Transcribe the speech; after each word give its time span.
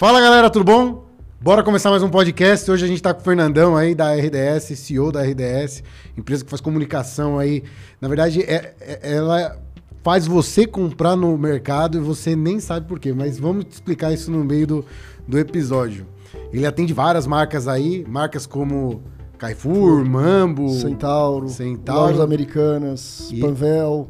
Fala 0.00 0.18
galera, 0.18 0.48
tudo 0.48 0.64
bom? 0.64 1.04
Bora 1.42 1.62
começar 1.62 1.90
mais 1.90 2.02
um 2.02 2.08
podcast. 2.08 2.70
Hoje 2.70 2.86
a 2.86 2.88
gente 2.88 2.96
está 2.96 3.12
com 3.12 3.20
o 3.20 3.22
Fernandão 3.22 3.76
aí 3.76 3.94
da 3.94 4.14
RDS, 4.14 4.78
CEO 4.78 5.12
da 5.12 5.20
RDS, 5.22 5.84
empresa 6.16 6.42
que 6.42 6.48
faz 6.48 6.62
comunicação 6.62 7.38
aí. 7.38 7.62
Na 8.00 8.08
verdade, 8.08 8.40
é, 8.40 8.74
é, 8.80 9.14
ela 9.14 9.58
faz 10.02 10.26
você 10.26 10.66
comprar 10.66 11.16
no 11.16 11.36
mercado 11.36 11.98
e 11.98 12.00
você 12.00 12.34
nem 12.34 12.60
sabe 12.60 12.86
por 12.86 12.98
quê, 12.98 13.12
mas 13.12 13.38
vamos 13.38 13.66
te 13.66 13.72
explicar 13.72 14.10
isso 14.10 14.30
no 14.30 14.42
meio 14.42 14.66
do, 14.66 14.84
do 15.28 15.38
episódio. 15.38 16.06
Ele 16.50 16.64
atende 16.64 16.94
várias 16.94 17.26
marcas 17.26 17.68
aí, 17.68 18.02
marcas 18.08 18.46
como 18.46 19.02
Carrefour, 19.36 20.02
Mambo, 20.02 20.70
Centauro, 20.70 21.50
Centauro. 21.50 22.00
Lojas 22.04 22.20
Americanas, 22.20 23.28
E- 23.30 23.38
Panvel. 23.38 24.08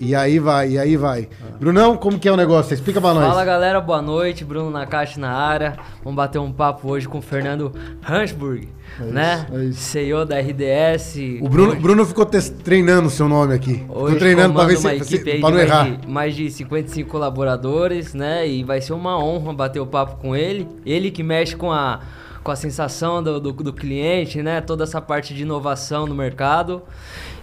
E 0.00 0.14
aí 0.14 0.38
vai, 0.38 0.70
e 0.70 0.78
aí 0.78 0.96
vai. 0.96 1.28
Brunão, 1.60 1.94
como 1.94 2.18
que 2.18 2.26
é 2.26 2.32
o 2.32 2.36
negócio? 2.36 2.72
Explica 2.72 3.00
pra 3.02 3.12
nós. 3.12 3.26
Fala 3.28 3.44
galera, 3.44 3.82
boa 3.82 4.00
noite. 4.00 4.46
Bruno 4.46 4.70
Nakashi 4.70 5.20
na 5.20 5.30
área. 5.30 5.76
Vamos 6.02 6.16
bater 6.16 6.38
um 6.38 6.50
papo 6.50 6.88
hoje 6.90 7.06
com 7.06 7.18
o 7.18 7.22
Fernando 7.22 7.70
Hansburg, 8.08 8.66
É 8.98 9.02
né? 9.04 9.46
isso, 9.50 9.54
é 9.58 9.64
isso. 9.66 9.80
CEO 9.80 10.24
da 10.24 10.38
RDS. 10.40 11.16
O 11.42 11.48
Bruno, 11.50 11.72
Hoje- 11.72 11.80
Bruno 11.82 12.06
ficou 12.06 12.24
treinando 12.24 13.08
o 13.08 13.10
seu 13.10 13.28
nome 13.28 13.54
aqui. 13.54 13.74
Ficou 13.74 14.04
Hoje 14.04 14.16
treinando 14.16 14.54
pra 14.54 14.64
ver 14.64 14.76
se, 14.78 15.04
se 15.04 15.18
pra 15.18 15.32
de 15.34 15.40
não 15.42 15.50
mais, 15.50 15.62
errar. 15.68 15.90
de 15.98 16.08
mais 16.08 16.34
de 16.34 16.50
55 16.50 17.10
colaboradores, 17.10 18.14
né? 18.14 18.48
E 18.48 18.64
vai 18.64 18.80
ser 18.80 18.94
uma 18.94 19.22
honra 19.22 19.52
bater 19.52 19.80
o 19.80 19.86
papo 19.86 20.16
com 20.16 20.34
ele. 20.34 20.66
Ele 20.86 21.10
que 21.10 21.22
mexe 21.22 21.54
com 21.54 21.70
a, 21.70 22.00
com 22.42 22.50
a 22.50 22.56
sensação 22.56 23.22
do, 23.22 23.38
do, 23.38 23.52
do 23.52 23.72
cliente, 23.74 24.42
né? 24.42 24.62
Toda 24.62 24.84
essa 24.84 24.98
parte 25.00 25.34
de 25.34 25.42
inovação 25.42 26.06
no 26.06 26.14
mercado. 26.14 26.80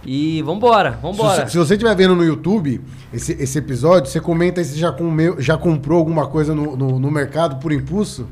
E 0.04 0.40
vambora, 0.42 0.92
Se 0.92 1.02
vambora. 1.02 1.44
você, 1.46 1.50
se 1.50 1.58
você 1.58 1.74
estiver 1.74 1.94
vendo 1.96 2.14
no 2.14 2.24
YouTube 2.24 2.80
esse, 3.12 3.32
esse 3.32 3.58
episódio, 3.58 4.10
você 4.10 4.20
comenta 4.20 4.60
aí 4.60 4.64
se 4.64 4.78
já, 4.78 4.92
comeu, 4.92 5.40
já 5.40 5.56
comprou 5.58 5.98
alguma 5.98 6.26
coisa 6.28 6.54
no, 6.54 6.76
no, 6.76 6.98
no 6.98 7.10
mercado 7.10 7.56
por 7.60 7.72
impulso. 7.72 8.26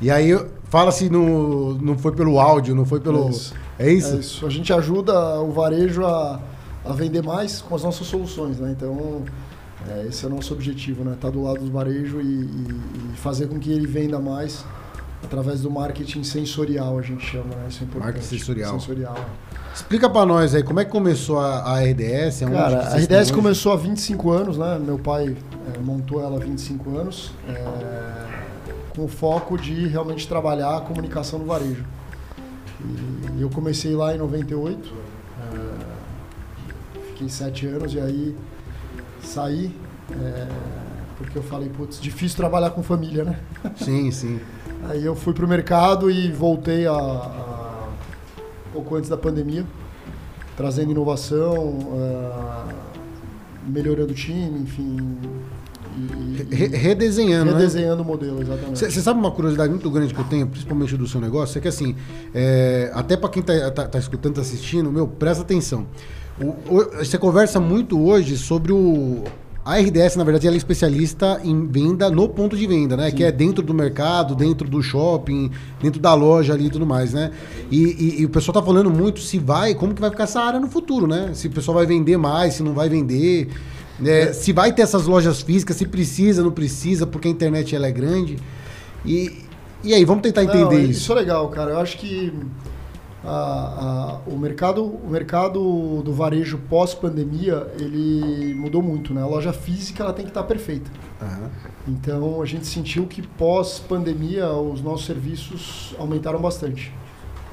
E 0.00 0.10
aí 0.10 0.30
fala 0.70 0.92
se 0.92 1.10
não, 1.10 1.74
não 1.74 1.98
foi 1.98 2.12
pelo 2.12 2.38
áudio, 2.38 2.74
não 2.74 2.84
foi 2.84 3.00
pelo. 3.00 3.26
É 3.26 3.30
isso. 3.30 3.54
É 3.78 3.92
isso? 3.92 4.14
É 4.14 4.18
isso. 4.20 4.46
A 4.46 4.50
gente 4.50 4.72
ajuda 4.72 5.40
o 5.40 5.50
varejo 5.50 6.04
a, 6.06 6.40
a 6.84 6.92
vender 6.92 7.22
mais 7.22 7.60
com 7.60 7.74
as 7.74 7.82
nossas 7.82 8.06
soluções, 8.06 8.58
né? 8.58 8.72
Então, 8.76 9.22
é, 9.88 10.06
esse 10.08 10.24
é 10.24 10.28
o 10.28 10.30
nosso 10.30 10.54
objetivo, 10.54 11.02
né? 11.04 11.12
Estar 11.14 11.30
do 11.30 11.42
lado 11.42 11.60
do 11.64 11.70
varejo 11.70 12.20
e, 12.20 12.24
e- 12.24 12.80
e 13.14 13.16
fazer 13.16 13.48
com 13.48 13.58
que 13.58 13.70
ele 13.72 13.86
venda 13.86 14.18
mais 14.20 14.64
através 15.22 15.60
do 15.62 15.70
marketing 15.70 16.22
sensorial, 16.22 16.98
a 16.98 17.02
gente 17.02 17.24
chama, 17.24 17.54
né? 17.54 17.66
Isso 17.68 17.82
é 17.82 17.86
importante. 17.86 18.04
Marketing 18.04 18.38
sensorial. 18.38 18.80
Sensorial. 18.80 19.16
Explica 19.74 20.08
pra 20.10 20.26
nós 20.26 20.54
aí, 20.54 20.62
como 20.62 20.80
é 20.80 20.84
que 20.84 20.90
começou 20.90 21.38
a, 21.38 21.62
a 21.62 21.80
RDS? 21.80 22.42
Aonde 22.42 22.56
Cara, 22.56 22.78
que 22.78 22.86
a 22.86 22.96
RDS 22.96 23.12
hoje? 23.20 23.32
começou 23.32 23.72
há 23.72 23.76
25 23.76 24.30
anos, 24.30 24.58
né? 24.58 24.78
Meu 24.78 24.98
pai 24.98 25.36
é, 25.74 25.78
montou 25.78 26.22
ela 26.22 26.36
há 26.36 26.40
25 26.44 26.98
anos, 26.98 27.32
é, 27.48 28.26
com 28.94 29.04
o 29.04 29.08
foco 29.08 29.56
de 29.56 29.86
realmente 29.86 30.26
trabalhar 30.26 30.76
a 30.76 30.80
comunicação 30.80 31.38
no 31.38 31.44
varejo. 31.44 31.84
E 33.36 33.42
eu 33.42 33.50
comecei 33.50 33.94
lá 33.94 34.14
em 34.14 34.18
98, 34.18 34.92
é, 35.52 37.00
fiquei 37.08 37.28
7 37.28 37.66
anos 37.66 37.92
e 37.94 38.00
aí 38.00 38.36
saí, 39.22 39.74
é, 40.12 40.48
porque 41.18 41.36
eu 41.36 41.42
falei, 41.42 41.68
putz, 41.68 42.00
difícil 42.00 42.36
trabalhar 42.36 42.70
com 42.70 42.82
família, 42.82 43.24
né? 43.24 43.38
Sim, 43.76 44.10
sim. 44.10 44.40
Aí 44.84 45.04
eu 45.04 45.14
fui 45.14 45.32
pro 45.34 45.46
mercado 45.46 46.10
e 46.10 46.30
voltei 46.30 46.86
a, 46.86 46.92
a- 46.92 47.88
pouco 48.72 48.94
antes 48.96 49.08
da 49.10 49.16
pandemia, 49.16 49.64
trazendo 50.56 50.90
inovação, 50.90 51.78
ah, 51.94 52.66
melhorando 53.66 54.12
o 54.12 54.14
time, 54.14 54.60
enfim. 54.60 55.16
E, 55.96 56.54
Re- 56.54 56.68
redesenhando, 56.68 57.46
né? 57.50 57.58
redesenhando 57.58 58.02
o 58.02 58.04
modelo, 58.04 58.40
exatamente. 58.40 58.78
Você 58.78 59.00
sabe 59.02 59.18
uma 59.18 59.32
curiosidade 59.32 59.68
muito 59.70 59.90
grande 59.90 60.14
que 60.14 60.20
eu 60.20 60.24
tenho, 60.24 60.46
principalmente 60.46 60.96
do 60.96 61.06
seu 61.08 61.20
negócio, 61.20 61.58
é 61.58 61.60
que 61.60 61.66
assim, 61.68 61.96
é, 62.32 62.90
até 62.94 63.16
para 63.16 63.28
quem 63.30 63.42
tá, 63.42 63.70
tá, 63.72 63.88
tá 63.88 63.98
escutando, 63.98 64.34
tá 64.36 64.40
assistindo, 64.42 64.92
meu, 64.92 65.08
presta 65.08 65.42
atenção. 65.42 65.86
O- 66.40 66.54
o- 66.76 66.90
Você 67.04 67.18
conversa 67.18 67.58
muito 67.58 68.00
hoje 68.00 68.36
sobre 68.38 68.72
o. 68.72 69.24
A 69.68 69.76
RDS, 69.80 70.16
na 70.16 70.24
verdade, 70.24 70.46
ela 70.46 70.56
é 70.56 70.58
especialista 70.58 71.40
em 71.44 71.66
venda 71.66 72.08
no 72.10 72.26
ponto 72.26 72.56
de 72.56 72.66
venda, 72.66 72.96
né? 72.96 73.10
Que 73.10 73.22
é 73.22 73.30
dentro 73.30 73.62
do 73.62 73.74
mercado, 73.74 74.34
dentro 74.34 74.66
do 74.66 74.82
shopping, 74.82 75.50
dentro 75.82 76.00
da 76.00 76.14
loja 76.14 76.54
ali 76.54 76.68
e 76.68 76.70
tudo 76.70 76.86
mais, 76.86 77.12
né? 77.12 77.30
E, 77.70 77.82
e- 77.82 78.20
e 78.22 78.24
o 78.24 78.30
pessoal 78.30 78.54
tá 78.54 78.62
falando 78.62 78.90
muito 78.90 79.20
se 79.20 79.38
vai, 79.38 79.74
como 79.74 79.92
que 79.92 80.00
vai 80.00 80.08
ficar 80.08 80.24
essa 80.24 80.40
área 80.40 80.58
no 80.58 80.68
futuro, 80.68 81.06
né? 81.06 81.32
Se 81.34 81.48
o 81.48 81.50
pessoal 81.50 81.74
vai 81.76 81.84
vender 81.84 82.16
mais, 82.16 82.54
se 82.54 82.62
não 82.62 82.72
vai 82.72 82.88
vender. 82.88 83.48
né? 84.00 84.32
Se 84.32 84.54
vai 84.54 84.72
ter 84.72 84.80
essas 84.82 85.06
lojas 85.06 85.42
físicas, 85.42 85.76
se 85.76 85.84
precisa, 85.86 86.42
não 86.42 86.50
precisa, 86.52 87.06
porque 87.06 87.28
a 87.28 87.30
internet 87.30 87.76
ela 87.76 87.88
é 87.88 87.92
grande. 87.92 88.38
E, 89.04 89.44
e 89.84 89.92
aí, 89.92 90.02
vamos 90.04 90.22
tentar 90.22 90.44
entender 90.44 90.64
Não, 90.64 90.80
isso. 90.80 91.00
Isso 91.02 91.12
é 91.12 91.16
legal, 91.16 91.46
cara. 91.50 91.72
Eu 91.72 91.78
acho 91.78 91.98
que 91.98 92.32
a- 93.24 94.20
a- 94.26 94.30
o, 94.30 94.36
mercado, 94.38 94.84
o 94.84 95.08
mercado 95.10 96.02
do 96.02 96.12
varejo 96.12 96.58
pós-pandemia, 96.68 97.66
ele 97.78 98.54
mudou 98.54 98.82
muito, 98.82 99.12
né? 99.12 99.22
A 99.22 99.26
loja 99.26 99.52
física 99.52 100.02
ela 100.02 100.12
tem 100.12 100.24
que 100.24 100.30
estar 100.30 100.42
perfeita. 100.44 100.90
Aham. 101.20 101.50
Então 101.86 102.40
a 102.40 102.46
gente 102.46 102.66
sentiu 102.66 103.06
que 103.06 103.22
pós-pandemia 103.22 104.50
os 104.52 104.80
nossos 104.80 105.06
serviços 105.06 105.94
aumentaram 105.98 106.40
bastante. 106.40 106.92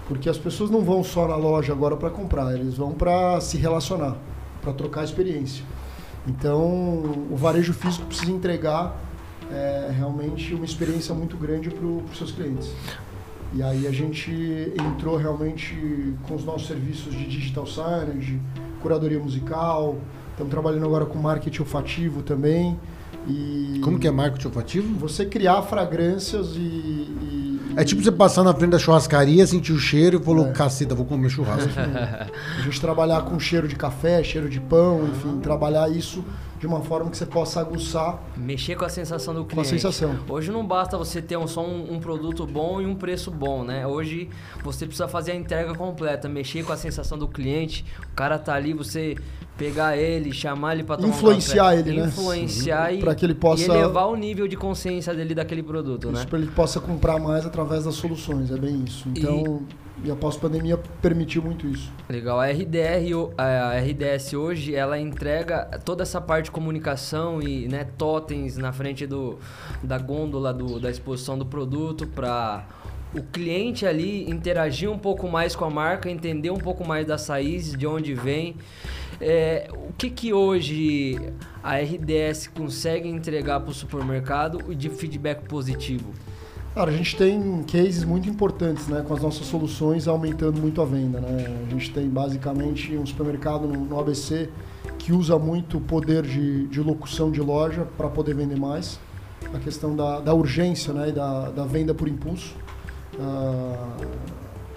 Porque 0.07 0.29
as 0.29 0.37
pessoas 0.37 0.69
não 0.69 0.81
vão 0.81 1.03
só 1.03 1.27
na 1.27 1.35
loja 1.35 1.73
agora 1.73 1.95
para 1.97 2.11
comprar, 2.11 2.53
eles 2.53 2.75
vão 2.75 2.91
para 2.91 3.41
se 3.41 3.57
relacionar, 3.57 4.15
para 4.61 4.71
trocar 4.71 5.03
experiência. 5.03 5.63
Então 6.27 6.61
o 7.31 7.35
varejo 7.35 7.73
físico 7.73 8.05
precisa 8.05 8.31
entregar 8.31 8.95
é, 9.51 9.91
realmente 9.95 10.53
uma 10.53 10.65
experiência 10.65 11.13
muito 11.15 11.35
grande 11.37 11.69
para 11.69 11.85
os 11.85 12.17
seus 12.17 12.31
clientes. 12.31 12.71
E 13.55 13.63
aí 13.63 13.87
a 13.87 13.91
gente 13.91 14.31
entrou 14.79 15.15
realmente 15.15 16.13
com 16.23 16.35
os 16.35 16.43
nossos 16.43 16.67
serviços 16.67 17.13
de 17.13 17.25
digital 17.25 17.65
signage, 17.65 18.39
curadoria 18.81 19.19
musical, 19.19 19.95
estamos 20.31 20.51
trabalhando 20.51 20.85
agora 20.85 21.05
com 21.05 21.17
marketing 21.17 21.61
olfativo 21.61 22.21
também. 22.21 22.77
E 23.27 23.79
Como 23.83 23.97
que 23.97 24.07
é 24.07 24.11
marketing 24.11 24.47
olfativo? 24.47 24.99
você 24.99 25.25
criar 25.25 25.61
fragrâncias 25.63 26.55
e. 26.55 26.59
e- 26.59 27.59
É 27.77 27.83
tipo 27.83 28.01
você 28.03 28.11
passar 28.11 28.43
na 28.43 28.53
frente 28.53 28.71
da 28.71 28.79
churrascaria, 28.79 29.45
sentir 29.47 29.71
o 29.73 29.79
cheiro 29.79 30.19
e 30.21 30.23
falou, 30.23 30.47
É. 30.47 30.51
caceta, 30.51 30.93
vou 30.93 31.05
comer 31.05 31.29
churrasco. 31.29 31.69
a 31.79 32.61
gente 32.61 32.79
trabalhar 32.79 33.21
com 33.23 33.39
cheiro 33.39 33.67
de 33.67 33.75
café, 33.75 34.21
cheiro 34.23 34.49
de 34.49 34.59
pão, 34.59 35.07
enfim, 35.07 35.39
trabalhar 35.39 35.89
isso 35.89 36.23
de 36.65 36.73
uma 36.73 36.81
forma 36.81 37.11
que 37.11 37.17
você 37.17 37.25
possa 37.25 37.59
aguçar 37.61 38.19
Mexer 38.35 38.75
com 38.75 38.85
a 38.85 38.89
sensação 38.89 39.33
do 39.33 39.41
com 39.45 39.51
a 39.51 39.63
cliente. 39.63 39.69
sensação. 39.69 40.15
Hoje 40.27 40.51
não 40.51 40.65
basta 40.65 40.97
você 40.97 41.21
ter 41.21 41.37
um, 41.37 41.47
só 41.47 41.63
um, 41.63 41.93
um 41.93 41.99
produto 41.99 42.45
bom 42.47 42.81
e 42.81 42.85
um 42.87 42.95
preço 42.95 43.29
bom, 43.29 43.63
né? 43.63 43.85
Hoje 43.85 44.29
você 44.63 44.85
precisa 44.85 45.07
fazer 45.07 45.33
a 45.33 45.35
entrega 45.35 45.75
completa, 45.75 46.27
mexer 46.27 46.63
com 46.65 46.73
a 46.73 46.77
sensação 46.77 47.17
do 47.17 47.27
cliente. 47.27 47.85
O 48.11 48.15
cara 48.15 48.39
tá 48.39 48.55
ali, 48.55 48.73
você 48.73 49.15
pegar 49.57 49.95
ele, 49.95 50.33
chamar 50.33 50.73
ele 50.73 50.83
para 50.83 50.97
tomar 50.97 51.09
Influenciar 51.13 51.65
um 51.65 51.77
café, 51.77 51.79
ele, 51.89 52.01
né? 52.01 52.07
influenciar 52.07 52.93
e, 52.93 52.99
Pra 52.99 53.15
que 53.15 53.25
ele 53.25 53.35
possa- 53.35 53.63
elevar 53.63 54.07
o 54.07 54.15
nível 54.15 54.47
de 54.47 54.57
consciência 54.57 55.13
dele 55.13 55.33
daquele 55.35 55.61
produto, 55.63 56.07
né? 56.11 56.17
Isso 56.19 56.27
para 56.27 56.39
ele 56.39 56.47
possa 56.51 56.79
comprar 56.81 57.19
mais 57.19 57.45
através 57.45 57.85
das 57.85 57.95
soluções, 57.95 58.51
é 58.51 58.57
bem 58.57 58.83
isso. 58.83 59.07
Então, 59.15 59.61
e, 59.69 59.84
a 60.11 60.15
pós-pandemia 60.15 60.77
permitiu 61.01 61.41
muito 61.41 61.67
isso. 61.67 61.91
Legal. 62.09 62.39
A 62.39 62.47
RDR, 62.47 63.33
a 63.37 63.77
RDS 63.79 64.33
hoje, 64.33 64.75
ela 64.75 64.99
entrega 64.99 65.65
toda 65.83 66.03
essa 66.03 66.19
parte 66.19 66.45
de 66.45 66.51
comunicação 66.51 67.41
e 67.41 67.67
né, 67.67 67.85
totens 67.97 68.57
na 68.57 68.71
frente 68.73 69.07
do, 69.07 69.39
da 69.81 69.97
gôndola 69.97 70.53
do- 70.53 70.79
da 70.79 70.89
exposição 70.91 71.37
do 71.37 71.45
produto 71.45 72.05
para 72.07 72.65
o 73.13 73.23
cliente 73.23 73.85
ali 73.85 74.29
interagir 74.29 74.91
um 74.91 74.97
pouco 74.99 75.27
mais 75.29 75.55
com 75.55 75.63
a 75.63 75.69
marca, 75.69 76.09
entender 76.09 76.49
um 76.49 76.57
pouco 76.57 76.85
mais 76.85 77.07
das 77.07 77.25
raízes, 77.27 77.77
de 77.77 77.87
onde 77.87 78.13
vem. 78.13 78.55
É, 79.21 79.69
o 79.71 79.93
que 79.93 80.09
que 80.09 80.33
hoje 80.33 81.17
a 81.63 81.77
RDS 81.77 82.47
consegue 82.47 83.07
entregar 83.07 83.61
para 83.61 83.71
o 83.71 83.73
supermercado 83.73 84.75
de 84.75 84.89
feedback 84.89 85.47
positivo? 85.47 86.11
Cara, 86.75 86.91
a 86.91 86.93
gente 86.93 87.15
tem 87.15 87.63
cases 87.63 88.03
muito 88.03 88.27
importantes, 88.27 88.89
né, 88.89 89.01
com 89.07 89.13
as 89.13 89.21
nossas 89.21 89.47
soluções 89.47 90.09
aumentando 90.09 90.59
muito 90.59 90.81
a 90.81 90.85
venda, 90.85 91.21
né? 91.21 91.45
A 91.65 91.69
gente 91.69 91.89
tem 91.93 92.09
basicamente 92.09 92.97
um 92.97 93.05
supermercado 93.05 93.65
no, 93.65 93.85
no 93.85 93.97
ABC 93.97 94.49
que 94.99 95.13
usa 95.13 95.39
muito 95.39 95.77
o 95.77 95.81
poder 95.81 96.23
de, 96.23 96.67
de 96.67 96.81
locução 96.81 97.31
de 97.31 97.39
loja 97.39 97.87
para 97.95 98.09
poder 98.09 98.35
vender 98.35 98.59
mais. 98.59 98.99
A 99.53 99.59
questão 99.59 99.95
da, 99.95 100.19
da 100.19 100.33
urgência, 100.33 100.93
né, 100.93 101.07
e 101.07 101.11
da, 101.13 101.49
da 101.49 101.63
venda 101.63 101.93
por 101.93 102.09
impulso. 102.09 102.53
Ah, 103.17 103.95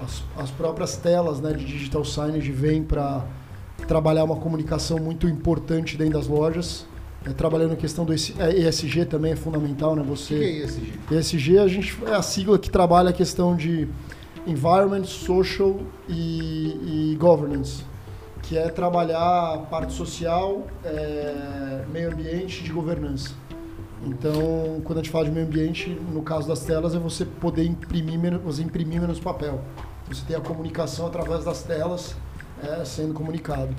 as, 0.01 0.23
as 0.37 0.51
próprias 0.53 0.97
telas, 0.97 1.41
né, 1.41 1.53
de 1.53 1.65
digital 1.65 2.05
signage 2.05 2.53
vêm 2.53 2.81
para 2.81 3.25
trabalhar 3.89 4.23
uma 4.23 4.37
comunicação 4.37 4.99
muito 5.01 5.27
importante 5.27 5.97
dentro 5.97 6.17
das 6.17 6.29
lojas. 6.29 6.87
É, 7.27 7.31
trabalhando 7.31 7.73
a 7.73 7.77
questão 7.77 8.05
do 8.05 8.15
ES- 8.15 8.35
é, 8.39 8.51
ESG 8.69 9.05
também 9.05 9.33
é 9.33 9.37
fundamental, 9.37 9.95
né? 9.97 10.03
O 10.03 10.05
Você 10.05 10.35
que, 10.35 10.41
que 11.09 11.15
é 11.15 11.19
esse, 11.19 11.37
Gi? 11.37 11.49
ESG 11.51 11.59
a 11.59 11.69
gente 11.69 11.99
é 12.07 12.15
a 12.15 12.23
sigla 12.23 12.59
que 12.59 12.71
trabalha 12.71 13.11
a 13.11 13.13
questão 13.13 13.57
de 13.57 13.89
environment, 14.47 15.05
social 15.05 15.79
e, 16.09 17.13
e 17.13 17.17
governance, 17.19 17.83
que 18.43 18.57
é 18.57 18.69
trabalhar 18.69 19.55
a 19.55 19.59
parte 19.59 19.93
social, 19.93 20.67
é, 20.85 21.85
meio 21.93 22.13
ambiente 22.13 22.63
de 22.63 22.73
governança. 22.73 23.33
Então, 24.07 24.81
quando 24.85 25.01
a 25.01 25.03
gente 25.03 25.11
fala 25.11 25.25
de 25.25 25.33
meio 25.33 25.45
ambiente, 25.45 25.91
no 26.13 26.23
caso 26.23 26.47
das 26.47 26.61
telas, 26.61 26.95
é 26.95 26.99
você 26.99 27.25
poder 27.25 27.65
imprimir 27.65 28.19
menos, 28.19 28.41
você 28.41 28.63
imprimir 28.63 29.01
menos 29.01 29.19
papel. 29.19 29.61
Você 30.09 30.23
tem 30.27 30.37
a 30.37 30.41
comunicação 30.41 31.09
através 31.09 31.45
das 31.45 31.63
telas 31.65 32.15
é, 32.63 32.85
sendo 32.85 33.15
comunicado. 33.15 33.75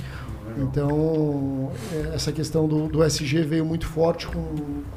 Então, 0.57 1.71
é, 1.93 2.15
essa 2.15 2.31
questão 2.31 2.67
do, 2.67 2.87
do 2.87 3.03
SG 3.03 3.43
veio 3.43 3.65
muito 3.65 3.85
forte 3.85 4.27
com, 4.27 4.41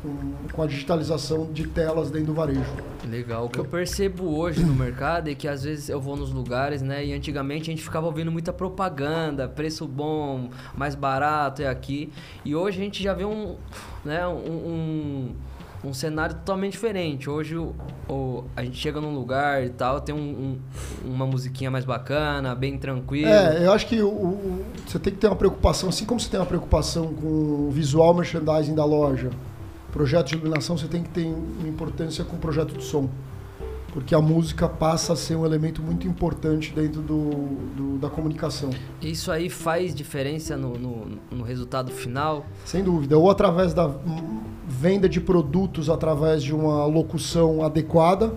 com, 0.03 0.33
com, 0.53 0.63
a 0.63 0.67
digitalização 0.67 1.53
de 1.53 1.67
telas 1.67 2.11
dentro 2.11 2.29
do 2.29 2.35
varejo. 2.35 2.65
Legal. 3.09 3.47
O 3.47 3.51
que 3.51 3.59
eu 3.59 3.65
percebo 3.65 4.25
hoje 4.37 4.65
no 4.65 4.75
mercado 4.75 5.29
é 5.29 5.35
que 5.35 5.47
às 5.47 5.65
vezes 5.65 5.89
eu 5.89 6.01
vou 6.01 6.17
nos 6.17 6.33
lugares, 6.33 6.81
né? 6.81 7.05
E 7.05 7.13
antigamente 7.13 7.71
a 7.71 7.73
gente 7.75 7.83
ficava 7.83 8.07
ouvindo 8.07 8.33
muita 8.33 8.53
propaganda, 8.53 9.49
preço 9.49 9.87
bom, 9.87 10.51
mais 10.75 10.95
barato 10.95 11.63
é 11.63 11.69
aqui. 11.69 12.11
E 12.45 12.55
hoje 12.55 12.81
a 12.81 12.85
gente 12.85 13.03
já 13.03 13.13
vê 13.13 13.25
um, 13.25 13.57
né, 14.05 14.27
um, 14.27 14.33
um 14.33 15.35
um 15.85 15.93
cenário 15.93 16.35
totalmente 16.37 16.73
diferente. 16.73 17.29
Hoje 17.29 17.57
o, 17.57 17.75
o, 18.09 18.45
a 18.55 18.65
gente 18.65 18.77
chega 18.77 19.01
num 19.01 19.15
lugar 19.15 19.65
e 19.65 19.71
tal, 19.71 20.01
tem 20.01 20.15
um, 20.15 20.19
um, 21.05 21.11
uma 21.11 21.27
musiquinha 21.27 21.71
mais 21.71 21.85
bacana, 21.85 22.55
bem 22.55 22.79
tranquila. 22.79 23.31
É, 23.31 23.67
eu 23.67 23.73
acho 23.73 23.87
que 23.87 24.01
o, 24.01 24.65
você 24.87 24.99
tem 24.99 25.13
que 25.13 25.19
ter 25.19 25.27
uma 25.27 25.37
preocupação, 25.37 25.89
assim 25.89 26.05
como 26.05 26.21
você 26.21 26.31
tem 26.31 26.39
uma 26.39 26.47
preocupação 26.47 27.13
com 27.13 27.27
o 27.27 27.71
visual 27.71 28.15
merchandising 28.15 28.75
da 28.75 28.85
loja, 28.85 29.31
projeto 29.93 30.29
de 30.29 30.35
iluminação, 30.35 30.77
você 30.79 30.87
tem 30.87 31.03
que 31.03 31.11
ter 31.11 31.27
uma 31.27 31.69
importância 31.69 32.25
com 32.25 32.37
o 32.37 32.39
projeto 32.39 32.77
de 32.77 32.85
som 32.85 33.09
porque 33.93 34.15
a 34.15 34.21
música 34.21 34.69
passa 34.69 35.13
a 35.13 35.17
ser 35.17 35.37
um 35.37 35.45
elemento 35.45 35.83
muito 35.83 36.09
importante 36.09 36.73
dentro 36.75 37.03
do, 37.03 37.31
do 37.77 37.99
da 37.99 38.09
comunicação. 38.09 38.71
Isso 39.01 39.31
aí 39.31 39.51
faz 39.51 39.95
diferença 39.95 40.57
no, 40.57 40.79
no, 40.79 41.19
no, 41.31 41.45
resultado 41.45 41.93
final? 41.93 42.45
Sem 42.65 42.83
dúvida. 42.83 43.17
Ou 43.19 43.31
através 43.31 43.75
da 43.75 43.95
venda 44.67 45.09
de 45.09 45.21
produtos 45.21 45.91
através 45.91 46.43
de 46.43 46.55
uma 46.55 46.87
locução 46.87 47.63
adequada, 47.63 48.35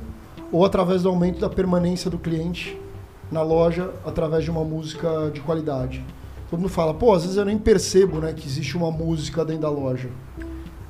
ou 0.51 0.65
através 0.65 1.03
do 1.03 1.09
aumento 1.09 1.39
da 1.39 1.49
permanência 1.49 2.11
do 2.11 2.19
cliente 2.19 2.77
na 3.31 3.41
loja 3.41 3.91
através 4.05 4.43
de 4.43 4.51
uma 4.51 4.63
música 4.63 5.31
de 5.33 5.39
qualidade. 5.39 6.03
Todo 6.49 6.59
mundo 6.59 6.69
fala, 6.69 6.93
pô, 6.93 7.13
às 7.13 7.23
vezes 7.23 7.37
eu 7.37 7.45
nem 7.45 7.57
percebo 7.57 8.19
né, 8.19 8.33
que 8.33 8.45
existe 8.45 8.77
uma 8.77 8.91
música 8.91 9.43
dentro 9.43 9.63
da 9.63 9.69
loja. 9.69 10.09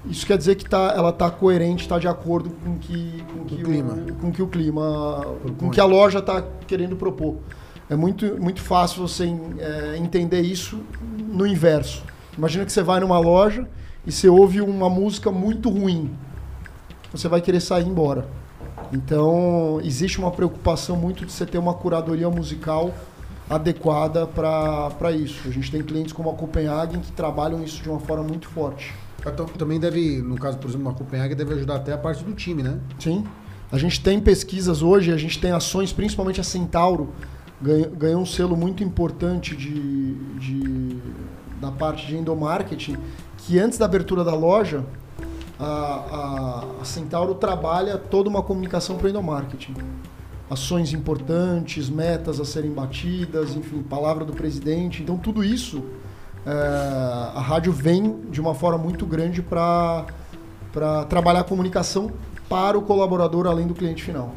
Isso 0.09 0.25
quer 0.25 0.37
dizer 0.37 0.55
que 0.55 0.69
tá, 0.69 0.93
ela 0.95 1.09
está 1.09 1.29
coerente, 1.31 1.83
está 1.83 1.97
de 1.97 2.07
acordo 2.07 2.51
com 2.63 2.77
que, 2.77 3.23
com 3.33 3.45
que 3.45 3.55
o, 3.55 3.63
clima, 3.63 3.93
o, 3.93 4.15
com 4.15 4.31
que 4.31 4.41
o 4.41 4.47
clima, 4.47 5.25
com 5.57 5.69
que 5.69 5.81
a 5.81 5.85
loja 5.85 6.19
está 6.19 6.43
querendo 6.67 6.95
propor. 6.95 7.37
É 7.89 7.95
muito, 7.95 8.39
muito 8.39 8.61
fácil 8.61 9.07
você 9.07 9.25
é, 9.25 9.97
entender 9.97 10.41
isso 10.41 10.79
no 11.17 11.45
inverso. 11.45 12.03
Imagina 12.37 12.65
que 12.65 12.71
você 12.71 12.83
vai 12.83 12.99
numa 12.99 13.19
loja 13.19 13.67
e 14.05 14.11
você 14.11 14.27
ouve 14.27 14.61
uma 14.61 14.89
música 14.89 15.31
muito 15.31 15.69
ruim. 15.69 16.11
Você 17.11 17.27
vai 17.27 17.41
querer 17.41 17.59
sair 17.59 17.85
embora. 17.85 18.27
Então, 18.91 19.79
existe 19.83 20.19
uma 20.19 20.31
preocupação 20.31 20.95
muito 20.95 21.25
de 21.25 21.31
você 21.31 21.45
ter 21.45 21.57
uma 21.57 21.73
curadoria 21.73 22.29
musical 22.29 22.93
adequada 23.49 24.25
para 24.27 25.11
isso. 25.11 25.47
A 25.47 25.51
gente 25.51 25.71
tem 25.71 25.81
clientes 25.81 26.13
como 26.13 26.29
a 26.29 26.33
Copenhagen 26.33 26.99
que 26.99 27.11
trabalham 27.11 27.63
isso 27.63 27.81
de 27.81 27.89
uma 27.89 27.99
forma 27.99 28.23
muito 28.23 28.47
forte. 28.47 28.93
Também 29.57 29.80
deve, 29.80 30.22
no 30.22 30.36
caso, 30.36 30.57
por 30.57 30.69
exemplo, 30.69 30.88
uma 30.88 30.94
Copenhague, 30.94 31.36
deve 31.36 31.54
ajudar 31.56 31.77
até 31.77 31.94
a 31.94 31.98
parte 31.98 32.24
do 32.24 32.33
time, 32.33 32.62
né? 32.62 32.80
Sim. 33.00 33.25
A 33.72 33.77
gente 33.77 34.01
tem 34.01 34.19
pesquisas 34.19 34.81
hoje, 34.81 35.12
a 35.12 35.18
gente 35.18 35.39
tem 35.39 35.51
ações, 35.51 35.92
principalmente 35.92 36.39
a 36.39 36.44
Centauro, 36.44 37.10
ganhou 37.98 38.22
um 38.22 38.25
selo 38.25 38.56
muito 38.56 38.83
importante 38.83 39.56
de, 39.56 40.13
de, 40.39 40.98
da 41.60 41.72
parte 41.72 42.06
de 42.06 42.16
endomarketing, 42.16 42.98
que 43.39 43.57
antes 43.60 43.77
da 43.77 43.86
abertura 43.86 44.24
da 44.24 44.36
loja, 44.36 44.86
a, 45.60 45.66
a, 45.66 46.66
a 46.81 46.86
Centauro 46.86 47.36
trabalha 47.36 47.98
toda 47.98 48.30
uma 48.30 48.44
comunicação 48.44 48.98
para 48.98 49.07
o 49.07 49.10
endomarketing. 49.10 49.74
Ações 50.50 50.94
importantes, 50.94 51.89
metas 51.89 52.39
a 52.39 52.45
serem 52.45 52.72
batidas, 52.72 53.56
enfim, 53.56 53.81
palavra 53.81 54.24
do 54.24 54.33
presidente. 54.33 55.01
Então, 55.01 55.18
tudo 55.18 55.44
isso 55.44 55.83
é, 56.45 57.38
a 57.38 57.42
rádio 57.42 57.74
vem 57.74 58.21
de 58.30 58.39
uma 58.39 58.53
forma 58.53 58.77
muito 58.77 59.06
grande 59.06 59.42
para 59.42 60.06
trabalhar 61.09 61.42
a 61.42 61.44
comunicação 61.44 62.12
para 62.47 62.77
o 62.77 62.81
colaborador 62.81 63.47
além 63.47 63.65
do 63.65 63.74
cliente 63.74 64.03
final. 64.03 64.33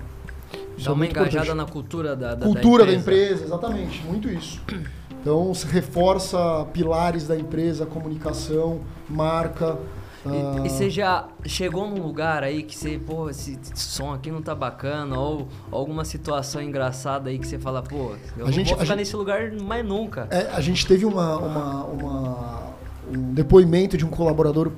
Isso 0.76 0.86
Dá 0.86 0.92
é 0.92 0.94
uma 0.94 1.06
engajada 1.06 1.28
importante. 1.28 1.56
na 1.56 1.66
cultura 1.66 2.16
da, 2.16 2.34
da 2.34 2.46
cultura 2.46 2.86
da 2.86 2.92
empresa. 2.92 3.04
da 3.04 3.26
empresa, 3.26 3.44
exatamente, 3.44 4.02
muito 4.04 4.28
isso. 4.28 4.60
Então 5.20 5.52
se 5.52 5.66
reforça 5.66 6.38
pilares 6.72 7.26
da 7.26 7.36
empresa, 7.36 7.84
comunicação, 7.84 8.80
marca, 9.08 9.76
e, 10.34 10.66
e, 10.66 10.70
você 10.70 10.90
já 10.90 11.28
chegou 11.46 11.88
num 11.88 12.02
lugar 12.02 12.42
aí 12.42 12.62
que 12.62 12.76
você, 12.76 12.98
pô, 12.98 13.30
esse 13.30 13.58
som 13.74 14.12
aqui 14.12 14.30
não 14.30 14.42
tá 14.42 14.54
bacana, 14.54 15.18
ou, 15.18 15.48
alguma 15.70 16.04
situação 16.04 16.60
engraçada 16.60 17.30
aí 17.30 17.38
que 17.38 17.46
você 17.46 17.58
fala, 17.58 17.82
pô, 17.82 18.14
eu 18.36 18.44
a 18.44 18.46
não 18.46 18.52
gente, 18.52 18.68
vou 18.68 18.76
ficar 18.76 18.86
gente, 18.86 18.96
nesse 18.96 19.16
lugar 19.16 19.50
mais 19.52 19.84
nunca. 19.84 20.28
É, 20.30 20.50
a 20.52 20.60
gente 20.60 20.86
teve 20.86 21.04
uma, 21.04 21.36
uma, 21.36 21.84
uma, 21.84 22.74
um 23.10 23.32
depoimento 23.32 23.96
de 23.96 24.04
um 24.04 24.10
colaborador, 24.10 24.72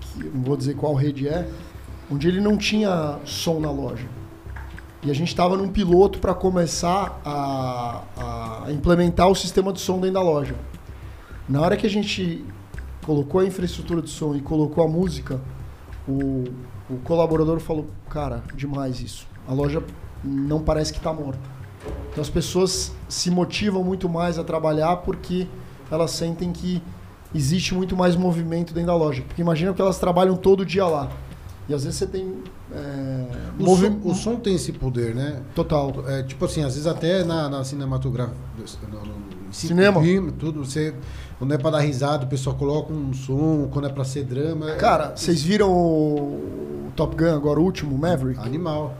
que 0.00 0.24
não 0.24 0.42
vou 0.42 0.56
dizer 0.56 0.74
qual 0.74 0.94
rede 0.94 1.28
é, 1.28 1.48
onde 2.10 2.28
ele 2.28 2.40
não 2.40 2.56
tinha 2.56 3.18
som 3.24 3.60
na 3.60 3.70
loja. 3.70 4.06
E 5.02 5.10
a 5.10 5.14
gente 5.14 5.28
estava 5.28 5.56
num 5.56 5.68
piloto 5.68 6.18
para 6.18 6.34
começar 6.34 7.20
a, 7.24 8.64
a 8.66 8.72
implementar 8.72 9.28
o 9.28 9.34
sistema 9.34 9.72
de 9.72 9.80
som 9.80 10.00
dentro 10.00 10.14
da 10.14 10.22
loja. 10.22 10.54
Na 11.48 11.60
hora 11.60 11.76
que 11.76 11.86
a 11.86 11.90
gente 11.90 12.44
colocou 13.06 13.40
a 13.40 13.46
infraestrutura 13.46 14.02
de 14.02 14.10
som 14.10 14.34
e 14.34 14.40
colocou 14.40 14.84
a 14.84 14.88
música, 14.88 15.40
o, 16.08 16.44
o 16.90 16.96
colaborador 17.04 17.60
falou, 17.60 17.86
cara, 18.10 18.42
demais 18.54 19.00
isso. 19.00 19.28
A 19.46 19.54
loja 19.54 19.82
não 20.24 20.60
parece 20.60 20.92
que 20.92 20.98
está 20.98 21.12
morta. 21.12 21.40
Então 22.10 22.20
as 22.20 22.28
pessoas 22.28 22.92
se 23.08 23.30
motivam 23.30 23.84
muito 23.84 24.08
mais 24.08 24.38
a 24.38 24.44
trabalhar 24.44 24.96
porque 24.96 25.46
elas 25.88 26.10
sentem 26.10 26.52
que 26.52 26.82
existe 27.32 27.74
muito 27.74 27.96
mais 27.96 28.16
movimento 28.16 28.74
dentro 28.74 28.88
da 28.88 28.96
loja. 28.96 29.22
Porque 29.22 29.40
imagina 29.40 29.72
que 29.72 29.80
elas 29.80 29.98
trabalham 29.98 30.36
todo 30.36 30.66
dia 30.66 30.86
lá. 30.86 31.08
E 31.68 31.74
às 31.74 31.84
vezes 31.84 31.98
você 31.98 32.06
tem. 32.06 32.42
É, 32.72 33.26
o, 33.58 33.64
movi... 33.64 33.86
som, 33.86 34.00
o, 34.04 34.14
som, 34.14 34.36
tem 34.36 34.54
esse 34.54 34.72
poder, 34.72 35.14
né? 35.14 35.42
Total. 35.54 35.92
É, 36.08 36.22
tipo 36.22 36.44
assim, 36.44 36.62
às 36.62 36.74
vezes 36.74 36.86
até 36.86 37.24
na, 37.24 37.48
na 37.48 37.64
cinematografia. 37.64 38.34
No, 38.90 39.04
no, 39.04 39.15
Cinema. 39.50 40.02
Filme, 40.02 40.32
tudo, 40.32 40.64
você 40.64 40.94
quando 41.38 41.52
é 41.52 41.58
pra 41.58 41.70
dar 41.70 41.80
risada, 41.80 42.24
o 42.24 42.28
pessoal 42.28 42.56
coloca 42.56 42.92
um 42.92 43.12
som, 43.12 43.68
quando 43.70 43.86
é 43.86 43.90
pra 43.90 44.04
ser 44.04 44.24
drama. 44.24 44.70
É 44.70 44.76
Cara, 44.76 45.12
é... 45.12 45.16
vocês 45.16 45.42
viram 45.42 45.70
o 45.70 46.90
Top 46.96 47.14
Gun 47.14 47.34
agora, 47.34 47.60
o 47.60 47.62
último, 47.62 47.96
Maverick? 47.96 48.40
Animal. 48.40 48.96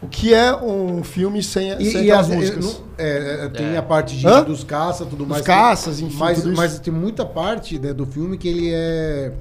O 0.00 0.06
que 0.06 0.32
é 0.32 0.54
um 0.54 1.02
filme 1.02 1.42
sem, 1.42 1.72
e, 1.78 1.90
sem 1.90 2.04
e 2.04 2.12
as, 2.12 2.28
músicas? 2.28 2.82
É, 2.96 3.44
é, 3.44 3.48
tem 3.48 3.66
é. 3.66 3.76
a 3.76 3.82
parte 3.82 4.16
de, 4.16 4.44
dos 4.44 4.64
caças, 4.64 5.06
tudo 5.08 5.26
mais. 5.26 5.42
Os 5.42 5.46
caças, 5.46 6.00
enfim. 6.00 6.16
Mas, 6.16 6.44
mas 6.44 6.78
tem 6.78 6.94
muita 6.94 7.26
parte 7.26 7.78
né, 7.78 7.92
do 7.92 8.06
filme 8.06 8.38
que 8.38 8.48
ele 8.48 8.70
é. 8.72 9.32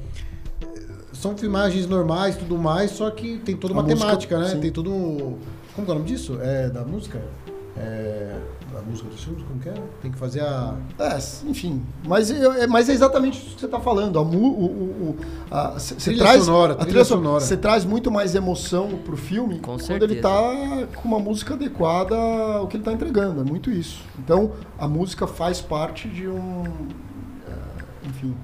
São 1.13 1.37
filmagens 1.37 1.85
normais 1.85 2.35
tudo 2.35 2.57
mais, 2.57 2.91
só 2.91 3.09
que 3.11 3.37
tem 3.39 3.55
toda 3.55 3.73
uma 3.73 3.83
a 3.83 3.85
temática, 3.85 4.37
música, 4.37 4.39
né? 4.39 4.47
Sim. 4.49 4.59
Tem 4.59 4.71
tudo. 4.71 5.37
Como 5.75 5.87
é 5.87 5.91
o 5.91 5.93
nome 5.93 6.05
disso? 6.05 6.37
É 6.41 6.69
da 6.69 6.83
música? 6.83 7.21
É 7.77 8.35
a 8.79 8.81
música 8.81 9.09
dos 9.09 9.23
filmes, 9.23 9.43
como 9.43 9.59
que 9.59 9.69
é? 9.69 9.73
Tem 10.01 10.11
que 10.11 10.17
fazer 10.17 10.41
a. 10.41 10.75
É, 10.97 11.17
enfim. 11.47 11.83
Mas, 12.05 12.31
é, 12.31 12.67
mas 12.67 12.89
é 12.89 12.93
exatamente 12.93 13.37
isso 13.37 13.55
que 13.55 13.59
você 13.59 13.65
está 13.65 13.79
falando. 13.79 14.17
A, 14.17 14.21
o, 14.21 14.35
o, 14.35 15.17
a, 15.51 15.79
cê, 15.79 15.95
trilha 15.95 16.23
traz, 16.23 16.43
sonora, 16.43 16.75
trilha, 16.75 16.89
trilha 16.89 17.05
sonora. 17.05 17.39
Você 17.41 17.57
traz 17.57 17.85
muito 17.85 18.09
mais 18.09 18.35
emoção 18.35 18.99
pro 19.03 19.17
filme 19.17 19.55
com 19.59 19.71
quando 19.71 19.81
certeza. 19.81 20.11
ele 20.11 20.19
está 20.19 20.87
com 20.95 21.07
uma 21.07 21.19
música 21.19 21.53
adequada 21.53 22.15
ao 22.15 22.67
que 22.67 22.77
ele 22.77 22.81
está 22.81 22.93
entregando. 22.93 23.41
É 23.41 23.43
muito 23.43 23.69
isso. 23.69 24.01
Então, 24.17 24.53
a 24.77 24.87
música 24.87 25.27
faz 25.27 25.61
parte 25.61 26.07
de 26.07 26.27
um. 26.27 26.63
É, 27.47 28.07
enfim 28.07 28.35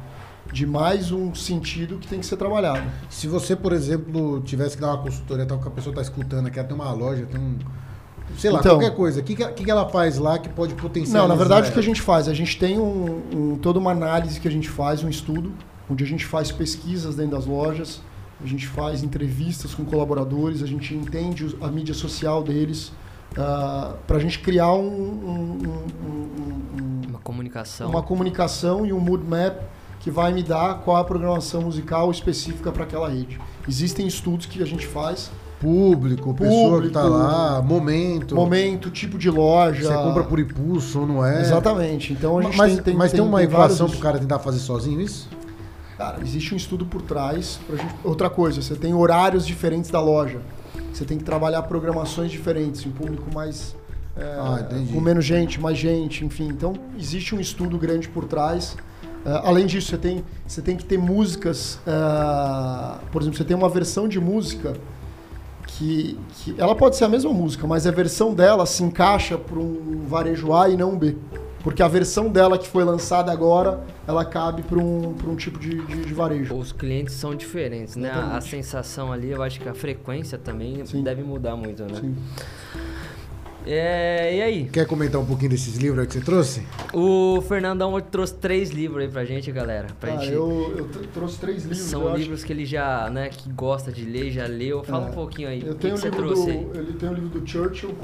de 0.51 0.65
mais 0.65 1.11
um 1.11 1.35
sentido 1.35 1.97
que 1.97 2.07
tem 2.07 2.19
que 2.19 2.25
ser 2.25 2.37
trabalhado. 2.37 2.89
Se 3.09 3.27
você, 3.27 3.57
por 3.57 3.73
exemplo, 3.73 4.39
tivesse 4.41 4.77
que 4.77 4.81
dar 4.81 4.93
uma 4.93 5.03
consultoria, 5.03 5.45
tal 5.45 5.59
que 5.59 5.67
a 5.67 5.71
pessoa 5.71 5.91
está 5.91 6.01
escutando, 6.01 6.49
quer 6.49 6.65
ter 6.65 6.73
uma 6.73 6.93
loja, 6.93 7.25
tem 7.25 7.41
um, 7.41 7.57
sei 8.37 8.51
lá, 8.51 8.59
então, 8.59 8.77
qualquer 8.77 8.95
coisa. 8.95 9.19
O 9.19 9.23
que, 9.23 9.35
que, 9.35 9.63
que 9.63 9.71
ela 9.71 9.87
faz 9.89 10.17
lá 10.17 10.37
que 10.37 10.49
pode 10.49 10.73
potencializar? 10.75 11.19
Não, 11.19 11.27
na 11.27 11.35
verdade, 11.35 11.61
ela? 11.61 11.69
o 11.69 11.73
que 11.73 11.79
a 11.79 11.83
gente 11.83 12.01
faz? 12.01 12.27
A 12.27 12.33
gente 12.33 12.57
tem 12.57 12.79
um, 12.79 13.21
um, 13.33 13.57
toda 13.57 13.79
uma 13.79 13.91
análise 13.91 14.39
que 14.39 14.47
a 14.47 14.51
gente 14.51 14.69
faz, 14.69 15.03
um 15.03 15.09
estudo, 15.09 15.53
onde 15.89 16.03
a 16.03 16.07
gente 16.07 16.25
faz 16.25 16.51
pesquisas 16.51 17.15
dentro 17.15 17.31
das 17.31 17.45
lojas, 17.45 18.01
a 18.43 18.47
gente 18.47 18.67
faz 18.67 19.03
entrevistas 19.03 19.73
com 19.73 19.85
colaboradores, 19.85 20.61
a 20.61 20.67
gente 20.67 20.93
entende 20.93 21.55
a 21.61 21.67
mídia 21.67 21.93
social 21.93 22.43
deles, 22.43 22.89
uh, 22.89 22.93
ah, 23.37 23.93
para 24.05 24.17
a 24.17 24.19
gente 24.19 24.39
criar 24.39 24.73
um, 24.73 24.85
um, 24.85 25.81
uma 27.07 27.19
comunicação. 27.19 27.89
Uma 27.89 28.03
comunicação 28.03 28.85
e 28.85 28.91
um 28.91 28.99
mood 28.99 29.23
map 29.23 29.61
que 30.01 30.11
vai 30.11 30.31
me 30.31 30.43
dar 30.43 30.81
qual 30.81 30.97
a 30.97 31.03
programação 31.03 31.61
musical 31.63 32.11
específica 32.11 32.71
para 32.71 32.83
aquela 32.83 33.09
rede. 33.09 33.39
Existem 33.67 34.05
estudos 34.05 34.45
que 34.45 34.61
a 34.61 34.65
gente 34.65 34.85
faz 34.85 35.31
Público, 35.65 36.33
pessoa 36.35 36.81
que 36.81 36.89
tá 36.89 37.03
lá, 37.03 37.59
momento. 37.61 38.35
Momento, 38.35 38.91
tipo 38.91 39.17
de 39.17 39.31
loja. 39.31 39.87
Você 39.87 39.93
compra 39.95 40.23
por 40.23 40.39
impulso 40.39 40.99
ou 41.01 41.07
não 41.07 41.25
é. 41.25 41.41
Exatamente. 41.41 42.13
Então 42.13 42.37
a 42.37 42.41
gente 42.43 42.55
mas, 42.55 42.73
tem, 42.75 42.83
tem, 42.83 42.93
Mas 42.95 43.11
tem, 43.11 43.19
tem 43.19 43.27
uma 43.27 43.41
equação 43.43 43.89
pro 43.89 43.97
cara 43.97 44.19
tentar 44.19 44.37
fazer 44.37 44.59
sozinho 44.59 45.01
isso? 45.01 45.27
Cara, 45.97 46.19
existe 46.21 46.53
um 46.53 46.57
estudo 46.57 46.85
por 46.85 47.01
trás. 47.01 47.59
gente- 47.69 47.95
Outra 48.03 48.29
coisa, 48.29 48.61
você 48.61 48.75
tem 48.75 48.93
horários 48.93 49.45
diferentes 49.47 49.89
da 49.89 49.99
loja. 49.99 50.39
Você 50.93 51.03
tem 51.03 51.17
que 51.17 51.23
trabalhar 51.23 51.63
programações 51.63 52.29
diferentes, 52.31 52.85
um 52.85 52.91
público 52.91 53.33
mais. 53.33 53.75
é, 54.15 54.23
Ah, 54.23 54.65
com 54.93 55.01
menos 55.01 55.25
gente, 55.25 55.59
mais 55.59 55.77
gente, 55.77 56.23
enfim. 56.23 56.47
Então, 56.47 56.73
existe 56.97 57.33
um 57.33 57.39
estudo 57.39 57.77
grande 57.77 58.07
por 58.07 58.25
trás. 58.25 58.77
É, 59.25 59.41
além 59.43 59.65
disso, 59.65 59.87
você 59.89 59.97
tem, 59.97 60.23
você 60.45 60.61
tem 60.61 60.77
que 60.77 60.85
ter 60.85 60.97
músicas. 60.99 61.79
é, 61.87 62.97
por 63.11 63.21
exemplo, 63.21 63.37
você 63.37 63.43
tem 63.43 63.57
uma 63.57 63.67
versão 63.69 64.07
de 64.07 64.19
música 64.19 64.73
que, 65.77 66.17
que 66.35 66.55
ela 66.57 66.75
pode 66.75 66.95
ser 66.95 67.05
a 67.05 67.09
mesma 67.09 67.33
música, 67.33 67.67
mas 67.67 67.85
a 67.85 67.91
versão 67.91 68.33
dela 68.33 68.65
se 68.65 68.83
encaixa 68.83 69.37
para 69.37 69.59
um 69.59 70.05
varejo 70.07 70.53
A 70.53 70.69
e 70.69 70.77
não 70.77 70.91
um 70.91 70.97
B. 70.97 71.15
Porque 71.63 71.81
a 71.81 71.87
versão 71.87 72.29
dela 72.29 72.59
que 72.59 72.67
foi 72.67 72.83
lançada 72.83 73.31
agora, 73.31 73.83
ela 74.07 74.23
cabe 74.23 74.61
para 74.61 74.77
um, 74.77 75.13
pra 75.13 75.27
um 75.27 75.35
tipo 75.35 75.57
de, 75.57 75.83
de, 75.83 76.05
de 76.05 76.13
varejo. 76.13 76.55
Os 76.55 76.71
clientes 76.71 77.15
são 77.15 77.33
diferentes, 77.33 77.95
né? 77.95 78.11
A, 78.11 78.37
a 78.37 78.41
sensação 78.41 79.11
ali, 79.11 79.31
eu 79.31 79.41
acho 79.41 79.59
que 79.59 79.67
a 79.67 79.73
frequência 79.73 80.37
também 80.37 80.85
Sim. 80.85 81.01
deve 81.01 81.23
mudar 81.23 81.55
muito, 81.55 81.81
né? 81.83 81.99
Sim. 81.99 82.15
É, 83.67 84.37
e 84.37 84.41
aí? 84.41 84.65
Quer 84.69 84.85
comentar 84.85 85.19
um 85.19 85.25
pouquinho 85.25 85.49
desses 85.49 85.75
livros 85.77 85.99
aí 86.01 86.05
que 86.07 86.13
você 86.13 86.21
trouxe? 86.21 86.63
O 86.93 87.41
Fernandão 87.47 87.99
trouxe 87.99 88.35
três 88.35 88.69
livros 88.69 89.03
aí 89.03 89.09
pra 89.09 89.25
gente, 89.25 89.51
galera. 89.51 89.87
Pra 89.99 90.13
Ah, 90.13 90.17
gente... 90.17 90.33
eu, 90.33 90.73
eu 90.77 90.87
tr- 90.87 91.07
trouxe 91.13 91.39
três 91.39 91.63
livros. 91.63 91.79
São 91.79 92.07
acho. 92.07 92.17
livros 92.17 92.43
que 92.43 92.53
ele 92.53 92.65
já, 92.65 93.09
né, 93.09 93.29
que 93.29 93.49
gosta 93.51 93.91
de 93.91 94.05
ler, 94.05 94.31
já 94.31 94.45
leu. 94.45 94.83
Fala 94.83 95.07
É. 95.07 95.09
um 95.09 95.13
pouquinho 95.13 95.47
aí. 95.49 95.61
Eu 95.65 95.71
o 95.71 95.75
que, 95.75 95.81
tenho 95.81 95.93
que 95.95 95.99
o 95.99 96.01
você 96.01 96.09
livro 96.09 96.25
trouxe 96.27 96.45
do, 96.45 96.51
aí? 96.51 96.69
ele 96.75 96.93
tem 96.93 97.09
o 97.09 97.13
livro 97.13 97.39
do 97.39 97.47
Churchill, 97.47 97.95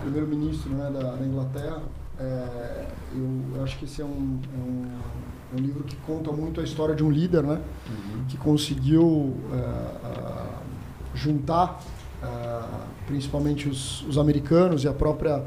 primeiro-ministro 0.00 0.70
né, 0.70 0.90
da, 0.92 1.14
da 1.16 1.24
Inglaterra. 1.26 1.82
É, 2.18 2.86
eu, 3.14 3.56
eu 3.56 3.62
acho 3.64 3.78
que 3.78 3.84
esse 3.84 4.00
é 4.00 4.04
um, 4.04 4.40
é 4.54 4.58
um, 4.58 4.86
é 5.52 5.60
um 5.60 5.62
livro 5.62 5.84
que 5.84 5.94
conta 5.96 6.32
muito 6.32 6.60
a 6.60 6.64
história 6.64 6.94
de 6.94 7.04
um 7.04 7.10
líder, 7.10 7.42
né? 7.42 7.60
Uhum. 7.88 8.24
Que 8.28 8.36
conseguiu 8.38 9.36
é, 9.52 10.44
juntar 11.14 11.80
ah, 12.22 12.86
principalmente 13.06 13.68
os, 13.68 14.02
os 14.02 14.18
americanos 14.18 14.84
e 14.84 14.88
a 14.88 14.92
própria 14.92 15.44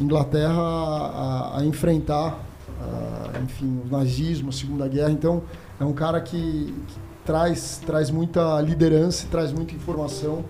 Inglaterra 0.00 0.60
a, 0.60 1.58
a 1.58 1.64
enfrentar, 1.64 2.38
ah, 2.80 3.40
enfim, 3.42 3.82
o 3.84 3.88
nazismo, 3.90 4.48
a 4.48 4.52
Segunda 4.52 4.88
Guerra. 4.88 5.10
Então, 5.10 5.42
é 5.80 5.84
um 5.84 5.92
cara 5.92 6.20
que, 6.20 6.74
que 6.88 6.94
traz, 7.24 7.80
traz 7.84 8.10
muita 8.10 8.60
liderança 8.60 9.26
traz 9.30 9.52
muita 9.52 9.74
informação 9.74 10.44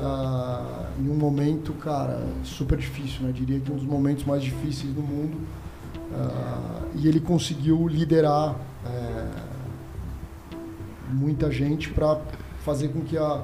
ah, 0.00 0.86
em 0.98 1.08
um 1.08 1.14
momento, 1.14 1.72
cara, 1.74 2.22
super 2.44 2.78
difícil, 2.78 3.22
né? 3.26 3.32
Diria 3.32 3.60
que 3.60 3.70
um 3.70 3.76
dos 3.76 3.84
momentos 3.84 4.24
mais 4.24 4.42
difíceis 4.42 4.92
do 4.92 5.02
mundo. 5.02 5.38
Ah, 6.14 6.82
e 6.94 7.08
ele 7.08 7.20
conseguiu 7.20 7.88
liderar 7.88 8.54
eh, 8.84 9.30
muita 11.10 11.50
gente 11.50 11.90
para 11.90 12.20
fazer 12.64 12.88
com 12.88 13.00
que, 13.00 13.16
a, 13.16 13.42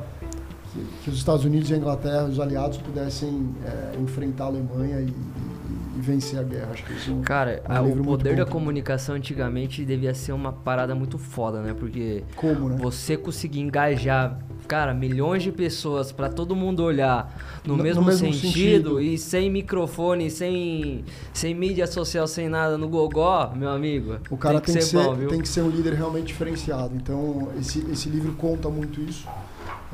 que, 1.05 1.11
os 1.11 1.17
Estados 1.17 1.45
Unidos 1.45 1.71
e 1.71 1.75
a 1.75 1.77
Inglaterra, 1.77 2.25
os 2.25 2.39
aliados, 2.41 2.79
pudessem 2.79 3.51
eh, 3.65 3.93
enfrentar 4.01 4.45
a 4.45 4.47
Alemanha 4.49 5.01
e, 5.01 5.05
e- 5.07 5.99
e 5.99 6.01
vencer 6.01 6.39
a 6.39 6.43
guerra. 6.43 6.69
Acho 6.73 6.85
que 6.85 6.93
isso 6.93 7.11
é 7.11 7.15
um- 7.15 7.23
Cara, 7.23 7.63
um 7.69 7.73
a- 7.73 7.83
o 7.83 8.05
poder 8.05 8.37
da 8.37 8.47
comunicação 8.47 9.15
antigamente 9.17 9.85
devia 9.85 10.15
ser 10.15 10.33
uma 10.33 10.53
parada 10.53 10.95
muito 10.95 11.19
foda, 11.19 11.61
né? 11.61 11.75
Porque 11.79 12.23
Como, 12.37 12.69
né? 12.69 12.77
você 12.79 13.17
conseguir 13.17 13.61
engajar, 13.61 14.39
cara, 14.69 14.95
milhões 14.95 15.43
de 15.43 15.51
pessoas 15.51 16.13
pra 16.13 16.29
todo 16.29 16.55
mundo 16.55 16.85
olhar 16.85 17.61
no, 17.65 17.73
No- 17.73 17.79
no 17.79 17.83
mesmo, 17.83 18.05
mesmo 18.05 18.33
sentido, 18.33 18.51
sentido. 18.97 19.01
e 19.01 19.19
sem 19.19 19.51
microfone, 19.51 20.31
sem, 20.31 21.05
sem 21.33 21.53
mídia 21.55 21.87
social, 21.87 22.27
sem 22.29 22.49
nada 22.49 22.79
no 22.79 22.89
gogó, 22.89 23.53
meu 23.57 23.71
amigo. 23.71 24.19
O 24.31 24.37
cara 24.37 24.61
tem 24.61 24.75
que, 24.77 24.83
ser, 24.83 24.97
bom, 25.03 25.17
tem 25.27 25.41
que 25.43 25.49
ser 25.49 25.63
um 25.63 25.69
líder 25.69 25.95
realmente 25.95 26.27
diferenciado. 26.27 26.95
Então, 26.95 27.49
esse, 27.59 27.81
esse 27.91 28.09
livro 28.09 28.33
conta 28.35 28.69
muito 28.69 29.01
isso. 29.01 29.27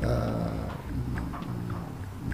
Ah, 0.03 0.69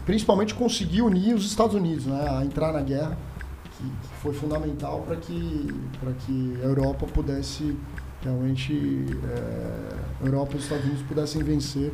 principalmente 0.06 0.54
conseguir 0.54 1.02
unir 1.02 1.34
os 1.34 1.46
Estados 1.46 1.74
Unidos 1.74 2.06
né, 2.06 2.28
a 2.28 2.44
entrar 2.44 2.72
na 2.72 2.80
guerra, 2.80 3.16
que, 3.76 3.84
que 3.84 4.14
foi 4.22 4.32
fundamental 4.32 5.02
para 5.02 5.16
que, 5.16 5.74
pra 6.00 6.12
que 6.12 6.58
a 6.62 6.66
Europa 6.66 7.06
pudesse 7.06 7.76
realmente. 8.22 9.06
a 10.20 10.24
Europa 10.24 10.54
e 10.54 10.56
os 10.56 10.64
Estados 10.64 10.84
Unidos 10.84 11.02
pudessem 11.02 11.42
vencer 11.42 11.92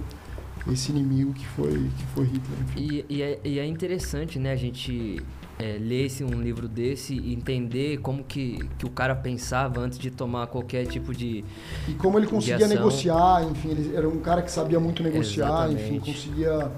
esse 0.72 0.90
inimigo 0.90 1.32
que 1.32 1.46
foi, 1.46 1.90
que 1.96 2.06
foi 2.14 2.24
Hitler. 2.24 2.58
E, 2.76 3.04
e 3.08 3.22
é, 3.22 3.40
e 3.44 3.58
é 3.58 3.66
interessante, 3.66 4.38
né, 4.38 4.52
a 4.52 4.56
gente 4.56 5.22
é, 5.58 5.78
ler 5.78 6.06
esse, 6.06 6.22
um 6.22 6.40
livro 6.40 6.68
desse 6.68 7.14
e 7.14 7.32
entender 7.32 7.98
como 7.98 8.22
que, 8.22 8.58
que 8.78 8.86
o 8.86 8.90
cara 8.90 9.14
pensava 9.14 9.80
antes 9.80 9.98
de 9.98 10.10
tomar 10.10 10.46
qualquer 10.48 10.86
tipo 10.86 11.14
de. 11.14 11.44
E 11.88 11.92
como 11.94 12.18
ele 12.18 12.26
conseguia 12.26 12.68
negociar, 12.68 13.44
enfim, 13.50 13.70
ele 13.70 13.96
era 13.96 14.08
um 14.08 14.18
cara 14.18 14.42
que 14.42 14.50
sabia 14.50 14.78
muito 14.78 15.02
negociar, 15.02 15.70
enfim, 15.70 15.96
Exatamente. 15.96 16.12
conseguia 16.12 16.72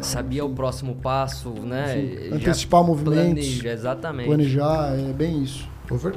sabia 0.00 0.44
o 0.44 0.50
próximo 0.50 0.94
passo, 0.96 1.50
né? 1.50 2.00
enfim, 2.00 2.34
antecipar 2.34 2.84
movimentos, 2.84 3.44
planeja, 3.44 3.72
exatamente. 3.72 4.26
planejar, 4.26 4.94
é 4.96 5.12
bem 5.12 5.42
isso. 5.42 5.68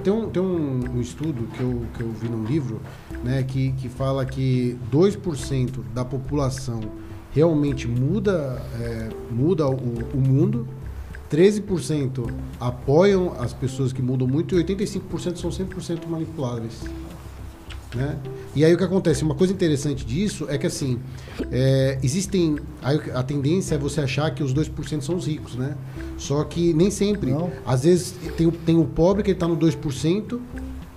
Tem 0.03 0.11
um, 0.11 0.29
tem 0.29 0.43
um, 0.43 0.97
um 0.97 1.01
estudo 1.01 1.47
que 1.55 1.61
eu, 1.61 1.85
que 1.95 2.01
eu 2.01 2.11
vi 2.11 2.27
num 2.27 2.43
livro 2.43 2.81
né, 3.23 3.41
que, 3.41 3.71
que 3.73 3.87
fala 3.87 4.25
que 4.25 4.77
2% 4.91 5.79
da 5.93 6.03
população 6.03 6.81
realmente 7.33 7.87
muda, 7.87 8.61
é, 8.81 9.09
muda 9.31 9.69
o, 9.69 9.73
o 10.13 10.17
mundo, 10.17 10.67
13% 11.31 12.29
apoiam 12.59 13.33
as 13.39 13.53
pessoas 13.53 13.93
que 13.93 14.01
mudam 14.01 14.27
muito 14.27 14.59
e 14.59 14.63
85% 14.63 15.37
são 15.37 15.49
100% 15.49 16.07
manipuláveis. 16.07 16.81
Né? 17.95 18.17
E 18.55 18.63
aí 18.63 18.73
o 18.73 18.77
que 18.77 18.83
acontece? 18.85 19.21
Uma 19.23 19.35
coisa 19.35 19.51
interessante 19.51 20.05
disso 20.05 20.45
é 20.49 20.57
que 20.57 20.65
assim, 20.65 20.97
é, 21.51 21.97
existem. 22.01 22.57
A 23.13 23.21
tendência 23.21 23.75
é 23.75 23.77
você 23.77 23.99
achar 24.01 24.33
que 24.33 24.41
os 24.43 24.53
2% 24.53 25.01
são 25.01 25.15
os 25.15 25.27
ricos, 25.27 25.55
né? 25.55 25.75
Só 26.17 26.43
que 26.45 26.73
nem 26.73 26.89
sempre. 26.89 27.31
Não. 27.31 27.51
Às 27.65 27.83
vezes 27.83 28.13
tem, 28.37 28.47
o- 28.47 28.51
tem 28.51 28.77
o 28.77 28.85
pobre 28.85 29.23
que 29.23 29.31
está 29.31 29.45
no 29.45 29.57
2% 29.57 30.39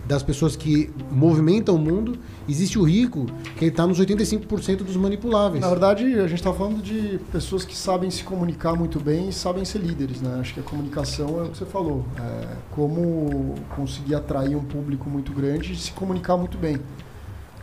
das 0.07 0.23
pessoas 0.23 0.55
que 0.55 0.91
movimentam 1.11 1.75
o 1.77 1.79
mundo. 1.79 2.19
Existe 2.49 2.79
o 2.79 2.83
rico 2.83 3.27
que 3.57 3.65
está 3.67 3.87
nos 3.87 3.99
85% 3.99 4.79
dos 4.83 4.97
manipuláveis. 4.97 5.63
Na 5.63 5.69
verdade, 5.71 6.05
a 6.21 6.27
gente 6.27 6.35
está 6.41 6.53
falando 6.53 6.83
de 6.83 7.19
pessoas 7.33 7.65
que 7.65 7.75
sabem 7.77 8.11
se 8.11 8.23
comunicar 8.23 8.75
muito 8.75 9.01
bem 9.01 9.31
e 9.31 9.33
sabem 9.33 9.65
ser 9.65 9.79
líderes, 9.79 10.21
né? 10.21 10.39
Acho 10.41 10.53
que 10.55 10.61
a 10.61 10.63
comunicação 10.63 11.41
é 11.41 11.45
o 11.45 11.49
que 11.51 11.57
você 11.59 11.65
falou. 11.65 12.05
É 12.19 12.57
como 12.71 13.55
conseguir 13.75 14.15
atrair 14.15 14.57
um 14.57 14.65
público 14.65 15.09
muito 15.09 15.33
grande 15.33 15.73
e 15.73 15.77
se 15.77 15.93
comunicar 15.93 16.37
muito 16.37 16.59
bem. 16.59 16.79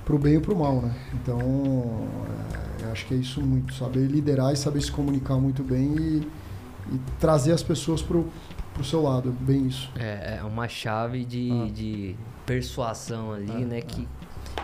Pro 0.03 0.17
bem 0.17 0.35
e 0.35 0.39
pro 0.39 0.55
mal, 0.57 0.81
né? 0.81 0.95
Então, 1.13 1.37
é, 2.81 2.85
eu 2.85 2.91
acho 2.91 3.05
que 3.05 3.13
é 3.13 3.17
isso 3.17 3.39
muito. 3.39 3.73
Saber 3.75 4.07
liderar 4.07 4.51
e 4.51 4.57
saber 4.57 4.81
se 4.81 4.91
comunicar 4.91 5.35
muito 5.35 5.63
bem 5.63 5.93
e, 5.95 6.27
e 6.95 6.99
trazer 7.19 7.51
as 7.51 7.61
pessoas 7.61 8.01
pro, 8.01 8.25
pro 8.73 8.83
seu 8.83 9.03
lado. 9.03 9.29
é 9.29 9.45
Bem 9.45 9.67
isso. 9.67 9.89
É, 9.95 10.39
é 10.39 10.43
uma 10.43 10.67
chave 10.67 11.23
de, 11.23 11.51
Ah. 11.51 11.67
de 11.71 12.15
persuasão 12.45 13.31
ali, 13.33 13.51
Ah, 13.51 13.59
né? 13.65 13.79
ah. 13.79 13.81
Que 13.81 14.07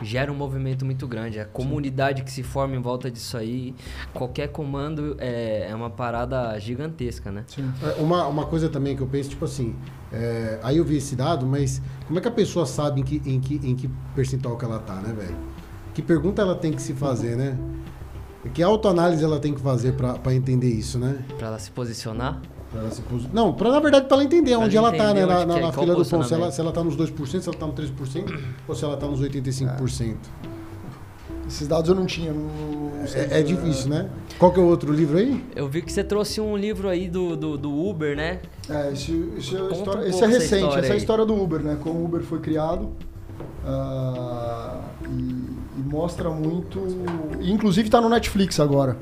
gera 0.01 0.31
um 0.31 0.35
movimento 0.35 0.85
muito 0.85 1.07
grande. 1.07 1.39
A 1.39 1.45
comunidade 1.45 2.23
que 2.23 2.31
se 2.31 2.43
forma 2.43 2.75
em 2.75 2.81
volta 2.81 3.09
disso 3.09 3.35
aí, 3.37 3.73
qualquer 4.13 4.49
comando 4.49 5.15
é, 5.19 5.67
é 5.69 5.75
uma 5.75 5.89
parada 5.89 6.57
gigantesca, 6.59 7.31
né? 7.31 7.43
Sim. 7.47 7.71
É, 7.81 8.01
Uma, 8.01 8.27
uma 8.27 8.45
coisa 8.45 8.69
também 8.69 8.95
que 8.95 9.01
eu 9.01 9.07
penso, 9.07 9.29
tipo 9.31 9.45
assim, 9.45 9.75
é, 10.11 10.59
aí 10.61 10.77
eu 10.77 10.85
vi 10.85 10.97
esse 10.97 11.15
dado, 11.15 11.45
mas 11.47 11.81
como 12.05 12.19
é 12.19 12.21
que 12.21 12.27
a 12.27 12.31
pessoa 12.31 12.65
sabe 12.65 13.01
em 13.01 13.03
que, 13.03 13.21
em 13.25 13.39
que, 13.39 13.55
em 13.63 13.75
que 13.75 13.89
percentual 14.15 14.57
que 14.57 14.65
ela 14.65 14.79
tá, 14.79 14.95
né, 14.95 15.13
velho? 15.13 15.35
Que 15.93 16.01
pergunta 16.01 16.41
ela 16.43 16.55
tem 16.55 16.71
que 16.73 16.81
se 16.81 16.93
fazer, 16.93 17.35
né? 17.35 17.57
Que 18.53 18.61
autoanálise 18.61 19.23
ela 19.23 19.39
tem 19.39 19.53
que 19.53 19.59
fazer 19.59 19.93
pra 19.93 20.13
pra 20.13 20.33
entender 20.33 20.69
isso, 20.69 20.97
né? 20.99 21.17
Pra 21.37 21.47
ela 21.47 21.59
se 21.59 21.71
posicionar. 21.71 22.39
Pra 22.71 22.81
ela 22.81 22.91
se 22.91 23.01
posi- 23.01 23.29
Não, 23.33 23.53
pra, 23.53 23.71
na 23.71 23.79
verdade, 23.79 24.05
pra 24.07 24.17
ela 24.17 24.23
entender 24.25 24.51
Pra 24.51 24.59
onde 24.65 24.75
ela 24.75 24.89
ela 24.89 24.97
tá, 24.97 25.13
né? 25.13 25.25
Na, 25.25 25.45
na, 25.45 25.57
é, 25.57 25.61
na 25.61 25.71
fila 25.71 25.95
do 25.95 26.05
pão. 26.05 26.23
Se 26.23 26.33
ela, 26.33 26.51
se 26.51 26.59
ela 26.61 26.71
tá 26.71 26.83
nos 26.83 26.95
2%, 26.97 27.41
se 27.41 27.47
ela 27.49 27.57
tá 27.57 27.65
no 27.65 27.73
3%, 27.73 28.39
ou 28.67 28.75
se 28.75 28.83
ela 28.83 28.97
tá 28.97 29.07
nos 29.07 29.21
85%. 29.21 30.15
Esses 31.47 31.65
dados 31.67 31.89
eu 31.89 31.95
não 31.95 32.05
tinha. 32.05 32.33
não- 32.33 33.07
sei 33.07 33.21
É, 33.21 33.39
é 33.39 33.41
dizer, 33.41 33.43
difícil, 33.61 33.89
né? 33.89 34.09
Qual 34.37 34.51
que 34.51 34.59
é 34.59 34.63
o 34.63 34.65
outro 34.67 34.91
livro 34.91 35.17
aí? 35.17 35.41
Eu 35.55 35.69
vi 35.69 35.81
que 35.81 35.93
você 35.93 36.03
trouxe 36.03 36.41
um 36.41 36.57
livro 36.57 36.89
aí 36.89 37.07
do, 37.07 37.37
do, 37.37 37.57
do 37.57 37.73
Uber, 37.87 38.17
né? 38.17 38.41
É, 38.69 38.91
esse, 38.91 39.13
esse, 39.37 39.55
é, 39.55 39.61
um 39.61 39.71
história- 39.71 40.01
pouco 40.01 40.05
esse 40.09 40.23
é 40.23 40.27
recente, 40.27 40.55
história 40.55 40.79
essa 40.81 40.89
é 40.89 40.93
a 40.93 40.97
história 40.97 41.25
do 41.25 41.41
Uber, 41.41 41.61
né? 41.61 41.77
Como 41.81 41.99
o 42.01 42.03
Uber 42.05 42.21
foi 42.21 42.39
criado. 42.39 42.89
ah, 43.65 44.81
e, 45.07 45.79
e 45.79 45.83
mostra 45.85 46.29
muito. 46.29 46.79
e 47.39 47.49
inclusive 47.51 47.87
está 47.87 48.01
no 48.01 48.09
Netflix 48.09 48.59
agora. 48.59 48.97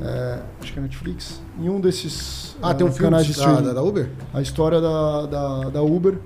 É, 0.00 0.40
acho 0.60 0.72
que 0.72 0.78
é 0.78 0.82
Netflix. 0.82 1.40
Em 1.58 1.68
um 1.68 1.80
desses 1.80 2.56
Ah, 2.62 2.70
ah, 2.70 2.74
tem 2.74 2.86
um 2.86 2.92
filme 2.92 3.10
canais 3.10 3.26
de 3.26 3.32
da, 3.32 3.38
streaming. 3.38 3.62
da, 3.62 3.72
da 3.72 3.82
Uber? 3.82 4.10
A 4.34 4.42
história 4.42 4.80
da, 4.80 5.26
da, 5.26 5.58
da 5.70 5.82
Uber. 5.82 6.18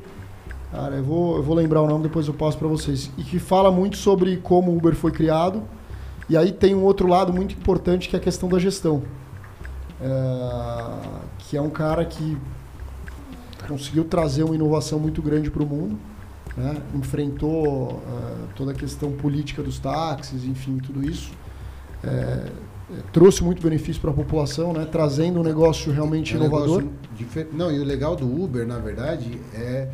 Cara, 0.72 0.96
eu 0.96 1.04
vou, 1.04 1.36
eu 1.36 1.42
vou 1.42 1.54
lembrar 1.54 1.82
o 1.82 1.86
nome, 1.86 2.02
depois 2.04 2.26
eu 2.28 2.34
passo 2.34 2.58
para 2.58 2.68
vocês. 2.68 3.10
E 3.16 3.22
que 3.22 3.38
fala 3.38 3.70
muito 3.70 3.96
sobre 3.96 4.36
como 4.38 4.70
o 4.72 4.76
Uber 4.76 4.94
foi 4.94 5.10
criado. 5.12 5.62
E 6.28 6.36
aí 6.36 6.52
tem 6.52 6.74
um 6.74 6.82
outro 6.82 7.08
lado 7.08 7.32
muito 7.32 7.54
importante 7.54 8.08
que 8.08 8.16
é 8.16 8.18
a 8.18 8.22
questão 8.22 8.48
da 8.48 8.58
gestão. 8.58 9.02
É, 10.00 11.28
que 11.38 11.56
é 11.56 11.60
um 11.62 11.70
cara 11.70 12.04
que 12.04 12.36
conseguiu 13.68 14.04
trazer 14.04 14.42
uma 14.42 14.54
inovação 14.54 14.98
muito 14.98 15.20
grande 15.22 15.50
para 15.50 15.62
o 15.62 15.66
mundo. 15.66 15.96
né? 16.56 16.76
enfrentou 16.94 17.92
uh, 17.92 18.48
toda 18.56 18.72
a 18.72 18.74
questão 18.74 19.12
política 19.12 19.62
dos 19.62 19.78
táxis, 19.78 20.44
enfim, 20.44 20.78
tudo 20.78 21.08
isso. 21.08 21.30
É, 22.02 22.50
trouxe 23.12 23.42
muito 23.42 23.62
benefício 23.62 24.00
para 24.00 24.10
a 24.10 24.14
população, 24.14 24.72
né? 24.72 24.86
trazendo 24.90 25.40
um 25.40 25.42
negócio 25.42 25.92
realmente 25.92 26.34
é 26.34 26.38
um 26.38 26.44
inovador. 26.44 26.84
Não, 27.52 27.70
e 27.70 27.78
o 27.78 27.84
legal 27.84 28.16
do 28.16 28.26
Uber, 28.26 28.66
na 28.66 28.78
verdade, 28.78 29.40
é 29.54 29.88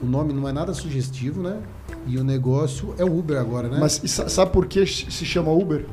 o 0.00 0.06
nome 0.06 0.32
não 0.32 0.48
é 0.48 0.52
nada 0.52 0.74
sugestivo, 0.74 1.42
né? 1.42 1.58
E 2.06 2.18
o 2.18 2.24
negócio 2.24 2.94
é 2.98 3.04
Uber 3.04 3.38
agora, 3.38 3.68
né? 3.68 3.78
Mas 3.78 4.02
sabe 4.06 4.50
por 4.50 4.66
que 4.66 4.84
se 4.84 5.24
chama 5.24 5.52
Uber? 5.52 5.86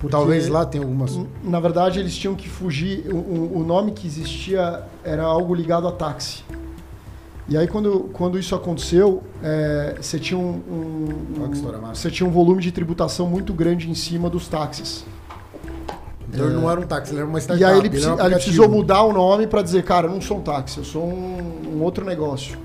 Porque, 0.00 0.12
Talvez 0.12 0.48
lá 0.48 0.64
tenha 0.64 0.82
algumas. 0.82 1.20
Na 1.44 1.60
verdade, 1.60 2.00
eles 2.00 2.16
tinham 2.16 2.34
que 2.34 2.48
fugir. 2.48 3.06
O, 3.12 3.58
o 3.58 3.64
nome 3.64 3.92
que 3.92 4.06
existia 4.06 4.82
era 5.04 5.22
algo 5.22 5.54
ligado 5.54 5.86
a 5.86 5.92
táxi. 5.92 6.42
E 7.46 7.56
aí, 7.56 7.66
quando, 7.66 8.08
quando 8.12 8.38
isso 8.38 8.54
aconteceu, 8.54 9.22
é, 9.42 9.96
você 10.00 10.18
tinha 10.18 10.38
um, 10.38 10.62
um, 10.70 11.42
um 11.42 11.94
você 11.94 12.10
tinha 12.10 12.26
um 12.26 12.32
volume 12.32 12.62
de 12.62 12.72
tributação 12.72 13.28
muito 13.28 13.52
grande 13.52 13.90
em 13.90 13.94
cima 13.94 14.30
dos 14.30 14.48
táxis. 14.48 15.04
Então 16.32 16.46
ele 16.46 16.54
não 16.54 16.70
era 16.70 16.80
um 16.80 16.86
táxi, 16.86 17.12
ele 17.12 17.20
era 17.20 17.28
uma 17.28 17.38
startup. 17.38 17.60
E 17.60 17.64
aí 17.64 17.78
ele, 17.78 17.88
ele, 17.96 18.06
um 18.06 18.24
ele 18.24 18.34
precisou 18.36 18.68
mudar 18.68 19.02
o 19.02 19.12
nome 19.12 19.46
para 19.46 19.62
dizer, 19.62 19.82
cara, 19.82 20.06
eu 20.06 20.10
não 20.12 20.20
sou 20.20 20.38
um 20.38 20.42
táxi, 20.42 20.78
eu 20.78 20.84
sou 20.84 21.04
um, 21.04 21.76
um, 21.76 21.82
outro 21.82 22.04
negócio. 22.04 22.56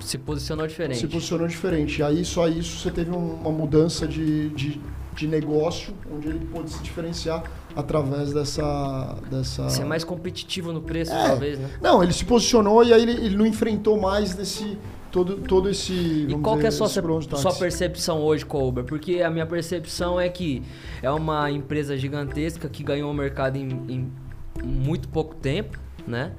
Se 0.00 0.18
posicionou 0.18 0.66
diferente. 0.66 0.98
Se 0.98 1.06
posicionou 1.06 1.46
diferente. 1.46 2.00
E 2.00 2.02
aí 2.02 2.24
só 2.24 2.48
isso 2.48 2.80
você 2.80 2.90
teve 2.90 3.10
uma 3.10 3.52
mudança 3.52 4.06
de, 4.08 4.48
de, 4.50 4.80
de 5.14 5.28
negócio, 5.28 5.94
onde 6.12 6.28
ele 6.28 6.44
pôde 6.52 6.70
se 6.70 6.82
diferenciar 6.82 7.44
através 7.76 8.32
dessa, 8.32 9.16
dessa. 9.30 9.70
Ser 9.70 9.84
mais 9.84 10.02
competitivo 10.02 10.72
no 10.72 10.82
preço, 10.82 11.12
é. 11.12 11.28
talvez, 11.28 11.58
né? 11.58 11.70
Não, 11.80 12.02
ele 12.02 12.12
se 12.12 12.24
posicionou 12.24 12.82
e 12.82 12.92
aí 12.92 13.02
ele, 13.02 13.12
ele 13.12 13.36
não 13.36 13.46
enfrentou 13.46 14.00
mais 14.00 14.34
desse 14.34 14.76
todo, 15.12 15.36
todo 15.36 15.68
esse. 15.68 15.92
E 16.28 16.34
qual 16.38 16.56
dizer, 16.56 16.66
é 16.66 16.68
a 16.68 16.72
sua, 16.72 16.88
sua 16.88 17.54
percepção 17.54 18.20
hoje 18.22 18.44
com 18.44 18.58
a 18.58 18.62
Uber? 18.64 18.84
Porque 18.84 19.20
a 19.20 19.30
minha 19.30 19.46
percepção 19.46 20.18
é 20.18 20.28
que 20.28 20.62
é 21.02 21.10
uma 21.10 21.50
empresa 21.50 21.96
gigantesca 21.96 22.68
que 22.68 22.82
ganhou 22.82 23.10
o 23.10 23.14
mercado 23.14 23.56
em, 23.56 23.68
em 23.88 24.12
muito 24.64 25.08
pouco 25.08 25.34
tempo, 25.34 25.78
né? 26.06 26.32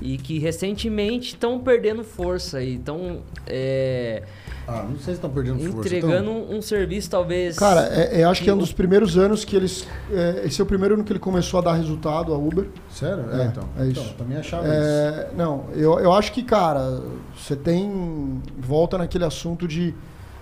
E 0.00 0.16
que 0.16 0.38
recentemente 0.38 1.34
estão 1.34 1.58
perdendo 1.58 2.04
força 2.04 2.62
e 2.62 2.76
estão. 2.76 3.20
É, 3.46 4.22
ah, 4.68 4.82
não 4.82 4.96
sei 4.96 5.04
se 5.04 5.12
estão 5.12 5.30
perdendo 5.30 5.58
força. 5.58 5.78
Entregando 5.78 6.30
então... 6.30 6.54
um, 6.54 6.58
um, 6.58 6.62
serviço, 6.62 7.08
talvez. 7.08 7.58
Cara, 7.58 7.88
é, 7.90 8.20
é, 8.20 8.24
acho 8.24 8.42
que 8.42 8.50
é 8.50 8.54
um 8.54 8.58
dos 8.58 8.72
primeiros 8.72 9.16
anos 9.16 9.42
que 9.44 9.56
eles. 9.56 9.88
É, 10.12 10.42
esse 10.44 10.60
é 10.60 10.64
o 10.64 10.66
primeiro 10.66 10.94
ano 10.94 11.04
que 11.04 11.10
ele 11.10 11.18
começou 11.18 11.58
a 11.58 11.62
dar 11.62 11.72
resultado, 11.72 12.34
a 12.34 12.38
Uber. 12.38 12.66
Sério? 12.90 13.24
É, 13.32 13.42
é 13.42 13.44
então. 13.46 13.68
É 13.78 13.86
isso. 13.86 14.00
Então, 14.00 14.12
também 14.12 14.36
achava 14.36 14.68
é, 14.68 15.26
isso. 15.26 15.36
Não, 15.36 15.64
eu, 15.72 15.98
eu 15.98 16.12
acho 16.12 16.32
que, 16.32 16.42
cara, 16.42 17.02
você 17.34 17.56
tem. 17.56 18.42
Volta 18.58 18.98
naquele 18.98 19.24
assunto 19.24 19.66
de 19.66 19.94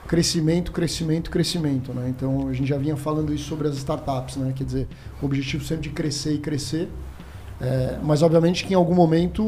crescimento, 0.08 0.72
crescimento, 0.72 1.30
crescimento, 1.30 1.92
né? 1.92 2.08
Então 2.08 2.48
a 2.48 2.52
gente 2.52 2.68
já 2.68 2.78
vinha 2.78 2.96
falando 2.96 3.32
isso 3.32 3.44
sobre 3.44 3.68
as 3.68 3.76
startups, 3.76 4.36
né? 4.36 4.52
Quer 4.56 4.64
dizer, 4.64 4.88
o 5.22 5.26
objetivo 5.26 5.64
sempre 5.64 5.84
de 5.84 5.90
crescer 5.90 6.34
e 6.34 6.38
crescer. 6.38 6.88
É, 7.60 7.98
mas 8.02 8.22
obviamente 8.22 8.64
que 8.64 8.74
em 8.74 8.76
algum 8.76 8.94
momento 8.94 9.42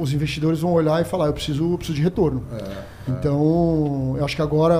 os 0.00 0.12
investidores 0.12 0.60
vão 0.60 0.72
olhar 0.72 1.00
e 1.02 1.04
falar, 1.04 1.26
eu 1.26 1.32
preciso, 1.32 1.72
eu 1.72 1.76
preciso 1.76 1.96
de 1.96 2.02
retorno. 2.02 2.42
É, 2.52 2.56
é. 2.56 2.84
então, 3.08 4.14
eu 4.16 4.24
acho 4.24 4.34
que 4.34 4.42
agora 4.42 4.76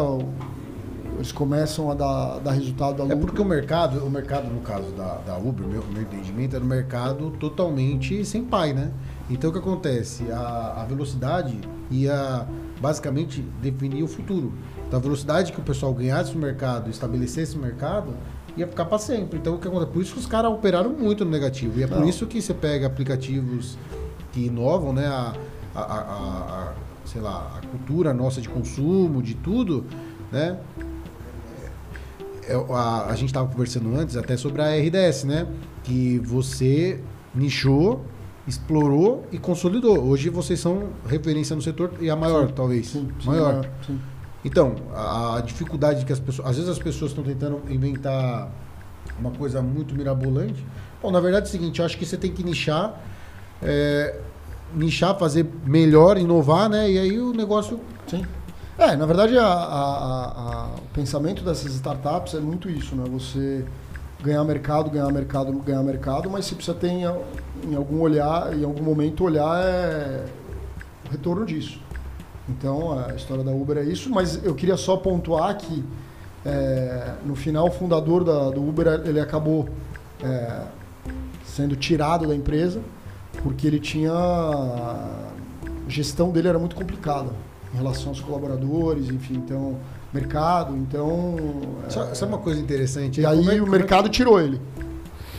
eles 1.16 1.32
começam 1.32 1.90
a 1.90 1.94
dar, 1.94 2.38
dar 2.38 2.52
resultado 2.52 3.04
da. 3.04 3.12
É 3.12 3.16
porque 3.16 3.40
o 3.40 3.44
mercado, 3.44 4.04
o 4.04 4.10
mercado 4.10 4.48
no 4.48 4.60
caso 4.60 4.90
da, 4.92 5.16
da 5.26 5.36
Uber, 5.36 5.66
meu, 5.66 5.84
meu 5.92 6.02
entendimento, 6.02 6.54
era 6.56 6.64
um 6.64 6.68
mercado 6.68 7.30
totalmente 7.40 8.24
sem 8.24 8.44
pai, 8.44 8.72
né? 8.72 8.90
Então 9.28 9.50
o 9.50 9.52
que 9.52 9.58
acontece? 9.58 10.30
A, 10.30 10.82
a 10.82 10.84
velocidade 10.84 11.58
ia 11.90 12.46
basicamente 12.80 13.40
definir 13.60 14.02
o 14.02 14.08
futuro. 14.08 14.52
Então 14.86 14.98
a 14.98 15.02
velocidade 15.02 15.52
que 15.52 15.60
o 15.60 15.62
pessoal 15.62 15.92
ganhasse 15.92 16.34
no 16.34 16.40
mercado, 16.40 16.90
estabelecesse 16.90 17.56
o 17.56 17.58
mercado, 17.58 18.14
ia 18.56 18.66
ficar 18.66 18.86
para 18.86 18.98
sempre. 18.98 19.38
Então, 19.38 19.54
o 19.54 19.58
que 19.58 19.68
acontece? 19.68 19.92
Por 19.92 20.02
isso 20.02 20.12
que 20.14 20.20
os 20.20 20.26
caras 20.26 20.50
operaram 20.50 20.90
muito 20.90 21.24
no 21.24 21.30
negativo. 21.30 21.78
E 21.78 21.82
é 21.82 21.86
por 21.86 22.00
Não. 22.00 22.08
isso 22.08 22.26
que 22.26 22.40
você 22.40 22.54
pega 22.54 22.86
aplicativos 22.86 23.76
que 24.32 24.46
inovam, 24.46 24.92
né? 24.92 25.06
A, 25.06 25.34
a, 25.74 25.80
a, 25.80 26.02
a, 26.02 26.72
sei 27.04 27.20
lá, 27.20 27.58
a 27.62 27.66
cultura 27.66 28.14
nossa 28.14 28.40
de 28.40 28.48
consumo, 28.48 29.22
de 29.22 29.34
tudo, 29.34 29.84
né? 30.32 30.58
É, 32.48 32.54
a, 32.54 33.06
a 33.06 33.14
gente 33.14 33.26
estava 33.28 33.48
conversando 33.48 33.94
antes 33.94 34.16
até 34.16 34.36
sobre 34.36 34.62
a 34.62 34.76
RDS, 34.76 35.24
né? 35.24 35.46
Que 35.82 36.18
você 36.20 37.00
nichou, 37.34 38.04
explorou 38.46 39.26
e 39.30 39.38
consolidou. 39.38 39.98
Hoje 39.98 40.30
vocês 40.30 40.58
são 40.60 40.90
referência 41.06 41.54
no 41.54 41.60
setor 41.60 41.92
e 42.00 42.08
a 42.08 42.16
maior, 42.16 42.46
sim, 42.46 42.52
talvez. 42.54 42.88
Sim, 42.88 43.08
sim, 43.20 43.26
maior. 43.26 43.68
Então, 44.46 44.76
a, 44.94 45.38
a 45.38 45.40
dificuldade 45.40 46.04
que 46.04 46.12
as 46.12 46.20
pessoas. 46.20 46.48
Às 46.48 46.54
vezes 46.54 46.70
as 46.70 46.78
pessoas 46.78 47.10
estão 47.10 47.24
tentando 47.24 47.60
inventar 47.68 48.48
uma 49.18 49.32
coisa 49.32 49.60
muito 49.60 49.92
mirabolante. 49.92 50.64
Bom, 51.02 51.10
na 51.10 51.18
verdade 51.18 51.46
é 51.46 51.48
o 51.48 51.50
seguinte, 51.50 51.80
eu 51.80 51.84
acho 51.84 51.98
que 51.98 52.06
você 52.06 52.16
tem 52.16 52.30
que 52.30 52.44
nichar, 52.44 52.94
é, 53.60 54.20
nichar, 54.72 55.18
fazer 55.18 55.44
melhor, 55.64 56.16
inovar, 56.16 56.68
né? 56.68 56.88
E 56.88 56.96
aí 56.96 57.18
o 57.18 57.32
negócio. 57.32 57.80
Sim. 58.06 58.24
É, 58.78 58.94
na 58.94 59.04
verdade, 59.04 59.36
a, 59.36 59.44
a, 59.44 60.68
o 60.78 60.94
pensamento 60.94 61.42
dessas 61.42 61.74
startups 61.74 62.34
é 62.34 62.40
muito 62.40 62.70
isso, 62.70 62.94
né? 62.94 63.02
Você 63.10 63.64
ganhar 64.22 64.44
mercado, 64.44 64.88
ganhar 64.90 65.10
mercado, 65.10 65.52
ganhar 65.54 65.82
mercado, 65.82 66.30
mas 66.30 66.44
você 66.44 66.54
precisa 66.54 66.76
ter 66.76 66.88
em, 66.90 67.02
em 67.02 67.74
algum 67.74 68.00
olhar, 68.00 68.56
em 68.56 68.62
algum 68.62 68.84
momento 68.84 69.24
olhar 69.24 69.60
é, 69.60 70.24
o 71.04 71.10
retorno 71.10 71.44
disso. 71.44 71.84
Então 72.48 72.98
a 72.98 73.14
história 73.14 73.42
da 73.42 73.50
Uber 73.50 73.78
é 73.78 73.84
isso, 73.84 74.10
mas 74.10 74.44
eu 74.44 74.54
queria 74.54 74.76
só 74.76 74.96
pontuar 74.96 75.56
que 75.56 75.84
é, 76.44 77.14
no 77.24 77.34
final 77.34 77.66
o 77.68 77.70
fundador 77.70 78.22
da, 78.22 78.50
do 78.50 78.66
Uber 78.66 79.02
ele 79.04 79.18
acabou 79.18 79.68
é, 80.22 80.62
sendo 81.44 81.74
tirado 81.74 82.26
da 82.26 82.34
empresa 82.34 82.80
porque 83.42 83.66
ele 83.66 83.80
tinha 83.80 84.12
a 84.12 85.28
gestão 85.88 86.30
dele 86.30 86.48
era 86.48 86.58
muito 86.58 86.76
complicada 86.76 87.30
em 87.74 87.76
relação 87.76 88.08
aos 88.08 88.20
colaboradores, 88.20 89.08
enfim, 89.08 89.34
então 89.34 89.76
mercado, 90.12 90.74
então 90.76 91.36
é, 91.90 92.22
é 92.22 92.26
uma 92.26 92.38
coisa 92.38 92.60
interessante. 92.60 93.20
E 93.20 93.26
aí, 93.26 93.58
é, 93.58 93.60
o 93.60 93.66
mercado 93.66 94.08
tirou 94.08 94.40
ele. 94.40 94.60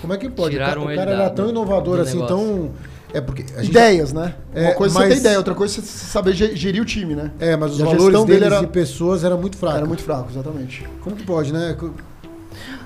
Como 0.02 0.13
é 0.13 0.17
que 0.17 0.30
pode? 0.30 0.52
Tiraram 0.52 0.84
o 0.84 0.86
cara, 0.86 0.96
o 0.96 0.98
cara 0.98 1.12
era 1.12 1.30
tão 1.30 1.50
inovador 1.50 2.00
assim, 2.00 2.20
negócio. 2.20 2.38
tão 2.38 2.72
é 3.13 3.22
porque 3.22 3.46
Ideias, 3.62 4.10
já... 4.10 4.20
né? 4.20 4.36
É, 4.54 4.63
Uma 4.65 4.74
coisa 4.74 4.96
mas... 4.96 5.08
você 5.08 5.13
ter 5.15 5.20
ideia, 5.22 5.38
outra 5.38 5.56
coisa 5.56 5.80
é 5.80 5.82
você 5.82 5.88
saber 5.88 6.34
gerir 6.34 6.82
o 6.82 6.86
time, 6.86 7.15
né? 7.15 7.32
É, 7.39 7.56
mas 7.56 7.74
os 7.74 7.80
valores 7.80 8.26
dele 8.26 8.46
era... 8.46 8.60
de 8.60 8.67
pessoas 8.67 9.24
era 9.24 9.38
muito 9.38 9.58
fraco. 9.58 9.78
Era 9.78 9.86
muito 9.86 10.04
fraco, 10.04 10.30
exatamente. 10.30 10.86
Como 11.02 11.15
que 11.15 11.24
pode, 11.24 11.54
né? 11.54 11.76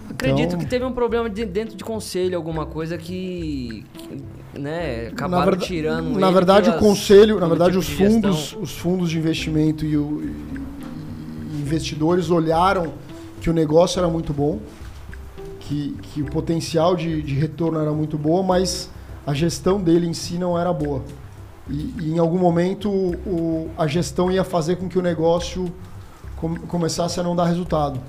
Acredito 0.10 0.47
então... 0.47 0.60
que 0.60 0.65
teve 0.65 0.86
um 0.86 0.91
problema 0.91 1.29
de, 1.29 1.45
dentro 1.45 1.75
de 1.75 1.84
conselho, 1.84 2.38
alguma 2.38 2.65
coisa 2.65 2.97
que, 2.97 3.84
que 3.93 4.60
né, 4.60 5.07
acabaram 5.07 5.45
verdade, 5.45 5.65
tirando. 5.65 6.19
Na 6.19 6.29
verdade, 6.29 6.69
o 6.69 6.77
conselho, 6.77 7.39
na 7.39 7.47
verdade, 7.47 7.79
tipo 7.79 7.79
os 7.79 7.89
fundos, 7.89 8.57
os 8.62 8.77
fundos 8.77 9.10
de 9.10 9.17
investimento 9.17 9.86
e, 9.86 9.97
o, 9.97 10.21
e 10.21 11.62
investidores 11.62 12.29
olharam 12.29 12.93
que 13.39 13.49
o 13.49 13.53
negócio 13.53 13.97
era 13.97 14.07
muito 14.07 14.34
bom, 14.34 14.60
que, 15.62 15.95
que 16.01 16.21
o 16.21 16.25
potencial 16.25 16.95
de, 16.95 17.21
de 17.23 17.34
retorno 17.34 17.79
era 17.79 17.91
muito 17.91 18.17
bom, 18.17 18.43
mas 18.43 18.89
a 19.25 19.34
gestão 19.34 19.81
dele 19.81 20.07
em 20.07 20.13
si 20.13 20.38
não 20.38 20.57
era 20.57 20.71
boa. 20.73 21.03
E, 21.69 21.93
e 22.01 22.12
em 22.13 22.19
algum 22.19 22.38
momento 22.38 22.89
o, 22.89 23.69
a 23.77 23.88
gestão 23.88 24.31
ia 24.31 24.43
fazer 24.43 24.77
com 24.77 24.89
que 24.89 24.97
o 24.97 25.01
negócio 25.01 25.71
com, 26.38 26.55
começasse 26.55 27.19
a 27.19 27.23
não 27.23 27.36
dar 27.36 27.45
resultado. 27.45 27.99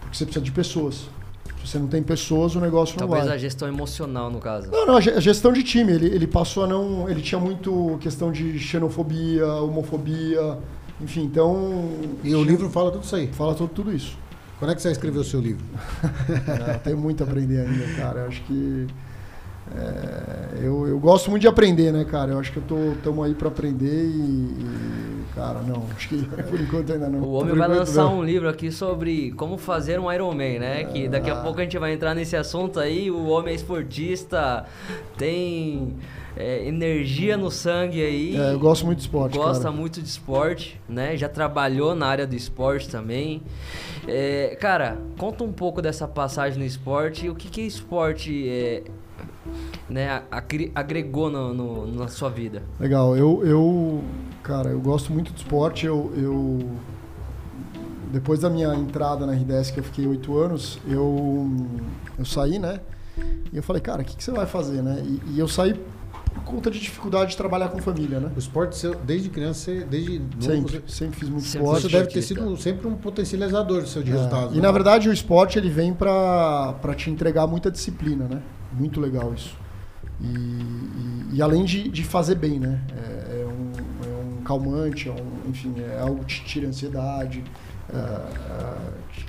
Porque 0.00 0.16
você 0.16 0.24
precisa 0.24 0.44
de 0.44 0.50
pessoas. 0.50 1.08
Se 1.60 1.68
você 1.68 1.78
não 1.78 1.86
tem 1.86 2.02
pessoas, 2.02 2.56
o 2.56 2.60
negócio 2.60 2.96
Talvez 2.96 3.00
não 3.00 3.08
vai. 3.08 3.20
Talvez 3.20 3.36
a 3.36 3.38
gestão 3.38 3.68
emocional, 3.68 4.30
no 4.30 4.40
caso. 4.40 4.68
Não, 4.70 4.84
não, 4.84 4.96
a 4.96 5.00
gestão 5.00 5.52
de 5.52 5.62
time. 5.62 5.92
Ele, 5.92 6.06
ele 6.06 6.26
passou 6.26 6.64
a 6.64 6.66
não. 6.66 7.08
Ele 7.08 7.22
tinha 7.22 7.40
muito 7.40 7.98
questão 8.00 8.32
de 8.32 8.58
xenofobia, 8.58 9.46
homofobia, 9.46 10.58
enfim, 11.00 11.22
então. 11.22 11.88
E 12.24 12.34
o 12.34 12.42
livro 12.42 12.68
fala 12.68 12.90
tudo 12.90 13.04
isso 13.04 13.14
aí? 13.14 13.28
Fala 13.28 13.54
tudo, 13.54 13.70
tudo 13.72 13.92
isso. 13.92 14.16
Quando 14.58 14.72
é 14.72 14.74
que 14.74 14.82
você 14.82 14.90
escreveu 14.90 15.20
o 15.20 15.24
seu 15.24 15.40
livro? 15.40 15.64
tem 16.82 16.94
muito 16.94 17.22
a 17.22 17.26
aprender 17.26 17.60
ainda, 17.60 17.94
cara. 17.96 18.20
Eu 18.20 18.28
acho 18.28 18.42
que. 18.42 18.86
É, 19.76 20.66
eu, 20.66 20.86
eu 20.86 20.98
gosto 20.98 21.30
muito 21.30 21.42
de 21.42 21.48
aprender, 21.48 21.92
né, 21.92 22.04
cara? 22.04 22.32
Eu 22.32 22.38
acho 22.38 22.52
que 22.52 22.58
eu 22.58 22.62
tô 22.62 22.76
tamo 23.02 23.22
aí 23.22 23.34
para 23.34 23.48
aprender 23.48 24.04
e, 24.04 24.54
e, 24.60 25.24
cara, 25.34 25.60
não, 25.60 25.86
acho 25.96 26.08
que 26.08 26.22
por 26.24 26.60
enquanto 26.60 26.92
ainda 26.92 27.08
não. 27.08 27.20
O 27.20 27.32
homem 27.32 27.54
vai 27.54 27.68
lançar 27.68 28.04
não. 28.04 28.18
um 28.18 28.24
livro 28.24 28.48
aqui 28.48 28.70
sobre 28.70 29.32
como 29.32 29.56
fazer 29.56 29.98
um 29.98 30.12
Iron 30.12 30.32
Man, 30.32 30.58
né? 30.58 30.84
Que 30.84 31.08
daqui 31.08 31.30
a 31.30 31.38
ah. 31.38 31.42
pouco 31.42 31.60
a 31.60 31.62
gente 31.62 31.78
vai 31.78 31.92
entrar 31.92 32.14
nesse 32.14 32.36
assunto 32.36 32.78
aí. 32.78 33.10
O 33.10 33.28
homem 33.28 33.52
é 33.52 33.56
esportista, 33.56 34.64
tem 35.16 35.96
é, 36.36 36.66
energia 36.66 37.36
no 37.36 37.50
sangue 37.50 38.02
aí. 38.02 38.36
É, 38.36 38.52
eu 38.52 38.58
gosto 38.58 38.84
muito 38.86 38.98
de 38.98 39.04
esporte. 39.04 39.36
Gosta 39.36 39.64
cara. 39.64 39.74
muito 39.74 40.00
de 40.00 40.08
esporte, 40.08 40.80
né? 40.88 41.16
Já 41.16 41.28
trabalhou 41.28 41.94
na 41.94 42.06
área 42.06 42.26
do 42.26 42.34
esporte 42.34 42.88
também. 42.88 43.42
É, 44.06 44.56
cara, 44.60 44.98
conta 45.18 45.44
um 45.44 45.52
pouco 45.52 45.80
dessa 45.80 46.08
passagem 46.08 46.58
no 46.58 46.64
esporte. 46.64 47.28
O 47.28 47.34
que, 47.34 47.48
que 47.48 47.60
é 47.60 47.64
esporte? 47.64 48.48
É, 48.48 48.82
né, 49.88 50.22
agregou 50.74 51.30
no, 51.30 51.52
no, 51.54 51.86
na 51.94 52.08
sua 52.08 52.28
vida? 52.30 52.62
Legal. 52.80 53.16
Eu, 53.16 53.44
eu 53.44 54.02
Cara, 54.42 54.70
eu 54.70 54.80
gosto 54.80 55.12
muito 55.12 55.32
de 55.32 55.38
esporte. 55.38 55.86
Eu, 55.86 56.12
eu 56.16 56.58
depois 58.12 58.40
da 58.40 58.50
minha 58.50 58.74
entrada 58.74 59.24
na 59.24 59.32
RDS, 59.32 59.70
que 59.70 59.80
eu 59.80 59.84
fiquei 59.84 60.06
oito 60.06 60.36
anos, 60.36 60.78
eu, 60.86 61.48
eu 62.18 62.24
saí, 62.24 62.58
né? 62.58 62.80
E 63.52 63.56
eu 63.56 63.62
falei, 63.62 63.80
cara, 63.80 64.02
o 64.02 64.04
que, 64.04 64.16
que 64.16 64.22
você 64.24 64.32
vai 64.32 64.46
fazer, 64.46 64.82
né? 64.82 65.02
E, 65.04 65.34
e 65.34 65.38
eu 65.38 65.46
saí 65.48 65.74
por 66.34 66.42
conta 66.44 66.70
de 66.70 66.78
dificuldade 66.80 67.30
de 67.32 67.36
trabalhar 67.36 67.68
com 67.68 67.78
família, 67.80 68.18
né? 68.18 68.30
O 68.34 68.38
esporte, 68.38 68.76
seu- 68.76 68.94
desde 68.96 69.28
criança, 69.30 69.70
você- 69.70 69.84
desde 69.84 70.18
novo, 70.18 70.42
Sempre, 70.42 70.82
você, 70.86 70.94
sempre 70.94 71.18
fiz 71.20 71.28
muito 71.28 71.44
Sempre 71.46 71.66
esporte. 71.66 71.82
você 71.82 71.88
deve 71.96 72.08
ter 72.08 72.22
sido 72.22 72.56
sempre 72.56 72.86
um 72.88 72.94
potencializador 72.94 73.80
do 73.82 73.88
seu 73.88 74.02
de 74.02 74.10
É, 74.10 74.14
resultados. 74.14 74.52
E 74.52 74.56
né? 74.56 74.62
na 74.62 74.72
verdade 74.72 75.08
o 75.08 75.12
esporte 75.12 75.58
ele 75.58 75.70
vem 75.70 75.94
pra 75.94 76.74
te 76.96 77.10
entregar 77.10 77.46
muita 77.46 77.70
disciplina, 77.70 78.26
né? 78.26 78.42
Muito 78.72 79.00
legal 79.00 79.32
isso. 79.34 79.54
E, 80.20 80.26
e- 80.26 81.26
e 81.34 81.42
além 81.42 81.64
de, 81.64 81.88
de 81.88 82.04
fazer 82.04 82.34
bem, 82.36 82.58
né? 82.58 82.80
É, 82.96 83.42
é 83.42 83.46
um, 83.46 83.72
é 84.04 84.38
um 84.40 84.42
calmante, 84.42 85.08
é 85.08 85.12
um- 85.12 85.50
enfim, 85.50 85.74
é 85.78 86.00
algo 86.00 86.24
que 86.24 86.34
te 86.36 86.44
tira 86.44 86.68
ansiedade, 86.68 87.42
é, 87.92 87.96
é, 87.96 88.74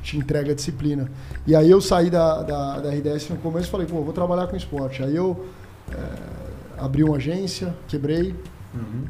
te- 0.03 0.17
entrega 0.17 0.53
disciplina. 0.53 1.10
E 1.47 1.56
aí 1.56 1.69
eu 1.69 1.82
saí 1.82 2.10
da, 2.10 2.41
da, 2.43 2.79
da 2.79 2.89
RDS 2.91 3.29
no 3.29 3.38
começo 3.38 3.67
e 3.67 3.71
falei, 3.71 3.88
pô, 3.88 4.01
vou 4.01 4.13
trabalhar 4.13 4.47
com 4.47 4.56
esporte. 4.56 5.01
Aí 5.03 5.15
eu 5.15 5.45
é, 5.91 6.82
abri 6.84 7.03
uma 7.03 7.17
agência, 7.17 7.75
quebrei. 7.88 8.36
Uhum. 8.73 9.06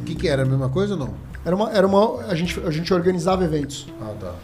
O 0.00 0.04
que, 0.04 0.14
que 0.14 0.28
era? 0.28 0.42
A 0.42 0.46
mesma 0.46 0.68
coisa 0.68 0.94
ou 0.94 1.00
não? 1.00 1.14
Era 1.44 1.56
uma, 1.56 1.70
era 1.72 1.86
uma, 1.86 2.20
a, 2.26 2.34
gente, 2.34 2.58
a 2.60 2.70
gente 2.70 2.92
organizava 2.94 3.44
eventos. 3.44 3.86
Ah, 4.00 4.14
tá. 4.18 4.34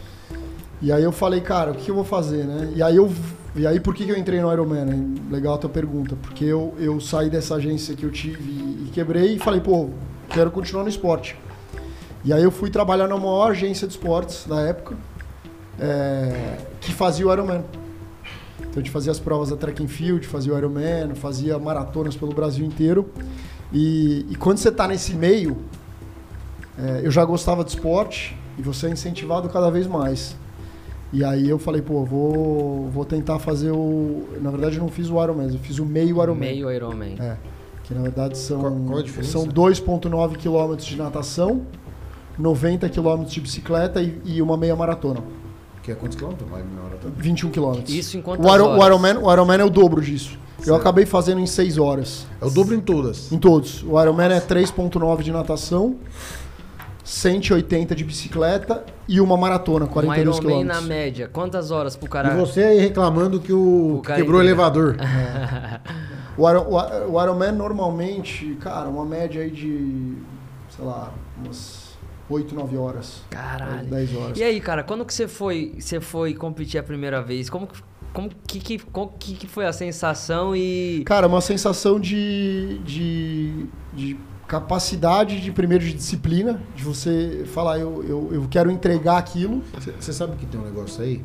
E 0.81 0.91
aí 0.91 1.03
eu 1.03 1.11
falei, 1.11 1.41
cara, 1.41 1.71
o 1.71 1.75
que 1.75 1.89
eu 1.89 1.95
vou 1.95 2.03
fazer, 2.03 2.43
né? 2.45 2.73
E 2.75 2.83
aí 2.83 2.95
eu 2.95 3.11
e 3.55 3.67
aí 3.67 3.79
por 3.79 3.93
que, 3.93 4.05
que 4.05 4.11
eu 4.11 4.17
entrei 4.17 4.39
no 4.41 4.51
Ironman? 4.51 5.15
Legal 5.29 5.55
a 5.55 5.57
tua 5.57 5.69
pergunta, 5.69 6.15
porque 6.21 6.45
eu, 6.45 6.73
eu 6.79 6.99
saí 7.01 7.29
dessa 7.29 7.55
agência 7.55 7.95
que 7.95 8.05
eu 8.05 8.11
tive 8.11 8.41
e, 8.49 8.85
e 8.87 8.91
quebrei 8.93 9.35
e 9.35 9.39
falei, 9.39 9.59
pô, 9.59 9.89
quero 10.29 10.49
continuar 10.51 10.83
no 10.83 10.89
esporte. 10.89 11.37
E 12.23 12.31
aí 12.31 12.43
eu 12.43 12.51
fui 12.51 12.69
trabalhar 12.69 13.07
na 13.07 13.17
maior 13.17 13.51
agência 13.51 13.87
de 13.87 13.93
esportes 13.93 14.45
da 14.47 14.61
época, 14.61 14.95
é, 15.79 16.57
que 16.79 16.93
fazia 16.93 17.27
o 17.27 17.33
Ironman. 17.33 17.63
Então 18.59 18.73
a 18.73 18.79
gente 18.79 18.91
fazia 18.91 19.11
as 19.11 19.19
provas 19.19 19.49
da 19.49 19.57
track 19.57 19.83
and 19.83 19.87
field, 19.87 20.25
fazia 20.27 20.53
o 20.53 20.57
Ironman, 20.57 21.15
fazia 21.15 21.57
maratonas 21.59 22.15
pelo 22.15 22.33
Brasil 22.33 22.65
inteiro. 22.65 23.09
E, 23.73 24.25
e 24.29 24.35
quando 24.35 24.59
você 24.59 24.69
está 24.69 24.87
nesse 24.87 25.13
meio, 25.13 25.57
é, 26.77 27.01
eu 27.03 27.11
já 27.11 27.25
gostava 27.25 27.63
de 27.63 27.71
esporte 27.71 28.37
e 28.57 28.61
você 28.61 28.87
é 28.87 28.89
incentivado 28.91 29.49
cada 29.49 29.69
vez 29.69 29.87
mais. 29.87 30.35
E 31.13 31.23
aí 31.25 31.49
eu 31.49 31.59
falei, 31.59 31.81
pô, 31.81 32.05
vou, 32.05 32.89
vou 32.89 33.03
tentar 33.03 33.37
fazer 33.39 33.71
o. 33.71 34.23
Na 34.41 34.49
verdade, 34.49 34.77
eu 34.77 34.81
não 34.81 34.89
fiz 34.89 35.09
o 35.09 35.21
Ironman, 35.21 35.47
eu 35.51 35.59
fiz 35.59 35.77
o 35.79 35.85
meio 35.85 36.21
Ironman. 36.21 36.35
Meio 36.53 36.71
Ironman. 36.71 37.15
É. 37.19 37.35
Que 37.83 37.93
na 37.93 38.01
verdade 38.01 38.37
são, 38.37 38.61
Qual- 38.61 38.71
qual 38.87 38.99
a 38.99 39.03
diferença? 39.03 39.31
são 39.33 39.45
2,9 39.45 40.37
km 40.37 40.75
de 40.77 40.95
natação, 40.95 41.63
90 42.39 42.87
km 42.89 43.23
de 43.25 43.41
bicicleta 43.41 44.01
e, 44.01 44.21
e 44.23 44.41
uma 44.41 44.55
meia 44.55 44.75
maratona. 44.75 45.21
Que 45.83 45.91
é 45.91 45.95
quantos 45.95 46.15
quilômetros? 46.15 46.49
Vai, 46.49 46.61
meia 46.63 46.97
tá? 47.01 47.09
21 47.17 47.49
km. 47.51 47.81
Isso 47.89 48.15
em 48.15 48.19
o, 48.19 48.23
quantas 48.23 48.45
o, 48.45 48.49
horas? 48.49 48.85
Ironman, 48.85 49.17
o 49.17 49.33
Ironman 49.33 49.59
é 49.59 49.65
o 49.65 49.69
dobro 49.69 49.99
disso. 50.01 50.39
Eu 50.59 50.65
Certo. 50.65 50.79
acabei 50.79 51.05
fazendo 51.07 51.41
em 51.41 51.47
6 51.47 51.77
horas. 51.79 52.27
É 52.39 52.45
o 52.45 52.49
dobro 52.51 52.75
em 52.75 52.79
todas. 52.79 53.31
Em 53.31 53.37
todos. 53.39 53.83
O 53.83 53.99
Ironman 53.99 54.27
é 54.31 54.39
3,9 54.39 55.23
de 55.23 55.31
natação, 55.31 55.95
180 57.03 57.95
de 57.95 58.03
bicicleta 58.03 58.83
e 59.07 59.19
uma 59.19 59.35
maratona, 59.35 59.85
Um 59.85 59.89
42 59.89 60.37
Ironman 60.37 60.59
km. 60.61 60.67
na 60.67 60.81
média. 60.81 61.29
Quantas 61.31 61.71
horas 61.71 61.95
pro 61.95 62.07
E 62.07 62.09
cara... 62.09 62.35
você 62.35 62.63
aí 62.63 62.79
reclamando 62.79 63.39
que 63.39 63.51
o, 63.51 63.97
O 63.97 64.01
quebrou 64.01 64.39
o 64.39 64.43
elevador. 64.43 64.97
O, 66.37 66.49
Iron, 66.49 66.61
o, 66.63 67.11
o 67.11 67.21
Ironman 67.21 67.51
normalmente, 67.51 68.55
cara, 68.61 68.87
uma 68.87 69.03
média 69.03 69.41
aí 69.41 69.51
de, 69.51 70.15
sei 70.69 70.85
lá, 70.85 71.13
umas 71.37 71.91
8, 72.29 72.55
9 72.55 72.77
horas. 72.77 73.21
Caralho. 73.29 73.87
10 73.87 74.15
horas. 74.15 74.39
E 74.39 74.43
aí, 74.43 74.59
cara, 74.61 74.81
quando 74.81 75.05
que 75.05 75.13
você 75.13 75.27
foi, 75.27 75.75
você 75.77 75.99
foi 75.99 76.33
competir 76.33 76.79
a 76.79 76.83
primeira 76.83 77.21
vez? 77.21 77.49
Como 77.49 77.67
que, 77.67 77.83
como 78.13 78.29
que, 78.47 78.59
que, 78.59 78.79
como 78.79 79.13
que, 79.19 79.33
que 79.35 79.45
foi 79.45 79.65
a 79.65 79.73
sensação 79.73 80.55
e... 80.55 81.03
Cara, 81.05 81.27
uma 81.27 81.41
sensação 81.41 81.99
de, 81.99 82.79
de, 82.85 83.65
de 83.93 84.17
capacidade, 84.51 85.39
de 85.39 85.49
primeiro 85.49 85.81
de 85.81 85.93
disciplina, 85.93 86.61
de 86.75 86.83
você 86.83 87.45
falar, 87.53 87.79
eu, 87.79 88.03
eu, 88.03 88.29
eu 88.33 88.47
quero 88.49 88.69
entregar 88.69 89.17
aquilo. 89.17 89.63
Você 89.97 90.11
sabe 90.11 90.35
que 90.35 90.45
tem 90.45 90.59
um 90.59 90.65
negócio 90.65 91.01
aí? 91.01 91.23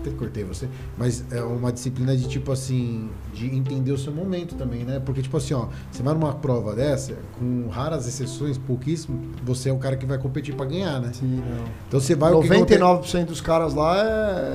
Até 0.00 0.10
cortei 0.12 0.42
você. 0.42 0.66
Mas 0.96 1.22
é 1.30 1.42
uma 1.42 1.70
disciplina 1.70 2.16
de 2.16 2.26
tipo 2.26 2.50
assim, 2.50 3.10
de 3.34 3.54
entender 3.54 3.92
o 3.92 3.98
seu 3.98 4.10
momento 4.10 4.54
também, 4.54 4.84
né? 4.84 4.98
Porque, 5.04 5.20
tipo 5.20 5.36
assim, 5.36 5.52
ó, 5.52 5.66
você 5.90 6.02
vai 6.02 6.14
numa 6.14 6.32
prova 6.32 6.74
dessa, 6.74 7.14
com 7.38 7.68
raras 7.68 8.08
exceções, 8.08 8.56
pouquíssimo, 8.56 9.20
você 9.44 9.68
é 9.68 9.72
o 9.72 9.76
cara 9.76 9.94
que 9.94 10.06
vai 10.06 10.16
competir 10.16 10.54
pra 10.54 10.64
ganhar, 10.64 10.98
né? 10.98 11.10
Sim, 11.12 11.26
não. 11.46 11.64
Então 11.88 12.00
você 12.00 12.14
vai. 12.14 12.32
o 12.32 12.40
que 12.40 12.50
acontece- 12.50 12.80
99% 12.80 13.26
dos 13.26 13.42
caras 13.42 13.74
lá 13.74 13.98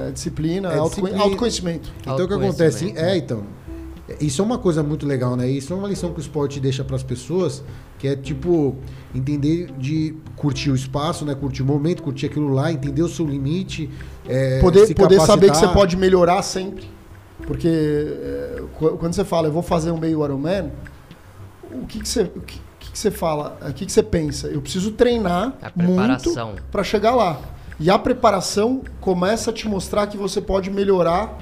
é 0.08 0.12
disciplina, 0.12 0.74
É 0.74 0.82
disciplina. 0.82 1.22
autoconhecimento. 1.22 1.94
Então 2.02 2.16
o 2.16 2.28
que 2.28 2.34
acontece? 2.34 2.86
Autoconhecimento, 2.86 3.00
É, 3.00 3.16
então. 3.16 3.44
Isso 4.22 4.42
é 4.42 4.46
uma 4.46 4.58
coisa 4.58 4.82
muito 4.82 5.06
legal, 5.06 5.36
né? 5.36 5.50
Isso 5.50 5.74
é 5.74 5.76
uma 5.76 5.88
lição 5.88 6.14
que 6.14 6.20
o 6.20 6.22
esporte 6.22 6.60
deixa 6.62 6.82
para 6.84 6.96
as 6.96 7.04
pessoas, 7.04 7.62
que 7.98 8.08
é 8.08 8.16
tipo 8.16 8.76
entender 9.14 9.72
de 9.78 10.16
curtir 10.36 10.70
o 10.70 10.76
espaço, 10.76 11.26
né? 11.26 11.34
Curtir 11.36 11.64
o 11.64 11.66
momento, 11.66 12.04
curtir 12.04 12.28
aquilo 12.28 12.50
lá, 12.54 12.72
entender 12.72 13.02
o 13.02 13.08
seu 13.10 13.26
limite, 13.26 13.90
é, 14.28 14.60
poder 14.60 14.86
se 14.86 14.94
poder 14.94 15.20
saber 15.22 15.50
que 15.52 15.58
você 15.58 15.68
pode 15.70 15.98
melhorar 15.98 16.42
sempre. 16.44 16.86
Porque 17.46 17.68
é, 17.68 18.64
qu- 18.78 18.98
quando 18.98 19.14
você 19.14 19.24
fala, 19.24 19.48
eu 19.48 19.52
vou 19.52 19.62
fazer 19.64 19.92
um 19.92 19.98
meio 19.98 20.24
Ironman, 20.24 20.72
o 21.72 21.86
que, 21.86 22.00
que 22.00 22.08
você. 22.08 22.24
O 22.24 22.42
que, 22.42 22.60
que 22.80 22.92
que 22.92 22.98
você 23.00 23.12
fala? 23.12 23.58
O 23.62 23.74
que, 23.74 23.86
que 23.86 23.92
você 23.92 24.02
pensa? 24.04 24.48
Eu 24.48 24.62
preciso 24.62 24.92
treinar 24.92 25.54
A 25.62 25.72
muito 25.76 25.96
preparação. 25.98 26.56
para 26.72 26.84
chegar 26.84 27.16
lá. 27.16 27.40
E 27.80 27.90
a 27.92 28.00
preparação 28.00 28.82
começa 29.00 29.52
a 29.52 29.54
te 29.54 29.68
mostrar 29.68 30.08
que 30.08 30.18
você 30.18 30.42
pode 30.42 30.72
melhorar 30.72 31.38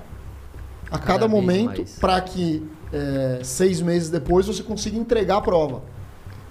a 0.91 0.97
Cada 0.97 1.05
cada 1.05 1.27
momento 1.29 1.83
para 1.99 2.19
que 2.21 2.61
é, 2.91 3.39
seis 3.43 3.81
meses 3.81 4.09
depois 4.09 4.45
você 4.47 4.61
consiga 4.63 4.97
entregar 4.97 5.37
a 5.37 5.41
prova. 5.41 5.81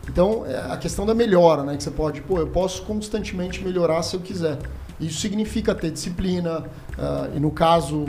Então, 0.09 0.45
é 0.47 0.73
a 0.73 0.77
questão 0.77 1.05
da 1.07 1.14
melhora, 1.14 1.62
né? 1.62 1.77
Que 1.77 1.83
você 1.83 1.90
pode, 1.90 2.21
pô, 2.23 2.38
eu 2.38 2.47
posso 2.47 2.83
constantemente 2.83 3.64
melhorar 3.64 4.03
se 4.03 4.14
eu 4.17 4.21
quiser. 4.21 4.59
Isso 5.01 5.21
significa 5.21 5.75
ter 5.75 5.90
disciplina, 5.90 6.64
ah, 6.99 7.29
e 7.35 7.40
no 7.40 7.51
caso 7.51 8.07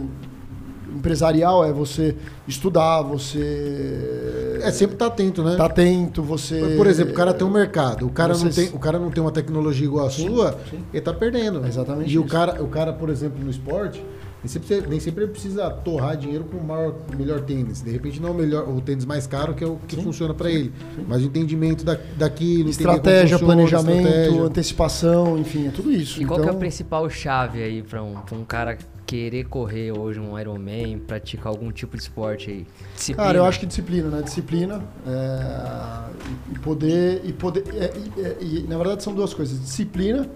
empresarial 0.96 1.66
é 1.66 1.72
você 1.74 2.16
estudar, 2.48 3.02
você 3.02 4.60
É 4.62 4.72
sempre 4.72 4.96
estar 4.96 5.08
atento, 5.08 5.44
né? 5.44 5.56
tá 5.56 5.66
atento, 5.66 6.22
você 6.22 6.76
Por 6.78 6.88
exemplo, 6.88 7.12
o 7.12 7.16
cara 7.16 7.34
tem 7.34 7.46
um 7.46 7.50
mercado, 7.52 8.06
o 8.06 8.10
cara, 8.12 8.34
não 8.34 8.40
Vocês- 8.40 8.56
tem, 8.70 8.76
o 8.76 8.80
cara 8.80 9.00
não 9.00 9.10
tem 9.10 9.22
uma 9.22 9.32
tecnologia 9.32 9.86
igual 9.86 10.06
a 10.06 10.10
Sim, 10.12 10.28
sua, 10.28 10.58
sim. 10.70 10.80
ele 10.94 11.02
tá 11.02 11.14
perdendo. 11.14 11.66
É 11.66 11.68
exatamente 11.68 12.14
E 12.14 12.18
o 12.18 12.22
isso. 12.22 12.30
cara, 12.30 12.64
o 12.64 12.68
cara, 12.68 12.94
por 12.94 13.10
exemplo, 13.10 13.44
no 13.44 13.50
esporte, 13.50 14.04
nem 14.46 14.48
sempre, 14.48 14.88
nem 14.88 15.00
sempre 15.00 15.24
ele 15.24 15.32
precisa 15.32 15.70
torrar 15.72 16.16
dinheiro 16.16 16.44
com 16.46 16.58
o 16.58 16.64
maior, 16.64 16.94
melhor 17.18 17.42
tênis. 17.42 17.82
De 17.82 17.90
repente 17.90 18.22
não 18.22 18.30
é 18.30 18.32
o, 18.32 18.36
melhor, 18.36 18.70
o 18.70 18.80
tênis 18.80 19.04
mais 19.06 19.26
caro 19.26 19.54
que 19.56 19.64
é 19.64 19.68
o 19.68 19.78
que 19.88 19.96
funciona 19.96 20.34
para 20.34 20.52
ele. 20.52 20.72
Mas 21.08 21.24
o 21.24 21.26
entendimento 21.26 21.84
da, 21.84 21.98
daquilo, 22.16 22.70
estratégia, 22.70 23.38
funciona, 23.40 23.54
planejamento, 23.54 24.08
estratégia. 24.08 24.42
antecipação, 24.44 25.38
enfim, 25.40 25.68
é 25.68 25.72
tudo 25.72 25.92
isso. 25.92 26.22
E 26.22 26.26
qual 26.26 26.40
que 26.40 26.46
é 26.46 26.50
a 26.50 26.52
Então, 26.52 26.60
principal 26.60 27.10
chave 27.10 27.64
aí 27.64 27.82
pra 27.82 28.04
um, 28.04 28.14
pra 28.22 28.38
um 28.38 28.46
cara 28.46 28.78
querer 29.06 29.46
correr 29.46 29.92
hoje 29.92 30.20
um 30.20 30.38
Ironman, 30.40 30.98
praticar 31.00 31.48
algum 31.48 31.72
tipo 31.72 31.96
de 31.98 32.04
esporte 32.04 32.50
aí? 32.52 32.68
Disciplina. 32.96 33.24
Cara, 33.28 33.38
eu 33.40 33.46
acho 33.46 33.60
que 33.60 33.66
disciplina, 33.66 34.10
né? 34.10 34.22
Disciplina 34.22 34.82
é, 35.08 36.10
e- 36.52 36.56
e 36.56 36.60
poder 36.60 37.22
e 37.24 37.34
poder 37.34 37.64
é, 37.74 37.94
e, 38.18 38.22
é, 38.22 38.38
e, 38.42 38.66
na 38.68 38.78
verdade 38.78 39.04
são 39.04 39.14
duas 39.14 39.34
coisas: 39.34 39.60
disciplina 39.60 40.28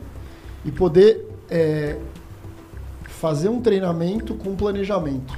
e 0.66 0.72
poder 0.72 1.28
é, 1.50 1.98
fazer 3.20 3.50
um 3.50 3.62
treinamento 3.62 4.34
com 4.36 4.56
planejamento. 4.56 5.38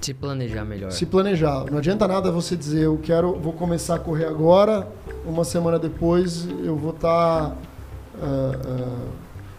Se 0.00 0.12
planejar 0.12 0.64
melhor. 0.66 0.90
Se 0.92 1.06
planejar. 1.06 1.64
Não 1.70 1.78
adianta 1.78 2.06
nada 2.06 2.30
você 2.30 2.54
dizer 2.54 2.82
eu 2.82 2.98
quero, 3.02 3.38
vou 3.40 3.54
começar 3.54 3.94
a 3.94 3.98
correr 3.98 4.26
agora, 4.26 4.86
uma 5.24 5.44
semana 5.44 5.78
depois 5.78 6.46
eu 6.62 6.76
vou 6.76 6.90
estar 6.90 7.56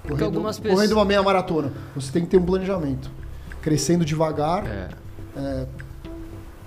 correndo, 0.07 0.23
algumas 0.25 0.59
pessoas- 0.59 0.75
correndo 0.81 0.91
uma 0.93 1.05
meia 1.05 1.23
maratona. 1.23 1.71
Você 1.95 2.11
tem 2.11 2.23
que 2.23 2.29
ter 2.29 2.37
um 2.37 2.45
planejamento, 2.45 3.09
crescendo 3.61 4.05
devagar 4.05 4.65
É. 4.67 4.89
é, 5.35 5.65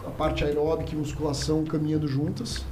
a 0.04 0.10
parte 0.10 0.42
aeróbica 0.44 0.92
e 0.92 0.96
musculação 0.96 1.64
caminhando 1.64 2.08
juntas. 2.08 2.64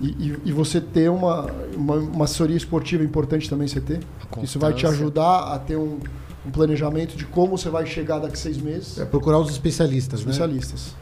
E, 0.00 0.06
e- 0.08 0.38
e 0.46 0.52
você 0.52 0.80
ter 0.80 1.08
uma, 1.08 1.46
uma, 1.76 1.94
uma 1.94 2.24
assessoria 2.24 2.56
esportiva 2.56 3.04
importante 3.04 3.48
também 3.48 3.68
você 3.68 3.80
ter. 3.80 4.00
Isso 4.42 4.58
vai 4.58 4.72
te 4.72 4.84
ajudar 4.88 5.52
a 5.54 5.58
ter 5.60 5.76
um, 5.76 6.00
um 6.46 6.50
planejamento 6.50 7.16
de 7.16 7.24
como 7.24 7.56
você 7.56 7.68
vai 7.68 7.86
chegar 7.86 8.18
daqui 8.18 8.34
a 8.34 8.36
seis 8.36 8.58
meses. 8.58 8.98
É 8.98 9.04
procurar 9.04 9.38
os 9.38 9.50
especialistas, 9.50 10.24
né? 10.24 10.30
Especialistas. 10.30 10.94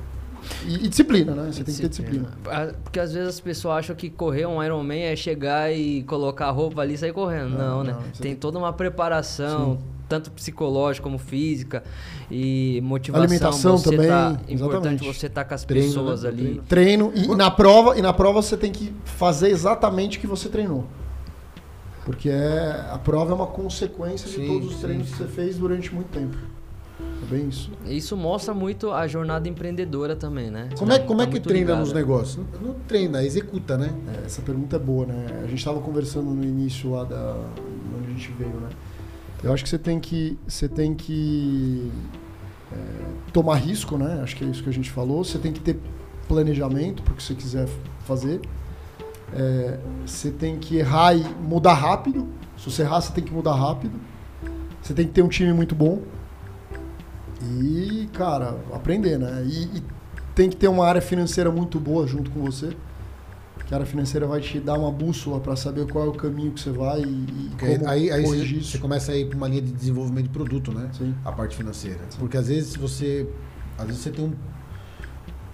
E, 0.66 0.74
e 0.84 0.88
disciplina, 0.88 1.32
né? 1.34 1.50
Você 1.52 1.62
tem 1.64 1.74
que 1.74 1.80
ter 1.80 1.88
disciplina. 1.88 2.28
Porque 2.82 2.98
às 3.00 3.12
vezes 3.12 3.28
as 3.28 3.40
pessoas 3.40 3.78
acham 3.78 3.94
que 3.96 4.10
correr 4.10 4.46
um 4.46 4.62
Ironman 4.62 5.02
é 5.02 5.16
chegar 5.16 5.72
e 5.72 6.02
colocar 6.02 6.46
a 6.46 6.50
roupa 6.50 6.82
ali 6.82 6.94
e 6.94 6.98
sair 6.98 7.12
correndo. 7.12 7.50
Não, 7.50 7.58
Não, 7.78 7.84
né? 7.84 7.92
não, 7.92 8.00
tem 8.02 8.10
tem- 8.20 8.36
toda 8.36 8.58
uma 8.58 8.72
preparação, 8.72 9.78
tanto 10.08 10.30
psicológica 10.32 11.04
como 11.04 11.18
física 11.18 11.82
e 12.30 12.80
motivação. 12.82 13.22
Alimentação 13.24 13.78
você 13.78 13.90
também, 13.90 14.08
Tá, 14.08 14.30
importante 14.48 14.54
exatamente. 14.54 15.06
você 15.18 15.26
estar 15.26 15.44
com 15.44 15.54
as 15.54 15.64
Treino, 15.64 15.88
pessoas 15.88 16.22
né? 16.24 16.28
ali. 16.28 16.62
Treino. 16.68 17.10
Treino 17.12 17.12
e, 17.14 17.32
e 17.32 17.36
na 17.36 17.50
prova 17.50 17.96
e 17.98 18.02
na 18.02 18.12
prova 18.12 18.42
você 18.42 18.56
tem 18.56 18.72
que 18.72 18.92
fazer 19.04 19.48
exatamente 19.50 20.18
o 20.18 20.20
que 20.20 20.26
você 20.26 20.48
treinou. 20.48 20.84
Porque 22.10 22.28
é, 22.28 22.86
a 22.90 22.98
prova 22.98 23.30
é 23.30 23.34
uma 23.36 23.46
consequência 23.46 24.28
Sim, 24.28 24.40
de 24.40 24.46
todos 24.48 24.68
os 24.70 24.74
sim, 24.74 24.80
treinos 24.80 25.06
sim. 25.06 25.12
que 25.12 25.18
você 25.18 25.28
fez 25.28 25.56
durante 25.56 25.94
muito 25.94 26.08
tempo. 26.08 26.36
É 27.00 27.26
bem 27.32 27.48
isso. 27.48 27.70
Isso 27.86 28.16
mostra 28.16 28.52
muito 28.52 28.90
a 28.90 29.06
jornada 29.06 29.48
empreendedora 29.48 30.16
também, 30.16 30.50
né? 30.50 30.70
Como 30.76 30.90
é, 30.90 30.98
Tá- 30.98 31.06
como 31.06 31.22
é 31.22 31.26
que 31.28 31.38
treina 31.38 31.60
ligada. 31.66 31.80
nos 31.80 31.92
negócios? 31.92 32.44
Não, 32.60 32.68
não 32.68 32.74
treina, 32.88 33.22
executa, 33.22 33.78
né? 33.78 33.94
É, 34.22 34.26
essa 34.26 34.42
pergunta 34.42 34.74
é 34.74 34.78
boa, 34.80 35.06
né? 35.06 35.26
A 35.44 35.46
gente 35.46 35.58
estava 35.58 35.80
conversando 35.80 36.30
no 36.30 36.42
início 36.42 36.90
lá 36.90 37.04
da 37.04 37.36
onde 37.96 38.06
a 38.08 38.10
gente 38.10 38.32
veio, 38.32 38.50
né? 38.54 38.68
Eu 39.44 39.52
acho 39.52 39.62
que 39.62 39.70
você 39.70 39.78
tem 39.78 40.00
que 40.00 40.36
você 40.48 40.68
tem 40.68 40.92
que 40.94 41.92
é, 42.72 42.76
tomar 43.32 43.54
risco, 43.54 43.96
né? 43.96 44.18
Acho 44.20 44.34
que 44.36 44.44
é 44.44 44.48
isso 44.48 44.64
que 44.64 44.68
a 44.68 44.72
gente 44.72 44.90
falou. 44.90 45.22
Você 45.22 45.38
tem 45.38 45.52
que 45.52 45.60
ter 45.60 45.78
planejamento 46.26 47.02
para 47.04 47.12
o 47.12 47.16
que 47.16 47.22
você 47.22 47.34
quiser 47.34 47.68
fazer. 48.00 48.40
É, 49.32 49.78
você 50.04 50.30
tem 50.30 50.58
que 50.58 50.76
errar 50.76 51.14
e 51.14 51.22
mudar 51.42 51.74
rápido. 51.74 52.28
Se 52.56 52.70
você 52.70 52.82
errar, 52.82 53.00
você 53.00 53.12
tem 53.12 53.24
que 53.24 53.32
mudar 53.32 53.54
rápido. 53.54 53.98
Você 54.82 54.94
tem 54.94 55.06
que 55.06 55.12
ter 55.12 55.22
um 55.22 55.28
time 55.28 55.52
muito 55.52 55.74
bom. 55.74 56.02
E, 57.42 58.08
cara, 58.12 58.58
aprender, 58.72 59.18
né? 59.18 59.44
E, 59.46 59.78
e 59.78 59.82
tem 60.34 60.48
que 60.50 60.56
ter 60.56 60.68
uma 60.68 60.86
área 60.86 61.00
financeira 61.00 61.50
muito 61.50 61.78
boa 61.78 62.06
junto 62.06 62.30
com 62.30 62.40
você. 62.40 62.76
Que 63.66 63.74
a 63.74 63.76
área 63.76 63.86
financeira 63.86 64.26
vai 64.26 64.40
te 64.40 64.58
dar 64.58 64.78
uma 64.78 64.90
bússola 64.90 65.38
para 65.38 65.54
saber 65.54 65.86
qual 65.86 66.06
é 66.06 66.08
o 66.08 66.12
caminho 66.12 66.50
que 66.50 66.60
você 66.60 66.70
vai 66.70 67.02
e, 67.02 67.04
e 67.04 67.50
como 67.58 67.88
aí 67.88 68.10
aí 68.10 68.24
corrigir 68.24 68.56
você, 68.56 68.60
isso. 68.60 68.70
você 68.72 68.78
começa 68.78 69.12
a 69.12 69.16
ir 69.16 69.28
para 69.28 69.36
uma 69.36 69.46
linha 69.46 69.62
de 69.62 69.70
desenvolvimento 69.70 70.24
de 70.24 70.30
produto, 70.30 70.72
né? 70.72 70.90
Sim. 70.92 71.14
A 71.24 71.30
parte 71.30 71.56
financeira. 71.56 72.00
Porque 72.18 72.36
às 72.36 72.48
vezes 72.48 72.74
você. 72.74 73.28
Às 73.78 73.86
vezes 73.86 74.02
você 74.02 74.10
tem 74.10 74.24
um. 74.24 74.32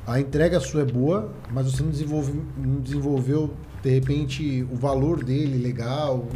A 0.07 0.21
entrega 0.21 0.61
sua 0.61 0.83
é 0.83 0.85
boa, 0.85 1.33
mas 1.53 1.71
você 1.71 1.83
não, 1.83 1.91
desenvolve, 1.91 2.41
não 2.57 2.81
desenvolveu, 2.81 3.53
de 3.83 3.91
repente, 3.91 4.67
o 4.71 4.77
valor 4.77 5.23
dele 5.23 5.62
legal. 5.62 6.27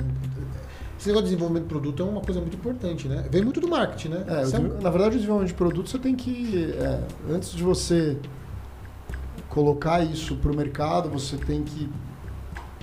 Esse 0.99 1.09
negócio 1.09 1.29
de 1.29 1.31
desenvolvimento 1.31 1.63
de 1.65 1.69
produto 1.69 2.03
é 2.03 2.07
uma 2.07 2.21
coisa 2.21 2.41
muito 2.41 2.57
importante, 2.57 3.09
né? 3.09 3.25
Vem 3.31 3.43
muito 3.43 3.61
do 3.61 3.69
marketing, 3.69 4.09
né? 4.09 4.25
É, 4.29 4.57
é 4.57 4.83
na 4.83 4.91
verdade, 4.91 5.17
o 5.17 5.19
desenvolvimento 5.19 5.49
de 5.49 5.55
produto 5.55 5.89
você 5.89 5.99
tem 5.99 6.15
que. 6.15 6.75
é, 6.79 7.01
antes 7.31 7.53
de 7.53 7.63
você 7.63 8.19
colocar 9.49 10.05
isso 10.05 10.37
para 10.37 10.53
o 10.53 10.57
mercado, 10.57 11.09
você 11.09 11.37
tem 11.37 11.63
que 11.63 11.89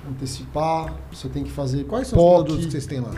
antecipar, 0.10 0.94
você 1.12 1.30
tem 1.30 1.44
que 1.44 1.52
fazer 1.52 1.84
Quais 1.86 2.08
são 2.08 2.18
os 2.18 2.26
produtos 2.26 2.66
que 2.66 2.72
vocês 2.72 2.86
têm 2.86 3.00
lá? 3.00 3.14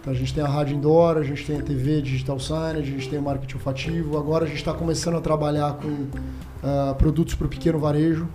Então, 0.00 0.12
a 0.12 0.16
gente 0.16 0.34
tem 0.34 0.42
a 0.42 0.48
rádio 0.48 0.76
indoor, 0.76 1.16
a 1.16 1.22
gente 1.22 1.46
tem 1.46 1.60
a 1.60 1.62
TV 1.62 2.02
digital 2.02 2.38
signage, 2.40 2.80
a 2.80 2.82
gente 2.82 3.08
tem 3.08 3.20
o 3.20 3.22
marketing 3.22 3.54
olfativo. 3.54 4.18
Agora 4.18 4.44
a 4.44 4.48
gente 4.48 4.56
está 4.56 4.74
começando 4.74 5.16
a 5.16 5.20
trabalhar 5.20 5.74
com 5.74 6.08
ah, 6.62 6.94
produtos 6.98 7.36
para 7.36 7.46
o 7.46 7.48
pequeno 7.48 7.78
varejo, 7.78 8.28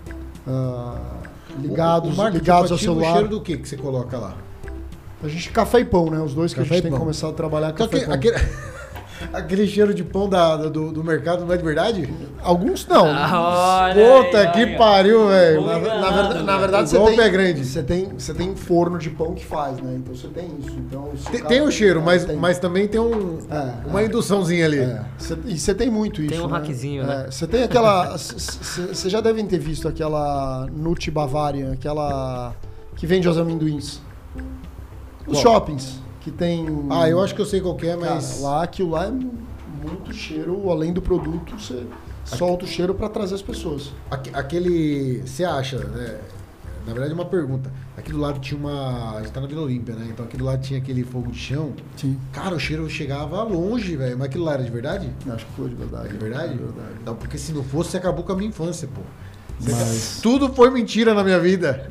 ah, 0.47 1.16
ligados, 1.57 2.17
O- 2.17 2.27
ligados 2.29 2.71
ao 2.71 2.75
olfativo, 2.75 2.75
O 2.75 2.77
celular. 2.95 3.13
cheiro 3.13 3.27
do 3.29 3.41
que 3.41 3.57
que 3.57 3.67
você 3.67 3.77
coloca 3.77 4.17
lá? 4.17 4.35
A 5.23 5.27
gente 5.27 5.49
café 5.49 5.79
e 5.79 5.85
pão, 5.85 6.09
né? 6.11 6.19
Os 6.19 6.33
dois 6.33 6.53
que 6.53 6.59
Café 6.59 6.73
a 6.73 6.75
gente 6.75 6.83
tem 6.83 6.91
pão. 6.91 6.99
começado 6.99 7.31
a 7.31 7.33
trabalhar 7.33 7.69
Então, 7.71 7.87
café 7.87 8.05
aquele. 8.11 8.37
aquele, 9.33 9.67
cheiro 9.67 9.93
de 9.93 10.03
pão 10.03 10.27
da, 10.29 10.55
do, 10.57 10.91
do 10.91 11.03
mercado 11.03 11.45
não 11.45 11.53
é 11.53 11.57
de 11.57 11.63
verdade? 11.63 12.13
Alguns 12.41 12.85
não. 12.87 13.05
Ah, 13.07 13.89
olha 13.93 14.23
Puta 14.23 14.37
aí, 14.39 14.51
que 14.51 14.63
olha. 14.63 14.77
pariu, 14.77 15.27
velho. 15.27 15.61
Na, 15.65 15.79
na 15.79 16.11
verdade, 16.11 16.43
na 16.43 16.57
verdade 16.57 16.89
você 16.89 16.99
tem, 16.99 17.15
pé 17.15 17.29
grande. 17.29 17.65
Você 17.65 17.83
tem, 17.83 18.05
você 18.17 18.33
tem 18.33 18.55
forno 18.55 18.97
de 18.97 19.09
pão 19.09 19.33
que 19.33 19.45
faz, 19.45 19.77
né? 19.79 19.95
Então 19.97 20.15
você 20.15 20.27
tem 20.27 20.45
isso. 20.59 20.75
Então, 20.77 21.09
Tem, 21.31 21.43
tem 21.43 21.61
o 21.61 21.71
cheiro, 21.71 21.99
é, 21.99 22.03
mas, 22.03 22.25
tem. 22.25 22.35
mas 22.35 22.59
também 22.59 22.87
tem 22.87 22.99
um, 23.01 23.37
É, 23.49 23.87
uma 23.87 24.01
é. 24.01 24.05
induçãozinha 24.05 24.65
ali. 24.65 24.79
É, 24.79 25.01
cê- 25.17 25.37
e 25.45 25.57
você 25.57 25.73
tem 25.73 25.89
muito 25.89 26.21
isso. 26.21 26.31
Tem 26.31 26.41
um 26.41 26.47
né? 26.47 26.57
hackzinho, 26.57 27.03
né? 27.05 27.25
É, 27.27 27.31
Você 27.31 27.47
tem 27.47 27.63
aquela. 27.63 28.17
Vocês 28.17 29.11
já 29.11 29.21
devem 29.21 29.45
ter 29.45 29.59
visto 29.59 29.87
aquela 29.87 30.67
Nut 30.71 31.09
Bavarian, 31.11 31.73
aquela 31.73 32.53
que 32.95 33.05
vende 33.07 33.27
os 33.27 33.37
amendoins. 33.37 34.01
Os 35.27 35.41
Qual? 35.41 35.55
shoppings, 35.55 35.99
que 36.31 36.37
tem. 36.37 36.65
Ah, 36.89 37.09
eu 37.09 37.21
acho 37.21 37.33
que 37.33 37.41
eu 37.41 37.45
sei 37.45 37.61
qual 37.61 37.75
é, 37.81 37.95
Cara, 37.95 38.15
mas. 38.15 38.41
lá 38.41 38.63
aquilo 38.63 38.89
lá 38.91 39.05
é 39.05 39.11
mu- 39.11 39.33
muito 39.81 40.13
cheiro, 40.13 40.69
além 40.69 40.91
do 40.91 41.01
produto, 41.01 41.57
você 41.57 41.85
solta 42.25 42.65
o 42.65 42.67
cheiro 42.67 42.93
para 42.93 43.07
trazer 43.09 43.35
as 43.35 43.41
pessoas. 43.41 43.91
aque- 44.11 44.31
Aquele. 44.33 45.21
Você 45.25 45.43
acha, 45.45 45.77
né? 45.79 46.19
Na 46.85 46.93
verdade, 46.93 47.11
é 47.11 47.15
uma 47.15 47.25
pergunta. 47.25 47.69
Aqui 47.97 48.11
do 48.11 48.17
lado 48.17 48.39
tinha 48.39 48.57
uma. 48.59 49.17
A 49.17 49.21
gente 49.21 49.31
tá 49.31 49.41
na 49.41 49.47
Vila 49.47 49.61
Olímpia, 49.63 49.93
né? 49.95 50.07
Então 50.09 50.25
aqui 50.25 50.37
do 50.37 50.45
lado 50.45 50.61
tinha 50.61 50.79
aquele 50.79 51.03
fogo 51.03 51.31
de 51.31 51.37
chão. 51.37 51.73
Sim. 51.97 52.17
Cara, 52.31 52.55
o 52.55 52.59
cheiro 52.59 52.89
chegava 52.89 53.43
longe, 53.43 53.95
velho. 53.97 54.17
Mas 54.17 54.27
aquilo 54.27 54.45
lá 54.45 54.53
era 54.53 54.63
de 54.63 54.71
verdade? 54.71 55.09
Acho 55.29 55.45
que 55.45 55.51
foi 55.53 55.67
de 55.69 55.75
verdade. 55.75 56.07
É 56.07 56.11
de 56.11 56.17
verdade? 56.17 56.45
É 56.53 56.57
de 56.57 56.63
verdade. 56.63 56.93
Não, 57.05 57.15
porque 57.15 57.37
se 57.37 57.51
não 57.51 57.63
fosse, 57.63 57.91
você 57.91 57.97
acabou 57.97 58.23
com 58.23 58.31
a 58.31 58.35
minha 58.35 58.49
infância, 58.49 58.87
pô. 58.87 59.01
Mas- 59.59 60.19
Tudo 60.21 60.53
foi 60.53 60.69
mentira 60.69 61.13
na 61.13 61.23
minha 61.23 61.39
vida. 61.39 61.89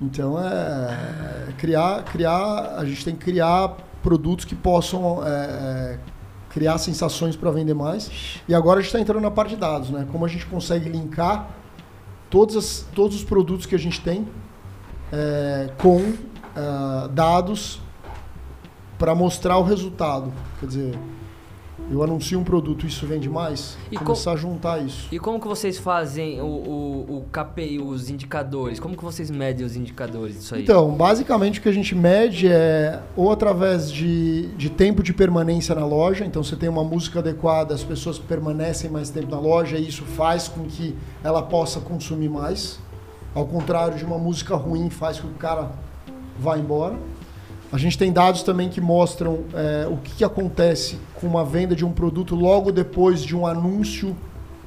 Então 0.00 0.38
é, 0.38 1.48
é 1.48 1.52
criar, 1.58 2.02
criar, 2.04 2.74
a 2.78 2.84
gente 2.84 3.04
tem 3.04 3.14
que 3.14 3.24
criar 3.24 3.76
produtos 4.02 4.44
que 4.44 4.54
possam 4.54 5.24
é, 5.24 5.28
é, 5.30 5.98
criar 6.50 6.78
sensações 6.78 7.36
para 7.36 7.50
vender 7.50 7.74
mais. 7.74 8.10
E 8.48 8.54
agora 8.54 8.78
a 8.78 8.82
gente 8.82 8.88
está 8.88 9.00
entrando 9.00 9.22
na 9.22 9.30
parte 9.30 9.50
de 9.50 9.56
dados, 9.56 9.90
né? 9.90 10.06
Como 10.10 10.24
a 10.24 10.28
gente 10.28 10.46
consegue 10.46 10.88
linkar 10.88 11.50
todos, 12.30 12.56
as- 12.56 12.86
todos 12.94 13.16
os 13.16 13.24
produtos 13.24 13.66
que 13.66 13.74
a 13.74 13.78
gente 13.78 14.00
tem 14.00 14.26
é, 15.12 15.70
com 15.78 16.14
ah, 16.56 17.08
dados 17.12 17.80
para 18.98 19.14
mostrar 19.14 19.56
o 19.58 19.62
resultado. 19.62 20.32
Quer 20.60 20.66
dizer, 20.66 20.98
eu 21.90 22.02
anuncio 22.02 22.38
um 22.38 22.44
produto, 22.44 22.86
isso 22.86 23.06
vende 23.06 23.28
mais. 23.28 23.76
E 23.90 23.96
começar 23.96 24.32
a 24.32 24.36
juntar 24.36 24.82
isso. 24.82 25.08
E 25.12 25.18
como 25.18 25.40
que 25.40 25.46
vocês 25.46 25.78
fazem 25.78 26.40
o, 26.40 26.46
o, 26.46 27.16
o 27.18 27.24
KPI, 27.30 27.78
os 27.80 28.08
indicadores? 28.08 28.80
Como 28.80 28.96
que 28.96 29.04
vocês 29.04 29.30
medem 29.30 29.64
os 29.64 29.76
indicadores 29.76 30.36
disso 30.36 30.54
aí? 30.54 30.62
Então, 30.62 30.90
basicamente 30.90 31.58
o 31.58 31.62
que 31.62 31.68
a 31.68 31.72
gente 31.72 31.94
mede 31.94 32.48
é 32.48 33.00
ou 33.16 33.30
através 33.30 33.90
de, 33.90 34.48
de 34.56 34.70
tempo 34.70 35.02
de 35.02 35.12
permanência 35.12 35.74
na 35.74 35.84
loja, 35.84 36.24
então 36.24 36.42
você 36.42 36.56
tem 36.56 36.68
uma 36.68 36.84
música 36.84 37.18
adequada, 37.18 37.74
as 37.74 37.84
pessoas 37.84 38.18
permanecem 38.18 38.90
mais 38.90 39.10
tempo 39.10 39.30
na 39.30 39.40
loja 39.40 39.76
e 39.76 39.86
isso 39.86 40.04
faz 40.04 40.48
com 40.48 40.64
que 40.64 40.96
ela 41.22 41.42
possa 41.42 41.80
consumir 41.80 42.28
mais. 42.28 42.78
Ao 43.34 43.46
contrário 43.46 43.96
de 43.96 44.04
uma 44.04 44.18
música 44.18 44.54
ruim, 44.56 44.90
faz 44.90 45.18
com 45.18 45.28
que 45.28 45.34
o 45.34 45.38
cara 45.38 45.70
vá 46.38 46.58
embora. 46.58 46.96
A 47.72 47.78
gente 47.78 47.96
tem 47.96 48.12
dados 48.12 48.42
também 48.42 48.68
que 48.68 48.82
mostram 48.82 49.44
é, 49.54 49.86
o 49.88 49.96
que, 49.96 50.16
que 50.16 50.24
acontece 50.24 50.98
com 51.14 51.26
uma 51.26 51.42
venda 51.42 51.74
de 51.74 51.86
um 51.86 51.90
produto 51.90 52.34
logo 52.34 52.70
depois 52.70 53.22
de 53.22 53.34
um 53.34 53.46
anúncio 53.46 54.14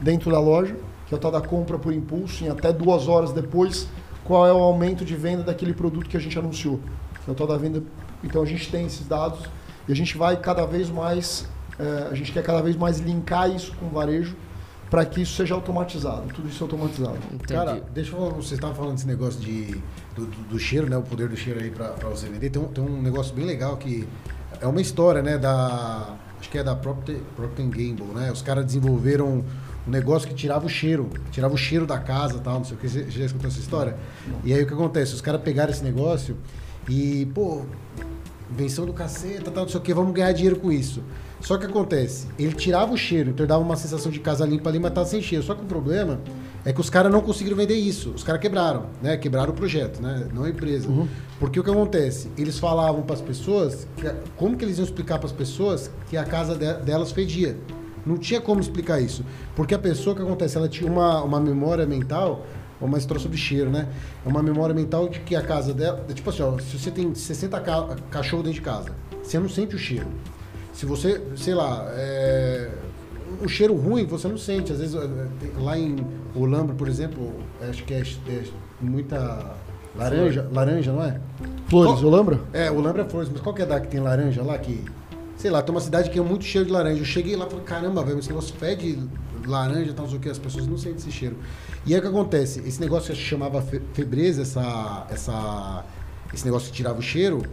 dentro 0.02 0.32
da 0.32 0.39
loja, 0.39 0.76
que 1.06 1.13
é 1.13 1.18
o 1.18 1.20
tal 1.20 1.30
da 1.30 1.39
compra 1.39 1.78
por 1.78 1.94
impulso, 1.94 2.44
em 2.44 2.50
até 2.50 2.74
duas 2.74 3.08
horas 3.08 3.32
depois, 3.32 3.88
qual 4.24 4.48
é 4.48 4.52
o 4.52 4.58
aumento 4.58 5.06
de 5.06 5.15
venda 5.15 5.44
daquele 5.44 5.72
produto 5.72 6.10
que 6.10 6.18
a 6.18 6.20
gente 6.20 6.38
anunciou. 6.39 6.80
Que 7.24 7.30
é 7.30 7.32
o 7.32 7.36
tal 7.36 7.46
da 7.46 7.58
venda. 7.58 7.84
Então 8.24 8.41
a 8.41 8.46
gente 8.46 8.72
tem 8.72 8.88
esses 8.88 9.06
dados 9.06 9.41
e 9.88 9.91
a 9.91 9.96
gente 9.96 10.18
vai 10.18 10.36
cada 10.38 10.65
vez 10.65 10.89
mais, 10.89 11.48
é, 11.78 12.08
a 12.10 12.15
gente 12.15 12.32
quer 12.32 12.41
cada 12.41 12.60
vez 12.60 12.76
mais 12.76 12.98
linkar 12.98 13.52
isso 13.52 13.72
com 13.76 13.86
o 13.86 13.89
varejo 13.89 14.36
para 14.89 15.04
que 15.06 15.21
isso 15.21 15.36
seja 15.36 15.54
automatizado, 15.56 16.24
tudo 16.34 16.48
isso 16.48 16.63
é 16.63 16.65
automatizado. 16.65 17.17
Entendi. 17.34 17.54
Cara, 17.54 17.84
deixa 17.93 18.12
eu 18.12 18.17
falar, 18.19 18.30
você 18.34 18.54
estava 18.56 18.74
falando 18.76 18.93
desse 18.95 19.08
negócio 19.08 19.39
de, 19.41 19.65
do, 20.15 20.26
do- 20.26 20.50
do 20.52 20.60
cheiro, 20.60 20.89
né? 20.89 20.95
O 20.98 21.02
poder 21.02 21.28
do 21.28 21.36
cheiro 21.36 21.60
aí 21.62 21.71
pra 21.71 21.91
você 22.10 22.28
vender. 22.28 22.50
Tem 22.50 22.62
um, 22.62 22.67
tem 22.67 22.84
um 22.84 23.02
negócio 23.02 23.34
bem 23.36 23.45
legal 23.45 23.76
que 23.78 24.08
é 24.62 24.67
uma 24.67 24.80
história, 24.82 25.21
né? 25.21 25.38
Da. 25.38 26.15
Acho 26.39 26.50
que 26.50 26.58
é 26.60 26.63
da 26.63 26.76
Procter, 26.76 27.17
Procter 27.36 27.65
Gamble, 27.65 28.13
né? 28.13 28.32
Os 28.32 28.41
caras 28.43 28.63
desenvolveram 28.65 29.43
um 29.88 29.89
negócio 29.91 30.28
que 30.28 30.34
tirava 30.36 30.65
o 30.65 30.69
cheiro, 30.69 31.10
tirava 31.32 31.54
o 31.54 31.58
cheiro 31.58 31.88
da 31.88 31.98
casa 31.98 32.39
tal, 32.39 32.56
não 32.60 32.63
sei 32.63 32.78
o 32.78 32.80
que. 32.80 32.88
Você 32.88 33.10
já 33.10 33.26
escutou 33.26 33.48
essa 33.50 33.60
história? 33.60 33.95
E 34.43 34.54
aí 34.54 34.62
o 34.62 34.67
que 34.67 34.74
acontece? 34.74 35.13
Os 35.15 35.21
caras 35.21 35.41
pegaram 35.41 35.71
esse 35.71 35.84
negócio 35.84 36.38
e, 36.88 37.26
pô, 37.34 37.63
invenção 38.52 38.86
do 38.86 38.93
caceta, 38.93 39.50
tal, 39.50 39.63
não 39.63 39.69
sei 39.71 39.80
o 39.80 39.84
que, 39.84 39.93
vamos 39.93 40.13
ganhar 40.13 40.32
dinheiro 40.34 40.58
com 40.58 40.71
isso. 40.71 41.02
Só 41.41 41.58
que 41.58 41.65
acontece, 41.65 42.28
ele 42.39 42.54
tirava 42.54 42.91
o 42.93 42.98
cheiro, 42.98 43.30
então 43.30 43.45
dava 43.45 43.62
uma 43.62 43.76
sensação 43.76 44.12
de 44.12 44.19
casa 44.19 44.45
limpa 44.45 44.69
ali, 44.69 44.80
mas 44.80 44.91
tava 44.93 45.06
sem 45.06 45.21
cheiro. 45.21 45.43
Só 45.43 45.54
que 45.54 45.62
o 45.62 45.65
problema 45.65 46.19
é 46.63 46.74
que 46.74 46.82
os 46.82 46.89
caras 46.89 47.12
não 47.12 47.21
conseguiram 47.21 47.56
vender 47.58 47.76
isso. 47.76 48.10
Os 48.12 48.24
caras 48.24 48.41
quebraram, 48.41 48.88
né? 49.02 49.15
Quebraram 49.17 49.52
o 49.52 49.56
projeto, 49.56 50.02
né? 50.02 50.28
Não 50.34 50.43
a 50.43 50.50
empresa. 50.50 50.88
Porque 51.39 51.60
o 51.60 51.63
que 51.63 51.69
acontece? 51.69 52.32
Eles 52.38 52.58
falavam 52.58 53.04
para 53.04 53.15
as 53.15 53.21
pessoas, 53.21 53.88
que, 53.98 54.10
como 54.38 54.58
que 54.58 54.65
eles 54.65 54.78
iam 54.78 54.86
explicar 54.86 55.17
para 55.19 55.28
as 55.28 55.32
pessoas 55.34 55.91
que 56.10 56.17
a 56.17 56.24
casa 56.24 56.56
de- 56.56 56.74
delas 56.84 57.12
fedia? 57.12 57.56
Não 58.06 58.17
tinha 58.17 58.39
como 58.41 58.60
explicar 58.62 59.00
isso. 59.00 59.24
Porque 59.56 59.76
a 59.76 59.80
pessoa, 59.80 60.13
o 60.13 60.17
que 60.17 60.24
acontece? 60.24 60.58
Ela 60.58 60.69
tinha 60.69 60.89
uma, 60.89 61.21
uma 61.24 61.39
memória 61.39 61.86
mental, 61.86 62.45
uma 62.82 62.98
história 62.98 63.21
sobre 63.21 63.38
cheiro, 63.38 63.69
né? 63.69 63.88
É 64.26 64.30
uma 64.30 64.41
memória 64.41 64.74
mental 64.74 65.08
de 65.10 65.19
que 65.19 65.36
a 65.36 65.41
casa 65.41 65.74
dela. 65.74 66.04
Tipo 66.13 66.30
assim, 66.30 66.41
ó, 66.43 66.58
se 66.60 66.78
você 66.80 66.89
tem 66.89 67.13
60 67.13 67.60
ca 67.60 67.95
cachorros 68.10 68.45
dentro 68.45 68.60
de 68.60 68.65
casa, 68.65 68.89
você 69.21 69.38
não 69.38 69.50
sente 69.50 69.76
o 69.76 69.80
cheiro. 69.80 70.08
Se 70.75 70.85
você, 70.85 71.21
sei 71.35 71.55
lá, 71.55 71.85
é, 71.91 72.69
o 73.41 73.47
cheiro 73.47 73.73
ruim 73.75 74.05
você 74.05 74.27
não 74.27 74.38
sente. 74.38 74.71
Às 74.73 74.79
vezes, 74.79 74.93
é, 74.95 75.07
lá 75.59 75.77
em 75.77 75.95
Olambra, 76.35 76.75
por 76.75 76.88
exemplo, 76.88 77.33
acho 77.69 77.83
que 77.85 77.93
é, 77.93 78.01
é 78.01 78.43
muita 78.81 79.55
laranja, 79.95 80.47
laranja, 80.51 80.91
não 80.91 81.01
é? 81.03 81.19
Flores, 81.67 81.93
Qual- 82.01 82.05
Olambra? 82.05 82.39
É, 82.53 82.69
Olambra 82.69 83.03
é 83.03 83.05
flores, 83.09 83.29
mas 83.31 83.41
qual 83.41 83.55
que 83.55 83.61
é 83.61 83.65
da 83.65 83.79
que 83.79 83.88
tem 83.88 83.99
laranja 83.99 84.43
lá 84.43 84.57
que. 84.57 84.83
Sei 85.38 85.49
lá, 85.51 85.61
tem 85.61 85.73
uma 85.73 85.81
cidade 85.81 86.09
que 86.09 86.17
é 86.19 86.21
muito 86.21 86.43
cheiro 86.45 86.65
de 86.67 86.71
laranja. 86.73 87.01
Eu 87.01 87.05
cheguei 87.05 87.35
lá 87.35 87.45
e 87.45 87.49
falei, 87.49 87.65
caramba, 87.65 88.03
velho, 88.03 88.19
esse 88.19 88.29
negócio 88.29 88.53
fede 88.55 88.99
laranja, 89.45 89.93
tal, 89.93 90.03
não 90.05 90.09
sei 90.09 90.17
o 90.17 90.21
que, 90.21 90.29
as 90.29 90.39
pessoas 90.39 90.65
não 90.67 90.77
sentem 90.77 90.97
esse 90.97 91.11
cheiro. 91.11 91.38
E 91.85 91.93
aí 91.93 91.99
o 91.99 92.01
que 92.01 92.07
acontece? 92.07 92.59
Esse 92.65 92.79
negócio 92.81 93.11
que 93.13 93.17
se 93.19 93.23
chamava 93.25 93.61
fe- 93.61 93.81
febreza, 93.93 94.41
essa, 94.41 95.05
essa, 95.09 95.83
esse 96.36 96.45
negócio 96.45 96.69
que 96.69 96.74
tirava 96.74 97.00
o 97.00 97.02
cheiro, 97.02 97.43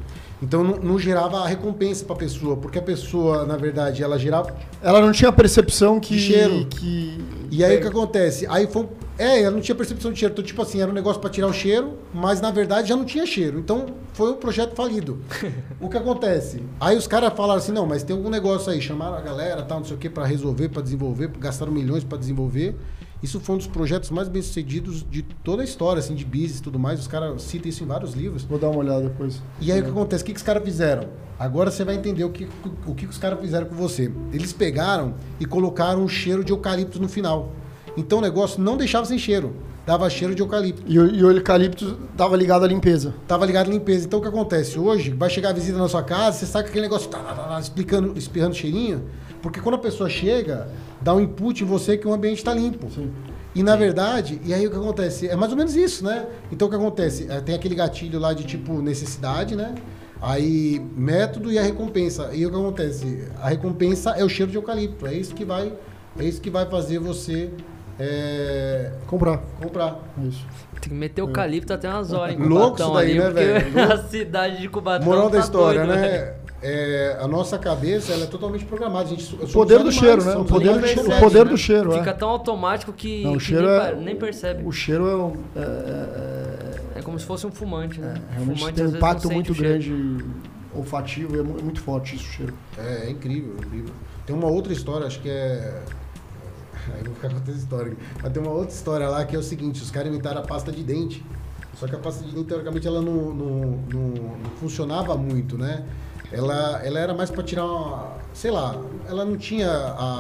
então 0.43 0.65
não, 0.65 0.77
não 0.79 0.99
gerava 0.99 1.39
a 1.39 1.47
recompensa 1.47 2.05
pra 2.05 2.17
pessoa, 2.17 2.57
porque 2.57 2.79
a 2.79 2.83
pessoa, 2.83 3.47
na 3.47 3.57
verdade, 3.57 4.03
ela 4.03 4.19
gerava. 4.19 4.55
Ela 4.83 5.01
não 5.01 5.13
tinha 5.13 5.31
percepção 5.33 6.01
que. 6.01 6.17
De 6.17 6.21
cheiro. 6.21 6.67
Que... 6.67 7.19
E 7.51 7.65
aí 7.65 7.77
o 7.77 7.81
que 7.81 7.87
acontece? 7.87 8.45
Aí 8.51 8.67
foi. 8.67 8.89
É, 9.17 9.43
ela 9.43 9.53
não 9.53 9.61
tinha 9.61 9.75
percepção 9.75 10.11
de 10.11 10.19
cheiro. 10.19 10.33
Então, 10.33 10.45
tipo 10.45 10.61
assim, 10.61 10.81
era 10.81 10.91
um 10.91 10.95
negócio 10.95 11.21
pra 11.21 11.31
tirar 11.31 11.47
o 11.47 11.53
cheiro, 11.53 11.97
mas 12.13 12.41
na 12.41 12.51
verdade 12.51 12.89
já 12.89 12.97
não 12.97 13.05
tinha 13.05 13.25
cheiro. 13.25 13.61
Então 13.61 13.87
foi 14.15 14.33
um 14.33 14.37
projeto 14.37 14.75
falido. 14.75 15.21
o 15.81 15.89
que 15.89 15.97
acontece? 15.97 16.61
Aí 16.81 16.97
os 16.97 17.07
caras 17.07 17.33
falaram 17.35 17.61
assim: 17.61 17.73
não, 17.73 17.87
mas 17.87 18.03
tem 18.03 18.17
algum 18.17 18.29
negócio 18.29 18.73
aí, 18.73 18.81
chamaram 18.81 19.17
a 19.17 19.21
galera, 19.21 19.63
tal, 19.63 19.79
não 19.79 19.87
sei 19.87 19.95
o 19.97 19.99
que, 19.99 20.11
pra 20.11 20.27
resolver, 20.27 20.71
pra 20.71 20.83
desenvolver, 20.83 21.29
gastaram 21.39 21.71
milhões 21.71 22.03
pra 22.03 22.19
desenvolver. 22.19 22.75
Isso 23.23 23.39
foi 23.39 23.55
um 23.55 23.59
dos 23.59 23.67
projetos 23.69 24.11
mais 24.11 24.29
bem 24.29 24.43
sucedidos 24.43 25.07
de 25.09 25.23
toda 25.23 25.63
a 25.63 25.65
história, 25.65 26.01
assim, 26.01 26.15
de 26.15 26.25
business 26.25 26.59
e 26.59 26.63
tudo 26.63 26.79
mais. 26.79 26.99
Os 27.01 27.07
caras 27.07 27.41
citam 27.43 27.69
isso 27.69 27.85
em 27.85 27.87
vários 27.87 28.15
livros. 28.15 28.43
Vou 28.43 28.59
dar 28.59 28.69
uma 28.69 28.79
olhada 28.81 29.03
depois. 29.03 29.41
E 29.61 29.71
aí 29.71 29.81
o 29.81 29.85
que 29.85 29.91
acontece? 29.91 30.23
O 30.23 30.27
que, 30.27 30.33
que 30.33 30.39
os 30.39 30.43
caras 30.43 30.65
fizeram? 30.65 31.09
Agora 31.39 31.71
você 31.71 31.85
vai 31.85 31.95
entender 31.95 32.25
o 32.25 32.31
que, 32.31 32.49
o 32.87 32.95
que 32.95 33.07
os 33.07 33.19
caras 33.19 33.41
fizeram 33.41 33.67
com 33.67 33.77
você. 33.77 34.11
Eles 34.33 34.53
pegaram 34.53 35.15
e 35.39 35.45
colocaram 35.47 36.03
um 36.03 36.09
cheiro 36.09 36.43
de 36.43 36.53
eucalipto 36.53 37.01
no 37.01 37.09
final. 37.09 37.53
Então 37.97 38.19
o 38.19 38.23
negócio 38.23 38.61
não 38.61 38.77
deixava 38.77 39.07
sem 39.07 39.19
cheiro. 39.19 39.55
Dava 39.87 40.09
cheiro 40.11 40.35
de 40.35 40.43
eucalipto. 40.43 40.83
E, 40.87 40.99
o- 40.99 41.07
e 41.15 41.25
o 41.25 41.31
eucalipto 41.33 41.99
tava 42.17 42.37
ligado 42.37 42.65
à 42.65 42.69
limpeza. 42.69 43.15
Tava 43.29 43.45
ligado 43.47 43.69
à 43.69 43.71
limpeza. 43.73 44.05
Então 44.07 44.19
o 44.19 44.23
que 44.23 44.29
acontece? 44.29 44.79
Hoje, 44.79 45.11
vai 45.11 45.29
chegar 45.31 45.51
a 45.51 45.53
visita 45.53 45.77
na 45.79 45.89
sua 45.89 46.03
casa, 46.05 46.39
você 46.39 46.47
sabe 46.47 46.65
que 46.65 46.71
aquele 46.71 46.87
negócio 46.87 47.09
tá, 47.09 47.19
tá, 47.19 47.35
tá, 47.35 47.43
tá, 47.49 47.61
explicando, 47.61 48.17
espirrando 48.17 48.55
cheirinho. 48.55 49.03
Porque 49.41 49.61
quando 49.61 49.75
a 49.75 49.79
pessoa 49.79 50.09
chega, 50.09 50.69
dá 51.03 51.15
um 51.15 51.21
input 51.21 51.63
em 51.63 51.67
você 51.67 51.97
que 51.97 52.07
o 52.07 52.13
ambiente 52.13 52.39
está 52.39 52.55
limpo. 52.55 52.91
Sim. 52.91 53.11
E 53.55 53.63
na 53.63 53.77
verdade, 53.77 54.41
e 54.45 54.55
aí 54.55 54.67
o 54.67 54.71
que 54.71 54.77
acontece? 54.77 55.29
É 55.29 55.37
mais 55.37 55.53
ou 55.53 55.59
menos 55.59 55.77
isso, 55.77 56.05
né? 56.05 56.27
Então 56.51 56.69
o 56.69 56.71
que 56.71 56.77
acontece? 56.77 57.27
É, 57.31 57.41
tem 57.41 57.55
aquele 57.55 57.75
gatilho 57.75 58.19
lá 58.19 58.33
de 58.33 58.45
tipo 58.45 58.81
necessidade, 58.81 59.55
né? 59.55 59.75
Aí 60.21 60.81
método 60.97 61.53
e 61.53 61.59
a 61.59 61.63
recompensa. 61.63 62.31
E 62.33 62.47
o 62.47 62.51
que 62.51 62.57
acontece? 62.57 63.29
A 63.41 63.49
recompensa 63.49 64.11
é 64.11 64.25
o 64.25 64.29
cheiro 64.29 64.51
de 64.51 64.57
eucalipto. 64.57 65.07
É 65.07 65.15
isso 65.15 65.35
que 65.35 65.45
vai, 65.45 65.73
é 66.19 66.25
isso 66.25 66.41
que 66.41 66.49
vai 66.49 66.65
fazer 66.65 66.99
você 66.99 67.51
é, 67.99 68.91
Comprar. 69.07 69.39
comprar. 69.61 70.01
É 70.19 70.27
Isso. 70.27 70.47
Tem 70.81 70.91
que 70.91 70.95
meter 70.95 71.23
o 71.23 71.29
calipto 71.29 71.73
até 71.73 71.89
umas 71.89 72.13
horas 72.13 72.35
em 72.35 72.39
Louco 72.39 72.81
isso 72.81 72.93
daí, 72.93 73.11
ali, 73.13 73.19
né, 73.21 73.31
velho? 73.31 73.93
a 73.93 73.99
cidade 74.09 74.61
de 74.61 74.69
Cubatão 74.69 75.07
Moral 75.07 75.31
da 75.31 75.39
tá 75.39 75.45
história, 75.45 75.85
doido, 75.85 76.01
né? 76.01 76.09
velho. 76.09 76.42
É, 76.63 77.19
a 77.21 77.27
nossa 77.27 77.59
cabeça 77.59 78.13
ela 78.13 78.23
é 78.25 78.27
totalmente 78.27 78.65
programada. 78.65 79.07
A 79.07 79.09
gente, 79.09 79.35
O 79.35 79.49
poder 79.49 79.83
do 79.83 79.91
cheiro, 79.91 80.25
né? 80.25 80.37
O 80.37 80.45
poder, 80.45 80.79
do, 80.79 80.87
che- 80.87 81.01
o 81.01 81.19
poder 81.21 81.45
do 81.49 81.57
cheiro, 81.57 81.93
Fica 81.93 82.11
é. 82.11 82.13
tão 82.13 82.29
automático 82.29 82.93
que, 82.93 83.25
Não, 83.25 83.33
o 83.35 83.39
que 83.39 83.45
cheiro 83.45 83.67
nem, 83.67 83.77
é- 83.81 83.95
nem 83.97 84.17
percebe. 84.17 84.63
O 84.65 84.71
cheiro 84.71 85.09
é, 85.09 85.17
um- 85.17 85.33
é- 85.57 85.61
é- 86.97 86.99
É 87.01 87.03
como 87.03 87.19
se 87.19 87.25
fosse 87.27 87.45
um 87.47 87.51
fumante, 87.51 88.01
né? 88.01 88.15
é- 88.31 88.35
realmente 88.35 88.59
fumante, 88.61 88.77
tem 88.77 88.87
um 88.87 88.91
impacto 88.97 89.29
muito 89.31 89.53
cheiro. 89.55 89.71
grande 89.71 90.25
olfativo 90.75 91.37
e 91.37 91.41
é 91.41 91.43
mu- 91.43 91.59
é 91.59 91.63
muito 91.63 91.81
forte 91.81 92.15
isso, 92.15 92.25
o 92.29 92.33
cheiro. 92.33 92.55
É, 92.79 93.07
é 93.07 93.11
incrível, 93.11 93.55
é 93.61 93.67
incrível. 93.67 93.95
Tem 94.25 94.37
uma 94.37 94.47
outra 94.49 94.73
história, 94.73 95.07
acho 95.07 95.21
que 95.21 95.29
é. 95.29 95.83
Aí 96.95 97.03
vou 97.05 97.15
ficar 97.15 97.29
com 97.29 97.35
outra 97.37 97.53
história. 97.53 97.93
aqui. 97.93 98.01
Mas 98.23 98.33
tem 98.33 98.43
uma 98.43 98.53
outra 98.53 98.75
história 98.75 99.09
lá 99.09 99.25
que 99.25 99.35
é 99.35 99.39
o 99.39 99.43
seguinte: 99.43 99.83
os 99.83 99.91
caras 99.91 100.09
inventaram 100.11 100.41
a 100.41 100.45
pasta 100.45 100.71
de 100.71 100.83
dente. 100.85 101.25
Só 101.75 101.89
que 101.89 101.95
a 101.97 101.99
pasta 101.99 102.23
de 102.25 102.31
dente, 102.33 102.47
teoricamente, 102.47 102.87
ela 102.87 103.01
não, 103.01 103.35
não, 103.35 103.61
não, 103.93 104.09
não 104.43 104.51
funcionava 104.61 105.17
muito, 105.17 105.57
né? 105.59 105.85
Ela, 106.33 106.81
ela 106.85 106.99
era 106.99 107.15
mais 107.15 107.31
para 107.31 107.43
tirar 107.43 107.65
uma. 107.67 108.13
Sei 108.33 108.51
lá, 108.51 108.81
ela 109.09 109.25
não 109.25 109.37
tinha 109.37 109.71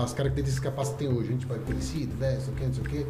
as 0.02 0.12
características 0.12 0.60
que 0.60 0.68
a 0.68 0.72
pasta 0.72 0.94
tem 0.96 1.08
hoje. 1.08 1.28
A 1.28 1.32
gente 1.32 1.46
vai 1.46 1.58
tecido, 1.58 2.14
né? 2.20 2.34
Não 2.34 2.40
sei 2.42 2.52
o 2.52 2.56
que, 2.56 2.64
não 2.66 2.74
sei 2.74 2.82
o 2.82 2.86
que. 2.86 3.06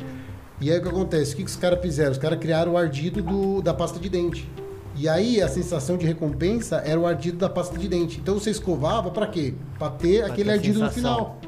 E 0.60 0.70
aí 0.70 0.78
o 0.78 0.82
que 0.82 0.88
acontece? 0.88 1.32
O 1.32 1.36
que, 1.36 1.42
que 1.44 1.50
os 1.50 1.56
caras 1.56 1.80
fizeram? 1.80 2.12
Os 2.12 2.18
caras 2.18 2.38
criaram 2.38 2.72
o 2.72 2.76
ardido 2.78 3.20
do, 3.22 3.60
da 3.60 3.74
pasta 3.74 3.98
de 3.98 4.08
dente. 4.08 4.48
E 4.94 5.08
aí 5.08 5.40
a 5.42 5.48
sensação 5.48 5.96
de 5.96 6.06
recompensa 6.06 6.76
era 6.84 7.00
o 7.00 7.06
ardido 7.06 7.38
da 7.38 7.48
pasta 7.48 7.76
de 7.76 7.88
dente. 7.88 8.20
Então 8.20 8.34
você 8.38 8.50
escovava 8.50 9.10
para 9.10 9.26
quê? 9.26 9.54
Para 9.78 9.90
ter 9.90 10.18
Pra 10.18 10.26
aquele 10.32 10.48
ter 10.50 10.54
ardido 10.56 10.78
no 10.80 10.88
sensação. 10.90 11.14
final. 11.16 11.38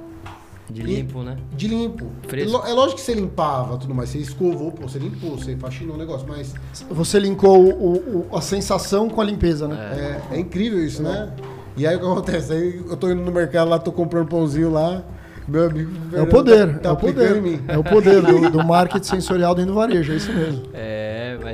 De 0.70 0.81
E- 0.81 0.85
limpo, 0.85 1.22
né? 1.22 1.37
De 1.55 1.68
limpo. 1.68 2.07
Fresco. 2.27 2.57
Lo- 2.59 2.66
É 2.66 2.72
lógico 2.72 2.96
que 2.96 3.03
você 3.03 3.14
limpava 3.14 3.77
tudo 3.77 3.94
mais. 3.94 4.09
Você 4.09 4.18
escovou, 4.18 4.72
pô, 4.72 4.88
você 4.88 4.98
limpou, 4.98 5.37
você 5.37 5.55
faxinou 5.57 5.94
o 5.94 5.98
negócio. 5.98 6.27
Mas 6.27 6.55
Você 6.90 7.18
linkou 7.18 7.59
o- 7.62 8.27
o- 8.31 8.37
a 8.37 8.40
sensação 8.40 9.09
com 9.11 9.20
a 9.20 9.24
limpeza, 9.24 9.68
né? 9.68 10.20
é, 10.31 10.37
é 10.37 10.40
incrível 10.40 10.83
isso, 10.85 11.03
né? 11.03 11.31
E 11.77 11.87
aí 11.87 11.96
o 11.96 12.00
que 12.00 12.07
acontece? 12.07 12.53
Aí 12.53 12.83
eu 12.88 12.96
tô 12.96 13.11
indo 13.11 13.20
no 13.22 13.31
mercado 13.33 13.68
lá, 13.68 13.79
tô 13.79 13.92
comprando 13.92 14.27
pãozinho 14.29 14.70
lá. 14.70 15.03
Meu 15.46 15.66
amigo. 15.68 15.90
É 16.14 16.22
o 16.22 16.27
poder, 16.27 16.79
tá 16.79 16.88
é 16.88 16.92
o 16.92 16.96
poder. 16.96 17.37
em 17.37 17.40
mim. 17.42 17.61
É 17.68 17.77
o 17.77 17.85
poder 17.85 18.22
do, 18.22 18.48
do 18.50 18.64
marketing 18.64 19.05
sensorial 19.07 19.55
dentro 19.55 19.72
do 19.72 19.77
varejo, 19.77 20.11
é 20.12 20.16
isso 20.16 20.33
mesmo. 20.33 20.62
É, 20.72 21.04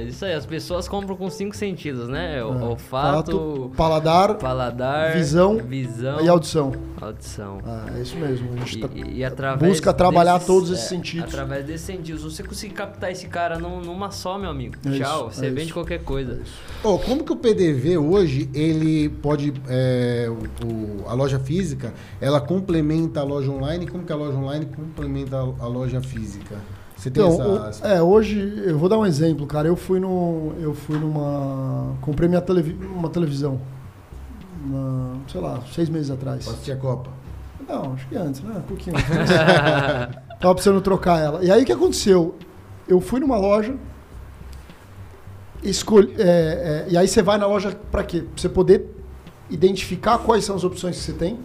isso 0.08 0.24
aí, 0.24 0.32
as 0.32 0.44
pessoas 0.46 0.88
compram 0.88 1.16
com 1.16 1.28
cinco 1.30 1.56
sentidos, 1.56 2.08
né? 2.08 2.42
O, 2.44 2.52
É. 2.58 2.62
olfato, 2.64 3.30
Tato, 3.32 3.72
paladar 3.76 4.34
paladar, 4.34 5.12
visão 5.16 5.56
visão 5.56 6.20
e 6.20 6.28
audição. 6.28 6.72
audição. 7.00 7.60
Ah, 7.66 7.86
é 7.96 8.00
isso 8.02 8.16
mesmo. 8.16 8.52
A 8.54 8.56
gente 8.58 8.78
E, 8.78 8.80
tá- 8.80 8.88
e- 8.94 9.24
através 9.24 9.72
busca 9.72 9.92
trabalhar 9.94 10.34
desses- 10.34 10.46
todos 10.46 10.70
esses 10.70 10.84
é, 10.84 10.88
sentidos. 10.88 11.24
Através 11.28 11.64
desses 11.64 11.86
sentidos. 11.86 12.22
Você 12.22 12.42
conseguir 12.42 12.74
captar 12.74 13.10
esse 13.10 13.26
cara 13.26 13.58
num- 13.58 13.80
numa 13.80 14.10
só, 14.10 14.38
meu 14.38 14.50
amigo. 14.50 14.76
É 14.84 14.98
Tchau. 14.98 15.28
isso, 15.28 15.38
você 15.40 15.46
é 15.46 15.50
vende 15.50 15.62
isso. 15.64 15.74
qualquer 15.74 16.02
coisa. 16.02 16.40
Ô, 16.82 16.98
como 16.98 17.24
que 17.24 17.32
o 17.32 17.36
PDV 17.36 17.96
hoje, 17.98 18.48
ele 18.54 19.08
pode. 19.08 19.52
é, 19.68 20.28
o- 20.30 21.08
a 21.08 21.14
loja 21.14 21.38
física, 21.38 21.92
ela 22.20 22.40
complementa 22.40 23.20
a 23.20 23.22
loja 23.24 23.50
online? 23.50 23.86
Como 23.86 24.04
que 24.04 24.12
a 24.12 24.16
loja 24.16 24.36
online 24.36 24.66
complementa 24.66 25.36
a 25.36 25.66
loja 25.66 26.00
física? 26.00 26.56
Você 27.00 27.10
tem 27.10 27.24
Então, 27.26 27.66
essa. 27.66 27.88
é, 27.88 28.02
hoje 28.02 28.62
eu 28.66 28.76
vou 28.78 28.86
dar 28.86 28.98
um 28.98 29.06
exemplo, 29.06 29.46
cara. 29.46 29.66
Eu 29.66 29.74
fui 29.74 29.98
no, 29.98 30.52
eu 30.60 30.74
fui 30.74 30.98
numa, 30.98 31.94
comprei 32.02 32.28
minha 32.28 32.42
televi 32.42 32.74
uma 32.94 33.08
televisão, 33.08 33.58
na, 34.66 35.14
sei 35.26 35.40
lá, 35.40 35.60
seis 35.72 35.88
meses 35.88 36.10
atrás. 36.10 36.44
Pra 36.44 36.52
assistir 36.52 36.72
a 36.72 36.76
Copa. 36.76 37.08
Não, 37.66 37.94
acho 37.94 38.06
que 38.06 38.16
antes, 38.16 38.42
né? 38.42 38.54
Um 38.58 38.62
pouquinho 38.62 38.96
antes. 38.96 39.08
Tava 40.38 40.54
precisando 40.54 40.80
trocar 40.82 41.18
ela. 41.20 41.42
E 41.42 41.50
aí 41.50 41.62
o 41.62 41.64
que 41.66 41.72
aconteceu? 41.72 42.34
Eu 42.86 43.00
fui 43.00 43.18
numa 43.18 43.38
loja, 43.38 43.74
escolhi, 45.62 46.14
é, 46.18 46.22
é, 46.22 46.86
e 46.90 46.96
aí 46.98 47.08
você 47.08 47.22
vai 47.22 47.38
na 47.38 47.46
loja 47.46 47.74
pra 47.90 48.02
quê? 48.04 48.20
Pra 48.20 48.28
você 48.36 48.48
poder 48.48 48.86
identificar 49.48 50.18
quais 50.18 50.44
são 50.44 50.54
as 50.54 50.64
opções 50.64 50.96
que 50.96 51.02
você 51.02 51.12
tem 51.14 51.38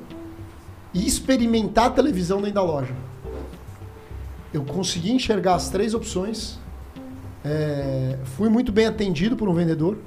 e 0.94 1.08
experimentar 1.08 1.86
a 1.86 1.90
televisão 1.92 2.38
dentro 2.40 2.56
da 2.56 2.62
loja. 2.64 2.94
Eu 4.56 4.64
consegui 4.64 5.12
enxergar 5.12 5.56
as 5.56 5.70
três 5.70 5.94
opções, 5.94 6.58
é, 7.44 8.18
fui 8.38 8.48
muito 8.48 8.72
bem 8.72 8.86
atendido 8.86 9.36
por 9.36 9.50
um 9.50 9.54
vendedor 9.54 9.98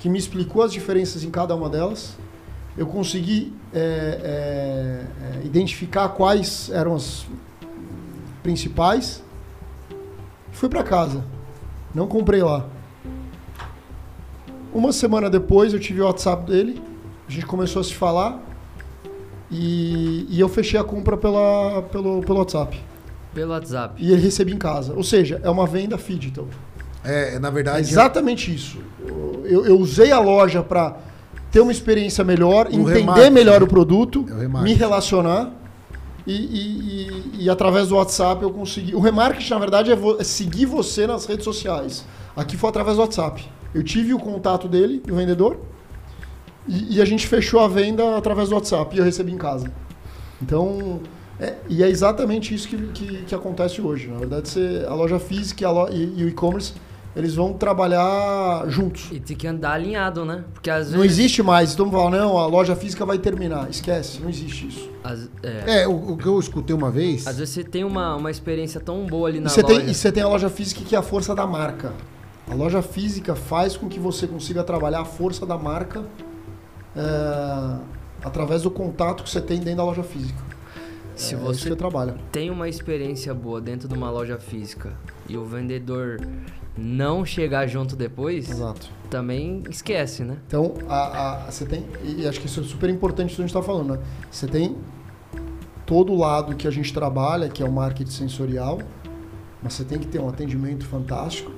que 0.00 0.08
me 0.08 0.18
explicou 0.18 0.64
as 0.64 0.72
diferenças 0.72 1.22
em 1.22 1.30
cada 1.30 1.54
uma 1.54 1.70
delas. 1.70 2.16
Eu 2.76 2.88
consegui 2.88 3.52
é, 3.72 3.78
é, 3.78 5.42
é, 5.44 5.46
identificar 5.46 6.08
quais 6.08 6.70
eram 6.70 6.96
as 6.96 7.24
principais. 8.42 9.22
Fui 10.50 10.68
para 10.68 10.82
casa. 10.82 11.24
Não 11.94 12.08
comprei 12.08 12.42
lá. 12.42 12.66
Uma 14.74 14.92
semana 14.92 15.30
depois 15.30 15.72
eu 15.72 15.78
tive 15.78 16.00
o 16.00 16.04
WhatsApp 16.04 16.50
dele. 16.50 16.82
A 17.28 17.30
gente 17.30 17.46
começou 17.46 17.78
a 17.78 17.84
se 17.84 17.94
falar. 17.94 18.42
E, 19.48 20.26
e 20.28 20.40
eu 20.40 20.48
fechei 20.48 20.80
a 20.80 20.82
compra 20.82 21.16
pela, 21.16 21.80
pelo, 21.92 22.22
pelo 22.22 22.40
WhatsApp. 22.40 22.88
Pelo 23.34 23.52
WhatsApp. 23.52 23.94
E 24.02 24.12
ele 24.12 24.22
recebeu 24.22 24.54
em 24.54 24.58
casa. 24.58 24.94
Ou 24.94 25.02
seja, 25.04 25.40
é 25.42 25.50
uma 25.50 25.66
venda 25.66 25.96
digital. 25.96 26.46
É, 27.04 27.38
na 27.38 27.48
É 27.48 27.50
verdade. 27.50 27.80
exatamente 27.88 28.52
isso. 28.54 28.78
Eu, 29.44 29.64
eu 29.64 29.78
usei 29.78 30.10
a 30.12 30.18
loja 30.18 30.62
para 30.62 30.96
ter 31.50 31.60
uma 31.60 31.72
experiência 31.72 32.22
melhor, 32.24 32.66
O 32.66 32.70
entender 32.74 32.94
remarketing. 33.00 33.30
melhor 33.30 33.62
o 33.62 33.66
produto, 33.66 34.26
É 34.28 34.46
o 34.46 34.62
me 34.62 34.74
relacionar. 34.74 35.52
E, 36.26 36.32
e- 36.32 37.08
e- 37.38 37.44
e 37.44 37.50
através 37.50 37.88
do 37.88 37.96
WhatsApp 37.96 38.42
eu 38.42 38.50
consegui. 38.50 38.94
O 38.94 39.00
remarketing, 39.00 39.50
na 39.50 39.58
verdade, 39.58 39.90
é, 39.90 39.96
vo- 39.96 40.16
é 40.20 40.24
seguir 40.24 40.66
você 40.66 41.06
nas 41.06 41.24
redes 41.24 41.44
sociais. 41.44 42.04
Aqui 42.36 42.56
foi 42.56 42.68
através 42.68 42.96
do 42.96 43.00
WhatsApp. 43.00 43.48
Eu 43.74 43.82
tive 43.82 44.12
o 44.12 44.18
contato 44.18 44.68
dele, 44.68 45.00
do 45.06 45.14
vendedor, 45.14 45.58
e, 46.66 46.96
e 46.96 47.02
a 47.02 47.04
gente 47.06 47.26
fechou 47.26 47.60
a 47.60 47.68
venda 47.68 48.16
através 48.18 48.50
do 48.50 48.54
WhatsApp 48.56 48.94
e 48.94 48.98
eu 48.98 49.04
recebi 49.04 49.32
em 49.32 49.38
casa. 49.38 49.70
Então, 50.42 51.00
é- 51.40 51.54
e 51.68 51.82
é 51.82 51.88
exatamente 51.88 52.54
isso 52.54 52.68
que, 52.68 52.76
que, 52.88 53.22
que 53.24 53.34
acontece 53.34 53.80
hoje. 53.80 54.08
Na 54.08 54.18
verdade, 54.18 54.48
você, 54.48 54.84
a 54.88 54.94
loja 54.94 55.18
física 55.18 55.62
e, 55.62 55.66
a 55.66 55.70
lo- 55.70 55.88
e- 55.90 56.14
e 56.20 56.24
o 56.24 56.28
e-commerce, 56.28 56.72
eles 57.16 57.34
vão 57.34 57.52
trabalhar 57.52 58.64
juntos. 58.68 59.08
E 59.10 59.18
tem 59.18 59.36
que 59.36 59.46
andar 59.46 59.72
alinhado, 59.72 60.24
né? 60.24 60.44
Porque 60.54 60.70
às 60.70 60.90
Não 60.92 61.00
vezes. 61.00 61.18
existe 61.18 61.42
mais. 61.42 61.72
Então, 61.74 61.90
falar, 61.90 62.10
não, 62.10 62.38
a 62.38 62.46
loja 62.46 62.76
física 62.76 63.04
vai 63.04 63.18
terminar. 63.18 63.68
Esquece, 63.70 64.20
não 64.20 64.28
existe 64.28 64.68
isso. 64.68 64.88
às- 65.02 65.28
é, 65.42 65.82
É, 65.82 65.88
o, 65.88 66.12
o 66.12 66.16
que 66.16 66.26
eu 66.26 66.38
escutei 66.38 66.76
uma 66.76 66.90
vez. 66.90 67.26
Às 67.26 67.38
vezes 67.38 67.54
você 67.54 67.64
tem 67.64 67.82
uma, 67.82 68.14
uma 68.16 68.30
experiência 68.30 68.78
tão 68.80 69.06
boa 69.06 69.28
ali 69.28 69.38
E 69.38 69.40
na 69.40 69.48
você, 69.48 69.62
loja. 69.62 69.80
tem, 69.80 69.90
e 69.90 69.94
você 69.94 70.12
tem 70.12 70.22
a 70.22 70.28
loja 70.28 70.48
física 70.50 70.82
que 70.84 70.94
é 70.94 70.98
a 70.98 71.02
força 71.02 71.34
da 71.34 71.46
marca. 71.46 71.92
A 72.50 72.54
loja 72.54 72.82
física 72.82 73.34
faz 73.34 73.76
com 73.76 73.88
que 73.88 73.98
você 73.98 74.26
consiga 74.26 74.62
trabalhar 74.64 75.00
a 75.00 75.04
força 75.04 75.44
da 75.44 75.56
marca 75.58 76.04
é, 76.96 77.76
através 78.24 78.62
do 78.62 78.70
contato 78.70 79.22
que 79.24 79.30
você 79.30 79.40
tem 79.40 79.58
dentro 79.58 79.76
da 79.78 79.84
loja 79.84 80.02
física. 80.02 80.47
Se 81.18 81.34
é 81.34 81.38
você 81.38 81.62
que 81.64 81.68
você 81.70 81.76
trabalha. 81.76 82.16
tem 82.32 82.50
uma 82.50 82.68
experiência 82.68 83.34
boa 83.34 83.60
dentro 83.60 83.88
de 83.88 83.94
uma 83.94 84.10
loja 84.10 84.38
física 84.38 84.92
e 85.28 85.36
o 85.36 85.44
vendedor 85.44 86.20
não 86.76 87.24
chegar 87.24 87.66
junto 87.66 87.96
depois, 87.96 88.48
Exato. 88.48 88.88
também 89.10 89.62
esquece, 89.68 90.22
né? 90.22 90.36
Então, 90.46 90.74
a, 90.88 91.46
a- 91.46 91.50
você 91.50 91.66
tem. 91.66 91.84
E 92.04 92.26
acho 92.26 92.40
que 92.40 92.46
isso 92.46 92.60
é 92.60 92.62
super 92.62 92.88
importante 92.88 93.28
isso 93.28 93.36
que 93.36 93.42
a 93.42 93.46
gente 93.46 93.56
está 93.56 93.62
falando, 93.66 93.94
né? 93.94 94.00
Você 94.30 94.46
tem 94.46 94.76
todo 95.84 96.12
o 96.12 96.16
lado 96.18 96.54
que 96.54 96.68
a 96.68 96.70
gente 96.70 96.92
trabalha, 96.92 97.48
que 97.48 97.62
é 97.62 97.66
o 97.66 97.72
marketing 97.72 98.10
sensorial, 98.12 98.78
mas 99.62 99.72
você 99.72 99.84
tem 99.84 99.98
que 99.98 100.06
ter 100.06 100.20
um 100.20 100.28
atendimento 100.28 100.86
fantástico 100.86 101.50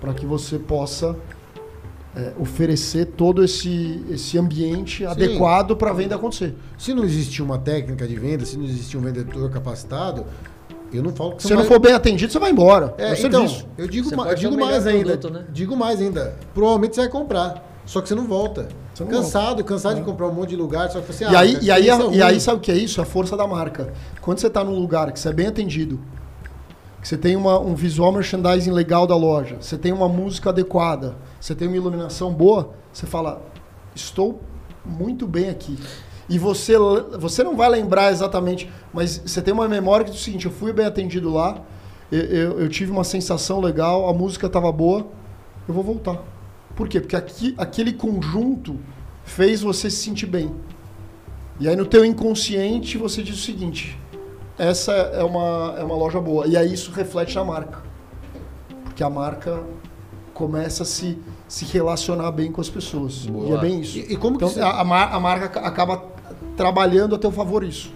para 0.00 0.14
que 0.14 0.24
você 0.24 0.58
possa 0.58 1.14
é, 2.14 2.32
oferecer 2.38 3.06
todo 3.06 3.42
esse, 3.42 4.02
esse 4.10 4.36
ambiente 4.38 5.04
adequado 5.06 5.74
para 5.76 5.90
a 5.90 5.94
venda 5.94 6.14
acontecer. 6.14 6.54
Se 6.76 6.92
não 6.92 7.04
existir 7.04 7.42
uma 7.42 7.58
técnica 7.58 8.06
de 8.06 8.16
venda, 8.16 8.44
se 8.44 8.56
não 8.58 8.64
existir 8.64 8.96
um 8.96 9.00
vendedor 9.00 9.50
capacitado, 9.50 10.24
eu 10.92 11.02
não 11.02 11.10
falo 11.14 11.36
que 11.36 11.42
Se 11.42 11.48
você 11.48 11.54
não 11.54 11.62
vai- 11.62 11.68
for 11.70 11.78
bem 11.80 11.94
atendido, 11.94 12.30
você 12.30 12.38
vai 12.38 12.50
embora. 12.50 12.94
É, 12.98 13.14
É, 13.14 13.18
então, 13.18 13.48
serviço. 13.48 13.66
eu 13.78 13.88
digo, 13.88 14.08
Você 14.10 14.14
ma- 14.16 14.34
digo 14.34 14.58
mais 14.60 14.84
melhor 14.84 14.98
ainda. 14.98 15.16
produto, 15.16 15.32
né? 15.32 15.44
Digo 15.50 15.74
mais 15.76 16.00
ainda. 16.02 16.36
Provavelmente 16.52 16.94
você 16.96 17.00
vai 17.02 17.10
comprar. 17.10 17.68
Só 17.86 18.00
que 18.02 18.08
você 18.08 18.14
não 18.14 18.26
volta. 18.26 18.68
Você 18.94 19.02
não 19.04 19.10
cansado, 19.10 19.64
cansado 19.64 19.94
É. 19.96 20.00
de 20.00 20.04
comprar 20.04 20.28
um 20.28 20.32
monte 20.34 20.50
de 20.50 20.56
lugar, 20.56 20.90
só 20.90 21.00
que 21.00 21.10
você 21.12 21.24
E 21.24 21.34
aí, 21.34 21.58
e, 21.62 21.70
aí, 21.70 21.88
é 21.88 22.10
e 22.14 22.22
aí, 22.22 22.38
sabe 22.38 22.58
o 22.58 22.60
que 22.60 22.70
é 22.70 22.76
isso? 22.76 23.00
A 23.00 23.06
força 23.06 23.36
da 23.38 23.46
marca. 23.46 23.90
Quando 24.20 24.38
você 24.38 24.48
está 24.48 24.62
num 24.62 24.78
lugar 24.78 25.10
que 25.12 25.18
você 25.18 25.30
é 25.30 25.32
bem 25.32 25.46
atendido, 25.46 25.98
que 27.00 27.08
você 27.08 27.16
tem 27.16 27.34
uma, 27.34 27.58
um 27.58 27.74
visual 27.74 28.12
merchandising 28.12 28.70
legal 28.70 29.06
da 29.06 29.16
loja, 29.16 29.56
você 29.60 29.76
tem 29.78 29.90
uma 29.92 30.08
música 30.08 30.50
adequada, 30.50 31.16
você 31.42 31.56
tem 31.56 31.66
uma 31.66 31.76
iluminação 31.76 32.32
boa, 32.32 32.70
você 32.92 33.04
fala, 33.04 33.42
estou 33.96 34.40
muito 34.86 35.26
bem 35.26 35.48
aqui. 35.48 35.76
E 36.28 36.38
você, 36.38 36.74
você 37.18 37.42
não 37.42 37.56
vai 37.56 37.68
lembrar 37.68 38.12
exatamente, 38.12 38.70
mas 38.94 39.18
você 39.26 39.42
tem 39.42 39.52
uma 39.52 39.68
memória 39.68 40.04
que 40.04 40.12
diz 40.12 40.20
o 40.20 40.22
seguinte, 40.24 40.46
eu 40.46 40.52
fui 40.52 40.72
bem 40.72 40.86
atendido 40.86 41.32
lá, 41.32 41.60
eu, 42.12 42.20
eu- 42.20 42.60
eu 42.60 42.68
tive 42.68 42.92
uma 42.92 43.02
sensação 43.02 43.58
legal, 43.60 44.08
a 44.08 44.14
música 44.14 44.46
estava 44.46 44.70
boa, 44.70 45.04
eu 45.66 45.74
vou 45.74 45.82
voltar. 45.82 46.22
Por 46.76 46.88
quê? 46.88 47.00
Porque 47.00 47.16
aqui, 47.16 47.54
aquele 47.58 47.92
conjunto 47.92 48.78
fez 49.24 49.62
você 49.62 49.90
se 49.90 49.96
sentir 49.96 50.26
bem. 50.26 50.54
E 51.58 51.68
aí 51.68 51.74
no 51.74 51.86
teu 51.86 52.04
inconsciente 52.04 52.96
você 52.96 53.20
diz 53.20 53.34
o 53.34 53.42
seguinte: 53.42 53.98
essa 54.56 54.92
é 54.92 55.24
uma, 55.24 55.74
é 55.76 55.82
uma 55.82 55.96
loja 55.96 56.20
boa. 56.20 56.46
E 56.46 56.56
aí 56.56 56.72
isso 56.72 56.92
reflete 56.92 57.34
na 57.34 57.44
marca. 57.44 57.82
Porque 58.84 59.02
a 59.02 59.10
marca 59.10 59.60
começa 60.32 60.82
a 60.82 60.86
se, 60.86 61.18
se 61.52 61.66
relacionar 61.66 62.30
bem 62.32 62.50
com 62.50 62.62
as 62.62 62.70
pessoas. 62.70 63.26
Boa. 63.26 63.46
E 63.50 63.52
é 63.52 63.58
bem 63.58 63.80
isso. 63.82 63.98
E, 63.98 64.14
e 64.14 64.16
como 64.16 64.36
Então 64.36 64.48
que 64.48 64.54
você... 64.54 64.60
a, 64.62 64.80
a 64.80 64.84
mar- 64.84 65.12
a 65.14 65.20
marca 65.20 65.48
ca- 65.50 65.60
acaba 65.60 66.02
trabalhando 66.56 67.14
a 67.14 67.18
teu 67.18 67.30
favor 67.30 67.62
isso. 67.62 67.92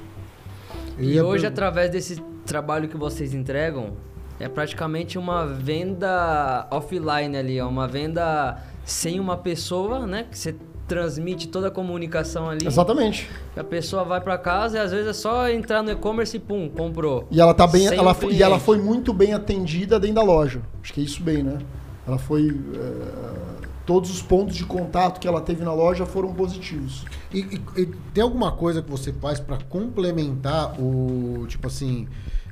E 0.98 1.14
ia 1.14 1.24
hoje, 1.24 1.44
per- 1.44 1.52
através 1.52 1.90
desse 1.90 2.16
trabalho 2.44 2.86
que 2.86 2.98
vocês 2.98 3.32
entregam, 3.32 3.92
é 4.38 4.46
praticamente 4.46 5.16
uma 5.16 5.46
venda 5.46 6.66
offline 6.70 7.34
ali, 7.34 7.57
é 7.57 7.64
uma 7.64 7.88
venda 7.88 8.59
sem 8.84 9.18
uma 9.18 9.38
pessoa, 9.38 10.07
né? 10.07 10.26
Que 10.30 10.38
você 10.38 10.54
transmite 10.86 11.48
toda 11.48 11.68
a 11.68 11.70
comunicação 11.70 12.50
ali. 12.50 12.66
Exatamente. 12.66 13.26
A 13.57 13.64
pessoa 13.64 14.04
vai 14.04 14.20
pra 14.20 14.36
casa 14.36 14.76
e 14.76 14.80
às 14.80 14.92
vezes 14.92 15.07
é 15.09 15.12
só 15.14 15.48
entrar 15.48 15.82
no 15.82 15.90
e-commerce 15.90 16.36
e 16.36 16.40
pum, 16.40 16.68
comprou. 16.68 17.26
E 17.30 17.40
ela 17.40 17.54
tá 17.54 17.66
bem, 17.66 17.88
Sem 17.88 17.96
ela 17.98 18.14
e 18.30 18.42
ela 18.42 18.59
foi 18.59 18.76
muito 18.78 19.14
bem 19.14 19.32
atendida 19.32 19.98
dentro 19.98 20.16
da 20.16 20.22
loja. 20.22 20.61
Acho 20.82 20.92
que 20.92 21.00
é 21.00 21.04
isso 21.04 21.22
bem, 21.22 21.42
né? 21.42 21.57
Ela 22.07 22.18
foi 22.18 22.48
eh, 22.74 23.66
todos 23.84 24.11
os 24.11 24.22
pontos 24.22 24.54
de 24.57 24.64
contato 24.64 25.18
que 25.20 25.26
ela 25.28 25.40
teve 25.40 25.64
na 25.64 25.72
loja 25.72 26.04
foram 26.07 26.32
positivos. 26.32 27.04
E, 27.32 27.38
e- 27.40 27.80
e 27.82 27.86
tem 28.14 28.22
alguma 28.22 28.52
coisa 28.52 28.82
que 28.82 28.90
você 28.90 29.12
faz 29.12 29.40
pra 29.40 29.59
complementar 29.68 30.80
o, 30.80 31.44
tipo 31.48 31.66
assim, 31.66 32.07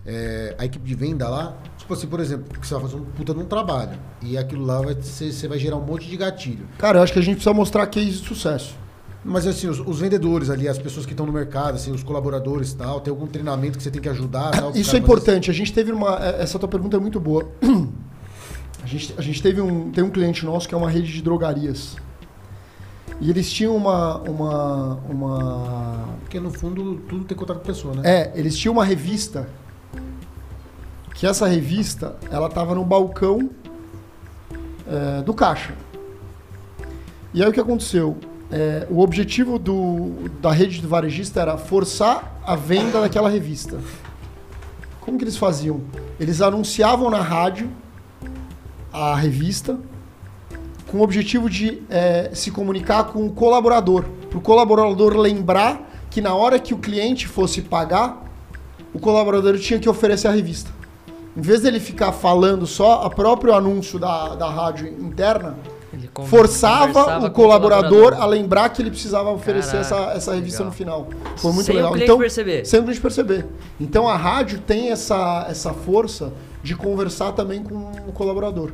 é, 0.07 0.55
a 0.59 0.64
equipe 0.64 0.84
de 0.86 0.94
venda 0.94 1.28
lá? 1.28 1.57
Tipo 1.78 1.94
assim, 1.94 2.07
por 2.07 2.20
exemplo, 2.20 2.59
que 2.59 2.66
você 2.66 2.74
vai 2.74 2.82
fazer 2.82 2.96
um 2.96 3.05
puta 3.05 3.32
de 3.34 3.40
um 3.40 3.44
trabalho. 3.46 3.98
E 4.22 4.36
aquilo 4.38 4.64
lá 4.64 4.80
vai 4.80 4.96
ser, 5.02 5.32
você 5.32 5.46
vai 5.48 5.59
gerar 5.59 5.76
um 5.76 5.84
monte 5.84 6.09
de 6.09 6.16
gatilho. 6.16 6.66
Cara, 6.78 6.98
eu 6.98 7.02
acho 7.02 7.12
que 7.12 7.18
a 7.18 7.22
gente 7.22 7.36
precisa 7.36 7.55
mostrar 7.55 7.86
case 7.86 8.11
de 8.20 8.26
sucesso. 8.26 8.76
Mas 9.26 9.46
assim, 9.46 9.68
os, 9.68 9.80
os 9.80 9.98
vendedores 10.00 10.50
ali, 10.50 10.68
as 10.68 10.78
pessoas 10.78 11.07
que 11.07 11.12
estão 11.12 11.24
no 11.24 11.32
mercado, 11.32 11.76
assim, 11.76 11.90
os 11.92 12.02
colaboradores 12.02 12.72
e 12.72 12.76
tal, 12.76 13.00
tem 13.00 13.11
algum 13.11 13.26
treinamento 13.26 13.78
que 13.78 13.82
você 13.84 13.90
tem 13.90 14.02
que 14.02 14.09
ajudar? 14.11 14.50
Tal, 14.50 14.70
Isso 14.72 14.94
é 14.94 14.98
importante. 14.98 15.50
A 15.50 15.55
gente 15.55 15.72
teve 15.72 15.90
uma. 15.92 16.18
é- 16.22 16.42
Essa 16.42 16.59
tua 16.59 16.68
pergunta 16.68 16.96
é 16.96 17.00
muito 17.00 17.18
boa. 17.18 17.48
A 18.85 18.87
gente, 18.87 19.14
a 19.16 19.22
gente 19.22 19.43
teve 19.43 19.62
um. 19.62 19.91
Tem 19.91 20.05
um 20.05 20.11
cliente 20.11 20.45
nosso 20.45 20.68
que 20.68 20.74
é 20.74 20.78
uma 20.78 20.91
rede 20.91 21.11
de 21.11 21.22
drogarias. 21.22 21.97
E 23.18 23.30
eles 23.30 23.51
tinham 23.51 23.74
uma. 23.74 24.18
uma, 24.18 24.95
uma 25.09 26.09
Porque 26.20 26.39
no 26.39 26.51
fundo 26.51 26.97
tudo 27.09 27.24
tem 27.24 27.35
contato 27.35 27.57
com 27.57 27.62
a 27.62 27.66
pessoa, 27.66 27.95
né? 27.95 28.03
é, 28.05 28.32
eles 28.35 28.59
tinham 28.59 28.74
uma 28.74 28.85
revista. 28.85 29.49
Que 31.14 31.26
essa 31.26 31.47
revista, 31.47 32.16
ela 32.30 32.51
tava 32.51 32.74
no 32.74 32.85
balcão 32.85 33.49
é, 34.87 35.22
do 35.22 35.32
caixa. 35.32 35.74
E 37.32 37.43
aí 37.43 37.49
o 37.49 37.53
que 37.53 37.61
aconteceu? 37.61 38.18
É, 38.53 38.87
o 38.91 39.01
objetivo 39.01 39.59
do, 39.59 40.28
da 40.43 40.53
rede 40.53 40.82
do 40.82 40.89
varejista 40.89 41.41
era 41.41 41.57
forçar 41.57 42.39
a 42.45 42.55
venda 42.55 43.01
daquela 43.01 43.30
revista. 43.30 43.78
Como 45.01 45.16
que 45.16 45.24
eles 45.24 45.39
faziam? 45.39 45.80
Eles 46.20 46.43
anunciavam 46.43 47.09
na 47.09 47.22
rádio 47.22 47.70
a 48.95 49.16
revista 49.16 49.76
com 50.86 50.99
o 50.99 51.03
objetivo 51.03 51.51
de 51.51 51.82
é, 51.90 52.30
se 52.32 52.53
comunicar 52.53 53.05
com 53.05 53.26
o 53.26 53.32
colaborador. 53.32 54.05
Para 54.30 54.38
o 54.38 54.40
colaborador 54.40 55.16
lembrar 55.16 55.90
que 56.09 56.20
na 56.20 56.32
hora 56.32 56.61
que 56.61 56.72
o 56.72 56.78
cliente 56.78 57.26
fosse 57.26 57.61
pagar, 57.61 58.24
o 58.95 59.01
colaborador 59.01 59.59
tinha 59.59 59.80
que 59.80 59.88
oferecer 59.88 60.28
a 60.28 60.30
revista. 60.30 60.70
Em 61.36 61.40
vez 61.40 61.62
dele 61.62 61.80
ficar 61.80 62.12
falando 62.12 62.64
só 62.64 63.03
a 63.03 63.11
próprio 63.11 63.53
anúncio 63.53 63.99
da, 63.99 64.36
da 64.36 64.49
rádio 64.49 64.86
interna, 64.86 65.59
forçava 66.26 67.18
o 67.18 67.22
com 67.22 67.30
colaborador 67.30 68.14
a 68.14 68.24
lembrar 68.24 68.68
que 68.68 68.80
ele 68.80 68.90
precisava 68.90 69.30
oferecer 69.30 69.78
essa, 69.78 69.97
Caraca, 69.97 70.16
essa 70.16 70.34
revista 70.34 70.62
legal. 70.62 70.70
no 70.70 70.76
final. 70.76 71.09
Foi 71.36 71.53
muito 71.53 71.66
Sem 71.66 71.74
o 71.74 71.78
legal. 71.78 71.92
cliente 71.92 72.11
então, 72.11 72.18
perceber. 72.18 72.64
Sem 72.64 72.78
o 72.78 72.82
cliente 72.84 73.01
perceber. 73.01 73.47
Então 73.80 74.09
a 74.09 74.16
rádio 74.16 74.61
tem 74.61 74.90
essa, 74.90 75.47
essa 75.51 75.72
força 75.72 76.32
de 76.64 76.74
conversar 76.74 77.32
também 77.32 77.62
com 77.62 77.92
o 78.08 78.12
colaborador. 78.12 78.72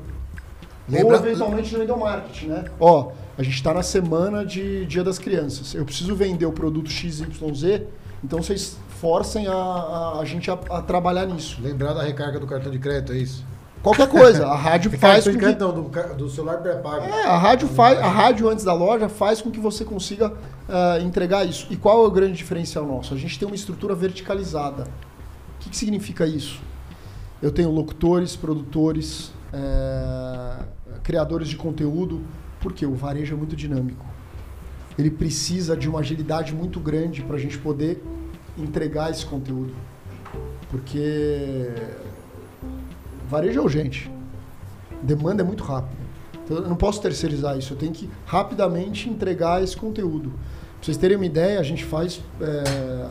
Lembra- 0.88 1.18
Ou 1.18 1.26
eventualmente 1.26 1.76
no 1.76 1.82
endomarketing, 1.82 2.46
né? 2.46 2.64
Ó, 2.78 3.10
a 3.36 3.42
gente 3.42 3.54
está 3.56 3.74
na 3.74 3.82
semana 3.82 4.46
de 4.46 4.86
Dia 4.86 5.02
das 5.02 5.18
Crianças. 5.18 5.74
Eu 5.74 5.84
preciso 5.84 6.14
vender 6.14 6.46
o 6.46 6.52
produto 6.52 6.88
XYZ, 6.88 7.82
então 8.22 8.40
vocês 8.40 8.76
forcem 9.00 9.48
a, 9.48 9.52
a, 9.52 10.20
a 10.20 10.24
gente 10.24 10.48
a, 10.50 10.54
a 10.70 10.82
trabalhar 10.82 11.26
nisso. 11.26 11.60
Lembrar 11.60 11.92
da 11.92 12.02
recarga 12.02 12.38
do 12.38 12.46
cartão 12.46 12.70
de 12.70 12.78
crédito, 12.78 13.12
é 13.12 13.16
isso? 13.16 13.44
Qualquer 13.82 14.08
coisa, 14.08 14.46
a 14.46 14.54
rádio 14.56 14.90
faz 14.96 15.24
Cartão 15.24 15.72
com 15.72 15.90
que... 15.90 15.98
não, 15.98 16.06
do, 16.12 16.14
do 16.16 16.30
celular 16.30 16.58
pré-pago. 16.58 17.06
É, 17.06 17.24
a 17.24 17.36
rádio 17.36 17.66
faz, 17.66 17.98
a 17.98 18.08
rádio 18.08 18.48
antes 18.48 18.64
da 18.64 18.74
loja 18.74 19.08
faz 19.08 19.40
com 19.42 19.50
que 19.50 19.58
você 19.58 19.84
consiga 19.84 20.32
ah, 20.68 20.98
entregar 21.00 21.44
isso. 21.44 21.66
E 21.70 21.76
qual 21.76 22.04
é 22.04 22.06
o 22.06 22.10
grande 22.10 22.34
diferencial 22.34 22.86
nosso? 22.86 23.14
A 23.14 23.16
gente 23.16 23.36
tem 23.38 23.48
uma 23.48 23.54
estrutura 23.54 23.94
verticalizada. 23.94 24.82
O 24.84 25.60
que, 25.60 25.70
que 25.70 25.76
significa 25.76 26.26
isso? 26.26 26.60
Eu 27.42 27.50
tenho 27.50 27.70
locutores, 27.70 28.36
produtores, 28.36 29.32
eh, 29.52 30.64
criadores 31.02 31.48
de 31.48 31.56
conteúdo, 31.56 32.20
porque 32.60 32.84
o 32.84 32.94
varejo 32.94 33.34
é 33.34 33.36
muito 33.36 33.56
dinâmico. 33.56 34.04
Ele 34.98 35.10
precisa 35.10 35.74
de 35.74 35.88
uma 35.88 36.00
agilidade 36.00 36.54
muito 36.54 36.78
grande 36.78 37.22
para 37.22 37.36
a 37.36 37.38
gente 37.38 37.56
poder 37.56 38.02
entregar 38.58 39.10
esse 39.10 39.24
conteúdo. 39.24 39.72
Porque 40.70 41.70
varejo 43.28 43.58
é 43.58 43.62
urgente. 43.62 44.10
Demanda 45.02 45.42
é 45.42 45.44
muito 45.44 45.64
rápida. 45.64 46.00
Então 46.44 46.58
eu 46.58 46.68
não 46.68 46.76
posso 46.76 47.00
terceirizar 47.00 47.56
isso. 47.56 47.72
Eu 47.72 47.78
tenho 47.78 47.92
que 47.92 48.10
rapidamente 48.26 49.08
entregar 49.08 49.62
esse 49.62 49.76
conteúdo. 49.76 50.30
Pra 50.30 50.84
vocês 50.84 50.96
terem 50.96 51.16
uma 51.16 51.26
ideia, 51.26 51.58
a 51.58 51.62
gente 51.62 51.84
faz, 51.84 52.20
é, 52.40 53.08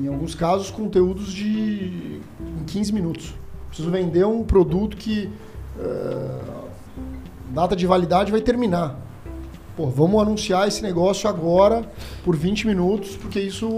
em 0.00 0.08
alguns 0.08 0.34
casos, 0.34 0.70
conteúdos 0.70 1.32
de 1.32 2.20
15 2.66 2.92
minutos. 2.92 3.34
Preciso 3.68 3.90
vender 3.90 4.24
um 4.26 4.42
produto 4.44 4.96
que 4.96 5.30
é, 5.78 6.38
data 7.50 7.74
de 7.76 7.86
validade 7.86 8.30
vai 8.30 8.40
terminar. 8.40 8.98
Pô, 9.76 9.86
vamos 9.88 10.20
anunciar 10.22 10.66
esse 10.66 10.82
negócio 10.82 11.28
agora 11.28 11.84
por 12.24 12.34
20 12.36 12.66
minutos, 12.66 13.16
porque 13.16 13.40
isso. 13.40 13.68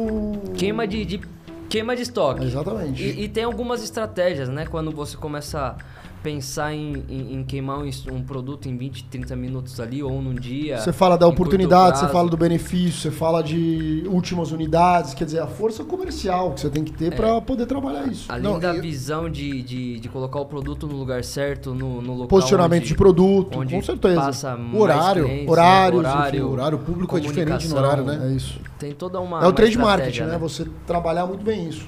Queima 0.57 0.87
de, 0.87 1.05
de- 1.05 1.21
queima 1.69 1.97
de 1.97 2.03
estoque. 2.03 2.45
Exatamente. 2.45 3.03
E, 3.03 3.25
e 3.25 3.29
tem 3.29 3.43
algumas 3.45 3.83
estratégias, 3.83 4.49
né? 4.49 4.65
Quando 4.67 4.93
você 4.93 5.17
começa 5.17 5.77
pensar 6.23 6.75
em, 6.75 7.05
em- 7.09 7.35
em 7.35 7.45
queimar 7.45 7.79
um, 7.79 7.89
um 8.13 8.23
produto 8.23 8.69
em 8.69 8.77
20, 8.77 9.05
30 9.05 9.37
minutos 9.37 9.79
ali 9.81 10.03
ou 10.03 10.21
num 10.21 10.35
dia. 10.35 10.79
Você 10.79 10.93
fala 10.93 11.17
da 11.17 11.27
oportunidade, 11.27 11.99
você 11.99 12.09
fala 12.09 12.29
do 12.29 12.37
benefício, 12.37 13.01
você 13.01 13.11
fala 13.11 13.43
de 13.43 14.03
últimas 14.07 14.51
unidades, 14.53 15.15
quer 15.15 15.25
dizer, 15.25 15.41
a 15.41 15.47
força 15.47 15.85
comercial 15.85 16.53
que 16.53 16.61
você 16.61 16.71
tem 16.71 16.83
que 16.85 16.93
ter 16.93 17.15
para 17.15 17.41
poder 17.41 17.67
trabalhar 17.67 18.07
isso. 18.09 18.27
Além 18.31 18.43
Não, 18.43 18.59
da 18.59 18.75
e- 18.75 18.81
visão 18.81 19.31
de, 19.31 19.63
de, 19.63 20.01
de 20.01 20.09
colocar 20.09 20.41
o 20.41 20.47
produto 20.47 20.87
no 20.87 20.97
lugar 20.97 21.23
certo, 21.25 21.75
no, 21.75 22.03
no 22.03 22.13
local. 22.13 22.29
Posicionamento 22.29 22.81
onde, 22.83 22.89
de 22.89 22.95
produto, 22.95 23.59
onde 23.59 23.75
com 23.75 23.83
certeza. 23.83 24.21
Passa 24.21 24.59
Horário, 24.75 25.25
clientes, 25.25 25.49
horários, 25.49 26.03
né? 26.03 26.09
enfim, 26.09 26.19
horário, 26.19 26.47
O 26.47 26.53
horário 26.53 26.79
público 26.79 27.17
é 27.17 27.21
diferente 27.21 27.69
no 27.69 27.77
horário, 27.77 28.05
né? 28.05 28.29
É 28.31 28.33
isso. 28.35 28.61
Tem 28.79 28.93
toda 28.93 29.21
uma. 29.21 29.43
é 29.43 29.47
o 29.47 29.53
trade 29.53 29.79
marketing, 29.79 30.23
né? 30.23 30.39
Você 30.39 30.67
trabalhar 30.87 31.27
muito 31.27 31.45
bem 31.45 31.69
isso. 31.69 31.87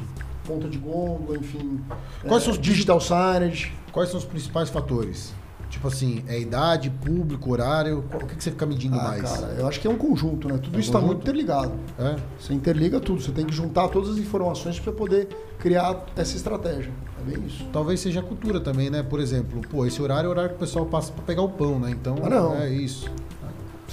Ponta 0.51 0.69
de 0.69 0.79
gôndola, 0.79 1.39
enfim. 1.39 1.81
Quais 2.27 2.43
é, 2.43 2.45
são 2.45 2.53
os 2.53 2.59
digital 2.59 3.01
signage. 3.01 3.73
Quais 3.93 4.09
são 4.11 4.19
os 4.19 4.25
principais 4.25 4.69
fatores? 4.69 5.33
Tipo 5.69 5.87
assim, 5.87 6.25
é 6.27 6.39
idade, 6.39 6.91
público, 6.91 7.53
horário? 7.53 8.05
O 8.13 8.27
que, 8.27 8.35
que 8.35 8.43
você 8.43 8.51
fica 8.51 8.67
medindo 8.67 8.99
Ah, 8.99 9.05
mais? 9.05 9.23
cara, 9.23 9.55
eu 9.57 9.69
acho 9.69 9.79
que 9.79 9.87
é 9.87 9.91
um 9.91 9.97
conjunto, 9.97 10.49
né? 10.49 10.55
Tudo 10.61 10.75
É 10.75 10.77
um 10.77 10.81
isso 10.81 10.89
está 10.91 11.01
muito 11.01 11.21
interligado. 11.21 11.73
É? 11.97 12.17
Você 12.41 12.53
interliga 12.53 12.99
tudo, 12.99 13.23
você 13.23 13.31
tem 13.31 13.47
que 13.47 13.55
juntar 13.55 13.87
todas 13.89 14.11
as 14.11 14.19
informações 14.19 14.81
para 14.81 14.93
poder 14.93 15.29
criar 15.61 16.05
essa 16.17 16.35
estratégia. 16.35 16.91
É 17.21 17.31
bem 17.31 17.47
isso. 17.47 17.65
Talvez 17.73 18.01
seja 18.01 18.19
a 18.19 18.23
cultura 18.23 18.59
também, 18.59 18.91
né? 18.91 19.05
Por 19.05 19.21
exemplo, 19.21 19.61
pô, 19.71 19.87
esse 19.87 20.03
horário 20.03 20.27
é 20.27 20.29
o 20.29 20.31
horário 20.33 20.51
que 20.51 20.57
o 20.57 20.59
pessoal 20.59 20.87
passa 20.87 21.13
pra 21.13 21.23
pegar 21.23 21.43
o 21.43 21.49
pão, 21.49 21.79
né? 21.79 21.91
Então, 21.93 22.17
Ah, 22.25 22.29
não. 22.29 22.57
é 22.57 22.69
isso. 22.69 23.09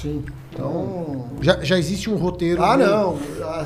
Sim. 0.02 0.24
Então. 0.54 1.28
Já, 1.42 1.64
já 1.64 1.78
existe 1.78 2.10
um 2.10 2.16
roteiro. 2.16 2.64
Ah, 2.64 2.78
meio- 2.78 2.90
não. 2.90 3.18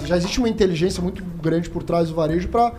Já 0.05 0.17
existe 0.17 0.39
uma 0.39 0.49
inteligência 0.49 1.01
muito 1.01 1.23
grande 1.41 1.69
por 1.69 1.83
trás 1.83 2.09
do 2.09 2.15
varejo 2.15 2.47
para 2.47 2.73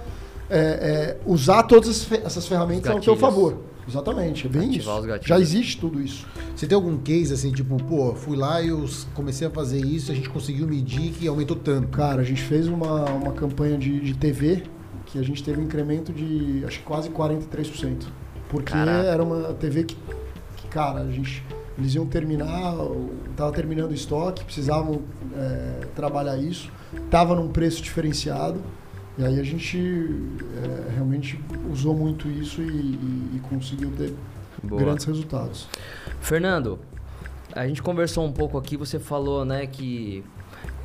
usar 1.27 1.63
todas 1.65 1.89
as 1.89 2.05
fe- 2.05 2.23
essas 2.25 2.47
ferramentas 2.47 2.89
ao 2.91 2.97
gatilhos. 2.97 3.21
favor. 3.21 3.57
Exatamente, 3.89 4.47
é 4.47 4.49
bem 4.51 4.69
Ativar 4.77 4.99
isso. 5.19 5.27
Já 5.29 5.41
existe 5.41 5.77
tudo 5.81 6.01
isso. 6.01 6.25
Você 6.55 6.69
tem 6.69 6.77
algum 6.77 6.97
case 6.99 7.35
assim, 7.35 7.51
tipo, 7.51 7.77
pô, 7.83 8.15
fui 8.15 8.37
lá 8.37 8.63
e 8.63 8.69
eu 8.69 8.89
comecei 9.13 9.45
a 9.47 9.51
fazer 9.51 9.85
isso, 9.85 10.13
a 10.13 10.15
gente 10.15 10.31
conseguiu 10.31 10.69
medir 10.69 11.11
que 11.11 11.27
aumentou 11.27 11.57
tanto. 11.57 11.89
Cara, 11.89 12.21
a 12.21 12.25
gente 12.25 12.41
fez 12.43 12.69
uma, 12.69 13.05
uma 13.11 13.33
campanha 13.33 13.77
de, 13.77 13.99
de 13.99 14.15
TV 14.15 14.63
que 15.07 15.19
a 15.19 15.23
gente 15.25 15.43
teve 15.43 15.61
um 15.61 15.65
incremento 15.65 16.13
de 16.13 16.63
acho 16.65 16.79
que 16.79 16.85
quase 16.85 17.11
43%. 17.11 18.05
Porque 18.49 18.73
Caraca. 18.73 19.09
era 19.09 19.23
uma 19.23 19.53
TV 19.55 19.83
que, 19.83 19.97
que, 20.59 20.69
cara, 20.69 21.01
a 21.01 21.11
gente. 21.11 21.43
Eles 21.79 21.95
iam 21.95 22.07
terminar, 22.07 22.75
estava 23.31 23.51
terminando 23.53 23.91
o 23.91 23.95
estoque, 23.95 24.45
precisavam 24.45 25.03
é, 25.35 25.87
trabalhar 25.97 26.37
isso, 26.37 26.71
estava 27.05 27.35
num 27.35 27.49
preço 27.49 27.83
diferenciado. 27.83 28.61
E 29.19 29.25
aí 29.25 29.39
a 29.39 29.43
gente 29.43 29.79
é, 29.79 30.93
realmente 30.95 31.39
usou 31.71 31.95
muito 31.95 32.29
isso 32.29 32.63
e, 32.63 32.67
e- 32.67 33.31
e 33.37 33.41
conseguiu 33.49 33.91
ter 33.97 34.15
Boa. 34.63 34.81
grandes 34.83 35.05
resultados. 35.05 35.69
Fernando, 36.21 36.79
a 37.55 37.67
gente 37.67 37.83
conversou 37.83 38.25
um 38.25 38.33
pouco 38.33 38.57
aqui, 38.57 38.77
você 38.77 38.99
falou, 38.99 39.45
né, 39.45 39.67
que 39.67 40.25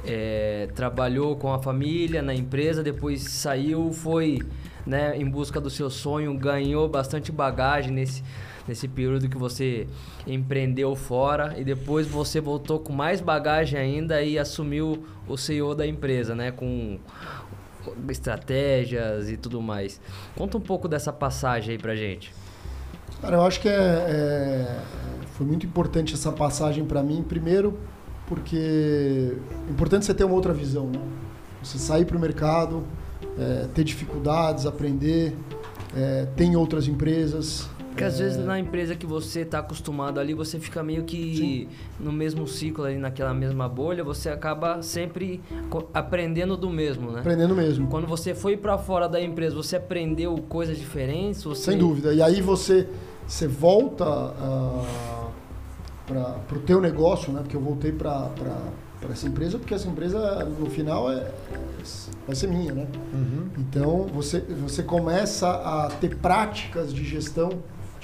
é, 0.05 0.69
trabalhou 0.75 1.35
com 1.35 1.53
a 1.53 1.59
família 1.59 2.21
na 2.21 2.33
empresa, 2.33 2.83
depois 2.83 3.23
saiu, 3.23 3.91
foi 3.93 4.39
né, 4.85 5.17
em 5.17 5.29
busca 5.29 5.59
do 5.61 5.69
seu 5.69 5.89
sonho, 5.89 6.33
ganhou 6.37 6.87
bastante 6.89 7.31
bagagem 7.31 7.91
nesse, 7.91 8.23
nesse 8.67 8.87
período 8.87 9.29
que 9.29 9.37
você 9.37 9.87
empreendeu 10.25 10.95
fora 10.95 11.55
e 11.57 11.63
depois 11.63 12.07
você 12.07 12.41
voltou 12.41 12.79
com 12.79 12.91
mais 12.91 13.21
bagagem 13.21 13.79
ainda 13.79 14.21
e 14.21 14.37
assumiu 14.37 15.05
o 15.27 15.37
CEO 15.37 15.73
da 15.73 15.85
empresa, 15.87 16.35
né, 16.35 16.51
com 16.51 16.99
estratégias 18.09 19.29
e 19.29 19.37
tudo 19.37 19.61
mais. 19.61 20.01
Conta 20.35 20.57
um 20.57 20.61
pouco 20.61 20.87
dessa 20.87 21.13
passagem 21.13 21.73
aí 21.73 21.77
pra 21.77 21.95
gente. 21.95 22.33
Cara, 23.21 23.37
eu 23.37 23.41
acho 23.43 23.59
que 23.61 23.69
é, 23.69 23.71
é- 23.73 24.79
foi 25.33 25.45
muito 25.45 25.65
importante 25.65 26.13
essa 26.13 26.31
passagem 26.31 26.85
para 26.85 27.01
mim, 27.01 27.23
primeiro 27.23 27.77
porque 28.27 29.31
é 29.67 29.71
importante 29.71 30.05
você 30.05 30.13
ter 30.13 30.25
uma 30.25 30.35
outra 30.35 30.53
visão, 30.53 30.87
né? 30.87 30.99
Você 31.63 31.77
sair 31.79 32.05
para 32.05 32.17
o 32.17 32.19
mercado, 32.19 32.83
é, 33.39 33.67
ter 33.73 33.83
dificuldades, 33.83 34.65
aprender, 34.65 35.35
é, 35.95 36.27
tem 36.35 36.55
outras 36.55 36.87
empresas. 36.87 37.69
Porque 37.97 38.03
às 38.03 38.21
é, 38.21 38.25
vezes 38.25 38.45
na 38.45 38.59
empresa 38.59 38.95
que 38.95 39.07
você 39.07 39.39
está 39.39 39.57
acostumado 39.57 40.19
ali, 40.19 40.35
você 40.35 40.59
fica 40.59 40.83
meio 40.83 41.03
que 41.03 41.67
no 41.99 42.11
mesmo 42.11 42.47
ciclo 42.47 42.85
ali, 42.85 42.95
naquela 42.95 43.33
mesma 43.33 43.67
bolha, 43.67 44.03
você 44.03 44.29
acaba 44.29 44.83
sempre 44.83 45.41
aprendendo 45.91 46.55
do 46.55 46.69
mesmo, 46.69 47.09
né? 47.09 47.21
aprendendo 47.21 47.55
mesmo. 47.55 47.87
Quando 47.87 48.05
você 48.05 48.35
foi 48.35 48.55
para 48.55 48.77
fora 48.77 49.09
da 49.09 49.19
empresa, 49.19 49.55
você 49.55 49.77
aprendeu 49.77 50.37
coisas 50.47 50.77
diferentes? 50.77 51.43
Você... 51.43 51.71
Sem 51.71 51.77
dúvida. 51.79 52.13
E 52.13 52.21
aí 52.21 52.39
você, 52.39 52.87
você 53.27 53.47
volta 53.47 54.05
para 56.05 56.55
o 56.55 56.59
teu 56.59 56.79
negócio, 56.79 57.33
né? 57.33 57.39
Porque 57.41 57.57
eu 57.57 57.61
voltei 57.61 57.91
para 57.91 58.29
essa 59.11 59.27
empresa, 59.27 59.57
porque 59.57 59.73
essa 59.73 59.87
empresa, 59.87 60.45
no 60.45 60.69
final, 60.69 61.11
é, 61.11 61.31
vai 62.27 62.35
ser 62.35 62.45
minha, 62.45 62.73
né? 62.73 62.87
Uhum. 63.11 63.47
Então 63.57 64.05
você, 64.13 64.39
você 64.39 64.83
começa 64.83 65.49
a 65.49 65.89
ter 65.99 66.15
práticas 66.17 66.93
de 66.93 67.03
gestão 67.03 67.49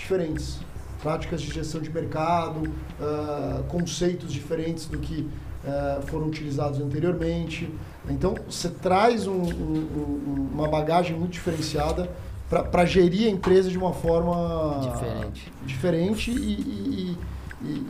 diferentes. 0.04 0.60
Práticas 1.02 1.42
de 1.42 1.52
gestão 1.52 1.82
de 1.82 1.90
mercado, 1.90 2.62
ah, 3.02 3.62
conceitos 3.68 4.32
diferentes 4.32 4.86
do 4.86 4.98
que 5.00 5.28
ah, 5.66 6.02
foram 6.08 6.28
utilizados 6.28 6.80
anteriormente. 6.80 7.70
Então 8.10 8.36
você 8.50 8.70
traz 8.70 9.26
um- 9.28 9.34
um- 9.42 9.88
um- 9.98 10.50
uma 10.54 10.68
bagagem 10.68 11.18
muito 11.18 11.32
diferenciada 11.32 12.10
para 12.50 12.86
gerir 12.86 13.28
a 13.28 13.32
empresa 13.32 13.70
de 13.70 13.78
uma 13.78 13.94
forma 13.94 14.80
Diferente. 14.82 15.52
diferente 15.66 16.32
e, 16.32 16.36
e- 16.36 17.18
e- 17.64 17.86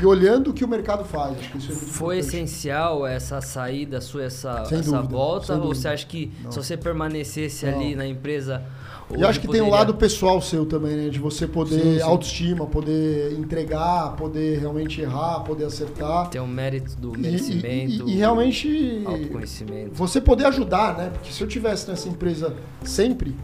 e- 0.00 0.04
olhando 0.06 0.50
o 0.50 0.52
que 0.52 0.64
o 0.64 0.68
mercado 0.68 1.04
faz. 1.04 1.36
É 1.38 1.58
Foi 1.72 2.16
importante. 2.18 2.18
essencial 2.36 3.06
essa 3.06 3.40
saída 3.40 4.00
sua, 4.00 4.24
essa, 4.24 4.64
Sem 4.66 4.78
essa 4.80 4.90
dúvida, 4.96 5.08
volta? 5.08 5.54
Ou 5.54 5.60
dúvida. 5.60 5.74
você 5.80 5.88
acha 5.88 6.06
que 6.06 6.32
Não. 6.44 6.50
se 6.52 6.58
você 6.62 6.76
permanecesse 6.76 7.64
Não. 7.66 7.78
ali 7.80 7.94
na 7.96 8.06
empresa. 8.06 8.62
E 9.10 9.14
hoje 9.14 9.24
acho 9.24 9.40
que 9.40 9.46
tem 9.48 9.60
um 9.60 9.64
poderia- 9.64 9.78
lado 9.78 9.94
pessoal 9.94 10.40
seu 10.42 10.66
também, 10.66 10.94
né? 10.94 11.08
De 11.08 11.18
você 11.18 11.46
poder 11.46 11.80
Sim, 11.80 11.94
sim. 11.96 12.02
autoestima, 12.02 12.66
poder 12.66 13.32
entregar, 13.38 14.14
poder 14.16 14.58
realmente 14.58 15.00
errar, 15.00 15.40
poder 15.40 15.64
acertar. 15.64 16.28
Ter 16.28 16.40
um 16.40 16.46
mérito 16.46 16.94
do 16.96 17.12
E- 17.16 17.18
e- 17.18 17.22
merecimento. 17.22 18.08
E, 18.08 18.12
e 18.12 18.16
realmente 18.16 19.02
autoconhecimento. 19.06 19.90
você 19.94 20.20
poder 20.20 20.44
ajudar, 20.46 20.96
né? 20.96 21.10
Porque 21.12 21.32
se 21.32 21.40
eu 21.42 21.48
tivesse 21.48 21.88
nessa 21.88 22.08
empresa 22.08 22.54
sempre, 22.84 23.34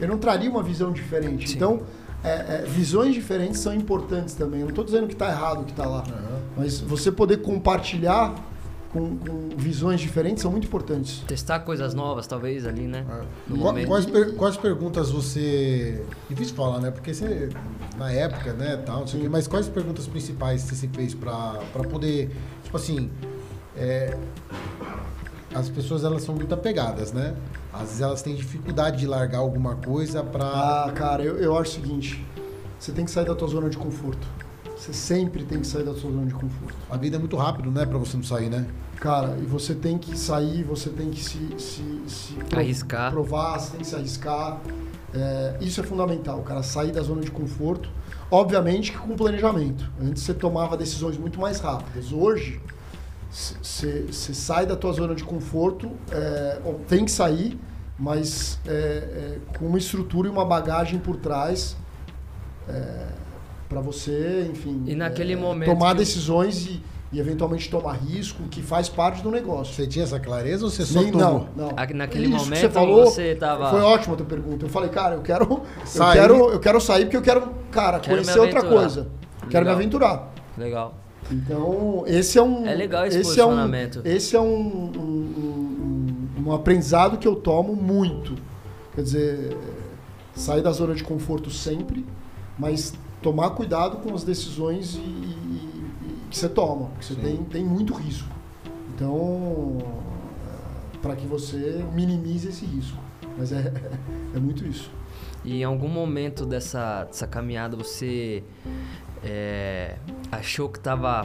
eu 0.00 0.08
não 0.08 0.16
traria 0.16 0.50
uma 0.50 0.62
visão 0.62 0.90
diferente. 0.92 1.48
Sim. 1.50 1.56
Então, 1.56 1.82
é, 2.24 2.28
é, 2.62 2.64
visões 2.66 3.14
diferentes 3.14 3.60
são 3.60 3.74
importantes 3.74 4.34
também. 4.34 4.60
Eu 4.60 4.64
não 4.64 4.70
estou 4.70 4.84
dizendo 4.84 5.06
que 5.06 5.12
está 5.14 5.28
errado 5.30 5.60
o 5.60 5.64
que 5.64 5.70
está 5.72 5.86
lá. 5.86 6.02
Mas 6.56 6.80
você 6.80 7.12
poder 7.12 7.38
compartilhar 7.42 8.34
com, 8.92 9.16
com 9.18 9.48
visões 9.56 10.00
diferentes 10.00 10.42
são 10.42 10.50
muito 10.50 10.66
importantes. 10.66 11.20
Testar 11.26 11.60
coisas 11.60 11.94
novas, 11.94 12.26
talvez, 12.26 12.66
ali, 12.66 12.86
né? 12.86 13.04
No 13.46 13.56
Qua- 13.56 13.64
momento. 13.72 13.88
Quais, 13.88 14.06
per- 14.06 14.34
quais 14.34 14.56
perguntas 14.56 15.10
você. 15.10 16.04
Difícil 16.28 16.54
falar, 16.54 16.80
né? 16.80 16.90
Porque 16.90 17.14
você. 17.14 17.48
Na 17.96 18.10
época, 18.10 18.52
né, 18.52 18.76
tal, 18.84 19.00
não 19.00 19.06
sei 19.06 19.20
o 19.20 19.22
quê, 19.24 19.28
mas 19.28 19.46
quais 19.46 19.68
perguntas 19.68 20.06
principais 20.06 20.62
você 20.62 20.74
se 20.74 20.88
fez 20.88 21.14
pra, 21.14 21.60
pra 21.72 21.82
poder. 21.84 22.30
Tipo 22.64 22.76
assim. 22.76 23.10
é, 23.76 24.16
as 25.54 25.68
pessoas 25.68 26.04
elas 26.04 26.22
são 26.22 26.34
muito 26.34 26.54
apegadas, 26.54 27.12
né? 27.12 27.34
Às 27.72 27.82
vezes 27.82 28.00
elas 28.00 28.22
têm 28.22 28.34
dificuldade 28.34 28.98
de 28.98 29.06
largar 29.06 29.38
alguma 29.38 29.76
coisa 29.76 30.22
pra. 30.22 30.44
Ah, 30.86 30.92
cara, 30.94 31.22
eu, 31.22 31.36
eu 31.38 31.56
acho 31.58 31.72
o 31.78 31.82
seguinte: 31.82 32.24
você 32.78 32.92
tem 32.92 33.04
que 33.04 33.10
sair 33.10 33.24
da 33.26 33.34
tua 33.34 33.48
zona 33.48 33.68
de 33.68 33.76
conforto. 33.76 34.26
Você 34.80 34.94
sempre 34.94 35.44
tem 35.44 35.60
que 35.60 35.66
sair 35.66 35.84
da 35.84 35.94
sua 35.94 36.10
zona 36.10 36.24
de 36.24 36.32
conforto. 36.32 36.74
A 36.88 36.96
vida 36.96 37.16
é 37.16 37.18
muito 37.18 37.36
rápido, 37.36 37.70
né? 37.70 37.84
Pra 37.84 37.98
você 37.98 38.16
não 38.16 38.24
sair, 38.24 38.48
né? 38.48 38.66
Cara, 38.96 39.36
e 39.38 39.44
você 39.44 39.74
tem 39.74 39.98
que 39.98 40.18
sair, 40.18 40.64
você 40.64 40.88
tem 40.88 41.10
que 41.10 41.22
se, 41.22 41.38
se, 41.58 42.02
se 42.06 42.38
Arriscar. 42.56 43.12
provar, 43.12 43.58
você 43.58 43.72
tem 43.72 43.80
que 43.80 43.86
se 43.86 43.94
arriscar. 43.94 44.58
É, 45.12 45.58
isso 45.60 45.82
é 45.82 45.84
fundamental, 45.84 46.40
cara, 46.42 46.62
sair 46.62 46.92
da 46.92 47.02
zona 47.02 47.20
de 47.20 47.30
conforto. 47.30 47.90
Obviamente 48.30 48.92
que 48.92 48.96
com 48.96 49.14
planejamento. 49.14 49.86
Antes 50.00 50.22
você 50.22 50.32
tomava 50.32 50.78
decisões 50.78 51.18
muito 51.18 51.38
mais 51.38 51.60
rápidas. 51.60 52.10
Hoje, 52.10 52.58
você 53.30 54.08
sai 54.10 54.64
da 54.64 54.76
tua 54.76 54.94
zona 54.94 55.14
de 55.14 55.24
conforto, 55.24 55.90
é, 56.10 56.58
ou 56.64 56.80
tem 56.88 57.04
que 57.04 57.10
sair, 57.10 57.60
mas 57.98 58.58
é, 58.66 58.70
é, 58.72 59.38
com 59.58 59.66
uma 59.66 59.76
estrutura 59.76 60.26
e 60.26 60.30
uma 60.30 60.46
bagagem 60.46 60.98
por 60.98 61.16
trás 61.16 61.76
para 63.70 63.80
você, 63.80 64.48
enfim, 64.50 64.82
E 64.84 64.96
naquele 64.96 65.34
é, 65.34 65.36
momento 65.36 65.70
tomar 65.70 65.92
que- 65.92 65.98
decisões 65.98 66.66
e, 66.66 66.82
e 67.12 67.20
eventualmente 67.20 67.70
tomar 67.70 67.92
risco, 67.92 68.42
que 68.50 68.60
faz 68.60 68.88
parte 68.88 69.22
do 69.22 69.30
negócio. 69.30 69.72
Você 69.72 69.86
tinha 69.86 70.02
essa 70.04 70.18
clareza 70.18 70.64
ou 70.64 70.70
você 70.70 70.84
só 70.84 71.00
Nem- 71.00 71.12
tomou? 71.12 71.46
não, 71.56 71.68
não. 71.68 71.76
Naquele 71.94 72.24
Isso 72.26 72.36
que 72.36 72.44
momento 72.44 72.60
você 72.60 72.68
falou 72.68 73.06
você 73.06 73.34
tava- 73.36 73.70
Foi 73.70 73.80
ótima 73.80 74.14
a 74.14 74.16
tua 74.16 74.26
pergunta. 74.26 74.66
Eu 74.66 74.68
falei, 74.68 74.90
cara, 74.90 75.14
eu 75.14 75.22
quero, 75.22 75.44
eu 75.44 75.62
Sair. 75.86 76.18
quero, 76.20 76.50
eu 76.50 76.58
quero 76.60 76.80
sair 76.80 77.04
porque 77.04 77.16
eu 77.16 77.22
quero, 77.22 77.48
cara, 77.70 78.00
Quero 78.00 78.16
conhecer 78.16 78.40
outra 78.40 78.62
coisa. 78.64 79.06
Quero 79.48 79.64
me 79.64 79.70
Legal. 79.70 79.74
aventurar. 79.76 80.34
Legal. 80.58 80.94
Então, 81.30 82.02
esse 82.08 82.38
é 82.38 82.42
um. 82.42 82.66
É 82.66 82.74
legal 82.74 83.06
esse 83.06 83.18
esse 83.20 83.38
é 83.38 83.44
um, 83.44 83.48
posicionamento. 83.50 84.00
esse 84.04 84.34
é 84.34 84.40
um, 84.40 84.90
um, 84.96 86.34
um- 86.44 86.44
um 86.48 86.52
aprendizado 86.52 87.18
que 87.18 87.28
eu 87.28 87.36
tomo 87.36 87.76
muito. 87.76 88.34
Quer 88.96 89.02
dizer, 89.02 89.56
sair 90.34 90.60
da 90.60 90.72
zona 90.72 90.92
de 90.92 91.04
conforto 91.04 91.50
sempre, 91.50 92.04
mas 92.58 92.94
tomar 93.22 93.50
cuidado 93.50 93.98
com 93.98 94.14
as 94.14 94.24
decisões 94.24 94.94
e, 94.94 94.98
e- 94.98 95.70
que 96.30 96.38
você 96.38 96.48
toma. 96.48 96.86
Porque 96.86 97.04
você 97.06 97.14
Sim. 97.14 97.20
tem, 97.20 97.36
tem 97.44 97.64
muito 97.64 97.92
risco. 97.94 98.28
Então, 98.94 99.78
para 101.02 101.16
que 101.16 101.26
você 101.26 101.84
minimize 101.94 102.48
esse 102.48 102.64
risco. 102.64 102.96
Mas 103.36 103.52
é, 103.52 103.72
é 104.34 104.38
muito 104.38 104.66
isso. 104.66 104.90
E 105.44 105.60
em 105.60 105.64
algum 105.64 105.88
momento 105.88 106.44
dessa, 106.44 107.04
dessa 107.04 107.26
caminhada 107.26 107.76
você 107.76 108.44
é, 109.24 109.96
achou 110.30 110.68
que 110.68 110.78
tava 110.78 111.24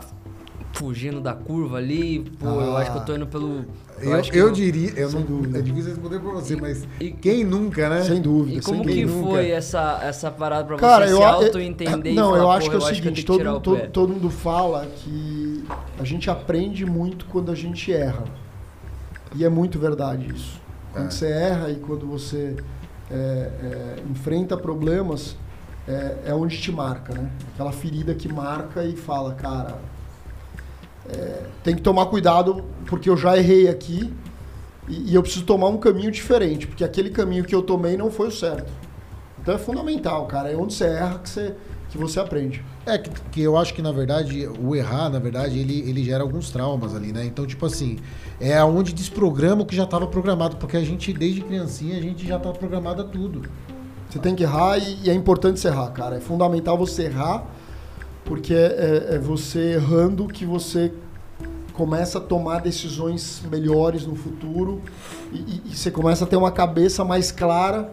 fugindo 0.73 1.19
da 1.19 1.33
curva 1.33 1.77
ali. 1.77 2.19
Pô, 2.39 2.61
eu 2.61 2.77
acho 2.77 2.91
que 2.91 2.97
eu 2.97 3.05
tô 3.05 3.15
indo 3.15 3.27
pelo. 3.27 3.65
Eu, 3.97 4.11
eu 4.11 4.23
eu- 4.33 4.51
diria, 4.51 4.91
eu 4.97 5.09
Sem 5.09 5.19
não, 5.21 5.25
dúvida. 5.25 5.57
é 5.59 5.61
difícil 5.61 5.89
responder 5.91 6.19
pra 6.19 6.31
você, 6.31 6.55
mas 6.57 6.85
e- 6.99 7.11
quem 7.11 7.43
nunca, 7.45 7.87
né? 7.89 8.01
Sem 8.03 8.21
dúvida. 8.21 8.57
E 8.57 8.61
como 8.61 8.83
sem 8.83 8.93
que 8.93 9.05
nunca. 9.05 9.29
foi 9.29 9.51
essa, 9.51 9.99
essa 10.03 10.29
parada 10.29 10.65
pra 10.65 10.75
Cara, 10.77 11.07
você 11.07 11.13
eu, 11.13 11.17
se 11.17 11.23
auto-entender 11.23 12.11
e 12.11 12.15
Não, 12.15 12.31
falar, 12.31 12.37
eu 12.43 12.51
acho 12.51 12.69
que 12.69 12.75
é 12.75 12.79
o 12.79 12.81
seguinte, 12.81 13.25
todo, 13.25 13.49
o 13.49 13.59
todo, 13.61 13.87
todo 13.89 14.13
mundo 14.13 14.29
fala 14.29 14.85
que 14.97 15.63
a 15.97 16.03
gente 16.03 16.29
aprende 16.29 16.85
muito 16.85 17.25
quando 17.27 17.51
a 17.51 17.55
gente 17.55 17.91
erra. 17.93 18.25
E 19.33 19.43
é 19.45 19.49
muito 19.49 19.79
verdade 19.79 20.29
isso. 20.33 20.59
Quando 20.91 21.07
É. 21.07 21.11
você 21.11 21.27
erra 21.27 21.69
e 21.69 21.75
quando 21.75 22.05
você 22.05 22.55
é, 23.09 23.13
é, 23.15 23.95
enfrenta 24.09 24.57
problemas, 24.57 25.35
é, 25.87 26.15
é 26.27 26.33
onde 26.33 26.57
te 26.59 26.71
marca, 26.71 27.13
né? 27.13 27.29
Aquela 27.53 27.71
ferida 27.71 28.13
que 28.15 28.27
marca 28.31 28.83
e 28.83 28.95
fala, 28.95 29.33
cara, 29.35 29.75
é, 31.09 31.43
tem 31.63 31.75
que 31.75 31.81
tomar 31.81 32.07
cuidado 32.07 32.63
porque 32.85 33.09
eu 33.09 33.17
já 33.17 33.37
errei 33.37 33.67
aqui 33.67 34.13
e, 34.87 35.11
e 35.11 35.15
eu 35.15 35.21
preciso 35.21 35.45
tomar 35.45 35.67
um 35.67 35.77
caminho 35.77 36.11
diferente, 36.11 36.67
porque 36.67 36.83
aquele 36.83 37.09
caminho 37.09 37.43
que 37.43 37.53
eu 37.53 37.61
tomei 37.61 37.97
não 37.97 38.11
foi 38.11 38.27
o 38.27 38.31
certo. 38.31 38.71
Então 39.45 39.53
é 39.53 39.57
fundamental, 39.57 40.25
cara. 40.25 40.51
É 40.51 40.55
onde 40.55 40.73
você 40.73 40.85
erra 40.85 41.19
que 41.19 41.29
você, 41.29 41.55
que 41.89 41.97
você 41.97 42.19
aprende. 42.19 42.63
É, 42.85 42.97
que, 42.97 43.09
que 43.31 43.41
eu 43.41 43.55
acho 43.57 43.73
que, 43.73 43.81
na 43.81 43.91
verdade, 43.91 44.47
o 44.47 44.75
errar, 44.75 45.09
na 45.09 45.19
verdade, 45.19 45.59
ele, 45.59 45.87
ele 45.87 46.03
gera 46.03 46.23
alguns 46.23 46.49
traumas 46.49 46.95
ali, 46.95 47.11
né? 47.11 47.25
Então, 47.25 47.45
tipo 47.45 47.65
assim, 47.65 47.97
é 48.39 48.57
aonde 48.57 48.93
desprograma 48.93 49.61
o 49.61 49.65
que 49.65 49.75
já 49.75 49.83
estava 49.83 50.07
programado, 50.07 50.57
porque 50.57 50.77
a 50.77 50.83
gente, 50.83 51.13
desde 51.13 51.41
criancinha, 51.41 51.97
a 51.97 52.01
gente 52.01 52.27
já 52.27 52.39
tá 52.39 52.51
programado 52.51 53.03
a 53.03 53.05
tudo. 53.05 53.43
Você 54.09 54.19
tem 54.19 54.35
que 54.35 54.43
errar 54.43 54.77
e, 54.77 55.03
e 55.03 55.09
é 55.09 55.13
importante 55.13 55.59
você 55.59 55.67
errar, 55.67 55.89
cara. 55.91 56.17
É 56.17 56.19
fundamental 56.19 56.77
você 56.77 57.03
errar, 57.03 57.45
porque 58.25 58.53
é, 58.53 59.07
é- 59.11 59.15
é 59.15 59.19
você 59.19 59.73
errando 59.73 60.27
que 60.27 60.45
você 60.45 60.91
começa 61.73 62.17
a 62.17 62.21
tomar 62.21 62.59
decisões 62.61 63.41
melhores 63.51 64.05
no 64.05 64.15
futuro 64.15 64.81
e, 65.31 65.61
e- 65.71 65.75
você 65.75 65.91
começa 65.91 66.23
a 66.23 66.27
ter 66.27 66.35
uma 66.35 66.51
cabeça 66.51 67.03
mais 67.03 67.31
clara 67.31 67.91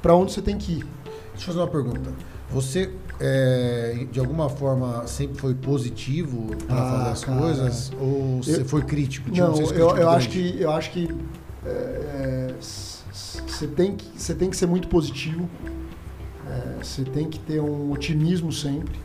para 0.00 0.14
onde 0.14 0.32
você 0.32 0.42
tem 0.42 0.56
que 0.58 0.72
ir. 0.72 0.86
Deixa 1.32 1.42
eu 1.50 1.54
fazer 1.54 1.58
uma 1.60 1.68
pergunta. 1.68 2.10
Você, 2.50 2.90
é, 3.20 4.06
de 4.10 4.18
alguma 4.20 4.48
forma, 4.48 5.06
sempre 5.06 5.38
foi 5.38 5.54
positivo 5.54 6.54
para 6.66 6.76
Ah, 6.76 6.90
fazer 6.98 7.10
as 7.10 7.24
cara. 7.24 7.40
coisas? 7.40 7.92
Ou 8.00 8.42
você 8.42 8.60
Eu- 8.60 8.64
foi 8.64 8.82
crítico? 8.82 9.30
Tinha 9.30 9.46
Não, 9.48 9.56
eu, 9.60 9.96
eu 9.96 10.10
acho 10.10 10.28
que 10.28 10.56
eu 10.60 10.70
acho 10.70 10.90
que 10.90 11.08
é, 11.64 11.68
é, 11.70 12.54
você 12.60 13.66
tem 13.68 13.94
que 13.96 14.06
você 14.16 14.34
tem 14.34 14.50
que 14.50 14.56
ser 14.56 14.66
muito 14.66 14.88
positivo. 14.88 15.48
É, 16.50 16.82
Você 16.84 17.04
tem 17.04 17.28
que 17.30 17.38
ter 17.38 17.60
um 17.60 17.92
otimismo 17.92 18.52
sempre. 18.52 18.98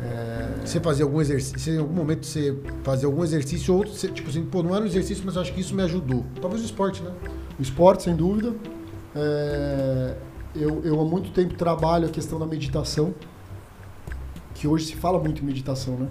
É, 0.00 0.64
Você 0.64 0.78
fazia 0.80 1.04
algum 1.04 1.20
exercício, 1.20 1.74
em 1.74 1.78
algum 1.78 1.92
momento 1.92 2.24
você 2.24 2.56
fazia 2.84 3.06
algum 3.06 3.24
exercício, 3.24 3.74
ou 3.74 3.80
outro, 3.80 3.94
você, 3.94 4.08
tipo 4.08 4.28
assim, 4.30 4.44
pô, 4.44 4.62
não 4.62 4.74
era 4.74 4.84
um 4.84 4.86
exercício, 4.86 5.24
mas 5.26 5.34
eu 5.34 5.42
acho 5.42 5.52
que 5.52 5.60
isso 5.60 5.74
me 5.74 5.82
ajudou. 5.82 6.24
Talvez 6.40 6.62
o 6.62 6.64
esporte, 6.64 7.02
né? 7.02 7.12
O 7.58 7.62
esporte, 7.62 8.04
sem 8.04 8.14
dúvida. 8.14 8.54
É, 9.16 10.14
eu, 10.54 10.82
eu 10.84 11.00
há 11.00 11.04
muito 11.04 11.30
tempo 11.32 11.54
trabalho 11.54 12.06
a 12.06 12.10
questão 12.10 12.38
da 12.38 12.46
meditação, 12.46 13.12
que 14.54 14.68
hoje 14.68 14.86
se 14.86 14.96
fala 14.96 15.18
muito 15.18 15.42
em 15.42 15.46
meditação, 15.46 15.96
né? 15.96 16.08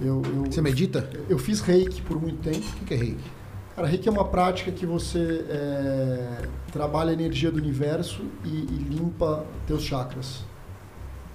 Eu, 0.00 0.22
eu, 0.26 0.44
Você 0.50 0.60
medita? 0.60 1.08
eu 1.28 1.38
fiz 1.38 1.60
reiki 1.60 2.02
por 2.02 2.20
muito 2.20 2.38
tempo. 2.42 2.58
O 2.58 2.76
que 2.80 2.84
que 2.84 2.94
é 2.94 2.96
reiki? 2.98 3.30
Cara, 3.74 3.88
reiki 3.88 4.08
é 4.08 4.12
uma 4.12 4.24
prática 4.24 4.70
que 4.70 4.84
você 4.84 5.44
é, 5.48 6.48
trabalha 6.72 7.10
a 7.10 7.12
energia 7.12 7.50
do 7.50 7.58
universo 7.58 8.22
e, 8.44 8.48
e 8.48 8.86
limpa 8.90 9.44
teus 9.66 9.82
chakras. 9.82 10.44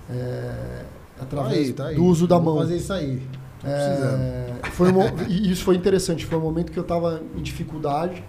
É, 0.09 0.85
através 1.21 1.67
Aí, 1.67 1.73
tá 1.73 1.85
aí. 1.87 1.95
do 1.95 2.03
uso 2.05 2.27
da 2.27 2.37
Vou 2.37 2.45
mão. 2.55 2.57
fazer 2.63 2.77
isso 2.77 2.91
aí. 2.93 3.21
É, 3.63 4.53
foi 4.71 4.91
um 4.91 5.01
e 5.29 5.51
isso 5.51 5.63
foi 5.63 5.75
interessante. 5.75 6.25
Foi 6.25 6.37
um 6.37 6.41
momento 6.41 6.71
que 6.71 6.77
eu 6.79 6.83
estava 6.83 7.21
em 7.37 7.41
dificuldade 7.41 8.23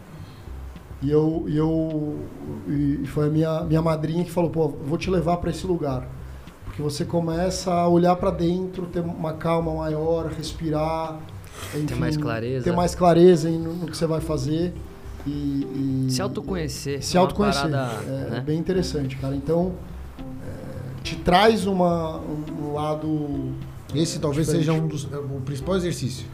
e 1.03 1.11
eu, 1.11 1.45
e 1.49 1.57
eu 1.57 2.19
e 2.69 3.07
foi 3.07 3.27
a 3.27 3.31
minha, 3.31 3.61
minha 3.65 3.83
madrinha 3.83 4.25
que 4.25 4.31
falou: 4.31 4.51
pô, 4.51 4.69
vou 4.69 4.99
te 4.99 5.11
levar 5.11 5.39
para 5.39 5.51
esse 5.51 5.67
lugar. 5.67 6.07
Porque 6.65 6.81
você 6.83 7.05
começa 7.05 7.71
a 7.73 7.87
olhar 7.89 8.17
para 8.17 8.31
dentro, 8.31 8.87
ter 8.87 9.01
uma 9.01 9.35
calma 9.35 9.75
maior, 9.75 10.27
respirar. 10.29 11.19
enfim, 11.75 11.95
mais 11.97 12.17
clareza. 12.17 12.65
Ter 12.65 12.73
mais 12.75 12.95
clareza 12.95 13.51
em- 13.51 13.59
no, 13.59 13.75
no 13.75 13.87
que 13.89 13.97
você 13.97 14.07
vai 14.07 14.21
fazer. 14.21 14.73
E, 15.27 15.31
e- 15.31 16.11
Se 16.11 16.23
autoconhecer. 16.23 17.03
se 17.03 17.17
é 17.17 17.21
autoconhecer. 17.21 17.71
parada, 17.71 17.93
é 18.07 18.31
né? 18.31 18.41
bem 18.41 18.59
interessante, 18.59 19.17
cara. 19.17 19.37
Então, 19.37 19.73
te 21.03 21.17
traz 21.17 21.67
uma, 21.67 22.19
um, 22.21 22.73
lado. 22.73 23.53
Esse 23.95 24.19
é, 24.19 24.21
talvez 24.21 24.47
diferente. 24.47 24.67
seja 24.67 24.79
um 24.79 24.87
dos, 24.87 25.09
é, 25.13 25.17
o 25.17 25.41
principal 25.45 25.77
exercício. 25.77 26.27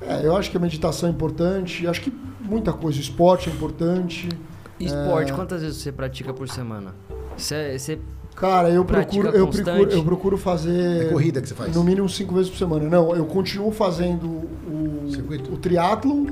É, 0.00 0.26
eu 0.26 0.36
acho 0.36 0.50
que 0.50 0.56
a 0.56 0.60
meditação 0.60 1.08
é 1.08 1.12
importante, 1.12 1.86
acho 1.86 2.00
que 2.00 2.12
muita 2.40 2.72
coisa, 2.72 2.98
o 2.98 3.00
esporte 3.00 3.48
é 3.48 3.52
importante. 3.52 4.28
Esporte, 4.78 5.32
É. 5.32 5.34
quantas 5.34 5.62
vezes 5.62 5.78
você 5.78 5.90
pratica 5.90 6.32
por 6.34 6.48
semana? 6.48 6.94
Você, 7.36 7.78
você 7.78 7.98
Cara, 8.34 8.68
eu 8.68 8.84
procuro, 8.84 9.28
eu 9.30 9.48
procuro, 9.48 9.90
eu 9.90 10.04
procuro 10.04 10.36
fazer 10.36 11.06
É 11.06 11.08
corrida 11.08 11.40
que 11.40 11.48
você 11.48 11.54
faz? 11.54 11.74
no 11.74 11.82
mínimo 11.82 12.06
cinco 12.06 12.34
vezes 12.34 12.50
por 12.50 12.58
semana. 12.58 12.86
Não, 12.86 13.16
eu 13.16 13.24
continuo 13.24 13.72
fazendo 13.72 14.26
o, 14.26 15.10
Circuito? 15.10 15.54
o 15.54 15.56
triatlon. 15.56 16.26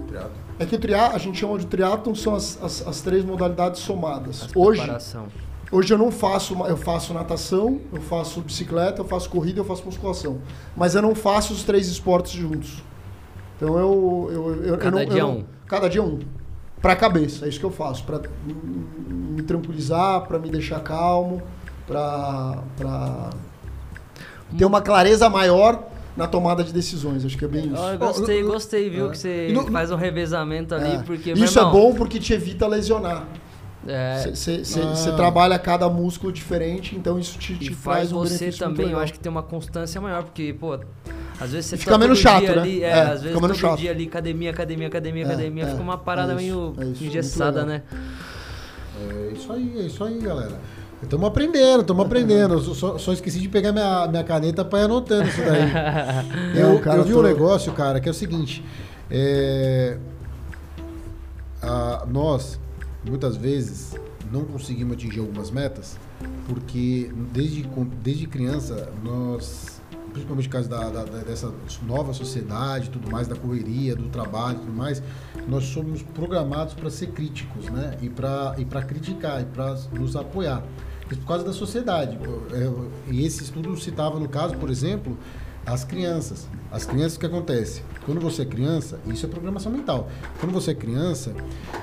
É 0.58 0.66
que 0.66 0.76
o 0.76 0.78
triá, 0.78 1.08
a 1.08 1.18
gente 1.18 1.38
chama 1.38 1.58
de 1.58 1.66
triatlon, 1.66 2.14
são 2.14 2.34
as, 2.34 2.62
as, 2.62 2.86
as 2.86 3.00
três 3.00 3.24
modalidades 3.24 3.80
somadas. 3.80 4.46
Hoje, 4.54 4.80
preparação. 4.82 5.26
Hoje 5.74 5.92
eu 5.92 5.98
não 5.98 6.10
faço, 6.10 6.54
eu 6.66 6.76
faço 6.76 7.12
natação, 7.12 7.80
eu 7.92 8.00
faço 8.00 8.40
bicicleta, 8.40 9.00
eu 9.02 9.04
faço 9.04 9.28
corrida, 9.28 9.60
eu 9.60 9.64
faço 9.64 9.84
musculação. 9.84 10.38
Mas 10.76 10.94
eu 10.94 11.02
não 11.02 11.14
faço 11.14 11.52
os 11.52 11.62
três 11.64 11.88
esportes 11.88 12.32
juntos. 12.32 12.82
Então 13.56 13.78
eu, 13.78 14.28
eu, 14.32 14.54
eu, 14.54 14.64
eu 14.64 14.78
Cada 14.78 14.90
não, 14.90 15.02
eu 15.02 15.08
dia 15.08 15.22
não- 15.22 15.32
um. 15.38 15.44
Cada 15.66 15.88
dia 15.88 16.02
um. 16.02 16.18
Pra 16.82 16.94
cabeça, 16.94 17.46
é 17.46 17.48
isso 17.48 17.58
que 17.58 17.64
eu 17.64 17.70
faço. 17.70 18.04
Pra 18.04 18.20
me 19.08 19.42
tranquilizar, 19.42 20.22
pra 20.26 20.38
me 20.38 20.50
deixar 20.50 20.80
calmo, 20.80 21.42
pra, 21.86 22.58
pra 22.76 23.30
ter 24.56 24.64
uma 24.66 24.82
clareza 24.82 25.28
maior 25.30 25.82
na 26.16 26.26
tomada 26.26 26.62
de 26.62 26.72
decisões. 26.72 27.24
Acho 27.24 27.38
que 27.38 27.44
é 27.44 27.48
bem 27.48 27.72
isso. 27.72 27.82
Eu 27.82 27.98
gostei, 27.98 28.42
gostei, 28.42 28.90
viu? 28.90 29.06
é. 29.06 29.10
Que 29.10 29.16
você 29.18 29.50
no- 29.54 29.72
faz 29.72 29.90
um 29.90 29.96
revezamento 29.96 30.74
ali, 30.74 30.96
É. 30.96 31.02
porque. 31.02 31.32
Isso 31.32 31.58
é 31.58 31.62
irmão, 31.62 31.72
bom 31.72 31.94
porque 31.94 32.18
te 32.20 32.32
evita 32.34 32.66
lesionar. 32.66 33.24
É, 33.86 34.30
Você 34.34 34.62
Ah. 35.10 35.12
trabalha 35.16 35.58
cada 35.58 35.88
músculo 35.88 36.32
diferente, 36.32 36.94
então 36.96 37.18
isso 37.18 37.38
te, 37.38 37.52
e 37.54 37.58
te 37.58 37.74
faz 37.74 38.08
traz 38.08 38.12
um 38.12 38.18
você 38.20 38.50
também, 38.52 38.90
eu 38.90 38.98
acho 38.98 39.12
que 39.12 39.18
tem 39.18 39.30
uma 39.30 39.42
constância 39.42 40.00
maior, 40.00 40.22
porque, 40.24 40.54
pô, 40.58 40.78
às 41.40 41.50
vezes 41.50 41.66
você 41.66 41.74
E 41.76 41.78
tá 41.78 41.84
fica 41.84 41.98
menos 41.98 42.18
chato, 42.18 42.40
dia 42.40 42.54
né? 42.56 42.60
ali, 42.62 42.82
é, 42.84 42.86
É, 42.88 42.92
às 43.00 43.00
fica 43.02 43.14
vezes 43.22 43.40
todo 43.40 43.54
chato. 43.54 43.78
dia 43.78 43.90
ali, 43.90 44.04
academia, 44.06 44.50
academia, 44.50 44.86
academia, 44.88 45.22
É, 45.22 45.26
academia, 45.26 45.64
é, 45.64 45.66
fica 45.68 45.82
uma 45.82 45.98
parada 45.98 46.32
é 46.32 46.36
isso, 46.36 46.44
meio 46.44 46.74
é 46.78 46.84
isso, 46.92 47.04
engessada, 47.04 47.64
né? 47.64 47.82
É 48.96 49.32
isso 49.32 49.52
aí, 49.52 49.74
é 49.78 49.82
isso 49.82 50.04
aí, 50.04 50.18
galera. 50.20 50.60
Estamos 51.02 51.28
aprendendo, 51.28 51.80
estamos 51.82 52.06
aprendendo. 52.06 52.54
Eu 52.54 52.60
só, 52.74 52.96
só 52.96 53.12
esqueci 53.12 53.38
de 53.38 53.48
pegar 53.48 53.72
minha, 53.72 54.06
minha 54.06 54.24
caneta 54.24 54.64
para 54.64 54.78
ir 54.80 54.84
anotando 54.84 55.28
isso 55.28 55.40
daí. 55.42 55.70
eu, 56.58 56.80
cara, 56.80 56.98
eu 56.98 57.04
vi 57.04 57.12
tô- 57.12 57.18
um 57.18 57.22
negócio, 57.22 57.72
cara, 57.72 58.00
que 58.00 58.08
é 58.08 58.10
o 58.10 58.14
seguinte. 58.14 58.64
é, 59.10 59.98
a- 61.62 62.04
nós, 62.08 62.58
muitas 63.06 63.36
vezes, 63.36 63.94
não 64.32 64.44
conseguimos 64.44 64.94
atingir 64.94 65.20
algumas 65.20 65.50
metas, 65.50 65.98
porque 66.48 67.10
desde, 67.32 67.62
desde 68.02 68.26
criança, 68.26 68.92
nós, 69.02 69.80
principalmente 70.12 70.48
por 70.48 70.52
causa 70.52 70.68
da, 70.68 70.88
da- 70.90 71.04
dessa 71.22 71.52
nova 71.86 72.12
sociedade, 72.12 72.90
tudo 72.90 73.10
mais, 73.10 73.28
da 73.28 73.36
correria, 73.36 73.94
do 73.94 74.08
trabalho 74.08 74.58
tudo 74.60 74.72
mais, 74.72 75.02
nós 75.48 75.64
somos 75.64 76.02
programados 76.02 76.74
para 76.74 76.90
ser 76.90 77.08
críticos, 77.08 77.66
né? 77.66 77.98
E 78.00 78.08
para 78.08 78.54
e 78.58 78.64
para 78.64 78.82
criticar, 78.82 79.42
e 79.42 79.44
para 79.44 79.74
nos 79.92 80.16
apoiar. 80.16 80.62
Isso 81.10 81.20
por 81.20 81.26
causa 81.28 81.44
da 81.44 81.52
sociedade. 81.52 82.18
E 83.10 83.24
esse 83.24 83.42
estudo 83.44 83.76
citava, 83.76 84.18
no 84.18 84.28
caso, 84.28 84.56
por 84.56 84.70
exemplo, 84.70 85.16
as 85.66 85.84
crianças. 85.84 86.46
As 86.70 86.84
crianças, 86.84 87.16
o 87.16 87.20
que 87.20 87.26
acontece? 87.26 87.82
Quando 88.04 88.20
você 88.20 88.42
é 88.42 88.44
criança, 88.44 89.00
isso 89.06 89.24
é 89.24 89.28
programação 89.28 89.70
mental. 89.72 90.08
Quando 90.40 90.52
você 90.52 90.72
é 90.72 90.74
criança, 90.74 91.32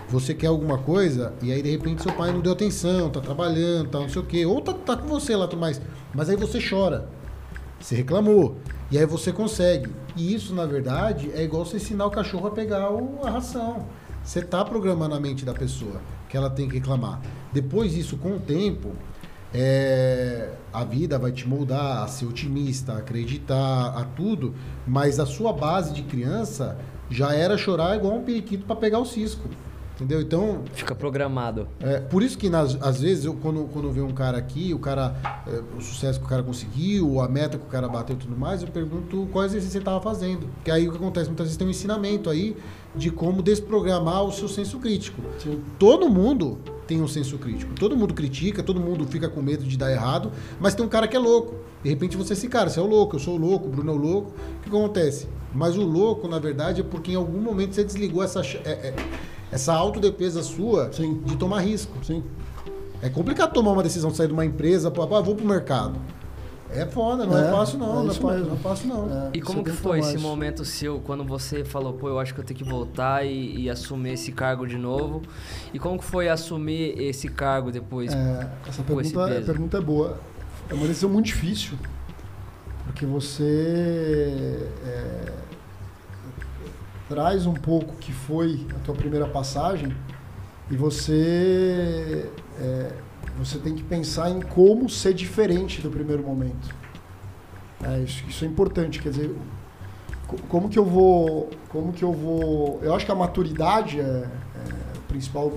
você 0.10 0.34
quer 0.34 0.48
alguma 0.48 0.78
coisa 0.78 1.34
e 1.42 1.52
aí 1.52 1.62
de 1.62 1.72
repente 1.72 2.04
seu 2.04 2.12
pai 2.14 2.32
não 2.32 2.42
deu 2.42 2.52
atenção, 2.52 3.10
tá 3.10 3.20
trabalhando, 3.20 3.90
tá 3.90 4.00
não 4.00 4.10
sei 4.10 4.22
o 4.22 4.26
quê, 4.26 4.46
ou 4.46 4.62
tá, 4.62 4.74
tá 4.74 4.98
com 4.98 5.08
você 5.08 5.36
lá 5.36 5.48
tudo 5.48 5.60
mais. 5.60 5.82
Mas 6.14 6.30
aí 6.30 6.36
você 6.36 6.60
chora. 6.62 7.10
Você 7.80 7.96
reclamou. 7.96 8.58
E 8.92 8.98
aí 9.00 9.06
você 9.06 9.32
consegue. 9.32 9.90
E 10.16 10.34
isso, 10.36 10.54
na 10.54 10.66
verdade, 10.66 11.32
é 11.34 11.44
igual 11.44 11.66
você 11.66 11.78
ensinar 11.78 12.06
o 12.06 12.12
cachorro 12.12 12.48
a 12.48 12.52
pegar 12.52 12.92
o- 12.92 13.20
a 13.26 13.30
ração. 13.32 13.88
Você 14.24 14.40
está 14.40 14.64
programando 14.64 15.16
a 15.16 15.20
mente 15.20 15.44
da 15.44 15.54
pessoa 15.54 16.00
que 16.30 16.38
ela 16.38 16.50
tem 16.50 16.68
que 16.68 16.76
reclamar. 16.76 17.20
Depois 17.52 17.94
disso, 17.94 18.18
com 18.18 18.36
o 18.36 18.40
tempo, 18.40 18.92
é, 19.54 20.49
a 20.72 20.84
vida 20.84 21.20
vai 21.20 21.32
te 21.32 21.47
moldar 21.47 22.04
a 22.04 22.08
ser 22.08 22.26
otimista, 22.26 22.93
a 22.93 22.97
acreditar, 22.97 23.88
a 23.97 24.06
tudo. 24.16 24.56
Mas 24.88 25.20
a 25.20 25.26
sua 25.26 25.52
base 25.52 25.93
de 25.93 26.04
criança 26.04 26.78
já 27.10 27.34
era 27.34 27.58
chorar 27.58 27.95
igual 27.97 28.16
um 28.16 28.24
periquito 28.24 28.66
para 28.66 28.76
pegar 28.76 28.99
o 28.99 29.06
cisco. 29.06 29.49
Entendeu? 30.02 30.20
Então, 30.20 30.62
Fica 30.74 30.95
programado. 30.95 31.68
é, 31.80 31.99
por 31.99 32.24
isso 32.24 32.36
que 32.36 32.49
nas- 32.49 32.76
às 32.82 32.99
vezes 33.02 33.24
eu, 33.24 33.36
quando, 33.36 33.66
quando 33.72 33.91
vê 33.91 34.02
um 34.02 34.12
cara 34.12 34.36
aqui, 34.36 34.74
o 34.74 34.80
cara, 34.80 35.16
é, 35.45 35.62
o 35.78 35.80
sucesso 35.80 36.20
que 36.20 36.26
o 36.26 36.28
cara 36.28 36.41
conseguiu, 36.41 37.22
a 37.22 37.28
meta 37.28 37.56
que 37.56 37.64
o 37.66 37.70
cara 37.70 37.88
bateu 37.88 38.16
e 38.16 38.20
tudo 38.20 38.36
mais, 38.36 38.64
eu 38.64 38.68
pergunto 38.70 39.28
qual 39.32 39.45
exercício 39.45 39.78
ele 39.78 39.82
estava 39.84 40.02
fazendo. 40.02 40.47
Porque 40.56 40.72
aí 40.72 40.88
o 40.88 40.91
que 40.91 40.97
acontece? 40.97 41.28
Muitas 41.28 41.45
vezes 41.45 41.58
tem 41.58 41.68
um 41.68 41.70
ensinamento 41.70 42.32
aí 42.32 42.58
de 42.95 43.12
como 43.12 43.43
desprogramar 43.43 44.24
o 44.24 44.32
seu 44.32 44.47
senso 44.47 44.80
crítico. 44.80 45.22
Sim. 45.38 45.62
Todo 45.78 46.10
mundo 46.10 46.58
tem 46.88 46.99
um 46.99 47.08
senso 47.08 47.38
crítico. 47.38 47.72
Todo 47.76 47.95
mundo 47.95 48.16
critica, 48.16 48.64
todo 48.64 48.80
mundo 48.80 49.06
fica 49.06 49.30
com 49.30 49.39
medo 49.39 49.64
de 49.64 49.78
dar 49.78 49.91
errado, 49.91 50.32
mas 50.60 50.74
tem 50.74 50.84
um 50.84 50.89
cara 50.89 51.08
que 51.08 51.16
é 51.16 51.20
louco. 51.20 51.54
De 51.84 51.89
repente 51.89 52.18
você 52.18 52.34
é 52.34 52.36
esse 52.36 52.47
cara, 52.47 52.70
você 52.72 52.80
é 52.80 52.84
o 52.84 52.88
louco, 52.88 53.16
eu 53.18 53.20
sou 53.20 53.36
o 53.36 53.38
louco, 53.38 53.68
o 53.68 53.70
Bruno 53.70 53.91
é 53.91 53.95
o 53.95 53.97
louco. 53.97 54.32
O 54.58 54.62
que 54.64 54.68
acontece? 54.70 55.28
Mas 55.54 55.76
o 55.78 55.82
louco, 55.82 56.28
na 56.28 56.39
verdade, 56.39 56.82
é 56.82 56.84
porque 56.84 57.12
em 57.12 57.16
algum 57.16 57.41
momento 57.41 57.74
você 57.76 57.84
desligou 57.84 58.24
essa, 58.24 58.41
é- 58.41 58.70
é- 58.70 58.95
essa 59.52 59.74
autodefesa 59.74 60.41
sua 60.43 60.91
Sim. 60.93 61.22
de 61.26 61.36
tomar 61.36 61.60
risco. 61.62 61.93
Sim. 62.04 62.24
É 63.02 63.10
complicado 63.10 63.52
tomar 63.54 63.72
uma 63.72 63.84
decisão 63.84 64.12
de 64.12 64.18
sair 64.18 64.28
de 64.28 64.34
uma 64.34 64.45
empresa, 64.45 64.89
pô, 64.91 65.02
ah, 65.04 65.22
vou 65.22 65.36
pro 65.36 65.45
mercado. 65.45 65.99
É 66.74 66.86
foda, 66.86 67.26
não 67.26 67.38
é, 67.38 67.47
É, 67.49 67.52
fácil 67.52 67.78
não, 67.80 67.89
é 67.89 67.93
não, 67.95 68.02
é 68.04 68.06
fácil, 68.14 68.28
mesmo. 68.30 68.45
não 68.47 68.54
é 68.54 68.58
fácil 68.60 68.88
não. 68.88 69.28
É, 69.28 69.30
E 69.34 69.41
como 69.41 69.62
que 69.62 69.72
foi 69.72 69.99
esse 69.99 70.18
momento 70.18 70.64
seu 70.64 71.02
quando 71.02 71.22
você 71.26 71.66
falou, 71.66 71.91
pô, 71.91 72.08
eu 72.08 72.18
acho 72.18 72.34
que 72.34 72.39
eu 72.39 72.45
tenho 72.45 72.58
que 72.58 72.64
voltar 72.64 73.26
e, 73.26 73.64
e 73.64 73.70
assumir 73.70 74.14
esse 74.14 74.32
cargo 74.32 74.66
de 74.66 74.78
novo? 74.78 75.22
E 75.74 75.80
como 75.80 75.97
que 75.99 76.06
foi 76.06 76.30
assumir 76.30 76.97
esse 76.97 77.28
cargo 77.28 77.72
depois? 77.74 78.14
É, 78.14 78.49
essa 78.66 78.84
pergunta, 78.84 79.26
a 79.26 79.28
peso? 79.28 79.45
pergunta 79.45 79.78
é 79.80 79.82
boa. 79.82 80.18
É 80.70 80.74
uma 80.74 80.88
decisão 80.88 81.10
muito 81.10 81.26
difícil. 81.26 81.78
Porque 82.86 83.06
você 83.06 84.68
é, 84.86 85.32
traz 87.08 87.46
um 87.46 87.54
pouco 87.54 87.96
que 87.98 88.12
foi 88.12 88.66
a 88.76 88.80
tua 88.80 88.96
primeira 88.96 89.28
passagem 89.28 89.96
e 90.70 90.76
você 90.76 92.30
é, 92.60 92.92
você 93.38 93.58
tem 93.58 93.74
que 93.76 93.84
pensar 93.84 94.30
em 94.30 94.42
como 94.42 94.90
ser 94.90 95.14
diferente 95.14 95.82
do 95.82 95.90
primeiro 95.90 96.24
momento. 96.24 96.74
É, 97.84 98.00
isso, 98.00 98.24
isso 98.28 98.46
é 98.46 98.48
importante, 98.48 99.02
quer 99.02 99.10
dizer, 99.10 99.36
co- 100.28 100.38
como 100.48 100.70
que 100.70 100.78
eu 100.78 100.86
vou, 100.86 101.50
como 101.70 101.92
que 101.94 102.04
eu 102.04 102.12
vou, 102.14 102.80
eu 102.84 102.94
acho 102.94 103.06
que 103.06 103.12
a 103.12 103.16
maturidade 103.16 104.00
é, 104.00 104.04
é 104.04 104.28
o 104.98 105.02
principal 105.08 105.54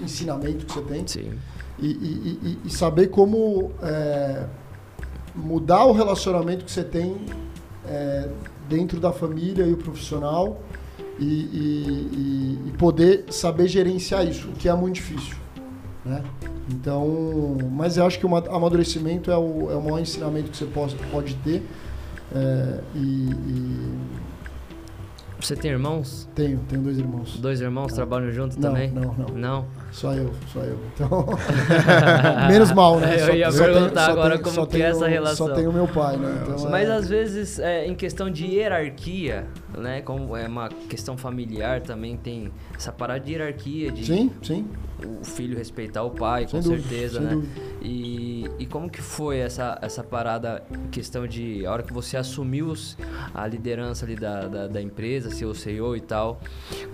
ensinamento 0.00 0.64
que 0.64 0.72
você 0.72 0.82
tem 0.82 1.06
Sim. 1.06 1.32
e, 1.78 1.86
e- 1.86 2.38
e- 2.42 2.58
e 2.66 2.70
saber 2.70 3.08
como 3.08 3.72
é, 3.82 4.46
mudar 5.38 5.84
o 5.84 5.92
relacionamento 5.92 6.64
que 6.64 6.70
você 6.70 6.84
tem 6.84 7.16
é, 7.86 8.28
dentro 8.68 8.98
da 9.00 9.12
família 9.12 9.64
e 9.64 9.72
o 9.72 9.76
profissional 9.76 10.60
e, 11.18 11.24
e- 11.24 12.58
e- 12.68 12.72
poder 12.78 13.24
saber 13.30 13.66
gerenciar 13.68 14.26
isso, 14.26 14.48
o 14.48 14.52
que 14.52 14.68
é 14.68 14.74
muito 14.74 14.96
difícil. 14.96 15.36
Né? 16.04 16.22
Então, 16.70 17.56
mas 17.72 17.96
eu 17.96 18.04
acho 18.06 18.18
que 18.18 18.26
o 18.26 18.28
ma- 18.28 18.44
amadurecimento 18.50 19.30
é 19.30 19.36
o, 19.38 19.70
é 19.70 19.74
o 19.76 19.82
maior 19.82 20.00
ensinamento 20.00 20.50
que 20.50 20.56
você 20.56 20.66
pode, 20.66 20.94
pode 21.10 21.34
ter. 21.36 21.62
é, 22.34 22.80
e, 22.94 22.98
e 22.98 23.98
Você 25.40 25.54
tem 25.54 25.70
irmãos? 25.70 26.28
tenho, 26.34 26.58
tenho 26.68 26.82
dois 26.82 26.98
irmãos. 26.98 27.38
Dois 27.38 27.60
irmãos 27.60 27.92
trabalham 27.92 28.30
junto 28.32 28.56
Não, 28.60 28.68
também? 28.70 28.90
não, 28.90 29.14
não. 29.14 29.34
Não? 29.34 29.66
Só 29.92 30.12
eu, 30.12 30.32
só 30.52 30.60
eu. 30.60 30.78
Então, 30.94 31.26
menos 32.48 32.72
mal, 32.72 32.98
né? 32.98 33.14
Eu 33.20 33.26
Só- 33.26 33.32
ia 33.32 33.52
perguntar 33.52 34.06
agora 34.10 34.38
como 34.38 34.66
que 34.66 34.82
é 34.82 34.86
essa 34.86 35.06
relação. 35.06 35.48
Só 35.48 35.54
tenho 35.54 35.72
meu 35.72 35.86
pai, 35.86 36.16
né? 36.16 36.42
Então, 36.42 36.68
Mas 36.70 36.88
é- 36.88 36.92
às 36.92 37.08
vezes, 37.08 37.58
é, 37.58 37.86
em 37.86 37.94
questão 37.94 38.28
de 38.30 38.46
hierarquia, 38.46 39.46
né? 39.76 40.00
Como 40.02 40.36
é 40.36 40.46
uma 40.46 40.68
questão 40.68 41.16
familiar, 41.16 41.80
também 41.82 42.16
tem 42.16 42.50
essa 42.74 42.92
parada 42.92 43.20
de 43.20 43.32
hierarquia, 43.32 43.90
de 43.92 44.06
Sim, 44.06 44.30
sim. 44.42 44.66
o 45.04 45.24
filho 45.24 45.56
respeitar 45.56 46.02
o 46.02 46.10
pai, 46.10 46.44
com 46.44 46.50
Sem 46.50 46.60
dúvida, 46.62 46.88
certeza, 46.88 47.20
né? 47.20 47.30
dúvida. 47.32 47.60
E, 47.82 48.50
e 48.58 48.66
como 48.66 48.88
que 48.90 49.00
foi 49.02 49.38
essa, 49.38 49.78
essa 49.82 50.02
parada, 50.02 50.62
em 50.70 50.88
questão 50.88 51.26
de 51.26 51.64
a 51.66 51.72
hora 51.72 51.82
que 51.82 51.92
você 51.92 52.16
assumiu 52.16 52.72
a 53.34 53.46
liderança 53.46 54.04
ali 54.04 54.16
da, 54.16 54.46
da, 54.48 54.66
da 54.66 54.82
empresa, 54.82 55.30
seu 55.30 55.54
CEO 55.54 55.96
e 55.96 56.00
tal, 56.00 56.40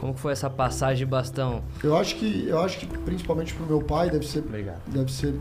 como 0.00 0.12
que 0.14 0.20
foi 0.20 0.32
essa 0.32 0.50
passagem 0.50 0.98
de 1.04 1.10
bastão? 1.10 1.62
Eu 1.82 1.96
acho 1.96 2.16
que, 2.16 2.46
eu 2.48 2.58
acho 2.60 2.78
que 2.78 2.86
principalmente 2.86 3.54
pro 3.54 3.66
meu 3.66 3.80
pai 3.82 4.10
deve 4.10 4.26
ser, 4.26 4.40
Obrigado. 4.40 4.80
deve 4.86 5.10
ser, 5.12 5.34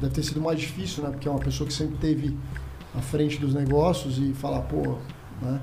deve 0.00 0.14
ter 0.14 0.22
sido 0.22 0.40
mais 0.40 0.58
difícil, 0.58 1.04
né? 1.04 1.10
Porque 1.10 1.28
é 1.28 1.30
uma 1.30 1.40
pessoa 1.40 1.66
que 1.66 1.72
sempre 1.74 1.96
teve 1.98 2.36
à 2.94 3.00
frente 3.00 3.38
dos 3.38 3.54
negócios 3.54 4.18
e 4.18 4.32
falar, 4.34 4.62
pô, 4.62 4.96
né? 5.42 5.60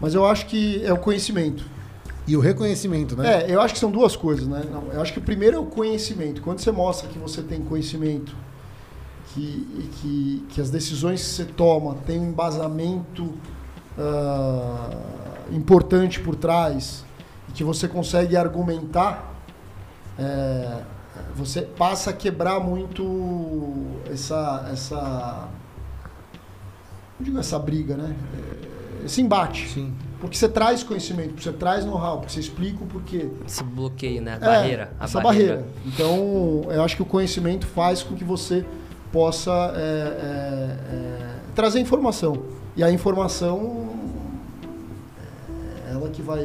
Mas 0.00 0.14
eu 0.14 0.26
acho 0.26 0.46
que 0.46 0.84
é 0.84 0.92
o 0.92 0.98
conhecimento. 0.98 1.64
E 2.26 2.36
o 2.36 2.40
reconhecimento, 2.40 3.16
né? 3.16 3.44
É, 3.44 3.54
eu 3.54 3.60
acho 3.60 3.74
que 3.74 3.80
são 3.80 3.90
duas 3.90 4.16
coisas, 4.16 4.46
né? 4.48 4.62
Não, 4.70 4.92
eu 4.92 5.00
acho 5.00 5.12
que 5.12 5.18
o 5.18 5.22
primeiro 5.22 5.56
é 5.56 5.60
o 5.60 5.66
conhecimento. 5.66 6.42
Quando 6.42 6.58
você 6.58 6.72
mostra 6.72 7.08
que 7.08 7.18
você 7.18 7.40
tem 7.40 7.62
conhecimento, 7.62 8.34
que, 9.32 9.88
que, 10.00 10.46
que 10.48 10.60
as 10.60 10.70
decisões 10.70 11.20
que 11.20 11.28
você 11.28 11.44
toma 11.44 11.94
têm 12.06 12.18
um 12.18 12.30
embasamento 12.30 13.32
ah, 13.96 14.90
importante 15.52 16.18
por 16.18 16.34
trás, 16.34 17.04
e 17.48 17.52
que 17.52 17.62
você 17.62 17.86
consegue 17.86 18.36
argumentar, 18.36 19.34
é, 20.18 20.82
você 21.34 21.62
passa 21.62 22.10
a 22.10 22.12
quebrar 22.12 22.58
muito 22.58 23.86
essa, 24.10 24.68
essa, 24.72 25.48
não 27.18 27.24
digo 27.24 27.38
essa 27.38 27.58
briga, 27.58 27.96
né? 27.96 28.16
É, 28.34 28.75
Esse 29.04 29.20
embate. 29.20 29.68
Sim. 29.68 29.92
Porque 30.20 30.36
você 30.36 30.48
traz 30.48 30.82
conhecimento, 30.82 31.28
porque 31.30 31.42
você 31.42 31.52
traz 31.52 31.84
know-how, 31.84 32.18
porque 32.18 32.32
você 32.32 32.40
explica 32.40 32.82
o 32.82 32.86
porquê. 32.86 33.28
Esse 33.46 33.62
bloqueio, 33.62 34.22
né? 34.22 34.38
A 34.40 34.44
É, 34.44 34.48
barreira. 34.56 34.92
a 34.98 35.04
essa 35.04 35.20
barreira. 35.20 35.64
Então, 35.84 36.62
eu 36.70 36.82
acho 36.82 36.96
que 36.96 37.02
o 37.02 37.06
conhecimento 37.06 37.66
faz 37.66 38.02
com 38.02 38.14
que 38.14 38.24
você 38.24 38.64
possa 39.12 39.50
é, 39.76 39.80
é, 39.80 40.94
é, 40.94 41.34
trazer 41.54 41.80
informação. 41.80 42.42
E 42.74 42.82
a 42.82 42.90
informação 42.90 43.90
é 45.86 45.92
ela 45.92 46.08
que 46.08 46.22
vai 46.22 46.44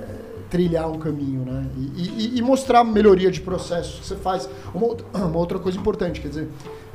é, 0.00 0.04
trilhar 0.50 0.90
um 0.90 0.98
caminho, 0.98 1.44
né? 1.44 1.66
E, 1.76 2.02
e- 2.34 2.38
e 2.38 2.42
mostrar 2.42 2.84
melhoria 2.84 3.30
de 3.30 3.40
processos 3.40 4.00
que 4.00 4.06
você 4.06 4.16
faz. 4.16 4.48
Uma, 4.74 4.86
outra- 4.86 5.06
uma 5.26 5.38
outra 5.38 5.58
coisa 5.58 5.78
importante, 5.78 6.20
quer 6.20 6.28
dizer, 6.28 6.48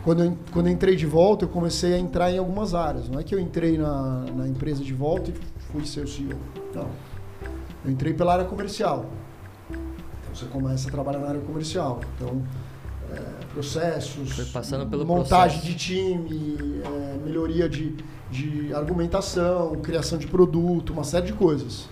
quando 0.04 0.24
eu, 0.24 0.38
quando 0.52 0.68
eu 0.68 0.74
entrei 0.74 0.95
de 0.95 1.06
volta, 1.06 1.45
eu 1.45 1.50
comecei 1.50 1.93
a 1.93 1.97
entrar 1.97 2.32
em 2.32 2.38
algumas 2.38 2.74
áreas. 2.74 3.10
Não 3.10 3.20
é 3.20 3.24
que 3.24 3.34
eu 3.34 3.39
entrei 3.39 3.78
na, 3.78 4.26
na 4.36 4.47
empresa 4.47 4.84
de 4.84 4.93
volta 4.93 5.32
e 5.32 5.34
fui 5.72 5.86
ser 5.86 6.02
o 6.02 6.08
CEO. 6.08 6.38
Não. 6.74 6.88
Eu 7.84 7.91
entrei 7.91 8.14
pela 8.14 8.34
área 8.34 8.45
comercial. 8.45 9.06
Então 9.70 10.36
você 10.36 10.45
começa 10.45 10.88
a 10.88 10.91
trabalhar 10.91 11.20
na 11.20 11.28
área 11.30 11.41
comercial. 11.41 12.02
Então, 12.16 12.41
é, 13.12 13.45
processos, 13.54 14.32
Foi 14.32 14.45
passando 14.45 14.86
pelo 14.88 15.06
montagem 15.06 15.60
processo. 15.60 15.66
de 15.66 15.76
time, 15.76 16.82
é, 16.86 17.18
melhoria 17.26 17.68
de, 17.68 17.95
de 18.30 18.74
argumentação, 18.74 19.76
criação 19.78 20.18
de 20.18 20.28
produto, 20.28 20.93
uma 20.93 21.04
série 21.04 21.28
de 21.28 21.34
coisas. 21.34 21.89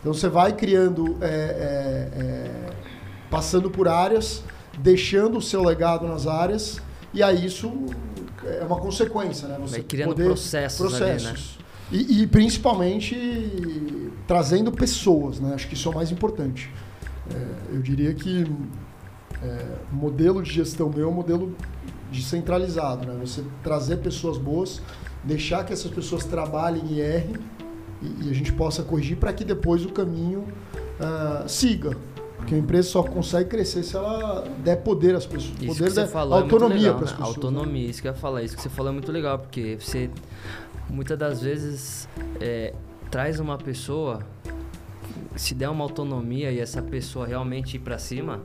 Então 0.00 0.14
você 0.14 0.28
vai 0.28 0.52
criando, 0.52 1.18
é, 1.20 1.26
é, 1.26 2.20
é, 2.20 2.70
passando 3.30 3.70
por 3.70 3.86
áreas, 3.86 4.42
deixando 4.78 5.38
o 5.38 5.42
seu 5.42 5.62
legado 5.62 6.06
nas 6.06 6.26
áreas, 6.26 6.80
e 7.12 7.22
aí 7.22 7.46
isso 7.46 7.70
é 8.44 8.64
uma 8.64 8.78
consequência, 8.78 9.48
né? 9.48 9.56
Você 9.60 9.76
Vai 9.76 9.82
criando 9.82 10.08
poder- 10.10 10.24
processos 10.24 10.94
ali, 10.94 11.04
né? 11.04 11.10
processos. 11.10 11.58
E, 11.92 12.22
e 12.22 12.26
principalmente 12.26 14.12
trazendo 14.26 14.70
pessoas, 14.70 15.40
né? 15.40 15.54
Acho 15.54 15.66
que 15.66 15.74
isso 15.74 15.88
é 15.88 15.92
o 15.92 15.94
mais 15.94 16.10
importante. 16.10 16.70
É, 17.32 17.74
eu 17.74 17.82
diria 17.82 18.14
que 18.14 18.46
é, 19.42 19.66
modelo 19.90 20.42
de 20.42 20.52
gestão 20.52 20.88
meu 20.88 21.06
é 21.06 21.10
um 21.10 21.14
modelo 21.14 21.54
descentralizado, 22.12 23.06
né? 23.06 23.18
Você 23.20 23.44
trazer 23.62 23.98
pessoas 23.98 24.38
boas, 24.38 24.80
deixar 25.24 25.64
que 25.64 25.72
essas 25.72 25.90
pessoas 25.90 26.24
trabalhem 26.24 26.82
e 26.90 27.00
errem 27.00 27.36
e, 28.02 28.26
e 28.26 28.30
a 28.30 28.34
gente 28.34 28.52
possa 28.52 28.82
corrigir 28.82 29.16
para 29.16 29.32
que 29.32 29.44
depois 29.44 29.84
o 29.84 29.90
caminho 29.90 30.46
ah, 31.00 31.44
siga. 31.48 31.96
Porque 32.40 32.54
a 32.54 32.58
empresa 32.58 32.88
só 32.88 33.02
consegue 33.02 33.48
crescer 33.48 33.82
se 33.82 33.94
ela 33.96 34.44
der 34.64 34.76
poder 34.76 35.14
às 35.14 35.24
pessoas. 35.26 35.54
Isso 35.60 35.66
poder 35.66 35.84
que 35.84 35.90
você 35.90 36.06
falou 36.06 36.38
é 36.38 36.42
autonomia 36.42 36.76
legal, 36.78 36.94
para 36.96 37.04
as 37.04 37.10
né? 37.12 37.16
pessoas. 37.18 37.36
né? 37.36 37.46
Autonomia, 37.46 37.86
isso 37.90 38.02
que 38.02 38.08
eu 38.08 38.12
ia 38.12 38.18
falar. 38.18 38.42
Isso 38.42 38.56
que 38.56 38.62
você 38.62 38.68
falou 38.68 38.90
é 38.90 38.94
muito 38.94 39.12
legal, 39.12 39.38
porque 39.38 39.76
você 39.80 40.10
muitas 40.88 41.16
das 41.18 41.40
vezes 41.40 42.08
é, 42.40 42.74
traz 43.10 43.38
uma 43.38 43.56
pessoa, 43.56 44.20
se 45.36 45.54
der 45.54 45.68
uma 45.68 45.84
autonomia 45.84 46.50
e 46.50 46.58
essa 46.58 46.82
pessoa 46.82 47.26
realmente 47.26 47.76
ir 47.76 47.80
pra 47.80 47.98
cima, 47.98 48.40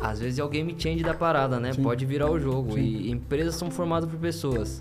às 0.00 0.20
vezes 0.20 0.38
é 0.38 0.44
o 0.44 0.48
game 0.48 0.74
change 0.78 1.02
da 1.02 1.12
parada, 1.14 1.58
né? 1.58 1.72
Sim. 1.72 1.82
Pode 1.82 2.04
virar 2.06 2.30
o 2.30 2.38
jogo. 2.38 2.74
Sim. 2.74 2.80
E 2.80 3.10
empresas 3.10 3.54
são 3.56 3.70
formadas 3.70 4.08
por 4.08 4.18
pessoas. 4.18 4.78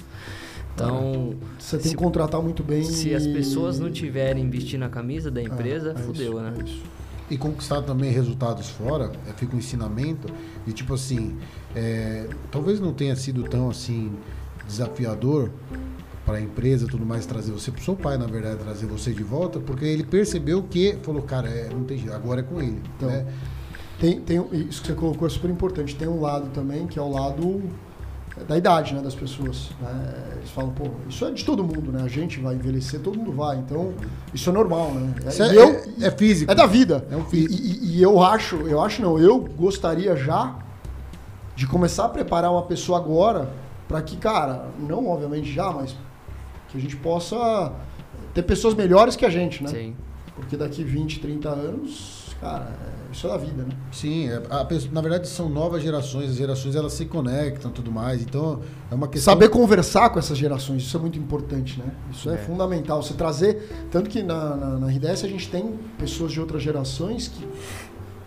Então, 0.74 1.36
Você 1.60 1.78
tem 1.78 1.88
se- 1.92 1.98
que 1.98 2.02
contratar 2.02 2.42
muito 2.42 2.64
bem. 2.64 2.84
se 2.84 3.14
as 3.14 3.26
e- 3.26 3.34
pessoas 3.34 3.78
não 3.80 3.92
tiverem 3.92 4.50
vestindo 4.50 4.84
a 4.84 4.90
camisa 4.90 5.30
da 5.30 5.42
empresa, 5.42 5.90
É, 5.90 5.92
é 6.00 6.04
fudeu, 6.04 6.32
isso, 6.34 6.42
né? 6.42 6.54
é 6.60 6.64
isso. 6.64 6.82
E 7.32 7.38
conquistar 7.38 7.82
também 7.82 8.12
resultados 8.12 8.70
fora, 8.70 9.10
é, 9.28 9.32
fica 9.32 9.56
um 9.56 9.60
ensinamento 9.60 10.28
de 10.66 10.74
tipo 10.74 10.94
assim, 10.94 11.38
é, 11.74 12.28
talvez 12.52 12.80
não 12.80 12.94
tenha 12.94 13.16
sido 13.16 13.44
tão 13.44 13.70
assim 13.70 14.12
desafiador 14.68 15.50
para 16.26 16.38
a 16.38 16.42
empresa 16.42 16.88
tudo 16.88 17.06
mais 17.06 17.26
trazer 17.26 17.52
você 17.52 17.72
para 17.72 17.82
o 17.82 17.84
seu 17.84 17.96
pai, 17.96 18.18
na 18.18 18.28
verdade, 18.28 18.58
trazer 18.58 18.86
você 18.86 19.12
de 19.14 19.24
volta, 19.24 19.60
porque 19.60 19.86
ele 19.86 20.04
percebeu 20.04 20.62
que 20.64 20.98
falou, 21.04 21.22
cara, 21.22 21.48
é, 21.50 21.70
não 21.70 21.84
tem 21.86 21.98
jeito, 21.98 22.14
agora 22.14 22.42
é 22.42 22.44
com 22.44 22.62
ele, 22.62 22.82
Então. 22.98 23.10
né? 23.10 23.26
tem, 24.00 24.20
tem 24.20 24.38
isso 24.68 24.82
que 24.82 24.88
você 24.88 24.94
colocou 24.94 25.28
é 25.28 25.30
super 25.30 25.50
importante. 25.50 25.96
Tem 25.96 26.08
um 26.08 26.20
lado 26.20 26.50
também 26.50 26.88
que 26.88 26.98
é 26.98 27.02
o 27.02 27.10
lado 27.10 27.62
da 28.48 28.58
idade, 28.58 28.94
né, 28.94 29.02
das 29.02 29.14
pessoas. 29.14 29.70
Né? 29.82 30.14
Eles 30.38 30.50
falam, 30.52 30.72
pô, 30.72 30.86
isso 31.10 31.26
é 31.26 31.32
de 31.32 31.44
todo 31.44 31.64
mundo, 31.64 31.92
né? 31.92 32.02
A 32.04 32.08
gente 32.08 32.40
vai 32.40 32.56
envelhecer, 32.56 33.00
todo 33.02 33.18
mundo 33.18 33.32
vai. 33.34 33.58
Então, 33.58 33.94
isso 34.34 34.50
é 34.50 34.54
normal, 34.54 34.92
né? 34.92 35.14
Isso 35.28 35.44
é, 35.44 35.56
eu, 35.56 35.70
é, 36.00 36.08
é 36.08 36.12
físico. 36.12 36.52
é 36.52 36.56
da 36.56 36.66
vida. 36.66 37.06
É 37.12 37.16
um 37.16 37.22
e, 37.22 37.26
físico. 37.26 37.54
e- 37.54 37.98
e 37.98 38.02
eu 38.02 38.22
acho, 38.24 38.56
eu 38.68 38.82
acho 38.82 39.02
não, 39.02 39.20
eu 39.20 39.40
gostaria 39.40 40.16
já 40.16 40.56
de 41.56 41.68
começar 41.68 42.06
a 42.06 42.10
preparar 42.10 42.52
uma 42.52 42.64
pessoa 42.64 42.98
agora 42.98 43.50
para 43.88 44.02
que, 44.02 44.16
cara, 44.18 44.68
não 44.80 45.08
obviamente 45.10 45.52
já, 45.52 45.70
mas 45.72 45.96
que 46.70 46.78
a 46.78 46.82
gente 46.82 46.96
possa 46.96 47.74
ter 48.34 48.44
pessoas 48.44 48.74
melhores 48.74 49.16
que 49.18 49.26
a 49.26 49.30
gente, 49.30 49.62
né? 49.62 49.70
Sim. 49.70 49.96
Porque 50.36 50.56
daqui 50.56 50.84
20, 50.84 51.20
30 51.20 51.50
anos, 51.50 52.34
cara, 52.40 52.72
é- 52.82 53.01
isso 53.12 53.28
é 53.28 53.30
da 53.30 53.38
vida, 53.38 53.64
né? 53.64 53.70
Sim, 53.92 54.30
é, 54.30 54.42
a 54.50 54.64
pessoa- 54.66 54.92
na 54.94 55.02
verdade 55.02 55.28
são 55.28 55.50
novas 55.50 55.84
gerações, 55.84 56.32
as 56.32 56.36
gerações 56.38 56.76
elas 56.76 56.94
se 56.94 57.06
conectam 57.06 57.70
e 57.72 57.74
tudo 57.74 57.92
mais. 57.92 58.22
Então, 58.22 58.62
é 58.90 58.96
uma 58.96 59.08
questão. 59.08 59.34
Saber 59.34 59.50
conversar 59.50 60.10
com 60.10 60.20
essas 60.20 60.38
gerações, 60.38 60.84
isso 60.84 60.96
é 60.96 61.00
muito 61.00 61.20
importante, 61.20 61.80
né? 61.80 61.92
Isso 62.12 62.30
é, 62.30 62.36
É. 62.36 62.38
fundamental. 62.38 63.02
Você 63.04 63.14
trazer. 63.14 63.88
Tanto 63.92 64.10
que 64.10 64.24
na, 64.24 64.56
na, 64.56 64.70
na 64.80 64.88
RDS 64.88 65.24
a 65.24 65.28
gente 65.28 65.50
tem 65.50 65.78
pessoas 65.98 66.32
de 66.32 66.40
outras 66.40 66.62
gerações 66.64 67.28
que 67.28 67.46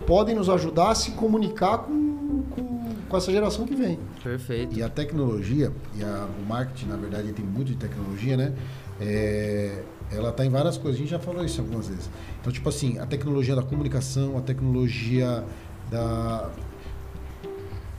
podem 0.07 0.35
nos 0.35 0.49
ajudar 0.49 0.91
a 0.91 0.95
se 0.95 1.13
comunicar 1.13 1.79
com, 1.79 2.43
com, 2.51 2.85
com 3.09 3.17
essa 3.17 3.33
geração 3.33 3.65
que 3.67 3.75
vem. 3.75 3.99
Perfeito. 4.23 4.77
E 4.79 4.83
a 4.83 4.89
tecnologia, 4.89 5.73
e 5.97 6.03
a- 6.05 6.27
o 6.43 6.47
marketing, 6.47 6.87
na 6.89 6.97
verdade, 6.97 7.33
tem 7.33 7.45
muito 7.45 7.69
de 7.69 7.77
tecnologia, 7.77 8.37
né? 8.37 8.53
É, 9.01 9.83
ela 10.15 10.31
está 10.31 10.45
em 10.45 10.51
várias 10.51 10.77
coisas, 10.77 10.97
a 11.01 11.03
gente 11.03 11.11
já 11.11 11.19
falou 11.19 11.45
isso 11.45 11.61
algumas 11.61 11.89
vezes. 11.89 12.09
Então, 12.41 12.53
tipo 12.53 12.69
assim, 12.69 12.99
a 12.99 13.07
tecnologia 13.07 13.55
da 13.55 13.63
comunicação, 13.63 14.37
a 14.39 14.41
tecnologia 14.41 15.45
da. 15.91 16.51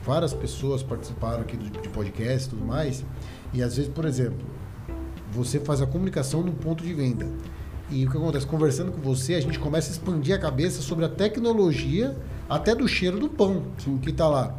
Várias 0.04 0.32
pessoas 0.32 0.82
participaram 0.82 1.40
aqui 1.40 1.56
de 1.56 1.88
podcast 1.88 2.46
e 2.46 2.50
tudo 2.50 2.64
mais. 2.64 3.04
E 3.52 3.62
às 3.62 3.76
vezes, 3.76 3.90
por 3.90 4.04
exemplo, 4.04 4.46
você 5.32 5.58
faz 5.58 5.82
a 5.82 5.86
comunicação 5.86 6.42
num 6.42 6.52
ponto 6.52 6.84
de 6.84 6.94
venda. 6.94 7.26
E 7.90 8.04
o 8.04 8.10
que 8.10 8.16
acontece? 8.16 8.46
Conversando 8.46 8.92
com 8.92 9.00
você, 9.00 9.34
a 9.34 9.40
gente 9.40 9.58
começa 9.58 9.90
a 9.90 9.92
expandir 9.92 10.34
a 10.34 10.38
cabeça 10.38 10.80
sobre 10.80 11.04
a 11.04 11.08
tecnologia, 11.08 12.16
até 12.48 12.74
do 12.74 12.86
cheiro 12.86 13.18
do 13.18 13.28
pão 13.28 13.64
que 14.02 14.10
está 14.10 14.28
lá. 14.28 14.56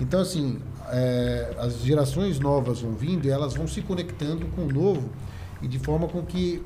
Então, 0.00 0.20
assim, 0.20 0.60
é, 0.90 1.54
as 1.58 1.80
gerações 1.80 2.38
novas 2.38 2.80
vão 2.80 2.92
vindo 2.92 3.26
e 3.26 3.30
elas 3.30 3.54
vão 3.54 3.66
se 3.66 3.82
conectando 3.82 4.46
com 4.46 4.62
o 4.62 4.72
novo 4.72 5.10
e 5.60 5.66
de 5.66 5.78
forma 5.78 6.08
com 6.08 6.22
que 6.22 6.62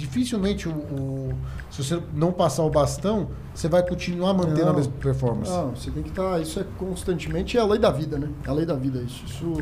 dificilmente 0.00 0.68
o, 0.68 0.72
o- 0.72 1.34
se 1.70 1.84
você 1.84 2.02
não 2.14 2.32
passar 2.32 2.62
o 2.64 2.70
bastão, 2.70 3.28
você 3.54 3.68
vai 3.68 3.86
continuar 3.86 4.32
mantendo 4.34 4.64
Não. 4.64 4.70
a 4.70 4.72
mesma 4.74 4.92
performance. 5.00 5.50
Não, 5.50 5.70
você 5.76 5.90
tem 5.90 6.02
que 6.02 6.08
estar. 6.08 6.40
isso 6.40 6.58
é 6.58 6.64
constantemente 6.78 7.56
é 7.56 7.60
a 7.60 7.64
lei 7.66 7.78
da 7.78 7.90
vida, 7.90 8.18
né? 8.18 8.28
É 8.44 8.50
a 8.50 8.52
lei 8.52 8.64
da 8.66 8.74
vida. 8.74 9.00
Isso. 9.00 9.24
isso 9.26 9.56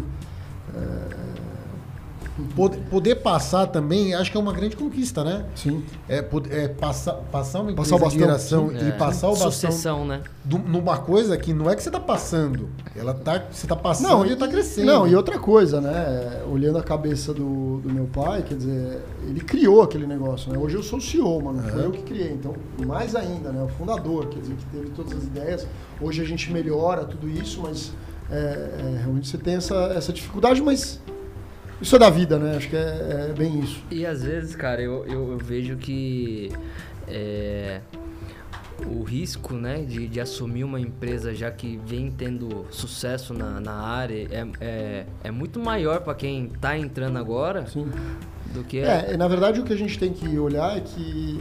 Poder, 2.55 2.79
poder 2.91 3.15
passar 3.17 3.67
também, 3.67 4.15
acho 4.15 4.31
que 4.31 4.37
é 4.37 4.41
uma 4.41 4.53
grande 4.53 4.77
conquista, 4.77 5.25
né? 5.25 5.45
sim. 5.57 5.85
É, 6.09 6.25
é 6.51 6.69
passar, 6.69 7.15
passar 7.33 7.61
uma 7.63 7.73
Passar 7.73 7.99
de 7.99 8.19
geração 8.19 8.71
É. 8.73 8.89
e 8.89 8.93
passar 8.93 9.27
o 9.29 9.31
bastão 9.33 9.51
Sucessão, 9.51 10.05
né? 10.07 10.21
du- 10.45 10.59
numa 10.59 10.99
coisa 10.99 11.37
que 11.37 11.53
não 11.53 11.69
é 11.69 11.75
que 11.75 11.83
você 11.83 11.89
está 11.89 11.99
passando, 12.01 12.69
ela 12.95 13.13
tá, 13.13 13.43
você 13.51 13.67
está 13.67 13.75
passando 13.75 14.09
Não, 14.09 14.27
e 14.27 14.33
está 14.33 14.47
crescendo. 14.47 14.87
Não, 14.87 15.07
e 15.07 15.17
outra 15.17 15.39
coisa, 15.39 15.81
né? 15.81 16.43
Olhando 16.51 16.79
a 16.79 16.83
cabeça 16.83 17.35
do, 17.35 17.79
do 17.79 17.93
meu 17.93 18.05
pai, 18.07 18.43
quer 18.43 18.55
dizer, 18.55 19.03
ele 19.27 19.41
criou 19.41 19.83
aquele 19.83 20.07
negócio, 20.07 20.53
né? 20.53 20.59
Hoje 20.59 20.77
eu 20.77 20.83
sou 20.83 20.99
o 20.99 21.03
CEO, 21.03 21.43
mano. 21.43 21.61
Foi 21.63 21.73
Aham. 21.73 21.81
eu 21.83 21.91
que 21.91 22.03
criei. 22.03 22.33
Então, 22.33 22.55
mais 22.87 23.17
ainda, 23.17 23.51
né? 23.51 23.63
O 23.65 23.69
fundador, 23.69 24.27
quer 24.29 24.41
dizer, 24.41 24.55
que 24.55 24.65
teve 24.67 24.91
todas 24.91 25.13
as 25.13 25.25
ideias. 25.25 25.67
Hoje 26.01 26.23
a 26.23 26.25
gente 26.25 26.53
melhora 26.53 27.05
tudo 27.05 27.29
isso, 27.29 27.61
mas 27.63 27.93
é, 28.31 28.37
é, 28.37 28.99
realmente 29.01 29.27
você 29.29 29.39
tem 29.39 29.55
essa, 29.57 29.75
essa 29.97 30.13
dificuldade, 30.13 30.63
mas 30.63 31.01
isso 31.81 31.97
é 31.97 31.99
da 31.99 32.11
vida, 32.11 32.39
né? 32.39 32.57
Acho 32.57 32.69
que 32.69 32.77
é, 32.77 33.29
é 33.31 33.35
bem 33.37 33.61
isso. 33.61 33.83
E 33.91 34.05
às 34.05 34.23
vezes, 34.23 34.55
cara, 34.57 34.83
eu, 34.83 35.05
eu, 35.07 35.33
eu 35.33 35.39
vejo 35.39 35.77
que 35.77 36.51
é, 37.07 37.81
o 38.87 39.03
risco, 39.03 39.55
né, 39.55 39.83
de, 39.83 40.07
de 40.07 40.21
assumir 40.21 40.65
uma 40.65 40.81
empresa 40.81 41.35
já 41.35 41.51
que 41.51 41.79
vem 41.85 42.11
tendo 42.11 42.67
sucesso 42.71 43.35
na, 43.35 43.61
na 43.61 43.73
área 43.73 44.29
é, 44.31 44.47
é, 44.61 45.07
é 45.25 45.31
muito 45.31 45.59
maior 45.59 46.01
para 46.01 46.15
quem 46.15 46.49
tá 46.49 46.77
entrando 46.79 47.19
agora 47.19 47.67
Sim. 47.67 47.91
do 48.53 48.63
que 48.63 48.79
É, 48.79 49.17
na 49.17 49.27
verdade 49.27 49.61
o 49.61 49.65
que 49.65 49.73
a 49.73 49.77
gente 49.77 49.99
tem 49.99 50.13
que 50.13 50.39
olhar 50.39 50.77
é 50.77 50.81
que 50.81 51.39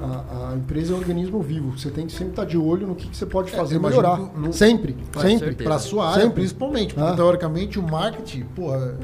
a, 0.00 0.50
a 0.52 0.56
empresa 0.56 0.92
é 0.92 0.96
um 0.96 0.98
organismo 0.98 1.40
vivo. 1.42 1.78
Você 1.78 1.90
tem 1.90 2.06
que 2.06 2.12
sempre 2.12 2.30
estar 2.30 2.44
de 2.44 2.56
olho 2.58 2.86
no 2.86 2.94
que, 2.94 3.08
que 3.08 3.16
você 3.16 3.26
pode 3.26 3.52
É, 3.52 3.56
fazer 3.56 3.76
imagino 3.76 4.02
melhorar. 4.02 4.18
no- 4.36 4.52
Sempre, 4.52 4.96
Com 5.14 5.20
sempre. 5.20 5.54
Para 5.54 5.78
sua 5.78 6.08
área, 6.10 6.22
Sempre. 6.22 6.34
principalmente, 6.42 6.94
porque 6.94 7.10
Ah. 7.10 7.14
teoricamente 7.16 7.78
o 7.78 7.82
marketing, 7.82 8.42
porra, 8.54 8.96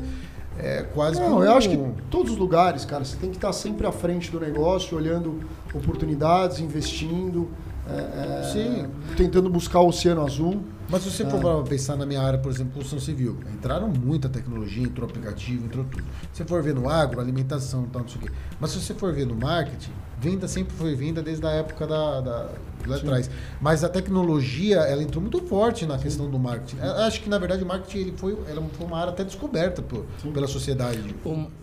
é 0.59 0.83
quase 0.95 1.21
Não, 1.21 1.29
como 1.31 1.45
eu 1.45 1.53
acho 1.53 1.69
que 1.69 1.79
todos 2.11 2.33
os 2.33 2.39
lugares, 2.39 2.85
cara, 2.85 3.05
você 3.05 3.17
tem 3.17 3.31
que 3.31 3.37
estar 3.37 3.53
sempre 3.53 3.87
à 3.87 3.93
frente 3.93 4.31
do 4.31 4.41
negócio, 4.41 4.97
olhando 4.97 5.41
oportunidades, 5.73 6.59
investindo, 6.61 7.49
é, 7.89 8.41
é, 8.41 8.43
Sim. 8.53 8.87
tentando 9.17 9.49
buscar 9.49 9.81
o 9.81 9.89
oceano 9.89 10.25
azul. 10.25 10.63
Mas 10.91 11.03
se 11.03 11.11
você 11.11 11.25
for 11.27 11.39
pra 11.41 11.63
pensar 11.63 11.97
na 11.97 12.07
minha 12.07 12.21
área, 12.23 12.39
por 12.39 12.51
exemplo, 12.51 12.73
construção 12.73 12.99
civil, 12.99 13.37
entraram 13.55 13.89
muita 13.89 14.27
tecnologia, 14.29 14.83
entrou 14.83 15.07
aplicativo, 15.09 15.67
entrou 15.67 15.85
tudo. 15.85 16.03
Se 16.33 16.39
você 16.39 16.45
for 16.45 16.63
ver 16.63 16.75
no 16.75 16.89
agro, 16.89 17.21
alimentação, 17.21 17.85
tal, 17.93 18.03
não 18.03 18.09
sei 18.09 18.19
o 18.19 18.25
quê. 18.25 18.31
Mas 18.59 18.71
se 18.71 18.81
você 18.81 18.95
for 18.95 19.13
ver 19.13 19.27
no 19.27 19.35
marketing, 19.35 19.91
venda 20.21 20.49
sempre 20.49 20.75
foi 20.77 20.95
venda 20.95 21.23
desde 21.23 21.47
a 21.47 21.51
época 21.51 21.87
da, 21.87 22.21
da 22.21 22.51
lá 22.87 22.97
Sim. 22.97 23.03
atrás. 23.07 23.31
Mas 23.61 23.85
a 23.85 23.89
tecnologia, 23.89 24.79
ela 24.79 25.03
entrou 25.03 25.21
muito 25.21 25.41
forte 25.47 25.85
na 25.87 25.99
questão 25.99 26.31
do 26.31 26.39
marketing. 26.39 26.79
Eu 26.83 26.93
acho 27.05 27.21
que 27.23 27.29
na 27.29 27.39
verdade 27.39 27.63
o 27.63 27.67
marketing 27.67 27.99
ele 27.99 28.15
foi, 28.17 28.37
ela 28.49 28.63
foi 28.73 28.87
uma 28.87 28.99
área 28.99 29.13
até 29.13 29.25
descoberta 29.25 29.83
por, 29.83 30.07
Sim. 30.23 30.33
pela 30.33 30.47
sociedade 30.47 31.15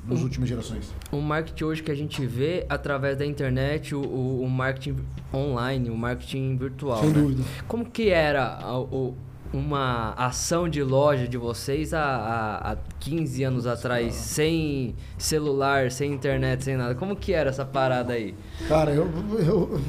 nas 0.08 0.22
últimas 0.22 0.48
gerações. 0.50 0.92
o 1.12 1.18
marketing 1.22 1.64
hoje 1.64 1.84
que 1.84 1.92
a 1.92 1.96
gente 1.96 2.26
vê 2.26 2.66
através 2.70 3.18
da 3.18 3.26
internet, 3.26 3.96
o, 3.96 4.02
o, 4.02 4.50
marketing 4.50 4.98
online, 5.34 5.90
o 5.90 5.98
marketing 5.98 6.58
virtual. 6.58 7.00
sem 7.00 7.10
né? 7.10 7.22
dúvida. 7.22 7.44
Como 7.68 7.86
que 7.86 8.10
era 8.10 8.60
o- 8.78 9.14
uma 9.56 10.14
ação 10.18 10.68
de 10.70 10.84
loja 10.84 11.28
de 11.28 11.38
vocês 11.38 11.94
há, 11.94 12.04
há, 12.04 12.72
há 12.74 12.78
15 13.00 13.44
anos 13.44 13.66
atrás, 13.68 14.14
sem 14.16 14.96
celular, 15.18 15.92
sem 15.92 16.12
internet, 16.14 16.64
sem 16.64 16.76
nada? 16.78 16.94
Como 16.96 17.16
que 17.16 17.34
era 17.34 17.50
essa 17.50 17.66
parada 17.66 18.14
aí? 18.14 18.36
Cara, 18.68 18.92
eu, 18.94 19.08
eu- 19.40 19.80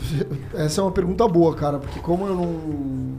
essa 0.55 0.81
é 0.81 0.85
uma 0.85 0.93
pergunta 0.93 1.27
boa, 1.29 1.55
cara, 1.55 1.79
porque 1.79 2.01
como 2.01 2.27
eu 2.27 2.35
não. 2.35 3.17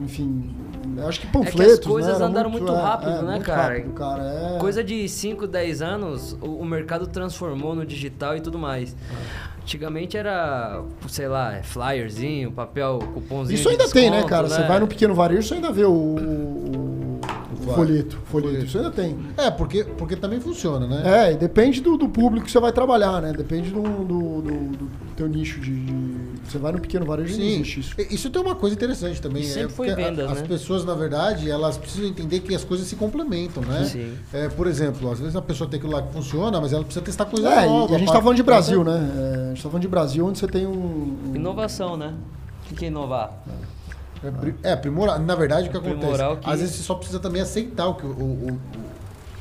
Enfim, 0.00 0.54
eu 0.98 1.08
acho 1.08 1.20
que 1.20 1.26
panfletos. 1.28 1.86
coisas 1.86 2.12
né, 2.12 2.16
era 2.16 2.26
andaram 2.26 2.50
muito 2.50 2.72
é, 2.72 2.80
rápido, 2.80 3.10
é, 3.10 3.22
né, 3.22 3.30
muito 3.32 3.44
cara? 3.44 3.74
rápido, 3.74 3.92
cara. 3.92 4.22
É... 4.22 4.58
Coisa 4.58 4.82
de 4.84 5.08
5, 5.08 5.46
10 5.46 5.82
anos, 5.82 6.32
o, 6.40 6.46
o 6.60 6.64
mercado 6.64 7.06
transformou 7.06 7.74
no 7.74 7.84
digital 7.86 8.36
e 8.36 8.40
tudo 8.40 8.58
mais. 8.58 8.94
É. 8.94 9.58
Antigamente 9.62 10.16
era, 10.16 10.82
sei 11.08 11.28
lá, 11.28 11.60
flyerzinho, 11.62 12.50
papel, 12.52 12.98
cupomzinho 13.12 13.54
Isso 13.54 13.64
de 13.64 13.70
ainda 13.72 13.86
tem, 13.90 14.04
né, 14.10 14.16
desconto, 14.16 14.30
cara? 14.34 14.48
Você 14.48 14.60
né? 14.62 14.66
vai 14.66 14.80
no 14.80 14.86
pequeno 14.88 15.14
varejo, 15.14 15.46
você 15.46 15.54
ainda 15.54 15.70
vê 15.70 15.84
o, 15.84 15.92
o- 15.92 17.20
o 17.52 17.72
folheto, 17.74 18.18
folheto. 18.24 18.64
Isso 18.64 18.78
ainda 18.78 18.90
tem. 18.90 19.18
É, 19.36 19.50
porque, 19.50 19.84
porque 19.84 20.16
também 20.16 20.40
funciona, 20.40 20.86
né? 20.86 21.32
É, 21.32 21.34
depende 21.36 21.82
do, 21.82 21.98
do 21.98 22.08
público 22.08 22.46
que 22.46 22.52
você 22.52 22.58
vai 22.60 22.72
trabalhar, 22.72 23.20
né? 23.20 23.32
Depende 23.36 23.70
do, 23.70 23.82
do, 23.82 24.40
do- 24.40 24.68
do 24.78 24.90
teu 25.14 25.28
nicho 25.28 25.60
de, 25.60 25.74
de- 25.78 26.17
Você 26.48 26.58
vai 26.58 26.72
no 26.72 26.80
pequeno 26.80 27.04
varejo 27.04 27.34
e 27.34 27.36
não 27.36 27.42
Sim, 27.44 27.54
existe 27.60 27.80
isso. 27.80 27.94
Isso 28.10 28.30
tem 28.30 28.40
uma 28.40 28.54
coisa 28.54 28.74
interessante 28.74 29.20
também. 29.20 29.42
E 29.42 29.46
é 29.46 29.48
sempre 29.50 29.68
foi 29.74 29.88
porque 29.88 30.00
a- 30.02 30.04
vendas, 30.10 30.30
As 30.32 30.40
né? 30.42 30.48
pessoas, 30.48 30.84
na 30.84 30.94
verdade, 30.94 31.50
elas 31.50 31.76
precisam 31.76 32.08
entender 32.08 32.40
que 32.40 32.54
as 32.54 32.64
coisas 32.64 32.86
se 32.86 32.96
complementam, 32.96 33.62
né? 33.62 33.84
Sim. 33.84 34.14
É, 34.32 34.48
por 34.48 34.66
exemplo, 34.66 35.10
às 35.10 35.18
vezes 35.20 35.36
a 35.36 35.42
pessoa 35.42 35.68
tem 35.68 35.78
aquilo 35.78 35.92
lá 35.92 36.02
que 36.02 36.12
funciona, 36.12 36.60
mas 36.60 36.72
ela 36.72 36.82
precisa 36.84 37.04
testar 37.04 37.26
coisa 37.26 37.48
É, 37.48 37.64
e- 37.64 37.68
nova. 37.68 37.92
e 37.92 37.94
a 37.94 37.98
gente 37.98 38.06
pra- 38.08 38.16
tá 38.16 38.22
falando 38.22 38.36
de 38.36 38.42
Brasil, 38.42 38.82
né? 38.84 38.92
É, 38.92 39.44
a 39.44 39.48
gente 39.54 39.62
tá 39.62 39.68
falando 39.68 39.82
de 39.82 39.88
Brasil, 39.88 40.26
onde 40.26 40.38
você 40.38 40.46
tem 40.48 40.66
um. 40.66 40.70
um- 41.28 41.32
Inovação, 41.36 41.96
né? 41.96 42.14
O 42.70 42.74
que 42.74 42.84
é 42.84 42.88
inovar? 42.88 43.30
É, 44.24 44.30
pri- 44.30 44.54
é, 44.64 44.72
aprimorar. 44.72 45.18
Na 45.20 45.34
verdade, 45.34 45.68
o 45.68 45.70
que 45.70 45.76
Aprimorar 45.76 46.14
acontece? 46.14 46.32
o 46.32 46.36
que- 46.38 46.50
Às 46.50 46.60
vezes 46.60 46.74
você 46.76 46.82
só 46.82 46.94
precisa 46.94 47.20
também 47.20 47.40
aceitar 47.40 47.86
o 47.86 47.94
que 47.94 48.04
o, 48.04 48.08
o- 48.10 48.50
o- 48.52 48.60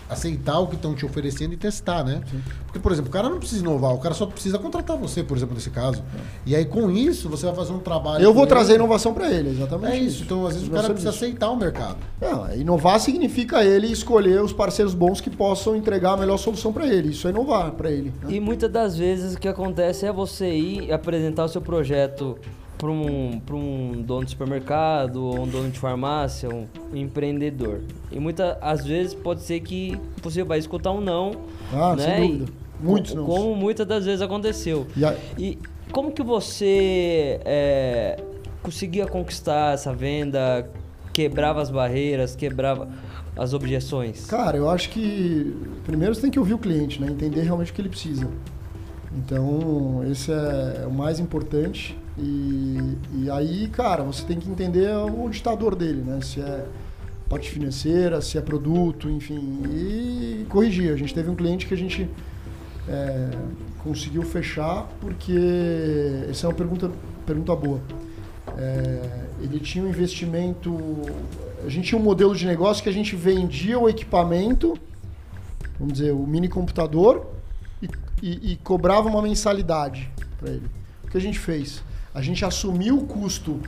aceitar 0.10 0.60
o 0.60 0.68
que 0.68 0.76
estão 0.76 0.96
te 0.96 1.06
oferecendo 1.06 1.54
e 1.54 1.58
testar, 1.58 2.04
né? 2.04 2.22
Porque, 2.66 2.80
por 2.80 2.92
exemplo, 2.92 3.10
o 3.10 3.14
cara 3.14 3.30
não 3.30 3.40
precisa 3.40 3.62
inovar, 3.62 3.94
o 3.94 4.00
cara 4.00 4.14
só 4.14 4.26
precisa 4.26 4.58
contratar 4.58 4.98
você, 4.98 5.24
por 5.24 5.36
exemplo, 5.38 5.56
nesse 5.56 5.70
caso. 5.70 6.04
E 6.46 6.56
aí, 6.56 6.66
com 6.66 6.90
isso, 6.92 7.30
você 7.30 7.46
vai 7.46 7.56
fazer 7.56 7.74
um 7.74 7.80
trabalho. 7.80 8.24
Eu 8.24 8.34
vou 8.34 8.44
com 8.44 8.50
trazer 8.50 8.74
ele. 8.74 8.84
inovação 8.84 9.14
para 9.14 9.32
ele, 9.32 9.50
exatamente. 9.50 9.94
É 9.94 10.00
isso. 10.00 10.24
Então, 10.24 10.46
às 10.46 10.54
vezes, 10.54 10.68
o 10.68 10.72
cara 10.72 10.88
precisa 10.90 11.12
serviço. 11.12 11.26
aceitar 11.26 11.50
o 11.50 11.56
mercado. 11.56 11.98
Não, 12.22 12.54
inovar 12.56 13.00
significa 13.00 13.64
ele 13.64 13.88
escolher 13.88 14.42
os 14.42 14.54
parceiros 14.54 14.94
bons 14.94 15.20
que 15.22 15.30
possam 15.30 15.76
entregar 15.76 16.14
a 16.14 16.18
melhor 16.18 16.38
solução 16.38 16.72
para 16.72 16.88
ele. 16.88 17.10
Isso 17.10 17.28
é 17.28 17.32
inovar 17.32 17.72
para 17.72 17.92
ele. 17.92 18.14
né? 18.22 18.34
E 18.34 18.40
muitas 18.40 18.72
das 18.72 18.98
vezes 18.98 19.36
o 19.36 19.40
que 19.40 19.48
acontece 19.48 20.06
é 20.06 20.12
você 20.12 20.50
ir 20.54 20.92
apresentar 20.92 21.46
o 21.46 21.50
seu 21.50 21.62
projeto 21.62 22.38
para 22.78 22.90
um, 22.92 23.40
pra 23.46 23.56
um 23.56 24.02
dono 24.06 24.24
de 24.26 24.32
supermercado, 24.32 25.24
ou 25.24 25.40
um 25.42 25.48
dono 25.48 25.70
de 25.70 25.80
farmácia, 25.80 26.48
um 26.50 26.68
empreendedor. 26.96 27.82
E 28.12 28.20
muitas 28.20 28.56
às 28.62 28.86
vezes 28.86 29.14
pode 29.14 29.42
ser 29.42 29.60
que 29.62 30.00
você 30.22 30.44
vai 30.44 30.60
escutar 30.60 30.92
um 30.92 31.02
não, 31.02 31.32
Ah, 31.74 31.96
né? 31.96 32.04
sem 32.18 32.38
dúvida. 32.38 32.52
Muitos 32.80 33.14
não. 33.16 33.26
Como 33.26 33.56
muitas 33.56 33.88
das 33.88 34.06
vezes 34.06 34.22
aconteceu. 34.22 34.86
E 34.96 35.04
a- 35.04 35.16
E 35.38 35.58
como 35.92 36.12
que 36.12 36.22
você 36.22 37.40
é, 37.44 38.22
conseguia 38.62 39.08
conquistar 39.08 39.74
essa 39.74 39.92
venda, 39.94 40.70
quebrava 41.12 41.60
as 41.62 41.72
barreiras, 41.72 42.36
quebrava 42.36 42.88
as 43.36 43.54
objeções? 43.54 44.28
Cara, 44.28 44.56
eu 44.58 44.70
acho 44.70 44.90
que 44.92 45.56
primeiro 45.86 46.14
você 46.14 46.22
tem 46.22 46.30
que 46.30 46.38
ouvir 46.38 46.54
o 46.54 46.60
cliente, 46.60 47.02
né? 47.02 47.08
Entender 47.10 47.42
realmente 47.42 47.72
o 47.72 47.74
que 47.74 47.82
ele 47.82 47.90
precisa. 47.90 48.28
Então, 49.16 50.04
esse 50.12 50.32
é 50.32 50.86
o 50.88 50.92
mais 50.92 51.20
importante. 51.20 51.98
E, 52.18 52.98
e 53.14 53.30
aí, 53.30 53.68
cara, 53.68 54.04
você 54.04 54.24
tem 54.26 54.40
que 54.40 54.50
entender 54.50 54.90
o 54.96 55.30
ditador 55.30 55.76
dele, 55.76 56.02
né? 56.02 56.20
Se 56.22 56.42
é 56.42 56.66
parte 57.30 57.50
financeira, 57.50 58.22
se 58.22 58.38
é 58.38 58.42
produto, 58.42 59.10
enfim. 59.10 59.62
E 59.66 60.46
corrigir. 60.50 60.92
A 60.92 60.96
gente 60.96 61.14
teve 61.14 61.30
um 61.30 61.36
cliente 61.36 61.68
que 61.68 61.74
a 61.74 61.78
gente 61.78 62.10
é, 62.88 63.30
conseguiu 63.84 64.24
fechar 64.24 64.88
porque. 65.00 65.38
Essa 66.30 66.48
é 66.48 66.50
uma 66.50 66.56
pergunta, 66.56 66.92
pergunta 67.26 67.56
boa. 67.56 67.82
É, 68.58 69.26
ele 69.42 69.60
tinha 69.60 69.84
um 69.84 69.90
investimento. 69.90 70.76
A 71.64 71.70
gente 71.70 71.90
tinha 71.90 72.00
um 72.00 72.04
modelo 72.04 72.36
de 72.36 72.46
negócio 72.46 72.82
que 72.82 72.90
a 72.90 72.94
gente 72.94 73.16
vendia 73.16 73.78
o 73.78 73.88
equipamento, 73.88 74.78
vamos 75.80 75.94
dizer, 75.94 76.14
o 76.14 76.26
mini 76.26 76.48
computador, 76.48 77.28
e, 77.82 77.90
e, 78.22 78.54
e 78.54 78.56
cobrava 78.58 79.08
uma 79.08 79.22
mensalidade 79.22 80.10
para 80.40 80.52
ele. 80.52 80.68
O 81.04 81.10
que 81.10 81.18
a 81.18 81.22
gente 81.22 81.38
fez? 81.38 81.84
A 82.18 82.22
gente 82.24 82.44
assumiu 82.44 82.98
o 82.98 83.06
custo, 83.06 83.60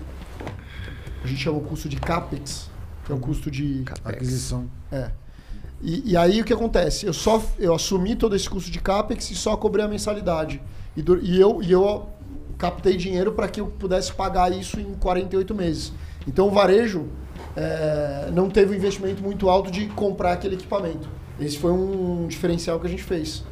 a 1.24 1.28
gente 1.28 1.39
chama 1.43 1.60
o 1.60 1.62
custo 1.62 1.88
de 1.88 1.97
CAPEX, 1.97 2.68
que 3.06 3.12
é 3.12 3.16
o 3.16 3.20
custo 3.20 3.52
de 3.52 3.84
Aquisição. 4.04 4.68
é. 4.91 5.12
E, 5.82 6.12
e 6.14 6.18
aí 6.18 6.41
o 6.41 6.43
que 6.43 6.52
acontece? 6.52 7.06
Eu 7.06 7.14
só 7.14 7.39
eu 7.60 7.76
assumi 7.76 8.16
todo 8.16 8.36
esse 8.36 8.50
custo 8.50 8.72
de 8.72 8.80
capex 8.80 9.30
e 9.30 9.36
só 9.36 9.56
cobrei 9.56 9.86
a 9.86 9.88
mensalidade. 9.88 10.60
E, 10.97 11.02
du- 11.04 11.20
e 11.24 11.39
eu 11.39 11.62
e 11.62 11.72
eu 11.72 12.10
captei 12.58 12.97
dinheiro 12.97 13.34
para 13.34 13.47
que 13.47 13.62
eu 13.62 13.68
pudesse 13.68 14.12
pagar 14.12 14.52
isso 14.52 14.80
em 14.80 14.95
48 14.95 15.54
meses. 15.54 15.93
Então 16.28 16.47
o 16.47 16.52
varejo 16.52 17.08
é, 17.56 18.30
não 18.34 18.50
teve 18.50 18.74
um 18.74 18.76
investimento 18.78 19.22
muito 19.22 19.47
alto 19.47 19.70
de 19.70 19.86
comprar 19.89 20.34
aquele 20.34 20.56
equipamento. 20.56 21.08
Esse 21.39 21.56
foi 21.58 21.72
um 21.72 22.26
diferencial 22.28 22.80
que 22.80 22.88
a 22.88 22.89
gente 22.89 23.04
fez 23.04 23.43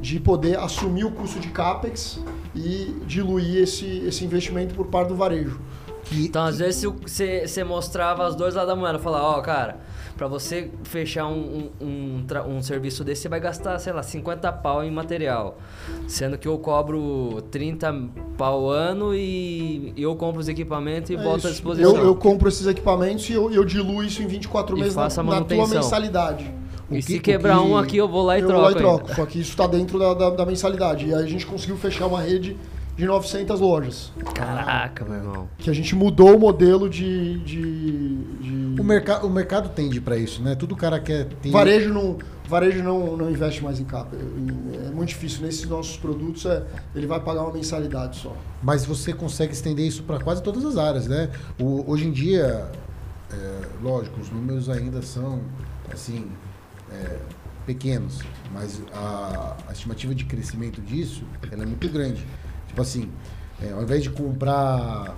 de 0.00 0.20
poder 0.20 0.58
assumir 0.58 1.04
o 1.04 1.10
custo 1.10 1.40
de 1.40 1.48
capex 1.48 2.20
e 2.54 2.94
diluir 3.06 3.62
esse, 3.62 3.86
esse 4.06 4.24
investimento 4.24 4.74
por 4.74 4.86
parte 4.86 5.08
do 5.08 5.16
varejo. 5.16 5.60
Que, 6.04 6.26
Então, 6.26 6.44
às 6.44 6.58
vezes, 6.58 6.82
você 6.84 7.46
você 7.46 7.64
mostrava 7.64 8.26
as 8.26 8.34
dois 8.34 8.54
lados 8.54 8.68
da 8.74 8.76
moeda, 8.76 8.98
falava, 8.98 9.24
ó, 9.24 9.40
cara, 9.40 9.78
pra 10.18 10.26
você 10.28 10.70
fechar 10.84 11.26
um, 11.26 11.70
um, 11.80 11.86
um, 11.86 12.56
um 12.56 12.62
serviço 12.62 13.02
desse, 13.02 13.22
você 13.22 13.28
vai 13.30 13.40
gastar, 13.40 13.78
sei 13.78 13.90
lá, 13.94 14.02
50 14.02 14.52
pau 14.52 14.84
em 14.84 14.90
material. 14.90 15.56
Sendo 16.06 16.36
que 16.36 16.46
eu 16.46 16.58
cobro 16.58 17.40
30 17.50 17.94
pau 18.36 18.68
ano 18.68 19.14
e 19.14 19.94
eu 19.96 20.14
compro 20.14 20.40
os 20.42 20.48
equipamentos 20.48 21.08
e 21.10 21.14
É 21.14 21.16
boto 21.16 21.34
à 21.34 21.38
isso. 21.38 21.52
disposição. 21.52 21.96
Eu, 21.96 22.04
eu 22.04 22.14
compro 22.14 22.50
esses 22.50 22.66
equipamentos 22.66 23.28
e 23.30 23.32
eu, 23.32 23.50
eu 23.50 23.64
diluo 23.64 24.04
isso 24.04 24.22
em 24.22 24.26
24 24.26 24.76
E 24.76 24.80
meses 24.80 24.94
na, 24.94 25.02
na 25.04 25.08
tua 25.08 25.22
manutenção. 25.24 25.66
E 26.96 27.02
se 27.02 27.12
que- 27.14 27.18
o 27.18 27.22
quebrar 27.22 27.58
que- 27.58 27.64
um 27.64 27.76
aqui, 27.76 27.96
eu 27.96 28.08
vou 28.08 28.22
lá 28.24 28.38
e 28.38 28.42
eu 28.42 28.46
troco. 28.48 28.62
vou 28.62 28.70
lá 28.70 28.72
e 28.72 28.76
ainda. 28.84 28.98
troco. 29.04 29.14
Só 29.14 29.26
que 29.26 29.40
isso 29.40 29.50
está 29.50 29.66
dentro 29.66 29.98
da, 29.98 30.14
da, 30.14 30.30
da 30.30 30.46
mensalidade. 30.46 31.06
E 31.06 31.14
aí 31.14 31.22
a 31.22 31.26
gente 31.26 31.46
conseguiu 31.46 31.76
fechar 31.76 32.06
uma 32.06 32.20
rede 32.20 32.56
de 32.96 33.06
900 33.06 33.58
lojas. 33.60 34.12
Caraca, 34.34 35.04
meu 35.04 35.14
irmão. 35.18 35.48
Que 35.58 35.68
a 35.68 35.72
gente 35.74 35.94
mudou 35.96 36.36
o 36.36 36.38
modelo 36.38 36.88
de. 36.88 37.38
de, 37.40 38.16
de- 38.40 38.80
o, 38.80 38.84
merca, 38.84 39.24
o 39.24 39.30
mercado 39.30 39.68
tende 39.70 40.00
pra 40.00 40.16
isso, 40.16 40.42
né? 40.42 40.54
Tudo 40.54 40.74
o 40.74 40.76
cara 40.76 41.00
quer 41.00 41.26
ter. 41.42 41.50
Varejo 41.50 41.92
não, 41.92 42.18
varejo 42.48 42.82
não, 42.82 43.16
não 43.16 43.30
investe 43.30 43.62
mais 43.64 43.80
em 43.80 43.84
capa. 43.84 44.14
É 44.16 44.90
muito 44.90 45.08
difícil. 45.08 45.44
Nesses 45.44 45.68
nossos 45.68 45.96
produtos, 45.96 46.44
é, 46.46 46.62
ele 46.94 47.06
vai 47.06 47.18
pagar 47.20 47.42
uma 47.42 47.52
mensalidade 47.52 48.16
só. 48.18 48.32
Mas 48.62 48.84
você 48.84 49.12
consegue 49.12 49.52
estender 49.52 49.86
isso 49.86 50.02
para 50.04 50.18
quase 50.20 50.42
todas 50.42 50.64
as 50.64 50.76
áreas, 50.76 51.06
né? 51.08 51.30
O- 51.60 51.84
hoje 51.90 52.06
em 52.06 52.12
dia, 52.12 52.70
é, 53.32 53.60
lógico, 53.82 54.20
os 54.20 54.30
números 54.30 54.68
ainda 54.68 55.02
são 55.02 55.40
assim 55.92 56.26
é, 56.94 57.18
pequenos, 57.66 58.20
mas 58.52 58.80
a, 58.92 59.56
a 59.68 59.72
estimativa 59.72 60.14
de 60.14 60.24
crescimento 60.24 60.80
disso 60.80 61.24
ela 61.50 61.62
é 61.62 61.66
muito 61.66 61.88
grande. 61.88 62.24
Tipo 62.68 62.82
assim, 62.82 63.10
é, 63.62 63.72
ao 63.72 63.82
invés 63.82 64.02
de 64.02 64.10
comprar, 64.10 65.16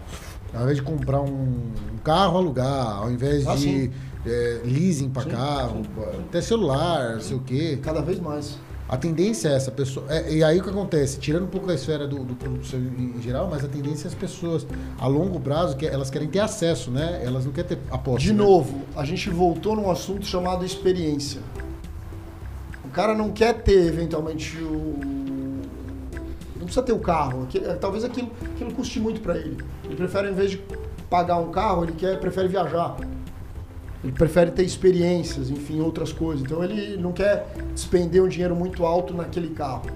ao 0.55 0.62
invés 0.62 0.77
de 0.77 0.83
comprar 0.83 1.20
um, 1.20 1.72
um 1.93 1.99
carro 2.05 2.39
alugar, 2.39 2.99
ao 2.99 3.11
invés 3.11 3.47
Ah, 3.47 3.55
de 3.55 3.61
sim. 3.62 3.93
é, 4.24 4.61
leasing 4.64 5.11
para 5.11 5.22
Sim, 5.22 5.31
carro, 5.31 5.83
até 6.29 6.41
celular, 6.41 7.14
não 7.14 7.20
sei 7.20 7.37
o 7.37 7.41
quê. 7.41 7.79
Cada 7.83 8.01
vez 8.01 8.18
mais. 8.20 8.59
A 8.89 8.97
tendência 8.97 9.49
é 9.49 9.55
essa 9.55 9.72
pessoa. 9.72 10.07
é- 10.09 10.33
e 10.33 10.45
aí 10.45 10.61
o 10.61 10.62
que 10.62 10.70
acontece? 10.70 11.18
Tirando 11.18 11.43
um 11.43 11.49
pouco 11.49 11.66
da 11.66 11.74
esfera 11.74 12.07
do, 12.07 12.22
do 12.22 12.37
produto 12.37 12.77
em, 12.77 13.16
em 13.18 13.20
geral, 13.20 13.49
mas 13.51 13.64
a 13.64 13.68
tendência 13.68 14.07
é 14.07 14.09
as 14.11 14.14
pessoas, 14.14 14.64
a 14.97 15.09
longo 15.09 15.41
prazo, 15.41 15.77
que 15.77 15.85
elas 15.85 16.09
querem 16.09 16.29
ter 16.29 16.39
acesso, 16.39 16.89
né? 16.93 17.20
Elas 17.24 17.45
não 17.45 17.51
querem 17.53 17.70
ter 17.70 17.79
aposta. 17.91 18.20
De 18.20 18.33
né? 18.33 18.39
novo, 18.39 18.83
a 18.95 19.05
gente 19.05 19.29
voltou 19.29 19.74
num 19.74 19.91
assunto 19.91 20.24
chamado 20.24 20.64
experiência. 20.64 21.41
O 22.97 22.99
cara 22.99 23.15
não 23.15 23.31
quer 23.31 23.53
ter, 23.63 23.89
eventualmente, 23.89 24.57
o. 24.57 24.99
Não 26.57 26.65
precisa 26.65 26.83
ter 26.83 26.95
o 26.95 26.99
carro. 26.99 27.43
Aqui- 27.43 27.61
Talvez 27.79 28.03
aquilo, 28.05 28.31
aquilo 28.55 28.73
custe 28.73 28.99
muito 28.99 29.21
para 29.21 29.37
ele. 29.37 29.59
Ele 29.85 29.97
prefere, 29.97 30.29
ao 30.29 30.33
invés 30.33 30.53
de 30.53 30.63
pagar 31.11 31.37
um 31.37 31.51
carro, 31.51 31.85
ele 31.85 31.93
quer, 31.93 32.19
prefere 32.19 32.49
viajar. 32.49 32.97
Ele 34.03 34.13
prefere 34.15 34.51
ter 34.51 34.63
experiências, 34.63 35.51
enfim, 35.51 35.79
outras 35.79 36.11
coisas. 36.11 36.43
Então 36.43 36.65
ele 36.65 36.97
não 36.97 37.13
quer 37.13 37.47
despender 37.75 38.23
um 38.23 38.29
dinheiro 38.29 38.57
muito 38.57 38.87
alto 38.87 39.13
naquele 39.13 39.49
carro, 39.51 39.91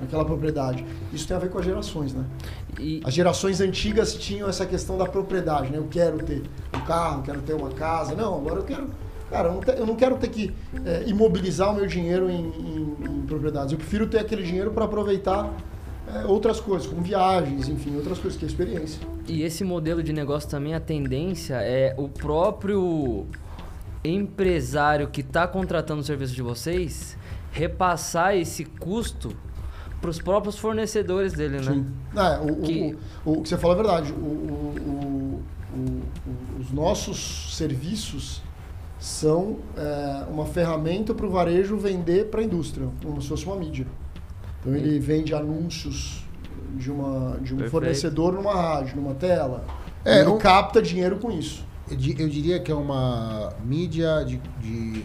naquela 0.00 0.24
propriedade. 0.24 0.84
Isso 1.12 1.28
tem 1.28 1.36
a 1.36 1.40
ver 1.40 1.48
com 1.48 1.60
as 1.60 1.64
gerações, 1.64 2.12
né? 2.12 2.24
E, 2.76 3.00
As 3.04 3.14
gerações 3.14 3.60
antigas 3.60 4.14
tinham 4.16 4.48
essa 4.48 4.66
questão 4.66 4.98
da 4.98 5.06
propriedade, 5.06 5.70
né? 5.70 5.78
Eu 5.78 5.86
quero 5.88 6.18
ter 6.18 6.42
um 6.76 6.80
carro, 6.80 7.22
quero 7.22 7.40
ter 7.40 7.52
uma 7.54 7.70
casa. 7.70 8.16
Não, 8.16 8.34
agora 8.34 8.56
eu 8.56 8.64
quero. 8.64 8.88
Cara, 9.32 9.48
eu 9.48 9.54
não, 9.54 9.60
te- 9.60 9.78
eu 9.78 9.86
não 9.86 9.96
quero 9.96 10.16
ter 10.18 10.28
que 10.28 10.52
é, 10.84 11.04
imobilizar 11.08 11.70
o 11.72 11.74
meu 11.74 11.86
dinheiro 11.86 12.28
em, 12.30 12.44
em- 12.48 12.96
em 13.08 13.22
propriedades. 13.26 13.72
Eu 13.72 13.78
prefiro 13.78 14.06
ter 14.06 14.18
aquele 14.18 14.42
dinheiro 14.42 14.70
para 14.72 14.84
aproveitar 14.84 15.50
é, 16.14 16.26
outras 16.26 16.60
coisas, 16.60 16.86
como 16.86 17.00
viagens, 17.00 17.66
enfim, 17.66 17.96
outras 17.96 18.18
coisas, 18.18 18.38
que 18.38 18.44
é 18.44 18.48
experiência. 18.48 19.00
E 19.26 19.42
esse 19.42 19.64
modelo 19.64 20.02
de 20.02 20.12
negócio 20.12 20.50
também, 20.50 20.74
a 20.74 20.80
tendência 20.80 21.54
é 21.62 21.94
o 21.96 22.08
próprio 22.10 23.26
empresário 24.04 25.08
que 25.08 25.22
está 25.22 25.46
contratando 25.46 26.00
o 26.00 26.04
serviço 26.04 26.34
de 26.34 26.42
vocês 26.42 27.16
repassar 27.52 28.36
esse 28.36 28.64
custo 28.66 29.34
para 30.00 30.10
os 30.10 30.18
próprios 30.20 30.58
fornecedores 30.58 31.32
dele, 31.32 31.60
né? 31.60 31.84
É, 32.16 32.50
o, 32.52 32.56
Que- 32.56 32.96
o, 33.24 33.32
o 33.38 33.42
que 33.42 33.48
você 33.48 33.56
falou 33.56 33.78
é 33.78 33.82
verdade. 33.82 34.12
O- 34.12 35.40
os 36.60 36.70
nossos 36.70 37.56
serviços 37.56 38.42
são 39.02 39.56
é, 39.76 40.24
uma 40.30 40.46
ferramenta 40.46 41.12
para 41.12 41.26
o 41.26 41.30
varejo 41.30 41.76
vender 41.76 42.26
para 42.26 42.40
a 42.40 42.44
indústria, 42.44 42.88
como 43.04 43.20
se 43.20 43.26
fosse 43.28 43.44
uma 43.44 43.56
mídia. 43.56 43.84
Então 44.60 44.76
ele 44.76 44.96
vende 45.00 45.34
anúncios 45.34 46.24
de, 46.76 46.88
uma, 46.88 47.30
de 47.40 47.52
um 47.52 47.56
Perfeito. 47.56 47.70
fornecedor 47.70 48.32
numa 48.32 48.54
rádio, 48.54 48.94
numa 48.94 49.12
tela. 49.14 49.64
É, 50.04 50.20
ele 50.20 50.30
um- 50.30 50.38
capta 50.38 50.80
dinheiro 50.80 51.16
com 51.16 51.32
isso. 51.32 51.64
Eu, 51.90 51.96
di- 51.96 52.14
eu 52.16 52.28
diria 52.28 52.60
que 52.60 52.70
é 52.70 52.74
uma 52.76 53.52
mídia 53.64 54.22
de. 54.24 54.40
de- 54.60 54.92
de- 55.02 55.04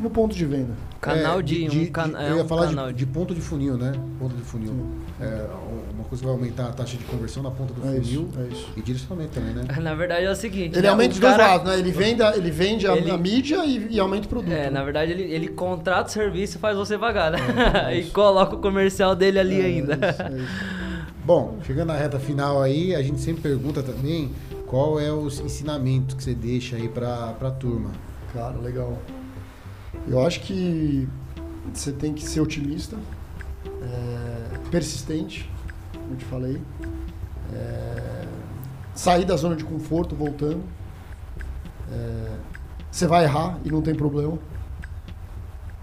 No 0.00 0.08
ponto 0.08 0.34
de 0.34 0.46
venda. 0.46 0.72
Canal 1.02 1.40
é, 1.40 1.42
de, 1.42 1.68
um, 1.68 1.92
can, 1.92 2.12
é 2.18 2.30
eu 2.30 2.36
ia 2.38 2.44
um 2.44 2.48
falar 2.48 2.68
canal 2.68 2.86
de, 2.86 2.94
de, 2.94 3.04
de 3.04 3.06
ponto 3.12 3.34
de 3.34 3.40
funil, 3.42 3.76
né? 3.76 3.92
Ponto 4.18 4.34
de 4.34 4.42
funil. 4.42 4.74
É, 5.20 5.46
uma 5.94 6.04
coisa 6.04 6.22
que 6.22 6.26
vai 6.26 6.34
aumentar 6.34 6.66
a 6.68 6.72
taxa 6.72 6.96
de 6.96 7.04
conversão 7.04 7.42
na 7.42 7.50
ponta 7.50 7.74
do 7.74 7.80
É 7.82 8.00
funil 8.00 8.28
isso, 8.30 8.40
é 8.40 8.46
isso. 8.48 8.68
e 8.76 8.80
direcionamento 8.82 9.32
também, 9.34 9.52
né? 9.54 9.64
Na 9.80 9.94
verdade 9.94 10.24
é 10.24 10.30
o 10.30 10.34
seguinte, 10.34 10.72
Ele 10.74 10.82
né? 10.82 10.88
aumenta 10.88 11.12
os 11.14 11.20
dois 11.20 11.36
cara- 11.36 11.48
lados, 11.52 11.66
né? 11.70 11.78
Ele 11.78 11.92
vende, 11.92 12.22
a- 12.22 12.36
ele 12.36 12.50
vende 12.50 12.86
a, 12.86 12.96
Ele- 12.96 13.10
a 13.10 13.18
mídia 13.18 13.64
e, 13.66 13.88
e 13.90 14.00
aumenta 14.00 14.24
o 14.26 14.28
produto. 14.28 14.50
É, 14.52 14.64
né? 14.64 14.70
na 14.70 14.82
verdade 14.82 15.12
ele, 15.12 15.24
ele 15.24 15.48
contrata 15.48 16.08
o 16.08 16.12
serviço 16.12 16.56
e 16.56 16.60
faz 16.60 16.76
você 16.76 16.96
pagar, 16.96 17.30
né? 17.32 17.38
e 17.98 18.04
coloca 18.10 18.56
o 18.56 18.58
comercial 18.60 19.14
dele 19.14 19.38
ali 19.38 19.60
É, 19.60 19.64
ainda. 19.66 19.94
é 19.94 20.10
isso, 20.10 20.22
é 20.22 20.30
isso. 20.42 20.80
Bom, 21.22 21.58
chegando 21.64 21.88
na 21.88 21.96
reta 21.96 22.18
final 22.18 22.62
aí, 22.62 22.94
a 22.94 23.02
gente 23.02 23.20
sempre 23.20 23.42
pergunta 23.42 23.82
também 23.82 24.30
qual 24.66 24.98
é 24.98 25.12
o 25.12 25.26
ensinamento 25.26 26.16
que 26.16 26.24
você 26.24 26.34
deixa 26.34 26.76
aí 26.76 26.88
pra, 26.88 27.34
pra 27.38 27.50
turma. 27.50 27.90
Cara, 28.32 28.56
legal. 28.58 28.96
Eu 30.08 30.24
acho 30.24 30.40
que 30.40 31.06
você 31.74 31.92
tem 31.92 32.14
que 32.14 32.24
ser 32.24 32.40
otimista, 32.40 32.96
é, 33.82 34.58
persistente, 34.70 35.50
como 35.92 36.12
eu 36.12 36.16
te 36.16 36.24
falei, 36.24 36.62
é, 37.52 38.26
sair 38.94 39.24
da 39.24 39.36
zona 39.36 39.56
de 39.56 39.64
conforto, 39.64 40.14
voltando. 40.14 40.62
É, 41.90 42.36
você 42.90 43.06
vai 43.06 43.24
errar 43.24 43.58
e 43.64 43.70
não 43.70 43.82
tem 43.82 43.94
problema. 43.94 44.38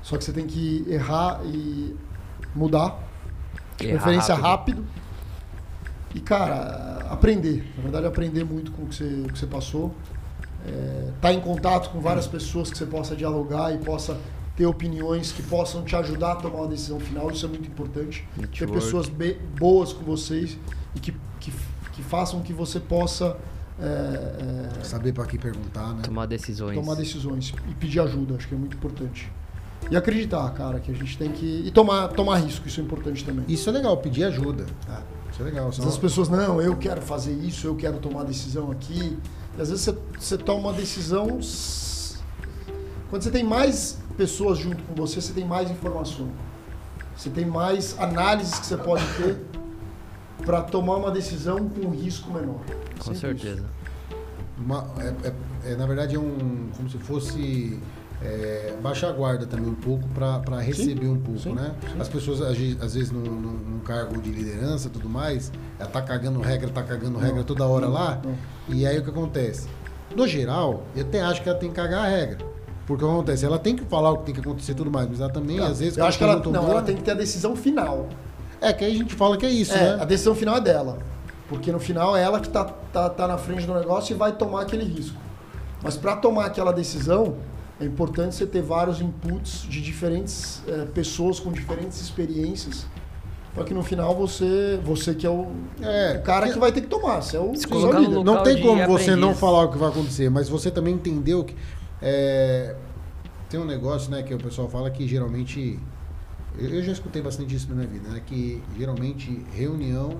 Só 0.01 0.17
que 0.17 0.23
você 0.23 0.31
tem 0.31 0.47
que 0.47 0.85
errar 0.87 1.41
e 1.43 1.95
mudar, 2.55 2.97
de 3.77 3.87
Errar 3.87 3.97
preferência 4.01 4.35
rápido. 4.35 4.81
rápido. 4.81 5.07
E, 6.15 6.19
cara, 6.21 7.05
aprender. 7.09 7.71
Na 7.75 7.83
verdade, 7.83 8.05
aprender 8.05 8.43
muito 8.43 8.71
com 8.71 8.83
o 8.83 8.87
que 8.87 8.95
você, 8.95 9.03
o 9.03 9.31
que 9.31 9.37
você 9.37 9.45
passou. 9.45 9.93
Estar 11.15 11.33
em 11.33 11.39
contato 11.39 11.89
com 11.89 11.99
várias 11.99 12.27
pessoas 12.27 12.69
que 12.69 12.77
você 12.77 12.85
possa 12.85 13.15
dialogar 13.15 13.73
e 13.73 13.77
possa 13.77 14.17
ter 14.57 14.65
opiniões 14.65 15.31
que 15.31 15.43
possam 15.43 15.83
te 15.83 15.95
ajudar 15.95 16.31
a 16.33 16.35
tomar 16.37 16.57
uma 16.61 16.67
decisão 16.67 16.99
final. 16.99 17.29
Isso 17.29 17.45
é 17.45 17.49
muito 17.49 17.67
importante. 17.67 18.27
Ter 18.35 18.41
Network. 18.41 18.73
pessoas 18.73 19.07
be- 19.07 19.37
boas 19.57 19.93
com 19.93 20.03
vocês 20.03 20.57
e 20.95 20.99
que, 20.99 21.13
que, 21.39 21.53
que 21.93 22.01
façam 22.03 22.41
que 22.41 22.51
você 22.51 22.79
possa 22.79 23.37
é, 23.79 23.83
é, 24.79 24.83
Saber 24.83 25.13
pra 25.13 25.27
que 25.27 25.37
perguntar, 25.37 25.93
né? 25.93 26.01
Tomar 26.01 26.25
decisões. 26.25 26.75
tomar 26.75 26.95
decisões 26.95 27.53
e 27.69 27.73
pedir 27.75 27.99
ajuda, 27.99 28.33
acho 28.35 28.47
que 28.47 28.55
é 28.55 28.57
muito 28.57 28.75
importante. 28.75 29.31
E 29.91 29.95
acreditar, 29.95 30.49
cara, 30.55 30.79
que 30.79 30.89
a 30.91 30.95
gente 30.95 31.15
tem 31.15 31.31
que. 31.31 31.61
E 31.63 31.69
tomar, 31.69 32.07
tomar 32.07 32.37
risco, 32.37 32.67
isso 32.67 32.81
é 32.81 32.83
importante 32.83 33.23
também. 33.23 33.45
Isso 33.47 33.69
é 33.69 33.71
legal, 33.71 33.95
pedir 33.97 34.23
ajuda. 34.23 34.65
Isso 35.31 35.39
é 35.41 35.45
legal. 35.45 35.67
Às 35.67 35.75
senão- 35.75 35.85
vezes 35.89 35.89
as 35.89 35.97
pessoas, 35.97 36.27
não, 36.29 36.59
eu 36.59 36.75
quero 36.77 36.99
fazer 37.03 37.31
isso, 37.33 37.67
eu 37.67 37.75
quero 37.75 37.99
tomar 37.99 38.23
decisão 38.23 38.71
aqui. 38.71 39.15
E 39.55 39.61
às 39.61 39.69
vezes 39.69 39.85
você, 39.85 39.95
você 40.19 40.37
toma 40.39 40.69
uma 40.69 40.73
decisão. 40.73 41.27
Quando 43.11 43.21
você 43.21 43.29
tem 43.29 43.43
mais 43.43 43.99
pessoas 44.17 44.57
junto 44.57 44.81
com 44.83 44.93
você, 44.95 45.21
você 45.21 45.31
tem 45.33 45.45
mais 45.45 45.69
informação. 45.69 46.27
Você 47.15 47.29
tem 47.29 47.45
mais 47.45 47.97
análises 47.99 48.59
que 48.59 48.65
você 48.65 48.77
pode 48.77 49.03
ter 49.17 49.37
para 50.45 50.61
tomar 50.61 50.95
uma 50.97 51.11
decisão 51.11 51.67
com 51.69 51.87
um 51.87 51.91
risco 51.91 52.31
menor. 52.31 52.59
Com 52.99 53.13
Sempre 53.13 53.19
certeza. 53.19 53.65
Uma- 54.57 54.87
é- 54.99 55.13
é- 55.27 55.71
é, 55.73 55.75
na 55.75 55.85
verdade 55.85 56.15
é 56.15 56.19
um 56.19 56.69
como 56.75 56.89
se 56.89 56.97
fosse 56.97 57.79
é, 58.19 58.75
baixar 58.81 59.09
a 59.09 59.11
guarda 59.11 59.45
também 59.45 59.69
um 59.69 59.75
pouco 59.75 60.07
para 60.09 60.59
receber 60.59 61.07
um 61.07 61.19
pouco, 61.19 61.39
sim, 61.39 61.53
né? 61.53 61.75
sim. 61.91 62.01
As 62.01 62.09
pessoas 62.09 62.41
às 62.41 62.57
vezes, 62.95 63.11
num, 63.11 63.19
num- 63.21 63.51
num 63.51 63.79
cargo 63.81 64.19
de 64.19 64.31
liderança 64.31 64.87
e 64.87 64.89
tudo 64.89 65.07
mais, 65.07 65.51
ela 65.79 65.87
tá 65.87 66.01
cagando 66.01 66.41
regra, 66.41 66.67
tá 66.71 66.81
cagando 66.81 67.19
regra 67.19 67.43
toda 67.43 67.67
hora 67.67 67.87
lá. 67.87 68.19
não. 68.23 68.35
E 68.75 68.87
aí 68.87 68.97
o 68.97 69.03
que 69.03 69.09
acontece? 69.11 69.67
No 70.15 70.27
geral, 70.27 70.83
eu 70.95 71.03
até 71.03 71.21
acho 71.21 71.43
que 71.43 71.49
ela 71.49 71.59
tem 71.59 71.69
que 71.69 71.75
cagar 71.75 72.05
a 72.05 72.07
regra. 72.07 72.39
Porque 72.87 73.03
o 73.03 73.07
que 73.07 73.13
acontece? 73.13 73.45
Ela 73.45 73.59
tem 73.59 73.75
que 73.75 73.83
falar 73.85 74.11
o 74.11 74.17
que 74.19 74.25
tem 74.27 74.33
que 74.33 74.39
acontecer 74.41 74.71
e 74.71 74.75
tudo 74.75 74.89
mais, 74.89 75.07
mas 75.09 75.19
ela 75.19 75.29
também, 75.29 75.57
Não, 75.57 75.67
às 75.67 75.79
vezes, 75.79 75.97
eu 75.97 76.05
acho 76.05 76.17
que 76.17 76.23
ela, 76.23 76.37
não, 76.39 76.71
ela 76.71 76.81
tem 76.81 76.95
que 76.95 77.03
ter 77.03 77.11
a 77.11 77.15
decisão 77.15 77.55
final. 77.55 78.07
É, 78.61 78.71
que 78.73 78.83
aí 78.85 78.91
a 78.93 78.97
gente 78.97 79.13
fala 79.13 79.37
que 79.37 79.45
é 79.45 79.49
isso, 79.49 79.73
É, 79.73 79.97
né? 79.97 80.01
a 80.01 80.05
decisão 80.05 80.33
final 80.33 80.55
é 80.55 80.61
dela. 80.61 80.97
Porque 81.49 81.71
no 81.71 81.79
final 81.79 82.15
é 82.17 82.23
ela 82.23 82.39
que 82.39 82.49
tá, 82.49 82.63
tá, 82.65 83.09
tá 83.09 83.27
na 83.27 83.37
frente 83.37 83.65
do 83.67 83.73
negócio 83.73 84.13
e 84.13 84.17
vai 84.17 84.31
tomar 84.31 84.61
aquele 84.63 84.83
risco. 84.85 85.15
Mas 85.83 85.95
para 85.95 86.15
tomar 86.15 86.45
aquela 86.45 86.71
decisão, 86.73 87.35
é 87.79 87.85
importante 87.85 88.35
você 88.35 88.45
ter 88.47 88.61
vários 88.61 88.99
inputs 88.99 89.61
de 89.69 89.79
diferentes 89.81 90.61
eh, 90.67 90.85
pessoas 90.93 91.39
com 91.39 91.51
diferentes 91.51 92.01
experiências. 92.01 92.85
Para 93.53 93.63
que 93.63 93.73
no 93.73 93.81
final 93.83 94.15
você, 94.15 94.79
você 94.83 95.13
que 95.15 95.25
é 95.25 95.29
o, 95.29 95.47
É, 95.81 96.17
o 96.19 96.23
cara 96.23 96.47
que- 96.51 96.59
vai 96.59 96.71
ter 96.71 96.81
que 96.81 96.87
tomar. 96.87 97.21
Você 97.21 97.37
é 97.37 97.39
o, 97.39 97.55
Se 97.55 97.65
você 97.67 97.85
é 97.85 97.89
o 97.89 97.99
líder. 97.99 98.15
local 98.17 98.23
não 98.35 98.43
tem 98.43 98.61
como 98.61 98.85
você 98.87 99.11
não 99.11 99.29
aprendiz. 99.29 99.39
falar 99.39 99.63
o 99.65 99.71
que 99.71 99.77
vai 99.77 99.89
acontecer, 99.89 100.29
mas 100.29 100.49
você 100.49 100.69
também 100.69 100.93
entendeu 100.95 101.43
que 101.43 101.55
é, 102.01 102.75
tem 103.49 103.59
um 103.59 103.65
negócio, 103.65 104.11
né, 104.11 104.23
que 104.23 104.33
o 104.33 104.37
pessoal 104.37 104.69
fala 104.69 104.89
que 104.89 105.07
geralmente 105.07 105.79
eu, 106.57 106.69
eu 106.69 106.83
já 106.83 106.91
escutei 106.91 107.21
bastante 107.21 107.55
isso 107.55 107.69
na 107.69 107.75
minha 107.75 107.87
vida, 107.87 108.09
né, 108.09 108.21
que 108.25 108.61
geralmente 108.77 109.45
reunião 109.53 110.17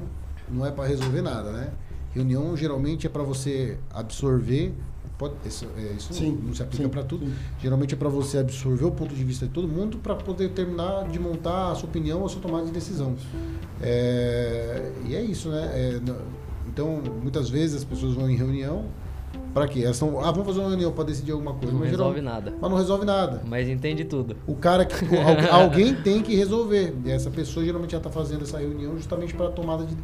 não 0.49 0.65
é 0.65 0.71
para 0.71 0.87
resolver 0.87 1.21
nada, 1.21 1.51
né? 1.51 1.71
Reunião 2.13 2.55
geralmente 2.55 3.05
é 3.05 3.09
para 3.09 3.21
você 3.21 3.77
absorver 3.93 4.73
Pode, 5.17 5.33
isso, 5.45 5.65
é, 5.75 5.93
isso 5.97 6.13
Sim, 6.13 6.39
não 6.43 6.53
se 6.53 6.61
aplica 6.61 6.87
para 6.87 7.03
tudo. 7.03 7.25
sim. 7.25 7.33
Geralmente 7.59 7.95
é 7.95 7.97
para 7.97 8.07
você 8.07 8.37
absorver 8.37 8.85
o 8.85 8.91
ponto 8.91 9.15
de 9.15 9.23
vista 9.23 9.47
de 9.47 9.51
todo 9.51 9.67
mundo 9.67 9.97
para 9.97 10.15
poder 10.15 10.49
terminar 10.51 11.07
de 11.07 11.19
montar 11.19 11.71
a 11.71 11.75
sua 11.75 11.89
opinião, 11.89 12.23
a 12.23 12.29
sua 12.29 12.39
tomada 12.39 12.65
de 12.65 12.71
decisão. 12.71 13.15
É, 13.81 14.91
e 15.07 15.15
é 15.15 15.21
isso, 15.21 15.49
né? 15.49 15.71
É, 15.73 16.01
então, 16.67 17.01
muitas 17.21 17.49
vezes 17.49 17.77
as 17.77 17.83
pessoas 17.83 18.13
vão 18.13 18.29
em 18.29 18.35
reunião 18.35 18.85
para 19.53 19.67
quê? 19.67 19.81
Elas 19.83 19.95
estão, 19.95 20.19
ah, 20.19 20.31
vamos 20.31 20.45
fazer 20.47 20.59
uma 20.59 20.69
reunião 20.69 20.91
para 20.91 21.05
decidir 21.05 21.31
alguma 21.31 21.53
coisa. 21.53 21.71
Não 21.73 21.79
mas 21.79 21.89
resolve 21.91 22.19
geral- 22.19 22.33
nada. 22.35 22.53
Mas 22.61 22.69
não 22.71 22.77
resolve 22.77 23.05
nada. 23.05 23.41
Mas 23.45 23.67
entende 23.67 24.05
tudo. 24.05 24.35
O 24.45 24.55
cara 24.55 24.85
que 24.85 24.93
al- 25.15 25.55
alguém 25.63 25.95
tem 25.95 26.21
que 26.21 26.35
resolver. 26.35 26.93
E 27.05 27.11
essa 27.11 27.29
pessoa 27.29 27.65
geralmente 27.65 27.91
já 27.91 27.97
está 27.97 28.09
fazendo 28.09 28.43
essa 28.43 28.57
reunião 28.59 28.95
justamente 28.95 29.33
para 29.33 29.49
tomada 29.49 29.85
de 29.85 29.95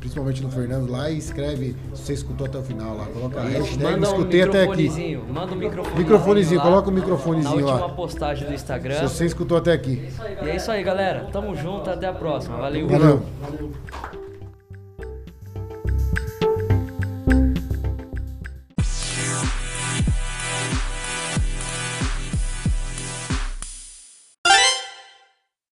principalmente 0.00 0.42
do 0.42 0.50
Fernando, 0.50 0.90
lá 0.90 1.10
e 1.10 1.18
escreve 1.18 1.76
se 1.94 2.02
você 2.02 2.12
escutou 2.14 2.46
até 2.46 2.58
o 2.58 2.62
final 2.62 2.96
lá. 2.96 3.06
Coloca 3.06 3.40
a 3.40 3.44
hashtag, 3.44 3.82
Manda 3.82 3.98
um 4.08 4.10
escutei 4.10 4.42
até 4.42 4.62
aqui. 4.64 5.16
Manda 5.32 5.52
um 5.52 5.56
microfonezinho. 5.56 5.98
Microfonezinho, 5.98 6.60
lá 6.60 6.66
coloca 6.66 6.88
o 6.88 6.92
microfonezinho 6.92 7.60
Na 7.60 7.66
lá. 7.66 7.72
última 7.74 7.94
postagem 7.96 8.44
do 8.44 8.48
Se 8.48 8.54
Instagram. 8.54 9.08
você 9.08 9.26
escutou 9.26 9.56
até 9.58 9.72
aqui. 9.72 10.08
E 10.42 10.48
é 10.48 10.56
isso 10.56 10.70
aí, 10.70 10.82
galera. 10.82 11.28
Tamo 11.32 11.54
junto. 11.54 11.88
Até 11.90 12.06
a 12.06 12.12
próxima. 12.12 12.56
Valeu. 12.56 12.88
Valeu. 12.88 13.22
Valeu. 13.40 14.21